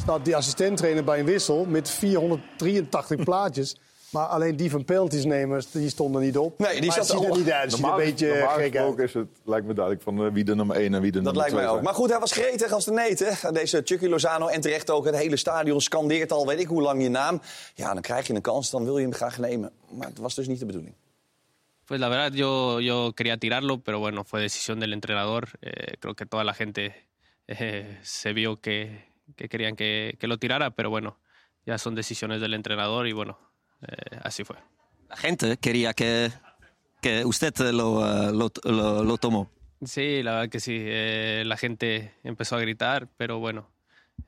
staat 0.02 0.26
die 0.26 0.36
assistenttrainer 0.36 1.04
bij 1.04 1.20
een 1.20 1.26
wissel 1.26 1.66
met 1.66 1.90
483 1.90 3.24
plaatjes. 3.24 3.76
Maar 4.14 4.26
alleen 4.26 4.56
die 4.56 4.70
van 4.70 4.86
penalties 4.86 5.26
nemen, 5.26 5.64
die 5.72 5.90
stonden 5.90 6.22
niet 6.22 6.38
op. 6.38 6.60
Nee, 6.60 6.82
die 6.82 6.92
zat 6.92 7.10
er 7.10 7.16
niet 7.38 7.52
uit. 7.52 7.72
Er 7.72 7.78
een 7.78 7.82
normaal, 7.82 7.98
beetje 7.98 8.28
normaal 8.28 8.48
gek 8.50 8.60
uit. 8.62 8.72
gesproken 8.72 9.04
is 9.04 9.14
het, 9.14 9.28
lijkt 9.46 9.66
me 9.68 9.74
duidelijk, 9.74 10.04
van 10.04 10.26
eh, 10.26 10.32
wie 10.34 10.44
de 10.44 10.56
nummer 10.56 10.76
1 10.76 10.94
en 10.94 11.02
wie 11.02 11.12
de 11.12 11.22
Dat 11.22 11.34
nummer 11.34 11.42
lijkt 11.42 11.50
2 11.50 11.62
mij 11.62 11.66
ook. 11.70 11.72
zijn. 11.74 11.84
Maar 11.84 11.94
goed, 11.94 12.10
hij 12.10 12.20
was 12.20 12.32
gretig 12.32 12.72
als 12.72 12.86
de 12.86 12.92
neet. 12.92 13.20
Hè? 13.20 13.52
Deze 13.52 13.82
Chucky 13.86 14.06
Lozano 14.08 14.48
en 14.48 14.62
terecht 14.62 14.90
ook. 14.90 15.06
Het 15.06 15.16
hele 15.16 15.38
stadion 15.38 15.82
scandeert 15.82 16.32
al, 16.32 16.48
weet 16.48 16.60
ik 16.60 16.68
hoe 16.68 16.82
lang 16.82 17.02
je 17.04 17.10
naam. 17.10 17.42
Ja, 17.74 17.94
dan 17.94 18.02
krijg 18.02 18.28
je 18.28 18.34
een 18.34 18.42
kans, 18.42 18.70
dan 18.70 18.84
wil 18.84 18.98
je 18.98 19.04
hem 19.04 19.14
graag 19.14 19.38
nemen. 19.38 19.72
Maar 19.92 20.08
het 20.08 20.18
was 20.18 20.36
dus 20.36 20.48
niet 20.48 20.60
de 20.60 20.66
bedoeling. 20.66 20.94
Pues 21.86 22.00
la 22.00 22.10
verdad 22.10 22.34
yo, 22.34 22.80
yo 22.80 23.12
quería 23.14 23.38
tirarlo, 23.38 23.78
pero 23.78 24.00
bueno, 24.00 24.24
fue 24.24 24.40
decisión 24.40 24.80
del 24.80 24.94
entrenador. 24.94 25.50
Eh, 25.60 25.98
creo 26.00 26.14
que 26.16 26.26
toda 26.26 26.44
la 26.44 26.54
gente 26.54 26.94
eh, 27.46 27.98
se 28.02 28.34
vio 28.34 28.60
que, 28.60 28.90
que 29.36 29.48
querían 29.48 29.76
que, 29.76 30.16
que 30.18 30.28
lo 30.28 30.38
tirara, 30.38 30.70
pero 30.70 30.90
bueno, 30.90 31.18
ya 31.66 31.78
son 31.78 31.94
decisiones 31.96 32.40
del 32.40 32.54
entrenador 32.54 33.08
y 33.08 33.12
bueno, 33.14 33.38
eh, 33.88 34.20
así 34.24 34.44
fue. 34.44 34.56
La 35.10 35.16
gente 35.18 35.58
quería 35.58 35.94
que, 35.94 36.32
que 37.02 37.24
usted 37.26 37.54
lo, 37.72 38.06
eh, 38.06 38.32
lo, 38.34 38.52
lo- 38.64 39.04
lo 39.04 39.18
tomó. 39.18 39.50
Sí, 39.86 40.24
la 40.24 40.32
verdad 40.36 40.50
que 40.50 40.60
sí. 40.60 40.78
eh, 40.80 41.44
la 41.46 41.58
gente 41.58 42.14
empezó 42.24 42.56
a 42.56 42.60
gritar, 42.62 43.10
pero 43.18 43.40
bueno, 43.40 43.70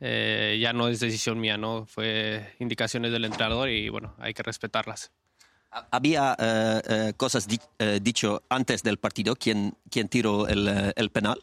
eh, 0.01 0.57
ya 0.61 0.73
no 0.73 0.87
es 0.89 0.99
decisión 0.99 1.39
mía, 1.39 1.57
¿no? 1.57 1.85
Fue 1.85 2.53
indicaciones 2.59 3.11
del 3.11 3.23
entrenador 3.25 3.69
y 3.69 3.87
bueno, 3.89 4.15
hay 4.19 4.33
que 4.33 4.43
respetarlas. 4.43 5.11
Había 5.91 6.35
eh, 6.39 7.13
cosas 7.17 7.47
di- 7.47 7.59
dicho 8.01 8.43
antes 8.49 8.81
del 8.83 8.97
partido. 8.97 9.35
¿Quién, 9.35 9.75
quién 9.89 10.07
tiró 10.07 10.47
el, 10.47 10.93
el 10.95 11.09
penal? 11.09 11.41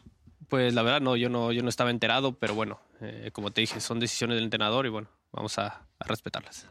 Pues 0.49 0.73
la 0.73 0.81
verdad 0.83 1.01
no, 1.01 1.15
yo 1.15 1.29
no, 1.29 1.51
yo 1.51 1.61
no 1.63 1.69
estaba 1.69 1.89
enterado, 1.91 2.33
pero 2.33 2.53
bueno, 2.55 2.79
como 3.31 3.51
te 3.51 3.61
dije, 3.61 3.79
son 3.79 3.99
decisiones 3.99 4.35
del 4.35 4.43
entrenador 4.45 4.85
y 4.85 4.89
bueno, 4.89 5.07
vamos 5.31 5.57
a, 5.59 5.67
a 5.99 6.07
respetarlas. 6.07 6.67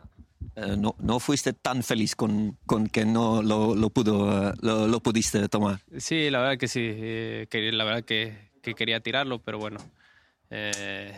Eh, 0.57 0.77
no, 0.77 0.95
no 0.99 1.19
fuiste 1.19 1.53
tan 1.53 1.83
feliz 1.83 2.15
con, 2.15 2.59
con 2.67 2.89
que 2.89 3.05
no 3.05 3.43
lo, 3.43 3.75
lo, 3.75 3.91
pudo, 3.91 4.53
lo, 4.61 4.87
lo 4.87 5.01
pudiste 5.01 5.49
tomar. 5.49 5.81
Sí, 5.99 6.31
la 6.31 6.41
verdad 6.41 6.59
que 6.59 6.69
sí, 6.69 6.81
eh, 6.83 7.47
que, 7.51 7.73
la 7.73 7.85
verdad 7.85 8.05
que, 8.05 8.51
que 8.63 8.75
quería 8.75 9.01
tirarlo, 9.01 9.39
pero 9.39 9.59
bueno, 9.59 9.81
eh, 10.51 11.13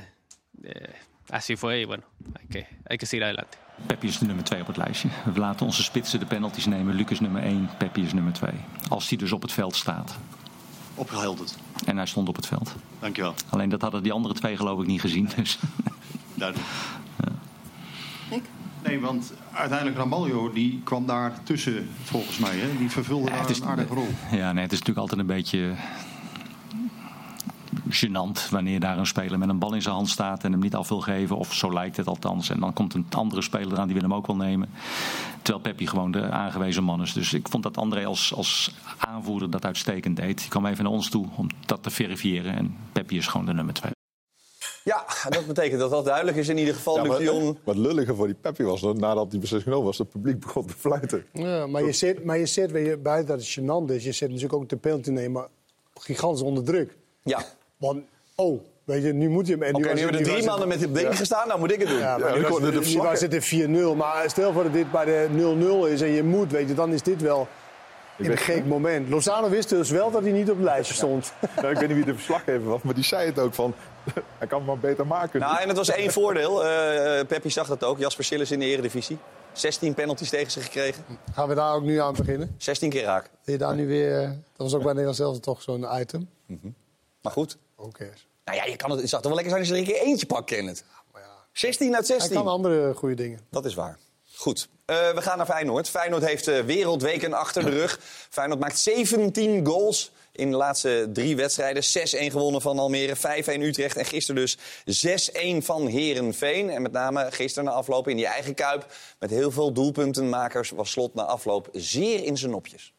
eh, 0.62 0.94
así 1.30 1.56
fue 1.56 1.80
y 1.80 1.84
bueno, 1.84 2.04
hay 2.38 2.46
que, 2.48 2.66
hay 2.88 2.98
que 2.98 3.06
seguir 3.06 3.24
adelante. 3.24 3.58
Peppi 3.86 4.06
is 4.06 4.18
de 4.18 4.26
nummer 4.26 4.44
2 4.44 4.60
op 4.60 4.66
het 4.66 4.76
lijstje. 4.76 5.08
We 5.34 5.40
laten 5.40 5.66
onze 5.66 5.82
spitsen 5.82 6.20
de 6.20 6.26
penalties 6.26 6.66
nemen. 6.66 6.94
Luc 6.94 7.10
is 7.10 7.20
nummer 7.20 7.42
1, 7.42 7.68
Peppi 7.78 8.02
is 8.02 8.12
nummer 8.12 8.32
2. 8.32 8.50
Als 8.88 9.08
die 9.08 9.18
dus 9.18 9.32
op 9.32 9.42
het 9.42 9.52
veld 9.52 9.76
staat. 9.76 10.16
Opgehelderd. 10.94 11.56
En 11.86 11.96
hij 11.96 12.06
stond 12.06 12.28
op 12.28 12.36
het 12.36 12.46
veld. 12.46 12.74
Dankjewel. 13.00 13.34
Alleen 13.50 13.68
dat 13.68 13.80
hadden 13.80 14.02
die 14.02 14.12
andere 14.12 14.34
twee 14.34 14.56
geloof 14.56 14.80
ik 14.80 14.86
niet 14.86 15.00
gezien. 15.00 15.28
Dus. 15.36 15.58
Duidelijk. 16.34 16.68
Nee, 18.84 19.00
want 19.00 19.32
uiteindelijk 19.52 19.98
Ramaljo 19.98 20.52
die 20.52 20.80
kwam 20.84 21.06
daar 21.06 21.42
tussen 21.42 21.88
volgens 22.02 22.38
mij. 22.38 22.56
Hè? 22.56 22.76
Die 22.78 22.90
vervulde 22.90 23.30
daar 23.30 23.50
een 23.50 23.64
aardige 23.64 23.94
rol. 23.94 24.08
Ja, 24.30 24.52
nee, 24.52 24.62
het 24.62 24.72
is 24.72 24.78
natuurlijk 24.78 24.98
altijd 24.98 25.20
een 25.20 25.26
beetje 25.26 25.74
gênant 27.90 28.50
wanneer 28.50 28.80
daar 28.80 28.98
een 28.98 29.06
speler 29.06 29.38
met 29.38 29.48
een 29.48 29.58
bal 29.58 29.74
in 29.74 29.82
zijn 29.82 29.94
hand 29.94 30.08
staat 30.08 30.44
en 30.44 30.52
hem 30.52 30.60
niet 30.60 30.74
af 30.74 30.88
wil 30.88 31.00
geven. 31.00 31.36
Of 31.36 31.54
zo 31.54 31.72
lijkt 31.72 31.96
het 31.96 32.06
althans. 32.06 32.50
En 32.50 32.60
dan 32.60 32.72
komt 32.72 32.94
een 32.94 33.06
andere 33.10 33.42
speler 33.42 33.78
aan 33.78 33.86
die 33.86 33.94
wil 33.94 34.08
hem 34.08 34.14
ook 34.14 34.26
wel 34.26 34.36
nemen. 34.36 34.68
Terwijl 35.42 35.64
Peppi 35.64 35.86
gewoon 35.86 36.10
de 36.10 36.30
aangewezen 36.30 36.84
man 36.84 37.02
is. 37.02 37.12
Dus 37.12 37.32
ik 37.32 37.48
vond 37.48 37.62
dat 37.62 37.76
André 37.76 38.06
als, 38.06 38.34
als 38.34 38.74
aanvoerder 38.98 39.50
dat 39.50 39.64
uitstekend 39.64 40.16
deed. 40.16 40.38
Die 40.38 40.48
kwam 40.48 40.66
even 40.66 40.84
naar 40.84 40.92
ons 40.92 41.08
toe 41.08 41.26
om 41.34 41.48
dat 41.66 41.82
te 41.82 41.90
verifiëren. 41.90 42.56
En 42.56 42.76
Peppi 42.92 43.16
is 43.16 43.26
gewoon 43.26 43.46
de 43.46 43.54
nummer 43.54 43.74
twee. 43.74 43.92
Ja, 44.84 45.04
dat 45.28 45.46
betekent 45.46 45.80
dat 45.80 45.90
dat 45.90 46.04
duidelijk 46.04 46.36
is 46.36 46.48
in 46.48 46.58
ieder 46.58 46.74
geval. 46.74 46.94
Ja, 46.96 47.00
Luc 47.02 47.10
maar, 47.10 47.18
de 47.18 47.24
Jong. 47.24 47.58
Wat 47.64 47.76
lulliger 47.76 48.14
voor 48.16 48.26
die 48.26 48.36
Peppi 48.40 48.64
was, 48.64 48.80
dat 48.80 48.96
nadat 48.98 49.30
die 49.30 49.40
beslissing 49.40 49.62
genomen 49.72 49.86
was, 49.90 49.98
het 49.98 50.10
publiek 50.10 50.40
begon 50.40 50.66
te 50.66 50.74
fluiten. 50.78 51.26
Ja, 51.32 51.66
maar 51.66 51.82
je 51.84 51.92
zit, 51.92 52.24
maar 52.24 52.38
je 52.38 52.46
zit 52.46 52.70
weet 52.70 52.86
je, 52.86 52.96
buiten 52.96 53.26
dat 53.36 53.46
het 53.46 53.58
gênant 53.60 53.90
is, 53.94 54.04
je 54.04 54.12
zit 54.12 54.28
natuurlijk 54.28 54.54
ook 54.54 54.68
de 54.68 54.76
penalty 54.76 55.10
nemen, 55.10 55.46
gigantisch 55.94 56.42
onder 56.42 56.64
druk. 56.64 56.96
Ja. 57.22 57.42
Want, 57.76 58.02
oh, 58.34 58.60
weet 58.84 59.02
je, 59.02 59.12
nu 59.12 59.28
moet 59.28 59.46
je 59.46 59.52
hem... 59.52 59.62
en 59.62 59.74
Oké, 59.74 59.82
nu 59.84 59.88
het- 59.90 59.98
hebben 60.00 60.18
er 60.18 60.24
drie 60.24 60.36
het- 60.36 60.46
mannen 60.46 60.68
met 60.68 60.78
dit 60.80 60.94
ding 60.94 61.08
Ja. 61.08 61.14
gestaan, 61.14 61.48
nou 61.48 61.60
moet 61.60 61.72
ik 61.72 61.78
het 61.80 61.88
doen. 61.88 61.98
Ja, 61.98 62.18
maar 62.18 62.28
Ja, 62.28 62.34
nu 62.36 62.42
was, 62.42 62.58
de 62.60 62.64
het- 62.72 62.94
nu 62.94 63.00
was 63.02 63.20
het 63.20 63.32
een 63.34 63.42
4-0. 63.92 63.94
Maar 63.96 64.30
stel 64.30 64.52
voor 64.52 64.62
dat 64.62 64.72
dit 64.72 64.90
bij 64.92 65.04
de 65.04 65.28
0-0 65.32 65.86
is 65.92 66.00
en 66.00 66.08
je 66.10 66.22
moet, 66.22 66.50
weet 66.52 66.68
je, 66.68 66.74
dan 66.74 66.92
is 66.92 67.02
dit 67.02 67.20
wel 67.22 67.48
in 68.18 68.30
een 68.30 68.36
gek 68.36 68.64
moment. 68.66 69.08
Lozano 69.08 69.48
wist 69.48 69.68
dus 69.68 69.90
wel 69.90 70.10
dat 70.10 70.22
hij 70.22 70.32
niet 70.32 70.50
op 70.50 70.56
het 70.56 70.64
lijstje 70.64 70.94
stond. 70.94 71.32
Ja, 71.62 71.68
ik 71.68 71.78
weet 71.78 71.88
niet 71.88 71.96
wie 71.96 72.04
de 72.06 72.14
verslaggever 72.14 72.64
was, 72.64 72.82
maar 72.82 72.94
die 72.94 73.04
zei 73.04 73.26
het 73.26 73.38
ook 73.38 73.54
van, 73.54 73.74
hij 74.38 74.46
kan 74.46 74.58
het 74.58 74.66
maar 74.66 74.78
beter 74.78 75.06
maken. 75.06 75.40
Nou, 75.40 75.60
en 75.60 75.68
het 75.68 75.76
was 75.76 75.90
één 75.90 76.12
voordeel. 76.12 76.64
Eh 76.64 77.26
Peppi 77.26 77.50
zag 77.50 77.66
dat 77.66 77.84
ook. 77.84 77.98
Jasper 77.98 78.24
Sillis 78.24 78.50
in 78.50 78.58
de 78.58 78.64
Eredivisie. 78.64 79.18
16 79.52 79.94
penalties 79.94 80.30
tegen 80.30 80.50
zich 80.50 80.64
gekregen. 80.64 81.04
Gaan 81.32 81.48
we 81.48 81.54
daar 81.54 81.74
ook 81.74 81.82
nu 81.82 82.00
aan 82.00 82.14
beginnen? 82.14 82.54
16 82.58 82.90
keer 82.90 83.02
raak. 83.02 83.30
Wil 83.44 83.54
je 83.54 83.60
daar 83.60 83.74
nu 83.74 83.86
weer... 83.86 84.20
Dat 84.28 84.36
was 84.56 84.74
ook 84.74 84.82
bij 84.82 84.90
Nederland 84.90 85.16
zelf 85.16 85.40
toch 85.40 85.62
zo'n 85.62 85.86
item. 86.00 86.28
Maar 87.20 87.32
goed. 87.32 87.56
Oké. 87.76 88.10
Nou 88.44 88.58
ja, 88.58 88.64
je 88.64 88.76
kan 88.76 88.90
het, 88.90 89.00
het 89.00 89.08
zou 89.08 89.22
toch 89.22 89.32
wel 89.32 89.42
lekker 89.42 89.58
zijn 89.58 89.58
als 89.58 89.68
je 89.68 89.74
er 89.74 89.80
een 89.80 90.00
keer 90.00 90.10
eentje 90.10 90.26
pakt, 90.26 90.44
Kenneth. 90.44 90.84
16 91.52 91.94
uit 91.96 92.08
Hij 92.08 92.18
16. 92.18 92.36
kan 92.36 92.46
andere 92.46 92.94
goede 92.94 93.14
dingen. 93.14 93.40
Dat 93.50 93.64
is 93.64 93.74
waar. 93.74 93.98
Goed. 94.34 94.68
Eh, 94.84 95.10
we 95.10 95.22
gaan 95.22 95.36
naar 95.36 95.46
Feyenoord. 95.46 95.88
Feyenoord 95.88 96.24
heeft 96.24 96.48
eh, 96.48 96.60
wereldweken 96.60 97.32
achter 97.32 97.64
de 97.64 97.70
rug. 97.70 97.98
Feyenoord 98.30 98.60
maakt 98.60 98.78
17 98.78 99.66
goals 99.66 100.12
in 100.34 100.50
de 100.50 100.56
laatste 100.56 101.10
drie 101.12 101.36
wedstrijden. 101.36 101.82
6-1 101.82 101.86
gewonnen 102.30 102.60
van 102.60 102.78
Almere, 102.78 103.16
5-1 103.16 103.60
Utrecht 103.60 103.96
en 103.96 104.04
gisteren 104.04 104.46
dus 104.84 105.30
6-1 105.32 105.56
van 105.58 105.86
Herenveen. 105.86 106.70
En 106.70 106.82
met 106.82 106.92
name 106.92 107.26
gisteren 107.30 107.64
na 107.68 107.74
afloop 107.74 108.08
in 108.08 108.16
die 108.16 108.26
eigen 108.26 108.54
kuip 108.54 108.86
met 109.18 109.30
heel 109.30 109.50
veel 109.50 109.72
doelpuntenmakers 109.72 110.70
was 110.70 110.90
Slot 110.90 111.14
na 111.14 111.22
afloop 111.22 111.68
zeer 111.72 112.24
in 112.24 112.36
zijn 112.36 112.50
nopjes. 112.50 112.92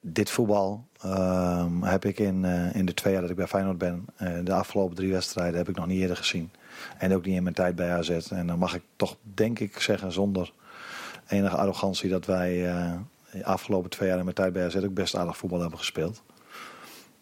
Dit 0.00 0.30
voetbal 0.30 0.86
ehm, 1.00 1.82
heb 1.82 2.04
ik 2.04 2.18
in, 2.18 2.44
eh, 2.44 2.74
in 2.74 2.86
de 2.86 2.94
twee 2.94 3.12
jaar 3.12 3.22
dat 3.22 3.30
ik 3.30 3.36
bij 3.36 3.46
Feyenoord 3.46 3.78
ben, 3.78 4.04
eh, 4.16 4.38
de 4.44 4.52
afgelopen 4.52 4.96
drie 4.96 5.12
wedstrijden, 5.12 5.58
heb 5.58 5.68
ik 5.68 5.76
nog 5.76 5.86
niet 5.86 6.00
eerder 6.00 6.16
gezien. 6.16 6.50
En 6.98 7.14
ook 7.14 7.24
niet 7.24 7.36
in 7.36 7.42
mijn 7.42 7.54
tijd 7.54 7.76
bij 7.76 7.90
AZ. 7.90 8.10
En 8.30 8.46
dan 8.46 8.58
mag 8.58 8.74
ik 8.74 8.82
toch, 8.96 9.16
denk 9.34 9.58
ik, 9.58 9.80
zeggen 9.80 10.12
zonder 10.12 10.52
enige 11.28 11.56
arrogantie 11.56 12.08
dat 12.08 12.26
wij 12.26 12.68
eh, 12.68 12.92
de 13.32 13.44
afgelopen 13.44 13.90
twee 13.90 14.08
jaar 14.08 14.18
in 14.18 14.24
mijn 14.24 14.36
tijd 14.36 14.52
bij 14.52 14.64
AZ 14.64 14.76
ook 14.76 14.94
best 14.94 15.16
aardig 15.16 15.36
voetbal 15.36 15.60
hebben 15.60 15.78
gespeeld. 15.78 16.22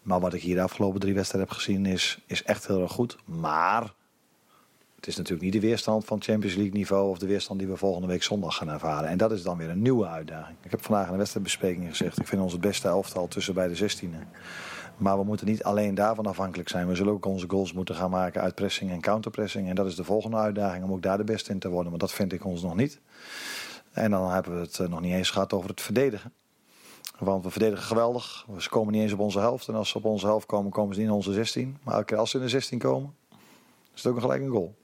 Maar 0.01 0.19
wat 0.19 0.33
ik 0.33 0.41
hier 0.41 0.55
de 0.55 0.61
afgelopen 0.61 0.99
drie 0.99 1.13
wedstrijden 1.13 1.49
heb 1.49 1.57
gezien 1.57 1.85
is, 1.85 2.19
is 2.25 2.43
echt 2.43 2.67
heel 2.67 2.81
erg 2.81 2.91
goed. 2.91 3.17
Maar 3.25 3.93
het 4.95 5.07
is 5.07 5.15
natuurlijk 5.15 5.43
niet 5.43 5.53
de 5.53 5.67
weerstand 5.67 6.05
van 6.05 6.21
Champions 6.21 6.55
League 6.55 6.73
niveau 6.73 7.09
of 7.09 7.17
de 7.17 7.25
weerstand 7.25 7.59
die 7.59 7.67
we 7.67 7.77
volgende 7.77 8.07
week 8.07 8.23
zondag 8.23 8.55
gaan 8.55 8.69
ervaren. 8.69 9.09
En 9.09 9.17
dat 9.17 9.31
is 9.31 9.43
dan 9.43 9.57
weer 9.57 9.69
een 9.69 9.81
nieuwe 9.81 10.07
uitdaging. 10.07 10.57
Ik 10.61 10.71
heb 10.71 10.83
vandaag 10.83 11.05
in 11.05 11.11
de 11.11 11.17
wedstrijdbespreking 11.17 11.89
gezegd, 11.89 12.19
ik 12.19 12.27
vind 12.27 12.41
ons 12.41 12.51
het 12.51 12.61
beste 12.61 12.87
elftal 12.87 13.27
tussen 13.27 13.53
bij 13.53 13.67
de 13.67 13.89
16e. 13.89 14.27
Maar 14.97 15.17
we 15.17 15.23
moeten 15.23 15.47
niet 15.47 15.63
alleen 15.63 15.95
daarvan 15.95 16.25
afhankelijk 16.25 16.69
zijn. 16.69 16.87
We 16.87 16.95
zullen 16.95 17.13
ook 17.13 17.25
onze 17.25 17.49
goals 17.49 17.73
moeten 17.73 17.95
gaan 17.95 18.09
maken 18.09 18.41
uit 18.41 18.55
pressing 18.55 18.91
en 18.91 19.01
counterpressing. 19.01 19.69
En 19.69 19.75
dat 19.75 19.85
is 19.85 19.95
de 19.95 20.03
volgende 20.03 20.37
uitdaging 20.37 20.83
om 20.83 20.91
ook 20.91 21.01
daar 21.01 21.17
de 21.17 21.23
beste 21.23 21.51
in 21.51 21.59
te 21.59 21.69
worden. 21.69 21.89
Maar 21.89 21.99
dat 21.99 22.13
vind 22.13 22.33
ik 22.33 22.45
ons 22.45 22.61
nog 22.61 22.75
niet. 22.75 22.99
En 23.91 24.11
dan 24.11 24.31
hebben 24.31 24.55
we 24.55 24.59
het 24.59 24.79
eh, 24.79 24.87
nog 24.87 25.01
niet 25.01 25.13
eens 25.13 25.29
gehad 25.29 25.53
over 25.53 25.69
het 25.69 25.81
verdedigen. 25.81 26.33
Want 27.19 27.43
we 27.43 27.49
verdedigen 27.49 27.85
geweldig. 27.85 28.45
Ze 28.57 28.69
komen 28.69 28.93
niet 28.93 29.01
eens 29.01 29.13
op 29.13 29.19
onze 29.19 29.39
helft. 29.39 29.67
En 29.67 29.75
als 29.75 29.89
ze 29.89 29.97
op 29.97 30.05
onze 30.05 30.25
helft 30.25 30.45
komen, 30.45 30.71
komen 30.71 30.93
ze 30.93 30.99
niet 30.99 31.09
in 31.09 31.15
onze 31.15 31.33
16. 31.33 31.77
Maar 31.83 31.93
elke 31.93 32.05
keer 32.05 32.17
als 32.17 32.29
ze 32.29 32.37
in 32.37 32.43
de 32.43 32.49
16 32.49 32.79
komen, 32.79 33.15
is 33.93 34.03
het 34.03 34.13
ook 34.13 34.19
gelijk 34.19 34.41
een 34.41 34.49
goal. 34.49 34.75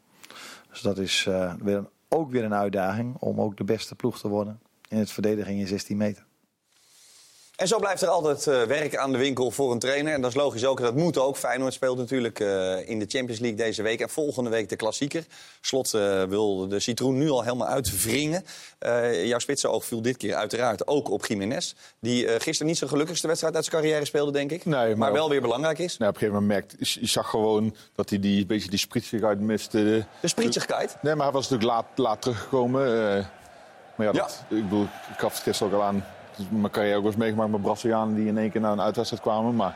Dus 0.70 0.82
dat 0.82 0.98
is 0.98 1.26
eh, 1.28 1.54
weer 1.54 1.78
een, 1.78 1.90
ook 2.08 2.32
weer 2.32 2.44
een 2.44 2.54
uitdaging 2.54 3.16
om 3.20 3.42
ook 3.42 3.58
de 3.58 3.64
beste 3.64 3.96
ploeg 3.96 4.20
te 4.20 4.28
worden 4.28 4.60
in 4.88 4.98
het 4.98 5.12
verdedigen 5.12 5.52
in 5.52 5.58
je 5.58 5.68
16 5.68 5.98
meter. 5.98 6.27
En 7.58 7.68
zo 7.68 7.80
blijft 7.80 8.02
er 8.02 8.08
altijd 8.08 8.48
eh, 8.48 8.64
werk 8.64 8.96
aan 8.96 9.12
de 9.12 9.18
winkel 9.18 9.52
voor 9.52 9.72
een 9.72 9.80
trainer. 9.80 10.14
En 10.14 10.22
dat 10.22 10.30
is 10.30 10.36
logisch 10.36 10.66
ook, 10.66 10.80
dat 10.80 10.96
moet 10.96 11.18
ook. 11.18 11.38
Feyenoord 11.38 11.74
speelt 11.74 11.98
natuurlijk 11.98 12.40
eh, 12.40 12.90
in 12.90 13.00
de 13.00 13.06
Champions 13.08 13.40
League 13.40 13.58
deze 13.58 13.82
week. 13.82 14.00
En 14.00 14.10
volgende 14.10 14.50
week 14.50 14.70
de 14.70 14.76
klassieker. 14.76 15.26
Slot 15.62 15.94
eh, 15.94 16.24
wil 16.24 16.68
de 16.68 16.80
citroen 16.80 17.18
nu 17.18 17.30
al 17.30 17.44
helemaal 17.44 17.68
uitwringen. 17.68 18.46
Jouw 19.24 19.40
spitse 19.40 19.80
viel 19.82 20.02
dit 20.02 20.18
keer 20.18 20.36
uiteraard 20.36 20.88
ook 20.88 21.10
op 21.10 21.26
Jiménez. 21.26 21.74
Die 22.00 22.28
gisteren 22.28 22.68
niet 22.68 22.78
zijn 22.78 22.90
gelukkigste 22.90 23.28
wedstrijd 23.28 23.56
uit 23.56 23.66
zijn 23.66 23.82
carrière 23.82 24.06
speelde, 24.06 24.32
denk 24.32 24.52
ik. 24.52 24.66
Nee, 24.66 24.96
maar, 24.96 25.14
wel 25.14 25.30
weer 25.30 25.42
belangrijk 25.42 25.80
is. 25.80 25.98
Nee, 25.98 26.10
op 26.10 26.14
een 26.14 26.20
gegeven 26.20 26.42
moment 26.42 26.68
merkt, 26.78 26.94
je 26.94 27.08
zag 27.08 27.30
gewoon 27.30 27.76
dat 27.96 28.10
hij 28.10 28.20
die, 28.20 28.42
een 28.42 28.48
beetje 28.48 28.70
die 28.70 28.80
sprietsigheid 28.80 29.40
miste. 29.40 30.06
De 30.22 30.28
sprietsigheid? 30.28 30.98
Nee, 31.02 31.16
maar 31.16 31.26
hij 31.26 31.34
was 31.34 31.50
natuurlijk 31.50 31.78
laat, 31.78 31.86
laat 31.96 32.22
teruggekomen. 32.22 32.82
maar 33.96 34.06
ja, 34.06 34.12
dat, 34.12 34.44
ik 34.50 34.64
bedoel, 34.64 34.84
ik 34.84 35.20
gaf 35.20 35.34
het 35.34 35.44
gisteren 35.44 35.74
ook 35.74 35.80
al 35.80 35.86
aan. 35.86 36.06
Mijn 36.50 36.72
carrière 36.72 36.96
ook 36.96 37.02
wel 37.04 37.12
eens 37.12 37.22
meegemaakt 37.22 37.52
met 37.52 37.62
Brazilianen 37.62 38.16
die 38.16 38.28
in 38.28 38.38
één 38.38 38.52
keer 38.52 38.62
naar 38.62 38.72
een 38.72 38.82
uitwedstrijd 38.82 39.24
kwamen. 39.24 39.56
Maar, 39.56 39.76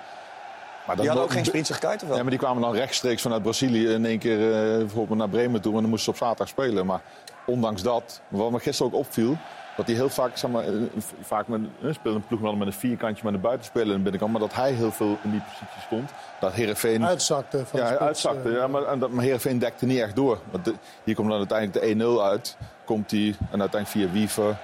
maar 0.87 0.95
Die 0.95 1.05
hadden 1.05 1.23
ook 1.25 1.31
geen 1.31 1.45
sprietsigheid, 1.45 1.95
of 1.95 2.01
wel? 2.01 2.11
Nee, 2.11 2.21
maar 2.21 2.31
die 2.31 2.39
kwamen 2.39 2.61
dan 2.61 2.73
rechtstreeks 2.73 3.21
vanuit 3.21 3.41
Brazilië 3.43 3.87
in 3.89 4.05
één 4.05 4.19
keer 4.19 4.53
eh, 4.53 4.77
bijvoorbeeld 4.77 5.19
naar 5.19 5.29
Bremen 5.29 5.61
toe. 5.61 5.75
En 5.75 5.81
dan 5.81 5.89
moesten 5.89 6.13
ze 6.13 6.21
op 6.21 6.27
zaterdag 6.27 6.47
spelen. 6.47 6.85
Maar 6.85 7.01
ondanks 7.45 7.81
dat, 7.81 8.21
wat 8.27 8.51
me 8.51 8.59
gisteren 8.59 8.91
ook 8.93 8.99
opviel, 8.99 9.37
dat 9.77 9.85
hij 9.85 9.95
heel 9.95 10.09
vaak, 10.09 10.37
zeg 10.37 10.51
maar, 10.51 10.63
eh, 10.63 10.73
vaak 11.21 11.47
met, 11.47 11.61
eh, 11.83 11.93
speelde 11.93 12.17
een 12.17 12.27
ploeg 12.27 12.39
wel 12.39 12.55
met 12.55 12.67
een 12.67 12.73
vierkantje 12.73 13.23
met 13.25 13.33
een 13.33 13.41
buitenspeler 13.41 13.87
in 13.87 13.93
de 13.95 14.01
binnenkant. 14.01 14.31
Maar 14.31 14.41
dat 14.41 14.53
hij 14.53 14.71
heel 14.71 14.91
veel 14.91 15.17
in 15.23 15.31
die 15.31 15.41
positie 15.41 15.81
stond. 15.85 16.09
Dat 16.39 16.53
Heerenveen... 16.53 17.05
Uitzakte 17.05 17.65
van 17.65 17.79
Ja, 17.79 17.85
spits, 17.85 18.01
uitzakte. 18.01 18.49
ja, 18.51 18.67
maar, 18.67 18.83
en 18.83 18.99
dat, 18.99 19.09
maar 19.09 19.23
Heerenveen 19.23 19.59
dekte 19.59 19.85
niet 19.85 19.99
echt 19.99 20.15
door. 20.15 20.37
Want 20.51 20.65
de- 20.65 20.73
hier 21.03 21.15
komt 21.15 21.29
dan 21.29 21.37
uiteindelijk 21.37 21.79
de 21.85 21.89
1-0 22.05 22.23
uit. 22.23 22.57
Komt 22.85 23.11
hij 23.11 23.35
en 23.51 23.59
uiteindelijk 23.59 23.87
via 23.87 24.11
Wiever. 24.11 24.57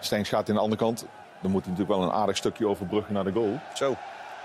Stengs 0.00 0.28
gaat 0.28 0.48
in 0.48 0.54
de 0.54 0.60
andere 0.60 0.80
kant. 0.80 1.04
Dan 1.42 1.50
moet 1.50 1.64
hij 1.64 1.70
natuurlijk 1.70 1.98
wel 2.00 2.08
een 2.08 2.14
aardig 2.14 2.36
stukje 2.36 2.66
overbruggen 2.66 3.14
naar 3.14 3.24
de 3.24 3.32
goal. 3.32 3.58
Zo. 3.74 3.96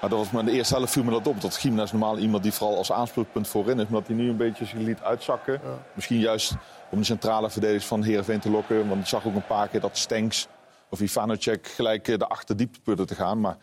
Maar 0.01 0.09
dat 0.09 0.19
was 0.19 0.31
maar 0.31 0.41
in 0.41 0.47
de 0.47 0.55
eerste 0.55 0.75
helft 0.75 0.91
viel 0.91 1.03
me 1.03 1.11
dat 1.11 1.27
op. 1.27 1.41
Dat 1.41 1.55
Gimenez 1.55 1.91
normaal 1.91 2.17
iemand 2.17 2.43
die 2.43 2.51
vooral 2.51 2.77
als 2.77 2.91
aanspreekpunt 2.91 3.47
voorin 3.47 3.79
is. 3.79 3.87
Maar 3.87 3.99
dat 3.99 4.07
hij 4.07 4.15
nu 4.15 4.29
een 4.29 4.37
beetje 4.37 4.65
zich 4.65 4.79
liet 4.79 5.01
uitzakken. 5.01 5.61
Misschien 5.93 6.19
juist 6.19 6.55
om 6.89 6.97
de 6.97 7.05
centrale 7.05 7.49
verdedigers 7.49 7.85
van 7.85 8.03
Heerenveen 8.03 8.39
te 8.39 8.49
lokken. 8.49 8.87
Want 8.87 9.01
ik 9.01 9.07
zag 9.07 9.25
ook 9.25 9.35
een 9.35 9.45
paar 9.45 9.67
keer 9.67 9.79
dat 9.79 9.97
Stenks 9.97 10.47
of 10.89 11.01
Ivanacek 11.01 11.67
gelijk 11.67 12.07
eh, 12.07 12.17
de 12.17 12.27
achterdiepteputten 12.27 13.07
te 13.07 13.15
gaan. 13.15 13.39
Maar 13.39 13.57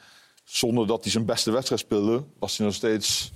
zonder 0.44 0.86
dat 0.86 1.02
hij 1.02 1.12
zijn 1.12 1.24
beste 1.24 1.50
wedstrijd 1.50 1.80
speelde, 1.80 2.24
was 2.38 2.56
hij 2.56 2.66
nog 2.66 2.74
steeds 2.74 3.32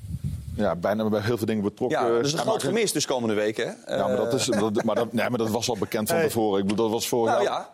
ja, 0.57 0.77
bijna 0.77 1.09
bij 1.09 1.21
heel 1.21 1.37
veel 1.37 1.47
dingen 1.47 1.63
betrokken. 1.63 1.99
Ja, 2.01 2.19
dus 2.23 2.33
een 2.33 2.39
Hij 2.39 2.47
groot 2.47 2.63
gemis 2.63 2.93
dus 2.93 3.07
komende 3.07 3.35
week, 3.35 3.57
hè? 3.57 3.65
Ja, 3.97 4.07
maar 4.07 4.17
dat, 4.17 4.33
is, 4.35 4.45
dat, 4.47 4.85
maar, 4.85 4.95
dat, 4.95 5.13
nee, 5.13 5.29
maar 5.29 5.39
dat 5.39 5.51
was 5.51 5.69
al 5.69 5.77
bekend 5.79 6.09
van 6.09 6.17
Hey. 6.17 6.27
tevoren. 6.27 6.61
Ik 6.61 6.67
bedoel, 6.67 6.85
dat 6.85 6.95
was 6.95 7.09
vorig 7.09 7.33
Nou 7.33 7.45
jaar. 7.45 7.53
ja. 7.53 7.73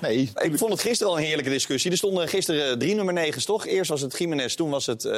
Nee, 0.00 0.30
Ik 0.42 0.58
vond 0.58 0.72
het 0.72 0.80
gisteren 0.80 1.12
al 1.12 1.18
een 1.18 1.24
heerlijke 1.24 1.50
discussie. 1.50 1.90
Er 1.90 1.96
stonden 1.96 2.28
gisteren 2.28 2.70
eh, 2.70 2.76
drie 2.76 2.94
nummer 2.94 3.14
negens, 3.14 3.44
toch? 3.44 3.66
Eerst 3.66 3.90
was 3.90 4.00
het 4.00 4.18
Jiménez, 4.18 4.54
toen 4.54 4.70
was 4.70 4.86
het 4.86 5.04
eh 5.04 5.12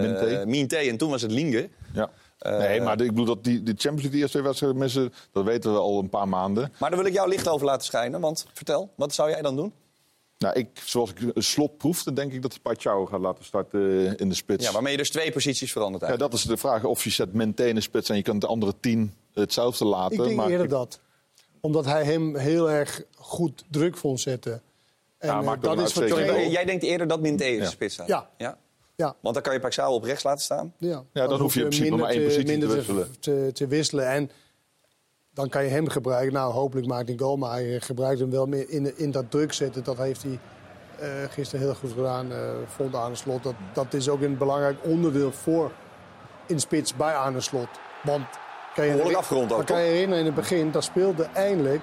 Minté. 0.00 0.42
Minté 0.46 0.76
en 0.76 0.96
toen 0.96 1.10
was 1.10 1.22
het 1.22 1.30
Linger. 1.30 1.68
Ja. 1.94 2.10
nee, 2.58 2.80
maar 2.80 2.96
de- 2.96 3.04
ik 3.04 3.10
bedoel 3.10 3.24
dat 3.26 3.44
die, 3.44 3.62
die 3.62 3.74
Champions 3.74 3.84
League 4.02 4.10
die 4.10 4.20
eerste 4.20 4.32
twee 4.36 4.42
wedstrijden 4.48 4.78
missen, 4.78 5.12
dat 5.32 5.44
weten 5.44 5.72
we 5.72 5.78
al 5.78 5.98
een 5.98 6.08
paar 6.08 6.28
maanden. 6.28 6.72
Maar 6.78 6.90
daar 6.90 6.98
wil 6.98 7.08
ik 7.08 7.14
jou 7.14 7.28
licht 7.28 7.48
over 7.48 7.66
laten 7.66 7.84
schijnen. 7.86 8.20
Want 8.20 8.46
vertel, 8.52 8.90
wat 8.96 9.14
zou 9.14 9.30
jij 9.30 9.42
dan 9.42 9.56
doen? 9.56 9.72
Nou, 10.42 10.58
ik, 10.58 10.68
zoals 10.84 11.10
ik 11.10 11.16
een 11.34 11.42
slot 11.42 11.76
proefde, 11.76 12.12
denk 12.12 12.32
ik 12.32 12.42
dat 12.42 12.50
hij 12.52 12.60
Pachau 12.62 13.06
gaat 13.06 13.20
laten 13.20 13.44
starten 13.44 14.16
in 14.16 14.28
de 14.28 14.34
spits. 14.34 14.66
Ja, 14.66 14.72
waarmee 14.72 14.92
je 14.92 14.98
dus 14.98 15.10
twee 15.10 15.32
posities 15.32 15.72
verandert 15.72 16.02
Ja, 16.02 16.08
eigenlijk. 16.08 16.32
dat 16.40 16.42
is 16.42 16.48
de 16.48 16.56
vraag. 16.56 16.84
Of 16.84 17.04
je 17.04 17.10
zet 17.10 17.32
Minté 17.32 17.64
in 17.66 17.74
de 17.74 17.80
spits 17.80 18.08
en 18.08 18.16
je 18.16 18.22
kunt 18.22 18.40
de 18.40 18.46
andere 18.46 18.74
tien 18.80 19.14
hetzelfde 19.34 19.84
laten. 19.84 20.16
Ik 20.16 20.22
denk 20.24 20.36
maar 20.36 20.48
eerder 20.48 20.64
ik- 20.64 20.70
dat. 20.70 21.00
Omdat 21.60 21.84
hij 21.84 22.04
hem 22.04 22.36
heel 22.36 22.70
erg 22.70 23.02
goed 23.16 23.64
druk 23.70 23.96
vond 23.96 24.20
zetten. 24.20 24.62
En 25.18 25.28
Ja, 25.28 25.40
eh, 25.54 25.60
dat 25.60 25.80
is 25.80 25.92
goal. 25.92 26.50
Jij 26.50 26.64
denkt 26.64 26.82
eerder 26.84 27.06
dat 27.06 27.20
Minté 27.20 27.44
in 27.44 27.56
de 27.58 27.62
Ja. 27.64 27.70
spits 27.70 27.94
staat? 27.94 28.06
Ja. 28.08 28.28
ja. 28.38 28.58
Ja. 28.96 29.16
Want 29.20 29.34
dan 29.34 29.42
kan 29.44 29.52
je 29.52 29.60
Paxao 29.60 29.94
op 29.94 30.02
rechts 30.04 30.22
laten 30.22 30.42
staan. 30.44 30.74
Ja, 30.78 31.04
Ja, 31.12 31.26
dan 31.26 31.40
hoef 31.40 31.54
je 31.54 31.60
in 31.60 31.66
principe 31.66 31.88
minder 31.90 32.06
maar 32.06 32.16
één 32.16 32.24
positie 32.24 32.58
te. 32.58 33.06
Te, 33.20 33.50
te 33.52 33.66
wisselen. 33.66 34.08
En 34.08 34.30
dan 35.34 35.48
kan 35.48 35.64
je 35.64 35.70
hem 35.70 35.88
gebruiken. 35.88 36.32
Nou, 36.32 36.52
hopelijk 36.52 36.86
maakt 36.86 37.04
hij 37.04 37.12
een 37.12 37.20
goal, 37.20 37.36
maar 37.36 37.50
hij 37.50 37.80
gebruikt 37.80 38.20
hem 38.20 38.30
wel 38.30 38.46
meer 38.46 38.70
in, 38.70 38.98
in 38.98 39.10
dat 39.10 39.30
druk 39.30 39.52
zetten. 39.52 39.84
Dat 39.84 39.96
heeft 39.98 40.22
hij 40.22 40.38
eh, 40.98 41.08
gisteren 41.30 41.64
heel 41.64 41.74
goed 41.74 41.92
gedaan. 41.92 42.32
eh 42.32 42.38
vond 42.66 42.94
aan 42.94 43.10
de 43.10 43.16
slot. 43.16 43.42
Dat, 43.42 43.54
dat 43.72 43.94
is 43.94 44.08
ook 44.08 44.20
een 44.20 44.36
belangrijk 44.38 44.76
onderdeel 44.82 45.32
voor 45.32 45.70
in 46.46 46.54
de 46.54 46.60
spits 46.60 46.94
bij 46.96 47.14
aan 47.14 47.32
de 47.32 47.40
slot. 47.40 47.68
Want 48.02 48.24
kan 48.74 48.84
je, 48.84 48.90
Behoorlijk 48.90 49.18
afgerond 49.18 49.52
ook, 49.52 49.66
kan 49.66 49.80
je 49.80 49.86
herinneren 49.90 50.18
in 50.18 50.26
het 50.26 50.34
begin, 50.34 50.70
dat 50.70 50.84
speelde 50.84 51.28
eindelijk. 51.34 51.80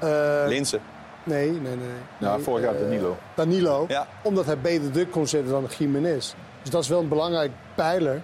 eh, 0.00 0.44
Linsen. 0.46 0.80
Nee, 1.24 1.50
nee, 1.50 1.76
nee. 1.76 1.88
Ja, 2.18 2.38
vorig 2.38 2.64
jaar 2.64 2.78
Danilo. 2.78 3.16
Danilo. 3.34 3.84
Ja. 3.88 4.06
Omdat 4.22 4.46
hij 4.46 4.58
beter 4.58 4.90
druk 4.90 5.10
kon 5.10 5.26
zetten 5.26 5.52
dan 5.52 5.66
Jiménez. 5.78 6.34
Dus 6.62 6.70
dat 6.70 6.82
is 6.82 6.88
wel 6.88 7.00
een 7.00 7.08
belangrijk 7.08 7.50
pijler 7.74 8.22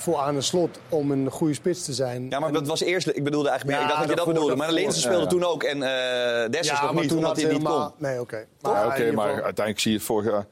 voor 0.00 0.16
aan 0.18 0.34
de 0.34 0.40
slot 0.40 0.78
om 0.88 1.10
een 1.10 1.30
goede 1.30 1.54
spits 1.54 1.84
te 1.84 1.92
zijn. 1.92 2.26
Ja, 2.30 2.38
maar 2.40 2.52
dat 2.52 2.66
was 2.66 2.80
eerst. 2.80 3.06
Ik 3.06 3.24
bedoelde 3.24 3.48
eigenlijk 3.48 3.78
meer. 3.78 3.88
Ja, 3.88 3.92
ik 3.92 3.98
dacht 3.98 4.08
dat 4.08 4.18
je 4.18 4.24
dat 4.24 4.34
bedoelde. 4.34 4.56
Maar 4.56 4.66
daarvoor. 4.66 4.84
Linsen 4.84 5.02
speelde 5.02 5.22
Ja. 5.22 5.26
toen 5.28 5.44
ook. 5.44 5.62
En 5.62 5.82
eh 5.82 6.50
Dessers 6.50 6.78
ja, 6.78 6.84
nog 6.84 6.92
maar 6.92 7.00
niet, 7.00 7.08
toen 7.08 7.18
omdat 7.18 7.36
had 7.36 7.42
hij 7.46 7.52
niet 7.52 7.64
kon. 7.68 7.90
Nee, 7.98 8.20
oké. 8.20 8.46
Ja, 8.60 8.86
oké, 8.86 8.94
in 8.94 8.98
ieder 8.98 9.14
maar 9.14 9.28
geval- 9.28 9.44
uiteindelijk 9.44 9.78
zie 9.80 9.92
je 9.92 10.00
vorig 10.00 10.30
jaar... 10.30 10.46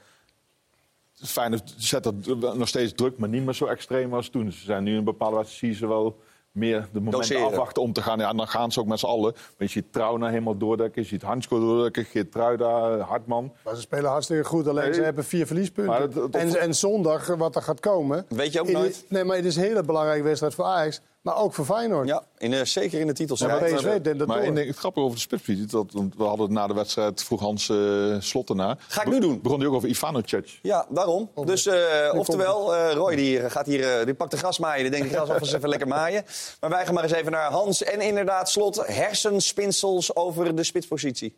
Feyenoord 1.24 1.74
zet 1.76 2.03
dat 2.03 2.14
nog 2.55 2.68
steeds 2.68 2.92
druk, 2.92 3.18
maar 3.18 3.28
niet 3.28 3.44
meer 3.44 3.55
zo 3.55 3.66
extreem 3.66 4.14
als 4.14 4.28
toen. 4.28 4.53
Ze 4.53 4.64
zijn 4.64 4.82
nu 4.82 4.90
in 4.92 4.99
een 4.99 5.05
bepaalde 5.05 5.36
wedstrijd 5.36 5.61
zie 5.61 5.68
je 5.68 5.74
ze 5.76 5.86
wel 5.86 6.20
meer 6.59 6.81
de 6.81 6.99
momenten 6.99 7.21
Doseren. 7.21 7.47
afwachten 7.47 7.83
om 7.83 7.93
te 7.93 8.03
gaan. 8.03 8.19
Ja, 8.19 8.29
en 8.31 8.37
dan 8.37 8.49
gaan 8.49 8.73
ze 8.73 8.81
ook 8.81 8.87
met 8.87 8.99
z'n 8.99 9.07
allen. 9.07 9.33
Maar 9.33 9.53
je 9.59 9.67
ziet 9.67 9.93
Trauner 9.93 10.29
helemaal 10.29 10.57
doordekken, 10.57 11.03
je 11.03 11.09
ziet 11.09 11.23
Hansko 11.23 11.61
doordekken, 11.61 12.05
Geert 12.05 12.33
Truida, 12.33 12.99
Hartman. 12.99 13.53
Maar 13.65 13.75
ze 13.75 13.81
spelen 13.81 14.11
hartstikke 14.11 14.45
goed, 14.45 14.69
alleen 14.69 14.85
Nee. 14.85 14.95
ze 14.95 15.03
hebben 15.03 15.25
vier 15.25 15.47
verliespunten. 15.47 15.93
Maar 15.93 16.01
dat- 16.11 16.15
dat- 16.33 16.43
en, 16.43 16.61
en 16.61 16.75
zondag, 16.75 17.27
wat 17.27 17.57
er 17.57 17.63
gaat 17.63 17.81
komen... 17.81 18.27
Weet 18.29 18.53
je 18.53 18.61
ook 18.61 18.69
nooit. 18.71 19.05
Nee, 19.09 19.25
maar 19.25 19.37
het 19.37 19.45
is 19.45 19.57
een 19.57 19.63
hele 19.63 19.83
belangrijke 19.83 20.23
wedstrijd 20.23 20.55
voor 20.55 20.65
Ajax. 20.65 21.01
Maar 21.23 21.37
ook 21.37 21.55
voor 21.55 21.64
Feyenoord. 21.64 22.09
Ja, 22.09 22.23
in, 22.39 22.51
de- 22.51 22.64
zeker 22.64 22.93
in 23.01 23.07
de 23.07 23.12
Ja, 23.12 23.19
titelstrijd. 23.19 23.61
maar 23.61 23.71
PSV 23.81 24.01
deed 24.01 24.19
dat 24.19 24.27
Maar 24.29 24.37
door. 24.37 24.45
één 24.47 24.55
ding, 24.55 24.66
het 24.69 24.77
grappige 24.77 25.05
over 25.05 25.16
de 25.16 25.23
spitspositie, 25.23 25.66
dat, 25.66 25.93
want 25.93 26.14
we 26.16 26.23
hadden 26.25 26.45
het 26.47 26.55
na 26.55 26.66
de 26.66 26.75
wedstrijd, 26.75 27.23
vroeg 27.25 27.41
Hans 27.41 27.69
eh 27.69 27.77
Slot 28.19 28.49
erna. 28.49 28.77
Ga 28.89 29.03
ik 29.03 29.09
nu 29.09 29.21
doen. 29.21 29.41
Begon 29.43 29.59
hij 29.59 29.69
ook 29.69 29.75
over 29.75 29.89
Ivanocek. 29.89 30.59
Ja, 30.62 30.87
daarom. 30.91 31.31
Dus 31.45 31.66
eh, 31.66 32.12
oftewel, 32.14 32.75
eh, 32.75 32.93
Roy 32.93 33.16
die 33.16 33.51
gaat 33.51 33.66
hier, 33.66 33.99
eh, 33.99 34.05
die 34.05 34.14
pakt 34.14 34.31
de 34.31 34.37
grasmaaien. 34.37 34.83
Die 34.83 34.91
denkt, 34.91 35.07
ik 35.07 35.12
ga 35.12 35.21
eens 35.21 35.31
alvast 35.31 35.55
even 35.55 35.69
lekker 35.69 35.89
maaien. 35.89 36.25
Maar 36.61 36.71
wij 36.71 36.85
gaan 36.85 36.95
maar 36.95 37.03
eens 37.03 37.12
even 37.12 37.33
naar 37.33 37.51
Hans. 37.51 37.83
En 37.83 38.01
inderdaad, 38.01 38.51
slot 38.51 38.87
hersenspinsels 38.87 40.16
over 40.16 40.57
de 40.57 40.64
spitspositie. 40.64 41.37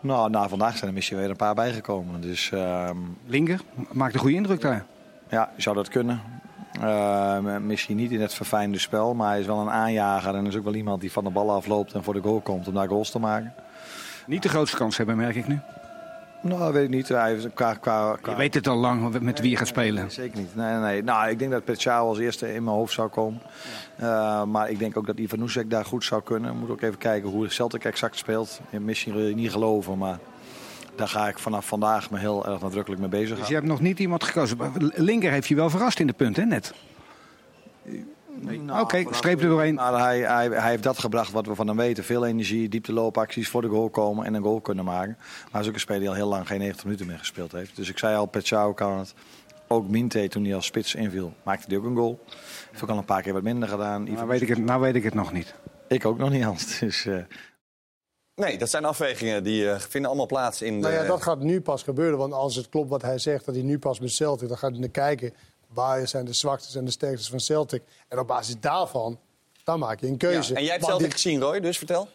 Nou, 0.00 0.30
na 0.30 0.48
vandaag 0.48 0.76
zijn 0.76 0.86
er 0.88 0.92
misschien 0.94 1.16
weer 1.18 1.30
een 1.30 1.36
paar 1.36 1.54
bijgekomen. 1.54 2.20
Dus 2.20 2.50
ehm, 2.52 2.96
Linker 3.26 3.60
maakt 3.92 4.14
een 4.14 4.20
goede 4.20 4.34
indruk 4.36 4.60
daar. 4.60 4.86
ja, 5.30 5.52
zou 5.56 5.76
dat 5.76 5.88
kunnen. 5.88 6.22
Eh, 6.80 7.56
misschien 7.58 7.96
niet 7.96 8.10
in 8.10 8.20
het 8.20 8.34
verfijnde 8.34 8.78
spel, 8.78 9.14
maar 9.14 9.28
hij 9.28 9.40
is 9.40 9.46
wel 9.46 9.60
een 9.60 9.70
aanjager. 9.70 10.34
En 10.34 10.46
is 10.46 10.56
ook 10.56 10.64
wel 10.64 10.74
iemand 10.74 11.00
die 11.00 11.12
van 11.12 11.24
de 11.24 11.30
bal 11.30 11.50
afloopt 11.50 11.92
en 11.92 12.02
voor 12.02 12.14
de 12.14 12.20
goal 12.20 12.40
komt 12.40 12.68
om 12.68 12.74
daar 12.74 12.88
goals 12.88 13.10
te 13.10 13.18
maken. 13.18 13.54
Niet 14.26 14.42
de 14.42 14.48
grootste 14.48 14.76
kans 14.76 14.96
hebben, 14.96 15.16
merk 15.16 15.34
ik 15.34 15.48
nu. 15.48 15.60
Nou, 16.42 16.72
weet 16.72 16.84
ik 16.84 16.90
niet. 16.90 17.08
Hij 17.08 17.36
qua, 17.54 17.74
qua, 17.74 18.16
qua... 18.20 18.30
Je 18.32 18.38
weet 18.38 18.54
het 18.54 18.66
al 18.66 18.76
lang 18.76 19.20
met 19.20 19.40
wie 19.40 19.50
je 19.50 19.56
gaat 19.56 19.66
spelen. 19.66 20.02
Nee, 20.02 20.10
zeker 20.10 20.38
niet. 20.38 20.54
Nee, 20.54 20.74
nee. 20.74 21.02
Nou, 21.02 21.30
ik 21.30 21.38
denk 21.38 21.50
dat 21.50 21.64
Petjao 21.64 22.08
als 22.08 22.18
eerste 22.18 22.54
in 22.54 22.64
mijn 22.64 22.76
hoofd 22.76 22.92
zou 22.92 23.08
komen. 23.08 23.40
Uh, 24.00 24.44
maar 24.44 24.70
ik 24.70 24.78
denk 24.78 24.96
ook 24.96 25.06
dat 25.06 25.18
Ivanusek 25.18 25.70
daar 25.70 25.84
goed 25.84 26.04
zou 26.04 26.22
kunnen. 26.22 26.56
Moet 26.56 26.70
ook 26.70 26.80
even 26.80 26.98
kijken 26.98 27.30
hoe 27.30 27.48
Celtic 27.48 27.84
exact 27.84 28.16
speelt. 28.16 28.60
Misschien 28.70 29.12
wil 29.12 29.26
je 29.26 29.34
niet 29.34 29.50
geloven, 29.50 29.98
maar 29.98 30.18
daar 31.00 31.08
ga 31.08 31.28
ik 31.28 31.38
vanaf 31.38 31.66
vandaag 31.66 32.10
me 32.10 32.18
heel 32.18 32.46
erg 32.46 32.60
nadrukkelijk 32.60 33.00
mee 33.00 33.10
bezig. 33.10 33.38
Dus 33.38 33.48
je 33.48 33.54
hebt 33.54 33.66
nog 33.66 33.80
niet 33.80 33.98
iemand 33.98 34.24
gekozen. 34.24 34.58
Linker 34.94 35.30
heeft 35.30 35.48
je 35.48 35.54
wel 35.54 35.70
verrast 35.70 36.00
in 36.00 36.06
de 36.06 36.12
punt, 36.12 36.36
hè, 36.36 36.44
net? 36.44 36.74
Nou, 38.40 38.80
Oké, 38.80 39.04
streep 39.10 39.42
er 39.42 39.48
doorheen. 39.48 39.74
Maar 39.74 39.92
hij, 39.92 40.18
hij, 40.20 40.48
hij 40.48 40.70
heeft 40.70 40.82
dat 40.82 40.98
gebracht 40.98 41.32
wat 41.32 41.46
we 41.46 41.54
van 41.54 41.66
hem 41.66 41.76
weten. 41.76 42.04
Veel 42.04 42.26
energie, 42.26 42.68
diepteloopacties 42.68 43.48
voor 43.48 43.62
de 43.62 43.68
goal 43.68 43.88
komen 43.88 44.26
en 44.26 44.34
een 44.34 44.42
goal 44.42 44.60
kunnen 44.60 44.84
maken. 44.84 45.16
Maar 45.18 45.48
hij 45.50 45.60
is 45.60 45.68
ook 45.68 45.74
een 45.74 45.80
speler 45.80 46.00
die 46.00 46.08
al 46.08 46.14
heel 46.14 46.28
lang 46.28 46.46
geen 46.46 46.58
90 46.58 46.84
minuten 46.84 47.06
meer 47.06 47.18
gespeeld 47.18 47.52
heeft. 47.52 47.76
Dus 47.76 47.88
ik 47.88 47.98
zei 47.98 48.16
al, 48.16 48.26
Petjao 48.26 48.72
kan 48.72 48.98
het. 48.98 49.14
Ook 49.68 49.88
Minte, 49.88 50.28
toen 50.28 50.44
hij 50.44 50.54
als 50.54 50.66
spits 50.66 50.94
inviel, 50.94 51.32
maakte 51.42 51.64
hij 51.68 51.76
ook 51.76 51.84
een 51.84 51.96
goal. 51.96 52.24
Heeft 52.70 52.82
ook 52.82 52.88
al 52.88 52.98
een 52.98 53.04
paar 53.04 53.22
keer 53.22 53.32
wat 53.32 53.42
minder 53.42 53.68
gedaan. 53.68 54.12
Nou 54.12 54.28
weet 54.28 54.42
ik 54.42 54.48
het, 54.48 54.58
nou 54.58 54.80
weet 54.80 54.94
ik 54.94 55.04
het 55.04 55.14
nog 55.14 55.32
niet. 55.32 55.54
Ik 55.88 56.04
ook 56.04 56.18
nog 56.18 56.30
niet, 56.30 56.42
Hans. 56.42 56.78
Dus, 56.78 57.06
uh... 57.06 57.16
Nee, 58.40 58.58
dat 58.58 58.70
zijn 58.70 58.84
afwegingen 58.84 59.42
die 59.42 59.62
uh, 59.62 59.78
vinden 59.78 60.10
allemaal 60.10 60.26
plaats 60.26 60.62
in. 60.62 60.74
De... 60.74 60.80
Nou 60.80 60.94
ja, 60.94 61.04
dat 61.04 61.22
gaat 61.22 61.40
nu 61.40 61.60
pas 61.60 61.82
gebeuren. 61.82 62.18
Want 62.18 62.32
als 62.32 62.56
het 62.56 62.68
klopt 62.68 62.88
wat 62.88 63.02
hij 63.02 63.18
zegt, 63.18 63.44
dat 63.44 63.54
hij 63.54 63.64
nu 63.64 63.78
pas 63.78 64.00
met 64.00 64.10
Celtic, 64.10 64.48
dan 64.48 64.58
gaat 64.58 64.70
hij 64.70 64.80
naar 64.80 64.88
kijken. 64.88 65.34
Waar 65.68 66.08
zijn 66.08 66.24
de 66.24 66.32
zwaktes 66.32 66.74
en 66.74 66.84
de 66.84 66.90
sterktes 66.90 67.28
van 67.28 67.40
Celtic? 67.40 67.82
En 68.08 68.18
op 68.18 68.26
basis 68.26 68.60
daarvan, 68.60 69.18
dan 69.64 69.78
maak 69.78 70.00
je 70.00 70.06
een 70.06 70.16
keuze. 70.16 70.52
Ja, 70.52 70.58
en 70.58 70.64
jij 70.64 70.72
hebt 70.72 70.84
Celtic 70.84 71.04
dit... 71.04 71.12
gezien, 71.12 71.40
Roy, 71.40 71.60
dus 71.60 71.78
vertel. 71.78 72.08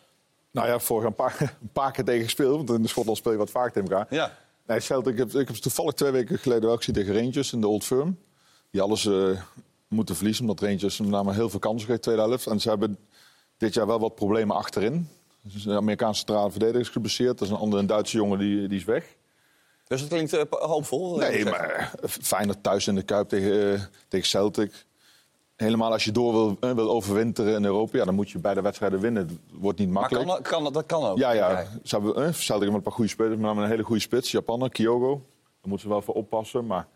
Nou 0.51 0.67
ja, 0.67 0.79
vorig 0.79 1.05
een 1.05 1.15
paar, 1.15 1.37
een 1.61 1.71
paar 1.73 1.91
keer 1.91 2.03
tegen 2.03 2.23
gespeeld. 2.23 2.55
Want 2.55 2.69
in 2.69 2.81
de 2.81 2.87
Schotland 2.87 3.17
speel 3.17 3.31
je 3.31 3.37
wat 3.37 3.49
vaak 3.49 3.73
tegen 3.73 3.89
elkaar. 3.89 4.07
Ja. 4.09 4.37
Nee, 4.67 4.79
Celtic, 4.79 5.13
ik 5.13 5.19
heb, 5.19 5.33
ik 5.33 5.47
heb 5.47 5.57
toevallig 5.57 5.93
twee 5.93 6.11
weken 6.11 6.37
geleden 6.37 6.67
wel 6.67 6.77
gezien 6.77 6.95
tegen 6.95 7.13
Rangers 7.13 7.53
in 7.53 7.61
de 7.61 7.67
Old 7.67 7.83
Firm. 7.83 8.19
Die 8.71 8.81
alles 8.81 9.05
uh, 9.05 9.41
moeten 9.87 10.15
verliezen, 10.15 10.49
omdat 10.49 10.69
Rangers 10.69 10.99
met 10.99 11.09
name 11.09 11.33
heel 11.33 11.49
veel 11.49 11.59
kansen 11.59 11.87
kreeg 11.87 11.99
tweede 11.99 12.21
helft. 12.21 12.47
En 12.47 12.59
ze 12.59 12.69
hebben 12.69 12.97
dit 13.57 13.73
jaar 13.73 13.87
wel 13.87 13.99
wat 13.99 14.15
problemen 14.15 14.55
achterin. 14.55 15.09
Dus 15.53 15.63
de 15.63 15.75
Amerikaanse 15.75 16.17
centrale 16.17 16.51
verdediger 16.51 16.81
is 16.81 16.89
geblesseerd. 16.89 17.37
Dat 17.37 17.47
is 17.47 17.53
een 17.53 17.59
andere 17.59 17.81
een 17.81 17.87
Duitse 17.87 18.17
jongen 18.17 18.39
die, 18.39 18.67
die 18.67 18.77
is 18.77 18.83
weg. 18.83 19.15
Dus 19.87 19.99
het 19.99 20.09
klinkt 20.09 20.33
uh, 20.33 20.41
hoopvol? 20.49 21.17
Nee, 21.17 21.45
maar 21.45 21.93
fijner 22.07 22.61
thuis 22.61 22.87
in 22.87 22.95
de 22.95 23.03
Kuip 23.03 23.29
tegen, 23.29 23.89
tegen 24.07 24.27
Celtic. 24.27 24.85
Helemaal 25.55 25.91
als 25.91 26.03
je 26.03 26.11
door 26.11 26.33
wil, 26.33 26.75
wil 26.75 26.89
overwinteren 26.89 27.55
in 27.55 27.65
Europa, 27.65 27.97
ja, 27.97 28.05
dan 28.05 28.15
moet 28.15 28.29
je 28.29 28.39
beide 28.39 28.61
wedstrijden 28.61 28.99
winnen. 28.99 29.27
Het 29.27 29.37
wordt 29.51 29.79
niet 29.79 29.89
makkelijk. 29.89 30.25
Maar 30.25 30.41
kan, 30.41 30.63
kan, 30.63 30.73
dat 30.73 30.85
kan 30.85 31.03
ook? 31.03 31.17
Ja, 31.17 31.31
ja. 31.31 31.65
Ze 31.83 31.95
hebben, 31.95 32.33
Celtic 32.33 32.63
heeft 32.63 32.75
een 32.75 32.81
paar 32.81 32.93
goede 32.93 33.09
spelers, 33.09 33.39
maar 33.39 33.57
een 33.57 33.69
hele 33.69 33.83
goede 33.83 34.01
spits. 34.01 34.31
Japaner, 34.31 34.69
Kyogo. 34.69 35.11
Daar 35.11 35.69
moeten 35.69 35.87
ze 35.87 35.93
wel 35.93 36.01
voor 36.01 36.13
oppassen. 36.13 36.65
Maar 36.65 36.87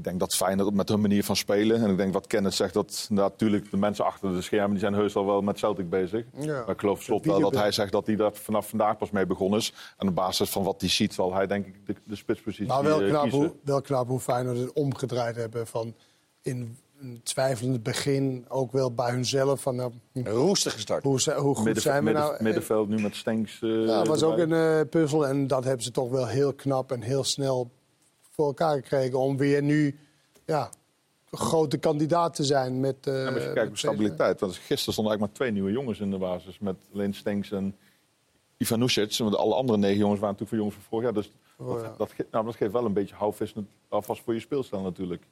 ik 0.00 0.06
denk 0.06 0.20
dat 0.20 0.36
Feyenoord 0.36 0.74
met 0.74 0.88
hun 0.88 1.00
manier 1.00 1.24
van 1.24 1.36
spelen... 1.36 1.82
en 1.82 1.90
ik 1.90 1.96
denk 1.96 2.12
wat 2.12 2.26
Kenneth 2.26 2.54
zegt, 2.54 2.74
dat 2.74 3.06
natuurlijk 3.10 3.70
de 3.70 3.76
mensen 3.76 4.04
achter 4.04 4.32
de 4.32 4.42
schermen... 4.42 4.70
die 4.70 4.78
zijn 4.78 4.94
heus 4.94 5.16
al 5.16 5.26
wel 5.26 5.40
met 5.40 5.58
Celtic 5.58 5.90
bezig. 5.90 6.24
Ja. 6.38 6.60
Maar 6.60 6.68
ik 6.68 6.80
geloof 6.80 7.02
slot 7.02 7.24
wel 7.24 7.40
dat 7.40 7.54
hij 7.54 7.72
zegt 7.72 7.92
dat 7.92 8.06
hij 8.06 8.16
daar 8.16 8.32
vanaf 8.32 8.68
vandaag 8.68 8.96
pas 8.96 9.10
mee 9.10 9.26
begonnen 9.26 9.58
is. 9.58 9.72
En 9.98 10.08
op 10.08 10.14
basis 10.14 10.50
van 10.50 10.62
wat 10.62 10.80
hij 10.80 10.90
ziet, 10.90 11.14
zal 11.14 11.34
hij 11.34 11.46
denk 11.46 11.66
ik 11.66 11.86
de, 11.86 11.94
de 12.04 12.16
spitspositie 12.16 12.66
Maar 12.66 12.82
wel 12.82 12.98
knap, 12.98 13.22
kiezen. 13.22 13.40
hoe, 13.40 13.54
wel 13.64 13.80
knap 13.80 14.08
hoe 14.08 14.20
Feyenoord 14.20 14.58
het 14.58 14.72
omgedraaid 14.72 15.36
hebben 15.36 15.66
van... 15.66 15.94
in 16.42 16.78
een 17.00 17.20
twijfelend 17.22 17.82
begin, 17.82 18.44
ook 18.48 18.72
wel 18.72 18.92
bij 18.92 19.10
hunzelf. 19.10 19.60
Van, 19.60 19.76
nou, 19.76 19.92
Roestig 20.12 20.72
gestart. 20.72 21.02
Hoe, 21.02 21.34
hoe 21.36 21.54
goed 21.54 21.64
Middenv 21.64 21.86
zijn 21.86 22.04
we 22.04 22.10
nou? 22.10 22.42
Middenveld 22.42 22.88
nu 22.88 23.02
met 23.02 23.16
Stenks. 23.16 23.60
Uh, 23.60 23.86
ja, 23.86 23.96
dat 23.96 24.06
was 24.06 24.22
ook 24.22 24.38
een 24.38 24.50
uh, 24.50 24.80
puzzel. 24.90 25.26
En 25.26 25.46
dat 25.46 25.64
hebben 25.64 25.82
ze 25.82 25.90
toch 25.90 26.10
wel 26.10 26.26
heel 26.26 26.52
knap 26.52 26.92
en 26.92 27.00
heel 27.00 27.24
snel 27.24 27.70
voor 28.40 28.48
elkaar 28.48 28.74
gekregen... 28.76 29.18
om 29.18 29.36
weer 29.36 29.62
nu 29.62 29.98
ja, 30.44 30.70
grote 31.30 31.78
kandidaat 31.78 32.34
te 32.34 32.44
zijn 32.44 32.80
met... 32.80 33.06
Uh, 33.08 33.14
ja, 33.14 33.24
maar 33.24 33.34
als 33.34 33.42
je 33.42 33.52
kijkt 33.52 33.78
stabiliteit. 33.78 34.40
Want 34.40 34.52
gisteren 34.54 34.92
stonden 34.92 35.12
eigenlijk 35.12 35.20
maar 35.20 35.32
twee 35.32 35.50
nieuwe 35.50 35.72
jongens 35.72 36.00
in 36.00 36.10
de 36.10 36.18
basis. 36.18 36.58
Met 36.58 36.76
alleen 36.92 37.14
Stenks 37.14 37.50
en 37.52 37.76
Ivanusic. 38.56 39.16
Want 39.16 39.36
alle 39.36 39.54
andere 39.54 39.78
negen 39.78 39.98
jongens 39.98 40.20
waren 40.20 40.36
natuurlijk 40.38 40.48
voor 40.48 40.58
jongens 40.58 40.76
van 40.76 40.84
vorig 40.88 41.04
jaar. 41.04 41.14
Dus 41.14 41.30
Oh, 41.60 41.80
ja. 41.82 41.94
dat, 41.96 42.12
nou, 42.30 42.44
dat 42.44 42.56
geeft 42.56 42.72
wel 42.72 42.84
een 42.84 42.92
beetje 42.92 43.14
houvast 43.14 43.54
alvast 43.88 44.22
voor 44.22 44.34
je 44.34 44.40
speelstijl 44.40 44.82
natuurlijk. 44.82 45.22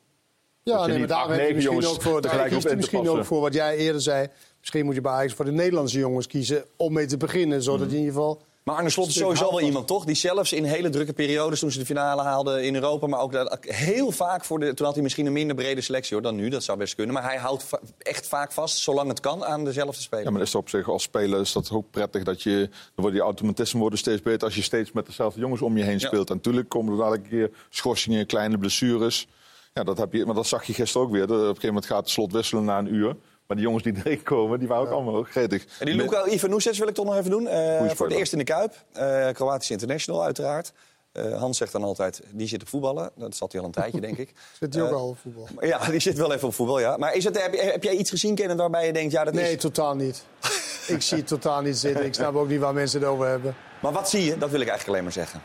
Ja, 0.62 0.82
je 0.82 0.88
nee, 0.88 0.98
maar 0.98 1.08
daar 1.08 1.30
heb 1.30 1.48
je 1.48 1.54
misschien 1.54 1.86
ook 1.86 2.02
voor, 2.02 2.20
daar 2.20 2.48
te 2.48 2.76
misschien 2.76 3.08
ook 3.08 3.24
voor 3.24 3.40
wat 3.40 3.54
jij 3.54 3.76
eerder 3.76 4.00
zei. 4.00 4.28
Misschien 4.58 4.84
moet 4.84 4.94
je 4.94 5.00
bij 5.00 5.12
Ajax 5.12 5.32
voor 5.34 5.44
de 5.44 5.52
Nederlandse 5.52 5.98
jongens 5.98 6.26
kiezen 6.26 6.64
om 6.76 6.92
mee 6.92 7.06
te 7.06 7.16
beginnen. 7.16 7.62
Zodat 7.62 7.80
Mhm. 7.80 7.90
je 7.90 7.96
in 7.96 8.04
ieder 8.04 8.14
geval... 8.20 8.42
Maar 8.68 8.76
Arne 8.76 8.90
Slot 8.90 9.08
is 9.08 9.14
sowieso 9.14 9.50
wel 9.50 9.60
iemand, 9.60 9.86
toch? 9.86 10.04
Die 10.04 10.14
zelfs 10.14 10.52
in 10.52 10.64
hele 10.64 10.90
drukke 10.90 11.12
periodes, 11.12 11.58
toen 11.60 11.70
ze 11.70 11.78
de 11.78 11.84
finale 11.84 12.22
haalden 12.22 12.64
in 12.64 12.74
Europa... 12.74 13.06
maar 13.06 13.20
ook 13.20 13.32
dat- 13.32 13.58
heel 13.60 14.10
vaak, 14.10 14.44
voor 14.44 14.58
de, 14.58 14.74
toen 14.74 14.84
had 14.86 14.94
hij 14.94 15.02
misschien 15.04 15.26
een 15.26 15.32
minder 15.32 15.56
brede 15.56 15.80
selectie 15.80 16.14
hoor, 16.14 16.22
dan 16.22 16.34
nu. 16.34 16.48
Dat 16.48 16.62
zou 16.64 16.78
best 16.78 16.94
kunnen. 16.94 17.14
Maar 17.14 17.22
hij 17.22 17.36
houdt 17.36 17.62
va- 17.62 17.80
echt 17.98 18.26
vaak 18.26 18.52
vast, 18.52 18.78
zolang 18.78 19.08
het 19.08 19.20
kan, 19.20 19.44
aan 19.44 19.64
dezelfde 19.64 20.02
speler. 20.02 20.24
Ja, 20.24 20.30
maar 20.30 20.40
is 20.42 20.54
op 20.54 20.68
zich 20.68 20.88
als 20.88 21.02
speler 21.02 21.40
is 21.40 21.52
dat 21.52 21.70
ook 21.70 21.90
prettig 21.90 22.22
dat 22.22 22.42
je... 22.42 22.56
Dan 22.58 22.70
worden 22.94 23.12
die 23.12 23.22
automatismen 23.22 23.80
worden 23.80 23.98
steeds 23.98 24.22
beter 24.22 24.44
als 24.44 24.54
je 24.54 24.62
steeds 24.62 24.92
met 24.92 25.06
dezelfde 25.06 25.40
jongens 25.40 25.62
om 25.62 25.76
je 25.76 25.84
heen 25.84 25.98
Ja. 25.98 26.06
speelt. 26.06 26.30
En 26.30 26.36
natuurlijk 26.36 26.68
komen 26.68 26.92
er 26.92 26.98
dadelijk 26.98 27.22
een 27.22 27.30
keer 27.30 27.50
schorsingen, 27.70 28.26
kleine 28.26 28.58
blessures. 28.58 29.26
Ja, 29.74 29.84
dat 29.84 29.98
heb 29.98 30.12
je, 30.12 30.24
maar 30.26 30.34
dat 30.34 30.46
zag 30.46 30.64
je 30.64 30.72
gisteren 30.74 31.06
ook 31.06 31.12
weer. 31.12 31.22
Op 31.24 31.30
een 31.30 31.36
gegeven 31.44 31.66
moment 31.66 31.86
gaat 31.86 31.98
het 32.00 32.10
slot 32.10 32.32
wisselen 32.32 32.64
na 32.64 32.78
een 32.78 32.94
uur. 32.94 33.16
Maar 33.48 33.56
die 33.56 33.66
jongens 33.66 33.84
die 33.84 33.94
erin 34.04 34.22
komen, 34.22 34.58
die 34.58 34.68
waren 34.68 34.86
ook 34.86 34.92
allemaal 34.92 35.16
ook 35.16 35.30
gretig. 35.30 35.64
En 35.78 35.86
die 35.86 35.94
Luka 35.94 36.26
Ivanusic 36.26 36.74
wil 36.74 36.88
ik 36.88 36.94
toch 36.94 37.04
nog 37.04 37.16
even 37.16 37.30
doen. 37.30 37.46
Eh, 37.46 37.78
voor 37.78 37.88
speler. 37.88 38.10
het 38.10 38.18
eerst 38.18 38.32
in 38.32 38.38
de 38.38 38.44
Kuip. 38.44 38.74
Eh 38.92 39.28
Kroatische 39.32 39.72
international 39.72 40.24
uiteraard. 40.24 40.72
Eh, 41.12 41.38
Hans 41.38 41.58
zegt 41.58 41.72
dan 41.72 41.82
altijd, 41.82 42.22
die 42.30 42.48
zit 42.48 42.62
op 42.62 42.68
voetballen. 42.68 43.10
Dat 43.14 43.36
zat 43.36 43.52
hij 43.52 43.60
al 43.60 43.66
een 43.66 43.72
tijdje, 43.72 44.00
denk 44.00 44.16
ik. 44.18 44.32
Zit 44.60 44.74
hij 44.74 44.82
ook 44.82 44.92
al 44.92 45.08
op 45.08 45.18
voetbal? 45.18 45.48
Ja, 45.68 45.78
die 45.90 46.00
zit 46.00 46.16
wel 46.16 46.32
even 46.32 46.48
op 46.48 46.54
voetbal, 46.54 46.80
ja. 46.80 46.96
Maar 46.96 47.14
is 47.14 47.24
het, 47.24 47.42
heb, 47.42 47.60
heb 47.60 47.82
jij 47.82 47.94
iets 47.94 48.10
gezien, 48.10 48.34
Kennen, 48.34 48.56
waarbij 48.56 48.86
je 48.86 48.92
denkt... 48.92 49.12
Ja, 49.12 49.24
dat 49.24 49.34
Nee, 49.34 49.54
is... 49.54 49.60
totaal 49.60 49.94
niet. 49.94 50.24
ik 50.86 51.02
zie 51.02 51.18
het 51.18 51.26
totaal 51.26 51.60
niet 51.60 51.78
zitten. 51.78 52.04
Ik 52.04 52.14
snap 52.14 52.34
ook 52.34 52.48
niet 52.48 52.60
waar 52.60 52.74
mensen 52.74 53.00
het 53.00 53.08
over 53.08 53.26
hebben. 53.26 53.54
Maar 53.80 53.92
wat 53.92 54.08
zie 54.08 54.24
je? 54.24 54.38
Dat 54.38 54.50
wil 54.50 54.60
ik 54.60 54.68
eigenlijk 54.68 54.88
alleen 54.88 55.02
maar 55.02 55.12
zeggen. 55.12 55.42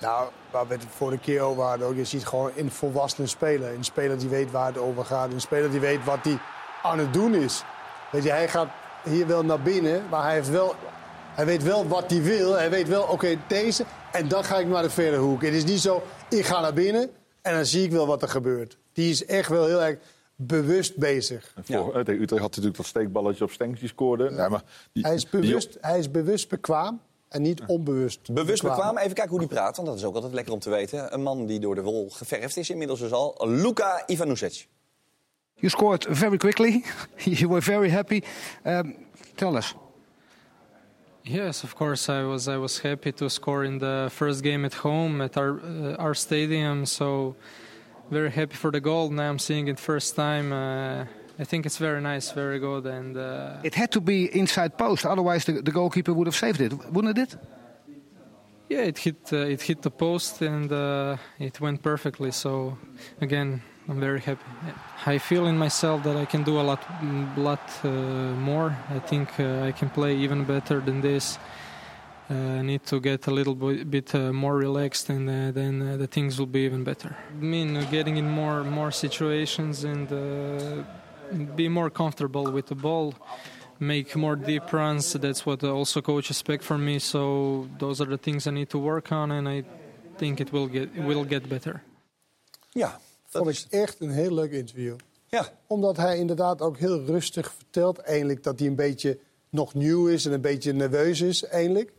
Nou, 0.00 0.28
waar 0.50 0.66
we 0.66 0.74
het 0.74 0.84
vorige 0.96 1.20
keer 1.20 1.40
over 1.40 1.62
hadden 1.62 1.86
ook. 1.86 1.96
Je 1.96 2.04
ziet 2.04 2.26
gewoon 2.26 2.50
een 2.56 2.70
volwassene 2.70 3.26
speler. 3.26 3.74
Een 3.74 3.84
speler 3.84 4.18
die 4.18 4.28
weet 4.28 4.50
waar 4.50 4.66
het 4.66 4.78
over 4.78 5.04
gaat. 5.04 5.32
Een 5.32 5.40
speler 5.40 5.70
die 5.70 5.80
weet 5.80 6.04
wat 6.04 6.18
hij 6.22 6.38
aan 6.82 6.98
het 6.98 7.12
doen 7.12 7.34
is. 7.34 7.62
Weet 8.12 8.22
je, 8.22 8.30
hij 8.30 8.48
gaat 8.48 8.68
hier 9.04 9.26
wel 9.26 9.44
naar 9.44 9.60
binnen, 9.62 10.02
maar 10.10 10.22
hij, 10.22 10.34
heeft 10.34 10.48
wel, 10.50 10.74
hij 11.34 11.46
weet 11.46 11.62
wel 11.62 11.86
wat 11.88 12.10
hij 12.10 12.22
wil. 12.22 12.52
Hij 12.52 12.70
weet 12.70 12.88
wel, 12.88 13.02
oké, 13.02 13.36
deze. 13.48 13.84
En 14.12 14.28
dan 14.28 14.44
ga 14.44 14.58
ik 14.58 14.66
naar 14.66 14.82
de 14.82 14.90
verre 14.90 15.16
hoek. 15.16 15.42
Het 15.42 15.54
is 15.54 15.64
niet 15.64 15.80
zo, 15.80 16.02
ik 16.28 16.44
ga 16.44 16.60
naar 16.60 16.72
binnen 16.74 17.10
en 17.42 17.54
dan 17.54 17.66
zie 17.66 17.84
ik 17.84 17.90
wel 17.90 18.06
wat 18.06 18.22
er 18.22 18.28
gebeurt. 18.28 18.78
Die 18.92 19.10
is 19.10 19.24
echt 19.24 19.48
wel 19.48 19.66
heel 19.66 19.82
erg 19.82 19.98
bewust 20.36 20.96
bezig. 20.96 21.54
Voor, 21.62 21.94
eh, 21.94 22.04
tegen 22.04 22.22
Utrecht 22.22 22.40
had 22.42 22.50
natuurlijk 22.50 22.76
dat 22.76 22.86
steekballetje 22.86 23.44
op 23.44 23.50
Stenks 23.50 23.80
die 23.80 23.88
scoorde. 23.88 24.30
Ja, 24.30 24.48
maar 24.48 24.62
die, 24.92 25.04
Hij 25.04 25.14
is 25.14 25.26
die- 25.30 25.40
bewust, 25.40 25.78
hij 25.80 25.98
is 25.98 26.10
bewust 26.10 26.48
bekwaam 26.48 27.00
en 27.28 27.42
niet 27.42 27.62
onbewust 27.66 28.32
Bewust 28.32 28.62
bekwaam. 28.62 28.96
Even 28.98 29.12
kijken 29.14 29.30
hoe 29.30 29.38
die 29.38 29.48
praat, 29.48 29.76
want 29.76 29.88
dat 29.88 29.96
is 29.96 30.04
ook 30.04 30.14
altijd 30.14 30.32
lekker 30.32 30.52
om 30.52 30.58
te 30.58 30.70
weten. 30.70 31.14
Een 31.14 31.22
man 31.22 31.46
die 31.46 31.60
door 31.60 31.74
de 31.74 31.82
wol 31.82 32.10
geverfd 32.10 32.56
is 32.56 32.70
inmiddels 32.70 33.00
dus 33.00 33.12
al. 33.12 33.36
Luka 33.48 34.02
Ivanusic. 34.06 34.68
You 35.60 35.68
scored 35.68 36.04
very 36.04 36.38
quickly. 36.38 36.84
you 37.24 37.48
were 37.48 37.60
very 37.60 37.90
happy. 37.90 38.22
Um, 38.64 38.94
tell 39.36 39.56
us. 39.56 39.74
Yes, 41.24 41.64
of 41.64 41.74
course. 41.74 42.08
I 42.08 42.22
was 42.22 42.48
I 42.48 42.56
was 42.56 42.78
happy 42.78 43.12
to 43.12 43.28
score 43.28 43.64
in 43.64 43.78
the 43.78 44.08
first 44.10 44.42
game 44.42 44.64
at 44.64 44.74
home 44.74 45.20
at 45.20 45.36
our 45.36 45.60
uh, 45.60 45.96
our 46.04 46.14
stadium. 46.14 46.86
So 46.86 47.36
very 48.10 48.30
happy 48.30 48.56
for 48.56 48.70
the 48.70 48.80
goal. 48.80 49.10
Now 49.10 49.28
I'm 49.28 49.38
seeing 49.38 49.68
it 49.68 49.78
first 49.78 50.16
time. 50.16 50.52
Uh, 50.52 51.04
I 51.38 51.44
think 51.44 51.64
it's 51.66 51.78
very 51.78 52.00
nice, 52.00 52.32
very 52.32 52.58
good, 52.58 52.86
and 52.86 53.16
uh, 53.16 53.56
It 53.64 53.74
had 53.74 53.90
to 53.92 54.00
be 54.00 54.28
inside 54.34 54.76
post, 54.76 55.06
otherwise 55.06 55.44
the, 55.46 55.62
the 55.62 55.70
goalkeeper 55.70 56.12
would 56.12 56.26
have 56.26 56.36
saved 56.36 56.60
it, 56.60 56.72
wouldn't 56.92 57.16
it? 57.16 57.34
yeah, 58.68 58.82
it 58.82 58.98
hit 58.98 59.32
uh, 59.32 59.36
it 59.54 59.62
hit 59.62 59.82
the 59.82 59.90
post 59.90 60.42
and 60.42 60.70
uh, 60.72 61.16
it 61.38 61.60
went 61.60 61.82
perfectly. 61.82 62.30
So 62.30 62.78
again, 63.20 63.62
I'm 63.90 63.98
very 63.98 64.20
happy. 64.20 64.44
I 65.04 65.18
feel 65.18 65.46
in 65.46 65.58
myself 65.58 66.04
that 66.04 66.16
I 66.16 66.24
can 66.24 66.44
do 66.44 66.60
a 66.60 66.62
lot, 66.62 66.80
lot 67.36 67.60
uh, 67.82 67.88
more. 67.88 68.76
I 68.88 69.00
think 69.00 69.28
uh, 69.40 69.62
I 69.64 69.72
can 69.72 69.90
play 69.90 70.14
even 70.14 70.44
better 70.44 70.78
than 70.80 71.00
this. 71.00 71.40
Uh, 72.30 72.34
I 72.34 72.62
need 72.62 72.86
to 72.86 73.00
get 73.00 73.26
a 73.26 73.32
little 73.32 73.56
bit, 73.56 74.14
uh, 74.14 74.32
more 74.32 74.56
relaxed, 74.56 75.10
and 75.10 75.28
uh, 75.28 75.50
then 75.50 75.98
the 75.98 76.06
things 76.06 76.38
will 76.38 76.46
be 76.46 76.60
even 76.60 76.84
better. 76.84 77.16
I 77.30 77.42
mean, 77.42 77.84
getting 77.90 78.16
in 78.16 78.30
more 78.30 78.62
more 78.62 78.92
situations 78.92 79.82
and 79.82 80.06
be 81.56 81.68
more 81.68 81.90
comfortable 81.90 82.52
with 82.52 82.66
the 82.66 82.76
ball, 82.76 83.14
make 83.80 84.14
more 84.14 84.36
deep 84.36 84.72
runs. 84.72 85.12
That's 85.14 85.44
what 85.44 85.64
also 85.64 86.00
coach 86.00 86.30
expect 86.30 86.62
from 86.62 86.84
me. 86.84 87.00
So 87.00 87.68
those 87.80 88.00
are 88.00 88.08
the 88.08 88.18
things 88.18 88.46
I 88.46 88.52
need 88.52 88.70
to 88.70 88.78
work 88.78 89.10
on, 89.10 89.32
and 89.32 89.48
I 89.48 89.64
think 90.16 90.40
it 90.40 90.52
will 90.52 90.68
get 90.68 90.94
will 90.94 91.24
get 91.24 91.48
better. 91.48 91.82
Ja, 92.74 93.00
Vond 93.38 93.48
ik 93.48 93.66
echt 93.70 94.00
een 94.00 94.10
heel 94.10 94.34
leuk 94.34 94.52
interview. 94.52 94.96
Ja. 95.26 95.48
Omdat 95.66 95.96
hij 95.96 96.18
inderdaad 96.18 96.60
ook 96.60 96.78
heel 96.78 97.04
rustig 97.04 97.52
vertelt, 97.56 97.98
eigenlijk, 97.98 98.42
dat 98.42 98.58
hij 98.58 98.68
een 98.68 98.74
beetje 98.74 99.18
nog 99.48 99.74
nieuw 99.74 100.08
is 100.08 100.26
en 100.26 100.32
een 100.32 100.40
beetje 100.40 100.72
nerveus 100.72 101.20
is, 101.20 101.44
eigenlijk. 101.44 101.92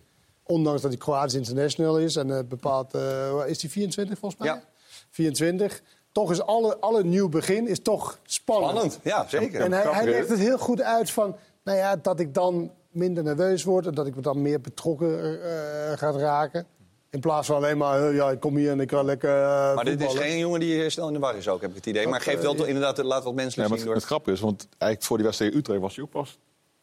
Ondanks 0.43 0.82
dat 0.82 0.91
hij 0.91 0.99
Kroatisch 0.99 1.34
international 1.34 1.99
is 1.99 2.15
en 2.15 2.38
eh, 2.38 2.43
bepaalt, 2.47 2.93
eh, 2.93 3.43
is 3.45 3.61
hij 3.61 3.69
24 3.69 4.19
volgens 4.19 4.41
mij? 4.41 4.49
Ja. 4.49 4.63
24. 5.09 5.82
Toch 6.11 6.32
is 6.32 6.41
alle, 6.41 6.77
alle 6.77 7.03
nieuw 7.03 7.29
begin 7.29 7.67
is 7.67 7.82
toch 7.82 8.19
spannend. 8.23 8.71
Spannend, 8.71 8.99
ja, 9.03 9.27
zeker. 9.27 9.61
En 9.61 9.71
hij, 9.71 10.05
legt 10.05 10.29
het 10.29 10.39
heel 10.39 10.57
goed 10.57 10.82
uit 10.82 11.11
van, 11.11 11.36
nou 11.63 11.77
ja, 11.77 11.95
dat 11.95 12.19
ik 12.19 12.34
dan 12.34 12.71
minder 12.89 13.23
nerveus 13.23 13.63
word 13.63 13.86
en 13.86 13.93
dat 13.93 14.07
ik 14.07 14.15
me 14.15 14.21
dan 14.21 14.41
meer 14.41 14.61
betrokken 14.61 15.43
eh 15.43 15.97
ga 15.97 16.11
raken. 16.11 16.67
In 17.12 17.20
plaats 17.20 17.47
van 17.47 17.55
alleen 17.55 17.78
maar, 17.78 18.14
ja, 18.14 18.32
ik 18.32 18.39
kom 18.39 18.55
hier 18.55 18.72
en 18.72 18.80
ik 18.80 18.91
ga 18.91 19.01
lekker 19.01 19.43
eh, 19.43 19.76
Maar 19.76 19.86
dit 19.86 20.01
is 20.01 20.14
geen 20.14 20.38
jongen 20.38 20.59
die 20.59 20.89
snel 20.89 21.07
in 21.07 21.14
de 21.14 21.20
war 21.20 21.36
is 21.36 21.47
ook, 21.47 21.62
heb 21.62 21.70
ik 21.70 21.76
het 21.76 21.86
idee. 21.86 22.07
Maar 22.07 22.22
geeft 22.22 22.41
wel 22.41 22.51
eh, 22.51 22.57
toch 22.57 22.68
inderdaad, 22.68 22.97
laat 22.97 23.24
wat 23.24 23.34
Ja, 23.36 23.41
menselijk 23.41 23.70
maar 23.70 23.78
zien. 23.78 23.78
het, 23.78 23.86
Door 23.86 23.95
het 23.95 24.03
grappige 24.03 24.32
is, 24.32 24.39
want 24.39 24.68
eigenlijk 24.68 25.03
voor 25.03 25.18
die 25.18 25.26
wedstrijd 25.26 25.55
Utrecht 25.55 25.82
was 25.82 25.95
hij 25.95 26.03
ook 26.03 26.09
pas 26.09 26.38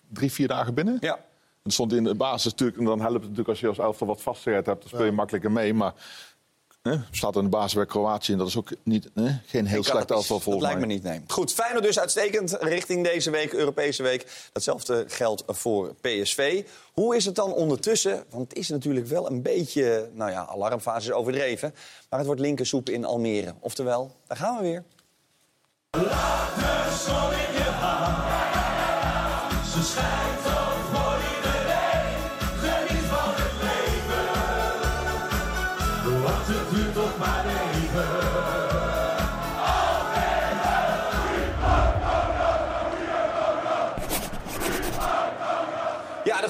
drie, 0.09 0.33
vier 0.33 0.49
dagen 0.49 0.74
binnen. 0.74 0.97
Ja. 1.01 1.18
En 1.62 1.70
stond 1.70 1.93
in 1.93 2.05
de 2.05 2.14
basis 2.14 2.45
natuurlijk, 2.51 2.79
en 2.79 2.85
dan 2.85 3.01
helpt 3.01 3.12
het 3.14 3.22
natuurlijk 3.22 3.49
als 3.49 3.61
je 3.61 3.68
als 3.68 3.79
elftal 3.79 4.07
wat 4.07 4.22
vastgezet 4.22 4.66
hebt, 4.66 4.81
dan 4.81 4.89
speel 4.89 5.05
je 5.05 5.12
makkelijker 5.12 5.53
mee. 5.53 5.74
Maar 5.74 5.95
hè, 6.89 6.97
staat 7.11 7.36
in 7.36 7.43
de 7.43 7.49
basis 7.49 7.74
bij 7.74 7.86
Kroatië 7.86 8.32
en 8.32 8.39
dat 8.39 8.47
is 8.49 8.57
ook 8.57 8.70
niet, 8.82 9.09
hè, 9.14 9.39
geen 9.47 9.66
heel 9.66 9.84
slecht 9.84 10.11
elftal 10.11 10.41
volgens 10.41 10.64
Dat 10.64 10.72
lijkt 10.72 10.78
mij. 10.78 10.86
me 10.86 10.95
niet, 10.95 11.03
nee. 11.03 11.20
Goed, 11.26 11.53
Feyenoord 11.53 11.84
dus 11.84 11.99
uitstekend 11.99 12.57
richting 12.61 13.05
deze 13.05 13.30
week, 13.30 13.53
Europese 13.53 14.03
week. 14.03 14.49
Datzelfde 14.53 15.05
geldt 15.09 15.43
voor 15.47 15.95
PSV. 16.01 16.64
Hoe 16.93 17.16
is 17.16 17.24
het 17.24 17.34
dan 17.34 17.53
ondertussen? 17.53 18.24
Want 18.30 18.49
het 18.49 18.59
is 18.59 18.68
natuurlijk 18.68 19.07
wel 19.07 19.30
een 19.30 19.43
beetje, 19.43 20.09
nou 20.12 20.30
ja, 20.30 20.47
alarmfase 20.47 21.09
is 21.09 21.14
overdreven. 21.14 21.74
Maar 22.11 22.18
het 22.18 22.26
wordt 22.26 22.43
linkersoep 22.43 22.89
in 22.89 23.05
Almere. 23.05 23.55
Oftewel, 23.61 24.11
daar 24.26 24.36
gaan 24.36 24.57
we 24.57 24.62
weer. 24.62 24.84
De 25.91 25.99
zon 27.07 27.32
in 27.32 27.53
je 27.55 27.70
hand. 27.70 29.66
Ze 29.72 29.82
schijnt 29.82 30.38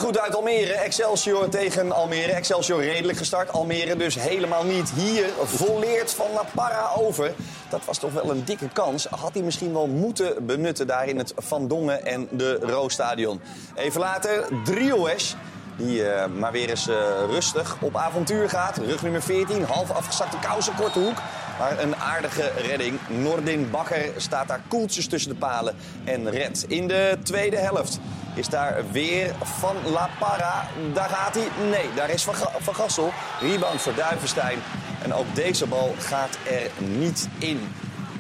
Groet 0.09 0.21
uit 0.21 0.35
Almere. 0.37 0.73
Excelsior 0.73 1.49
tegen 1.49 1.93
Almere. 1.93 2.33
Excelsior 2.33 2.85
redelijk 2.85 3.19
gestart. 3.19 3.53
Almere 3.53 3.97
dus 3.97 4.15
helemaal 4.15 4.65
niet. 4.65 4.91
Hier 4.91 5.27
volleerd 5.43 6.13
van 6.13 6.27
La 6.35 6.45
Parra 6.55 6.91
over. 6.97 7.35
Dat 7.71 7.85
was 7.85 7.99
toch 7.99 8.13
wel 8.13 8.31
een 8.31 8.45
dikke 8.45 8.69
kans. 8.69 9.07
Had 9.07 9.35
hij 9.35 9.43
misschien 9.43 9.73
wel 9.73 9.87
moeten 9.87 10.47
benutten 10.47 10.87
daar 10.87 11.07
in 11.07 11.19
het 11.19 11.33
Van 11.37 11.69
Dongen 11.69 12.07
en 12.07 12.29
de 12.31 12.59
Roostadion. 12.63 13.41
Even 13.75 14.01
later, 14.01 14.49
Drioes. 14.65 15.37
Die 15.77 16.09
eh, 16.09 16.27
maar 16.27 16.53
weer 16.53 16.71
eens 16.71 16.89
eh, 16.89 16.97
rustig 17.31 17.77
op 17.81 17.97
avontuur 17.97 18.49
gaat. 18.49 18.77
Rug 18.77 19.03
nummer 19.03 19.23
14, 19.23 19.65
half 19.65 19.91
afgezakte 19.91 20.37
kousen, 20.39 20.75
korte 20.75 20.99
hoek. 20.99 21.17
Maar 21.59 21.83
een 21.83 21.97
aardige 21.97 22.51
redding. 22.67 22.99
Nordin 23.09 23.71
Bakker 23.71 24.13
staat 24.17 24.49
daar 24.49 24.63
koeltjes 24.69 25.09
tussen 25.09 25.31
de 25.31 25.39
palen 25.39 25.77
en 26.05 26.31
redt. 26.31 26.65
In 26.69 26.89
de 26.89 27.19
tweede 27.23 27.57
helft 27.57 28.01
is 28.39 28.49
daar 28.49 28.85
weer 28.91 29.35
Van 29.43 29.77
La 29.93 30.09
Parra. 30.19 30.67
Daar 30.93 31.09
gaat 31.09 31.35
hij. 31.35 31.49
Nee, 31.71 31.95
daar 31.95 32.11
is 32.11 32.25
Van, 32.25 32.35
van 32.59 32.75
Gassel. 32.75 33.13
Rebound 33.41 33.81
voor 33.81 33.95
Duivenstein. 33.95 34.59
En 35.03 35.15
ook 35.15 35.35
deze 35.35 35.67
bal 35.67 35.95
gaat 35.99 36.39
er 36.49 36.71
niet 36.85 37.29
in. 37.39 37.75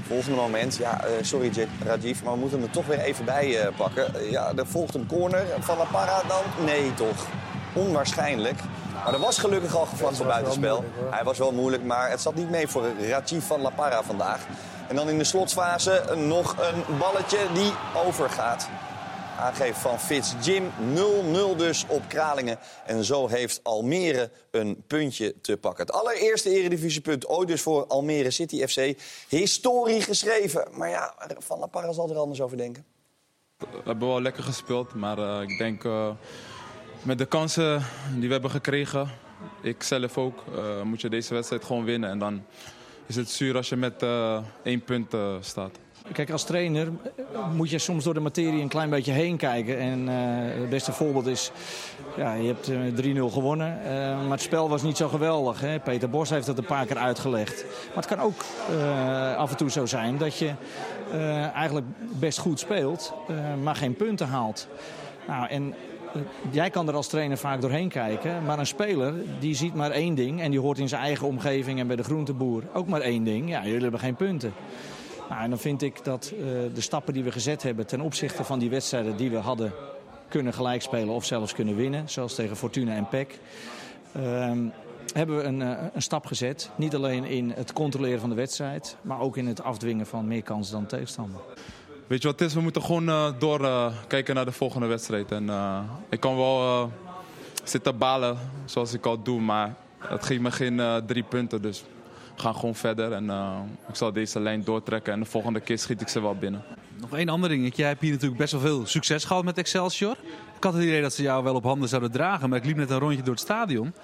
Volgende 0.06 0.36
moment, 0.36 0.76
ja, 0.76 1.04
eh, 1.04 1.10
sorry 1.20 1.68
Rajiv, 1.84 2.22
maar 2.22 2.32
we 2.32 2.38
moeten 2.38 2.58
hem 2.58 2.66
er 2.66 2.74
toch 2.74 2.86
weer 2.86 2.98
even 2.98 3.24
bij 3.24 3.60
eh, 3.60 3.76
pakken. 3.76 4.30
Ja, 4.30 4.52
er 4.56 4.66
volgt 4.66 4.94
een 4.94 5.06
corner 5.06 5.46
van 5.60 5.76
La 5.76 5.84
Parra 5.84 6.22
dan? 6.28 6.64
Nee, 6.64 6.94
toch. 6.94 7.26
Onwaarschijnlijk. 7.72 8.58
Maar 9.04 9.12
er 9.12 9.20
was 9.20 9.38
gelukkig 9.38 9.76
al 9.76 9.86
gevlakt 9.86 10.16
voor 10.16 10.26
buitenspel. 10.26 10.84
Hij 11.10 11.24
was 11.24 11.38
wel 11.38 11.52
moeilijk, 11.52 11.84
maar 11.84 12.10
het 12.10 12.20
zat 12.20 12.34
niet 12.34 12.50
mee 12.50 12.68
voor 12.68 12.84
Rajiv 13.08 13.44
van 13.46 13.60
La 13.60 13.70
Parra 13.70 14.02
vandaag. 14.02 14.40
En 14.88 14.96
dan 14.96 15.08
in 15.08 15.18
de 15.18 15.24
slotfase 15.24 16.02
nog 16.16 16.56
een 16.58 16.98
balletje 16.98 17.38
die 17.54 17.72
overgaat. 18.06 18.68
Aangeef 19.38 19.80
van 19.80 20.00
Fitz 20.00 20.34
Jim. 20.42 20.70
0-0 20.94 21.56
dus 21.56 21.84
op 21.88 22.02
Kralingen. 22.08 22.58
En 22.86 23.04
zo 23.04 23.28
heeft 23.28 23.60
Almere 23.62 24.30
een 24.50 24.82
puntje 24.86 25.40
te 25.40 25.56
pakken. 25.56 25.86
Het 25.86 25.94
allereerste 25.94 26.50
eredivisiepunt 26.50 27.26
ooit 27.26 27.48
dus 27.48 27.62
voor 27.62 27.86
Almere 27.86 28.30
City 28.30 28.66
FC. 28.66 29.00
Historie 29.28 30.00
geschreven. 30.00 30.68
Maar 30.72 30.88
ja, 30.88 31.14
Van 31.38 31.58
La 31.58 31.66
Parra 31.66 31.92
zal 31.92 32.10
er 32.10 32.16
anders 32.16 32.40
over 32.40 32.56
denken. 32.56 32.84
We 33.58 33.66
hebben 33.84 34.08
wel 34.08 34.22
lekker 34.22 34.42
gespeeld, 34.42 34.94
maar 34.94 35.18
eh, 35.18 35.48
ik 35.48 35.58
denk 35.58 35.84
eh, 35.84 36.10
met 37.02 37.18
de 37.18 37.26
kansen 37.26 37.82
die 38.14 38.26
we 38.26 38.32
hebben 38.32 38.50
gekregen, 38.50 39.10
ik 39.62 39.82
zelf 39.82 40.18
ook, 40.18 40.44
eh, 40.54 40.82
moet 40.82 41.00
je 41.00 41.08
deze 41.08 41.34
wedstrijd 41.34 41.64
gewoon 41.64 41.84
winnen. 41.84 42.10
En 42.10 42.18
dan 42.18 42.44
is 43.06 43.16
het 43.16 43.30
zuur 43.30 43.56
als 43.56 43.68
je 43.68 43.76
met 43.76 44.02
één 44.62 44.82
punt 44.84 45.16
staat. 45.40 45.78
Kijk, 46.12 46.30
als 46.30 46.44
trainer 46.44 46.88
eh, 47.32 47.48
moet 47.54 47.70
je 47.70 47.78
soms 47.78 48.04
door 48.04 48.14
de 48.14 48.20
materie 48.20 48.62
een 48.62 48.68
klein 48.68 48.90
beetje 48.90 49.12
heen 49.12 49.36
kijken. 49.36 49.78
En 49.78 50.08
eh, 50.08 50.14
het 50.60 50.68
beste 50.70 50.92
voorbeeld 50.92 51.26
is, 51.26 51.50
ja, 52.16 52.34
je 52.34 52.46
hebt 52.46 52.68
eh, 52.68 53.14
3-0 53.16 53.32
gewonnen. 53.32 53.80
eh, 53.84 53.90
maar 54.22 54.30
het 54.30 54.40
spel 54.40 54.68
was 54.68 54.82
niet 54.82 54.96
zo 54.96 55.08
geweldig. 55.08 55.60
Hè? 55.60 55.78
Peter 55.80 56.10
Bos 56.10 56.30
heeft 56.30 56.46
dat 56.46 56.58
een 56.58 56.64
paar 56.64 56.86
keer 56.86 56.96
uitgelegd. 56.98 57.64
Maar 57.86 58.04
het 58.04 58.06
kan 58.06 58.20
ook 58.20 58.44
eh, 58.70 59.36
af 59.36 59.50
en 59.50 59.56
toe 59.56 59.70
zo 59.70 59.86
zijn 59.86 60.18
dat 60.18 60.38
je 60.38 60.50
eh, 61.12 61.54
eigenlijk 61.54 61.86
best 62.18 62.38
goed 62.38 62.58
speelt, 62.60 63.12
eh, 63.28 63.36
maar 63.62 63.74
geen 63.76 63.94
punten 63.94 64.26
haalt. 64.28 64.68
Nou, 65.26 65.48
en 65.48 65.74
eh, 66.14 66.20
jij 66.50 66.70
kan 66.70 66.88
er 66.88 66.94
als 66.94 67.06
trainer 67.08 67.36
vaak 67.38 67.60
doorheen 67.60 67.88
kijken. 67.88 68.44
Maar 68.44 68.58
een 68.58 68.66
speler 68.66 69.14
die 69.38 69.54
ziet 69.54 69.74
maar 69.74 69.90
één 69.90 70.14
ding. 70.14 70.40
En 70.40 70.50
die 70.50 70.60
hoort 70.60 70.78
in 70.78 70.88
zijn 70.88 71.02
eigen 71.02 71.26
omgeving 71.26 71.78
en 71.80 71.86
bij 71.86 71.96
de 71.96 72.02
groenteboer 72.04 72.62
ook 72.72 72.86
maar 72.86 73.00
één 73.00 73.24
ding. 73.24 73.48
Ja, 73.48 73.64
jullie 73.64 73.82
hebben 73.82 74.00
geen 74.00 74.16
punten. 74.16 74.52
Nou, 75.28 75.42
en 75.42 75.50
dan 75.50 75.58
vind 75.58 75.82
ik 75.82 76.04
dat 76.04 76.32
eh, 76.36 76.40
de 76.74 76.80
stappen 76.80 77.14
die 77.14 77.24
we 77.24 77.32
gezet 77.32 77.62
hebben 77.62 77.86
ten 77.86 78.00
opzichte 78.00 78.44
van 78.44 78.58
die 78.58 78.70
wedstrijden 78.70 79.16
die 79.16 79.30
we 79.30 79.36
hadden 79.36 79.72
kunnen 80.28 80.52
gelijkspelen 80.52 81.14
of 81.14 81.24
zelfs 81.24 81.52
kunnen 81.52 81.76
winnen, 81.76 82.08
zoals 82.08 82.34
tegen 82.34 82.56
Fortuna 82.56 82.94
en 82.94 83.08
PEC, 83.08 83.38
ehm, 84.12 84.58
hebben 85.12 85.36
we 85.36 85.42
een, 85.42 85.62
eh, 85.62 85.84
een 85.94 86.02
stap 86.02 86.26
gezet. 86.26 86.70
Niet 86.76 86.94
alleen 86.94 87.24
in 87.24 87.50
het 87.50 87.72
controleren 87.72 88.20
van 88.20 88.28
de 88.28 88.34
wedstrijd, 88.34 88.96
maar 89.02 89.20
ook 89.20 89.36
in 89.36 89.46
het 89.46 89.62
afdwingen 89.62 90.06
van 90.06 90.26
meer 90.26 90.42
kansen 90.42 90.74
dan 90.74 90.86
tegenstander. 90.86 91.40
Weet 92.06 92.22
je 92.22 92.28
wat 92.28 92.38
het 92.38 92.48
is? 92.48 92.54
We 92.54 92.60
moeten 92.60 92.82
gewoon 92.82 93.08
eh, 93.08 93.28
door 93.38 93.92
kijken 94.06 94.34
naar 94.34 94.44
de 94.44 94.52
volgende 94.52 94.86
wedstrijd. 94.86 95.32
En, 95.32 95.50
ik 96.08 96.20
kan 96.20 96.36
wel 96.36 96.90
zitten 97.64 97.98
balen 97.98 98.38
zoals 98.64 98.92
ik 98.92 99.06
al 99.06 99.22
doe, 99.22 99.40
maar 99.40 99.74
het 99.98 100.24
geeft 100.24 100.40
me 100.40 100.50
geen 100.50 101.02
drie 101.06 101.22
punten. 101.22 101.62
Dus 101.62 101.84
gaan 102.38 102.54
gewoon 102.54 102.74
verder 102.74 103.12
en 103.12 103.30
eh, 103.30 103.58
ik 103.88 103.94
zal 103.94 104.12
deze 104.12 104.40
lijn 104.40 104.64
doortrekken. 104.64 105.12
En 105.12 105.20
de 105.20 105.26
volgende 105.26 105.60
keer 105.60 105.78
schiet 105.78 106.00
ik 106.00 106.08
ze 106.08 106.20
wel 106.20 106.34
binnen. 106.34 106.64
Nog 107.00 107.16
één 107.16 107.28
ander 107.28 107.48
dingetje. 107.48 107.76
Jij 107.76 107.88
hebt 107.88 108.00
hier 108.00 108.12
natuurlijk 108.12 108.40
best 108.40 108.52
wel 108.52 108.60
veel 108.60 108.86
succes 108.86 109.24
gehad 109.24 109.44
met 109.44 109.58
Excelsior. 109.58 110.16
Ik 110.56 110.64
had 110.64 110.72
het 110.72 110.82
idee 110.82 111.02
dat 111.02 111.12
ze 111.12 111.22
jou 111.22 111.44
wel 111.44 111.54
op 111.54 111.64
handen 111.64 111.88
zouden 111.88 112.10
dragen, 112.10 112.48
maar 112.48 112.58
ik 112.58 112.64
liep 112.64 112.76
net 112.76 112.90
een 112.90 112.98
rondje 112.98 113.22
door 113.22 113.34
het 113.34 113.42
stadion. 113.42 113.94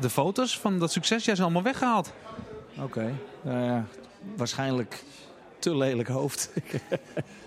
De 0.00 0.10
foto's 0.10 0.58
van 0.58 0.78
dat 0.78 0.92
succes, 0.92 1.24
jij 1.24 1.34
zijn 1.34 1.46
allemaal 1.46 1.72
weggehaald. 1.72 2.12
Oké, 2.80 3.14
nou 3.42 3.64
ja, 3.64 3.86
waarschijnlijk 4.36 5.04
te 5.58 5.76
lelijk 5.76 6.08
hoofd. 6.08 6.50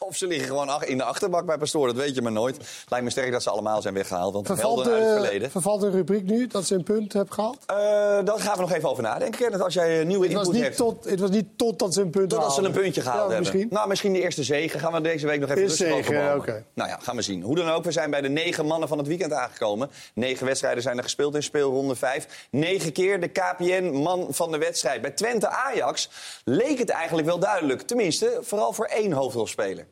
Of 0.08 0.16
ze 0.16 0.26
liggen 0.26 0.48
gewoon 0.48 0.84
in 0.84 0.98
de 0.98 1.04
achterbak 1.04 1.46
bij 1.46 1.58
Pastoor, 1.58 1.86
dat 1.86 1.96
weet 1.96 2.14
je 2.14 2.22
maar 2.22 2.32
nooit. 2.32 2.56
Lijkt 2.88 3.04
me 3.04 3.10
sterk 3.10 3.32
dat 3.32 3.42
ze 3.42 3.50
allemaal 3.50 3.82
zijn 3.82 3.94
weggehaald, 3.94 4.32
want 4.32 4.46
Vervalt, 4.46 4.84
helden 4.84 4.92
uit 4.92 5.02
het 5.02 5.14
de, 5.14 5.22
verleden. 5.22 5.50
vervalt 5.50 5.80
de 5.80 5.90
rubriek 5.90 6.24
nu 6.24 6.46
dat 6.46 6.66
ze 6.66 6.74
een 6.74 6.82
punt 6.82 7.12
hebben 7.12 7.34
gehaald? 7.34 7.58
Eh, 7.66 7.76
daar 8.24 8.38
gaan 8.38 8.54
we 8.54 8.60
nog 8.60 8.72
even 8.72 8.88
over 8.88 9.02
nadenken. 9.02 9.40
Kenneth, 9.40 9.62
als 9.62 9.74
jij 9.74 10.00
een 10.00 10.06
nieuwe 10.06 10.26
Het 10.26 10.34
was, 10.34 10.46
input 10.46 10.60
niet 10.60 10.64
hebt. 10.64 10.76
tot, 10.76 11.04
het 11.04 11.20
was 11.20 11.30
niet 11.30 11.46
totdat 11.56 11.94
ze 11.94 12.00
een 12.00 12.10
punt 12.10 12.30
Totdat 12.30 12.54
ze 12.54 12.62
een 12.62 12.72
puntje 12.72 13.00
gehaald 13.00 13.30
ja, 13.30 13.34
hebben. 13.34 13.52
Misschien. 13.52 13.68
Nou, 13.70 13.88
misschien 13.88 14.12
de 14.12 14.20
eerste 14.20 14.42
zegen. 14.42 14.80
Gaan 14.80 14.92
we 14.92 15.00
deze 15.00 15.26
week 15.26 15.40
nog 15.40 15.50
even 15.50 15.62
rustig 15.62 15.92
over 15.92 16.34
oké. 16.36 16.64
Nou 16.74 16.88
ja, 16.88 16.98
gaan 17.02 17.16
we 17.16 17.22
zien. 17.22 17.42
Hoe 17.42 17.56
dan 17.56 17.68
ook, 17.68 17.84
we 17.84 17.92
zijn 17.92 18.10
bij 18.10 18.20
de 18.20 18.28
negen 18.28 18.66
mannen 18.66 18.88
van 18.88 18.98
het 18.98 19.06
weekend 19.06 19.32
aangekomen. 19.32 19.90
Negen 20.14 20.46
wedstrijden 20.46 20.82
zijn 20.82 20.96
er 20.96 21.02
gespeeld 21.02 21.34
in 21.34 21.42
speelronde 21.42 21.94
vijf. 21.94 22.48
Negen 22.50 22.92
keer 22.92 23.20
de 23.20 23.28
KPN-man 23.28 24.26
van 24.30 24.50
de 24.50 24.58
wedstrijd. 24.58 25.00
Bij 25.00 25.10
Twente-Ajax 25.10 26.10
leek 26.44 26.78
het 26.78 26.90
eigenlijk 26.90 27.26
wel 27.26 27.38
duidelijk. 27.38 27.82
Tenminste, 27.82 28.38
vooral 28.40 28.72
voor 28.72 28.86
één 28.86 29.12
hoofdrolspeler. 29.12 29.86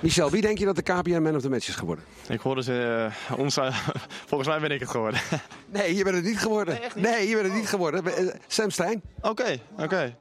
Michel, 0.00 0.30
wie 0.30 0.40
denk 0.40 0.58
je 0.58 0.64
dat 0.64 0.76
de 0.76 0.82
KPN 0.82 1.22
Man 1.22 1.34
of 1.34 1.42
the 1.42 1.48
Match 1.48 1.68
is 1.68 1.74
geworden? 1.76 2.04
Ik 2.28 2.40
hoorde 2.40 2.62
ze, 2.62 3.12
eh, 3.28 3.38
ons, 3.38 3.56
eh, 3.56 3.76
volgens 4.28 4.48
mij 4.48 4.60
ben 4.60 4.70
ik 4.70 4.80
het 4.80 4.90
geworden. 4.90 5.20
Nee, 5.68 5.94
je 5.96 6.04
bent 6.04 6.16
het 6.16 6.24
niet 6.24 6.38
geworden. 6.38 6.78
Nee, 6.94 7.28
je 7.28 7.34
bent 7.34 7.46
het 7.46 7.56
niet 7.56 7.68
geworden. 7.68 8.06
Eh, 8.06 8.34
Sam 8.46 8.70
Stein. 8.70 9.02
Oké, 9.20 9.58
oké. 9.78 10.16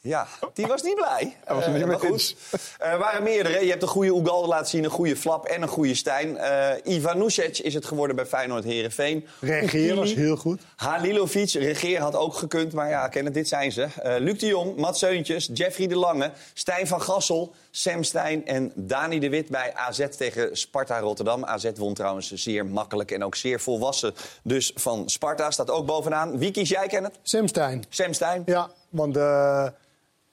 Ja, 0.00 0.26
die 0.54 0.66
was 0.66 0.82
niet 0.82 0.94
blij. 0.94 1.36
Hij 1.44 1.54
was 1.54 1.66
niet 1.66 1.76
Eh, 1.76 1.86
maar 1.86 1.98
goed. 1.98 2.36
Er 2.78 2.98
waren 2.98 3.22
meerdere. 3.22 3.64
Je 3.64 3.70
hebt 3.70 3.82
een 3.82 3.88
goede 3.88 4.14
Ugalde 4.20 4.48
laten 4.48 4.66
zien, 4.66 4.84
een 4.84 4.90
goede 4.90 5.16
Flap 5.16 5.44
en 5.44 5.62
een 5.62 5.68
goede 5.68 5.94
Stijn. 5.94 6.36
Eh 6.36 6.94
Ivan 6.94 7.18
Nusic 7.18 7.58
is 7.58 7.74
het 7.74 7.84
geworden 7.84 8.16
bij 8.16 8.26
Feyenoord 8.26 8.64
Herenveen. 8.64 9.26
Regeer 9.40 9.94
was 9.94 10.14
heel 10.14 10.36
goed. 10.36 10.62
Halilovic, 10.76 11.50
Regeer 11.50 12.00
had 12.00 12.16
ook 12.16 12.34
gekund, 12.34 12.72
maar 12.72 12.88
ja, 12.88 13.08
kennen, 13.08 13.32
dit 13.32 13.48
zijn 13.48 13.72
ze. 13.72 13.82
Eh, 13.82 14.14
Luc 14.18 14.38
de 14.38 14.46
Jong, 14.46 14.76
Mats 14.76 14.98
Seuntjes, 14.98 15.50
Jeffrey 15.52 15.86
de 15.86 15.96
Lange, 15.96 16.30
Stijn 16.54 16.86
van 16.86 17.02
Gassel, 17.02 17.52
Sam 17.70 18.02
Stijn 18.02 18.46
en 18.46 18.72
Dani 18.74 19.18
de 19.18 19.28
Wit 19.28 19.48
bij 19.48 19.74
AZ 19.74 20.06
tegen 20.16 20.56
Sparta 20.56 20.98
Rotterdam. 20.98 21.44
AZ 21.44 21.70
won 21.76 21.94
trouwens 21.94 22.32
zeer 22.32 22.66
makkelijk 22.66 23.10
en 23.10 23.24
ook 23.24 23.34
zeer 23.34 23.60
volwassen. 23.60 24.14
Dus 24.42 24.72
van 24.74 25.08
Sparta 25.08 25.50
staat 25.50 25.70
ook 25.70 25.86
bovenaan. 25.86 26.38
Wie 26.38 26.50
kies 26.50 26.68
jij, 26.68 26.86
Kenneth? 26.86 27.18
Sam 27.22 27.48
Stijn. 27.48 27.84
Sam 27.88 28.12
Stijn? 28.12 28.42
Ja, 28.46 28.70
want 28.88 29.16
eh, 29.16 29.66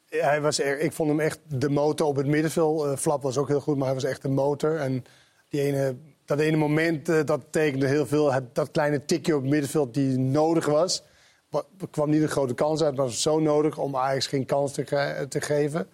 hij 0.10 0.42
was 0.42 0.60
er, 0.60 0.80
ik 0.80 0.92
vond 0.92 1.10
hem 1.10 1.20
echt 1.20 1.40
de 1.48 1.70
motor 1.70 2.08
op 2.08 2.16
het 2.16 2.28
middenveld. 2.28 2.84
Eh, 2.86 2.96
Flap 2.98 3.22
was 3.22 3.38
ook 3.38 3.48
heel 3.48 3.60
goed, 3.62 3.76
maar 3.76 3.86
hij 3.86 3.94
was 3.94 4.04
echt 4.04 4.22
de 4.22 4.30
motor. 4.30 4.76
En 4.78 5.04
die 5.50 5.62
ene, 5.62 5.96
dat 6.26 6.40
ene 6.40 6.58
moment, 6.58 7.10
eh, 7.10 7.20
dat 7.26 7.42
tekende 7.50 7.88
heel 7.88 8.06
veel. 8.06 8.32
Dat 8.54 8.72
kleine 8.72 9.06
tikje 9.06 9.36
op 9.36 9.42
het 9.42 9.52
middenveld 9.52 9.94
die 9.94 10.18
nodig 10.18 10.66
was. 10.66 11.04
Wa- 11.50 11.64
kwam 11.92 12.10
niet 12.10 12.22
een 12.22 12.28
grote 12.28 12.54
kans 12.54 12.84
uit, 12.84 12.96
maar 12.96 13.06
was 13.06 13.22
zo 13.22 13.40
nodig 13.40 13.78
om 13.78 13.96
Ajax 13.96 14.28
geen 14.28 14.46
kans 14.46 14.72
te, 14.72 15.26
te 15.30 15.42
geven. 15.42 15.88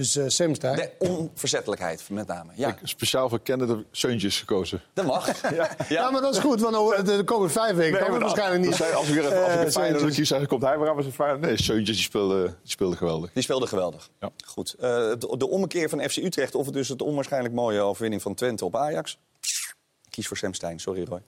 Dus 0.00 0.16
eh 0.16 0.24
Sam. 0.28 0.76
De 0.76 0.90
onverzettelijkheid 0.98 2.08
met 2.10 2.26
name. 2.26 2.52
Ja, 2.54 2.68
Ik 2.68 2.78
speciaal 2.82 3.28
voor 3.28 3.38
ik 3.42 3.84
Seuntjes 3.90 4.38
gekozen. 4.38 4.82
dat 4.92 5.06
mag. 5.06 5.40
ja. 5.54 5.76
Ja, 5.88 6.10
maar 6.10 6.20
dat 6.20 6.34
is 6.34 6.40
goed, 6.40 6.60
want 6.60 6.76
over 6.76 7.04
de, 7.04 7.16
de 7.16 7.24
komende 7.24 7.52
vijf 7.52 7.76
weken 7.76 7.98
kan 7.98 8.12
het 8.12 8.22
waarschijnlijk 8.22 8.62
niet. 8.62 8.94
Als 8.94 9.08
ik 9.08 9.14
weer 9.14 9.24
even, 9.24 9.44
als 9.44 9.54
ik 9.54 9.60
een 9.60 9.72
Feyenoord 9.72 10.14
kies, 10.14 10.28
dan 10.28 10.46
komt 10.46 10.62
hij 10.62 10.78
weer 10.78 10.88
aan 10.88 10.94
met 10.94 11.04
zijn 11.04 11.16
Feyenoord. 11.16 11.40
Nee, 11.40 11.62
Seuntjes 11.62 11.96
die 11.96 12.04
speelde, 12.04 12.44
die 12.44 12.70
speelde 12.70 12.96
geweldig. 12.96 13.30
Die 13.32 13.42
speelde 13.42 13.66
geweldig. 13.66 14.08
Ja. 14.20 14.30
Goed. 14.46 14.74
Eh, 14.74 14.88
de, 14.90 15.34
de 15.38 15.48
ommekeer 15.48 15.88
van 15.88 16.08
FC 16.10 16.16
Utrecht 16.16 16.54
of 16.54 16.64
het 16.64 16.74
dus 16.74 16.88
het 16.88 17.02
onwaarschijnlijk 17.02 17.54
mooie 17.54 17.80
overwinning 17.80 18.22
van 18.22 18.34
Twente 18.34 18.64
op 18.64 18.76
Ajax. 18.76 19.18
Kies 20.10 20.26
voor 20.26 20.36
Sam 20.36 20.54
Stein, 20.54 20.78
sorry 20.78 21.04
Roy. 21.04 21.22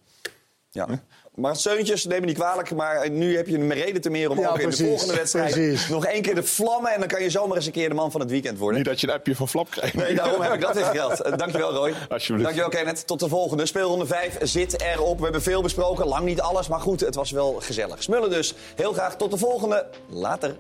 Ja. 0.71 0.89
Maar 1.35 1.57
Seuntjes, 1.57 2.05
neem 2.05 2.21
me 2.21 2.27
niet 2.27 2.37
kwalijk, 2.37 2.75
maar 2.75 3.11
nu 3.11 3.37
heb 3.37 3.47
je 3.47 3.59
een 3.59 3.73
reden 3.73 4.01
te 4.01 4.11
meer 4.11 4.31
om 4.31 4.39
Ja, 4.39 4.49
ook 4.49 4.59
in 4.59 4.71
de 4.71 4.77
volgende 4.77 5.15
wedstrijd 5.15 5.53
precies. 5.53 5.89
nog 5.89 6.07
één 6.07 6.23
keer 6.23 6.35
de 6.35 6.43
vlammen 6.43 6.93
en 6.93 6.99
dan 6.99 7.09
kan 7.09 7.23
je 7.23 7.31
zomaar 7.31 7.57
eens 7.57 7.67
een 7.67 7.73
keer 7.73 7.89
de 7.89 7.95
man 7.95 8.11
van 8.11 8.21
het 8.21 8.31
weekend 8.31 8.59
worden. 8.59 8.77
Niet 8.79 8.87
dat 8.89 9.01
je 9.01 9.07
een 9.09 9.13
appje 9.15 9.37
van 9.37 9.49
Flap 9.49 9.71
krijgt. 9.71 9.95
Nee, 9.95 10.15
daarom 10.15 10.41
heb 10.41 10.53
ik 10.53 10.61
dat 10.61 10.77
even 10.77 10.93
geld. 10.93 11.21
Eh, 11.21 11.37
dankjewel, 11.37 11.73
Roy. 11.73 11.95
Alsjeblieft. 12.09 12.43
Dankjewel, 12.45 12.69
Kenneth. 12.71 13.07
Tot 13.07 13.21
de 13.21 13.29
volgende. 13.29 13.67
Speelronde 13.67 14.07
5 14.07 14.37
zit 14.43 14.81
erop. 14.81 15.17
We 15.17 15.23
hebben 15.23 15.43
veel 15.43 15.63
besproken. 15.63 16.07
Lang 16.07 16.25
niet 16.25 16.41
alles, 16.41 16.69
maar 16.69 16.81
goed, 16.81 17.01
het 17.01 17.15
was 17.15 17.31
wel 17.31 17.57
gezellig. 17.61 18.03
Smullen 18.03 18.31
dus. 18.31 18.55
Heel 18.77 18.93
graag 18.93 19.17
tot 19.17 19.31
de 19.31 19.39
volgende. 19.39 19.87
Later. 20.09 20.57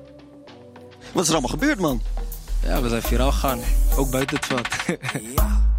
Wat 1.12 1.23
is 1.23 1.28
er 1.28 1.35
allemaal 1.35 1.59
gebeurd, 1.59 1.78
man? 1.78 2.03
Ja, 2.65 2.82
we 2.82 2.89
zijn 2.89 3.03
viraal 3.03 3.32
gegaan. 3.32 3.61
Ook 3.97 4.11
buiten 4.11 4.36
het 4.36 4.47
veld. 4.47 4.99
No 5.36 5.72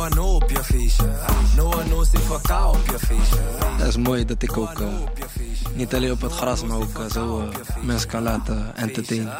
one 0.00 0.22
op 0.22 0.50
je 0.50 0.64
feestje. 0.64 1.08
No 1.56 1.64
one 1.64 1.84
knows 1.84 2.12
if 2.12 2.30
ik 2.30 2.46
ga 2.46 2.70
op 2.70 2.86
je 2.90 2.98
feestje. 2.98 3.38
Dat 3.78 3.86
is 3.86 3.96
mooi 3.96 4.24
dat 4.24 4.42
ik 4.42 4.56
ook 4.56 4.80
eh, 4.80 4.88
niet 5.74 5.94
alleen 5.94 6.12
op 6.12 6.20
het 6.20 6.32
gras, 6.32 6.64
maar 6.64 6.76
ook 6.76 6.98
eh, 6.98 7.10
zo 7.10 7.40
eh, 7.40 7.76
mensen 7.82 8.08
kan 8.08 8.22
laten 8.22 8.76
entertainen. 8.76 9.38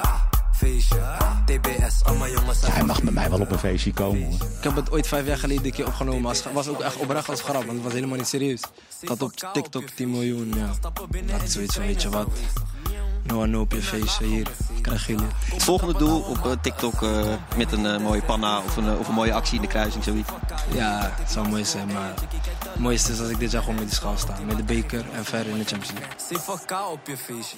Allemaal 2.02 2.28
jongens. 2.28 2.66
Hij 2.66 2.84
mag 2.84 3.02
met 3.02 3.14
mij 3.14 3.30
wel 3.30 3.40
op 3.40 3.50
een 3.50 3.58
feestje 3.58 3.92
komen. 3.92 4.22
hoor. 4.22 4.34
Ik 4.34 4.64
heb 4.64 4.76
het 4.76 4.90
ooit 4.90 5.06
vijf 5.06 5.26
jaar 5.26 5.38
geleden 5.38 5.64
een 5.64 5.72
keer 5.72 5.86
opgenomen. 5.86 6.30
Het 6.30 6.52
was 6.52 6.68
ook 6.68 6.80
echt 6.80 6.96
oprecht 6.96 7.28
als 7.28 7.42
grap, 7.42 7.64
want 7.64 7.72
het 7.72 7.82
was 7.82 7.92
helemaal 7.92 8.16
niet 8.16 8.26
serieus. 8.26 8.62
Ik 9.00 9.08
had 9.08 9.22
op 9.22 9.32
TikTok 9.52 9.88
10 9.88 10.10
miljoen, 10.10 10.52
ja. 10.56 10.70
Dat 11.26 11.42
is 11.42 11.52
zoiets 11.52 11.74
van, 11.74 11.86
weet 11.86 12.02
je 12.02 12.08
wat. 12.08 12.28
No 13.22 13.40
one 13.40 13.58
op 13.58 13.72
je 13.72 13.82
feestje, 13.82 14.24
hier. 14.24 14.46
Krijg 14.80 15.06
je 15.06 15.16
dit. 15.16 15.26
Het 15.52 15.62
volgende 15.62 15.98
doel 15.98 16.20
op 16.20 16.46
eh, 16.46 16.52
TikTok 16.62 17.02
eh, 17.02 17.34
met 17.56 17.72
een 17.72 17.86
eh, 17.86 17.98
mooie 18.00 18.22
panna 18.22 18.58
of 18.58 18.76
een, 18.76 18.88
eh, 18.88 18.98
of 18.98 19.08
een 19.08 19.14
mooie 19.14 19.32
actie 19.34 19.54
in 19.56 19.62
de 19.62 19.68
kruising, 19.68 20.04
zoiets. 20.04 20.30
Ja, 20.72 21.12
het 21.14 21.30
zou 21.30 21.48
mooi 21.48 21.64
zijn, 21.64 21.86
maar 21.92 22.14
het 22.64 22.78
mooiste 22.78 23.12
is 23.12 23.20
als 23.20 23.28
ik 23.28 23.38
dit 23.38 23.50
jaar 23.50 23.62
gewoon 23.62 23.76
met 23.76 23.86
die 23.86 23.94
schaal 23.94 24.16
sta. 24.16 24.34
Met 24.46 24.56
de 24.56 24.62
beker 24.62 25.04
en 25.14 25.24
verder 25.24 25.52
in 25.52 25.58
de 25.58 25.64
Champions 25.64 25.92
League. 25.92 26.16
CVK 26.56 26.90
op 26.92 27.06
je 27.06 27.16
feestje. 27.16 27.56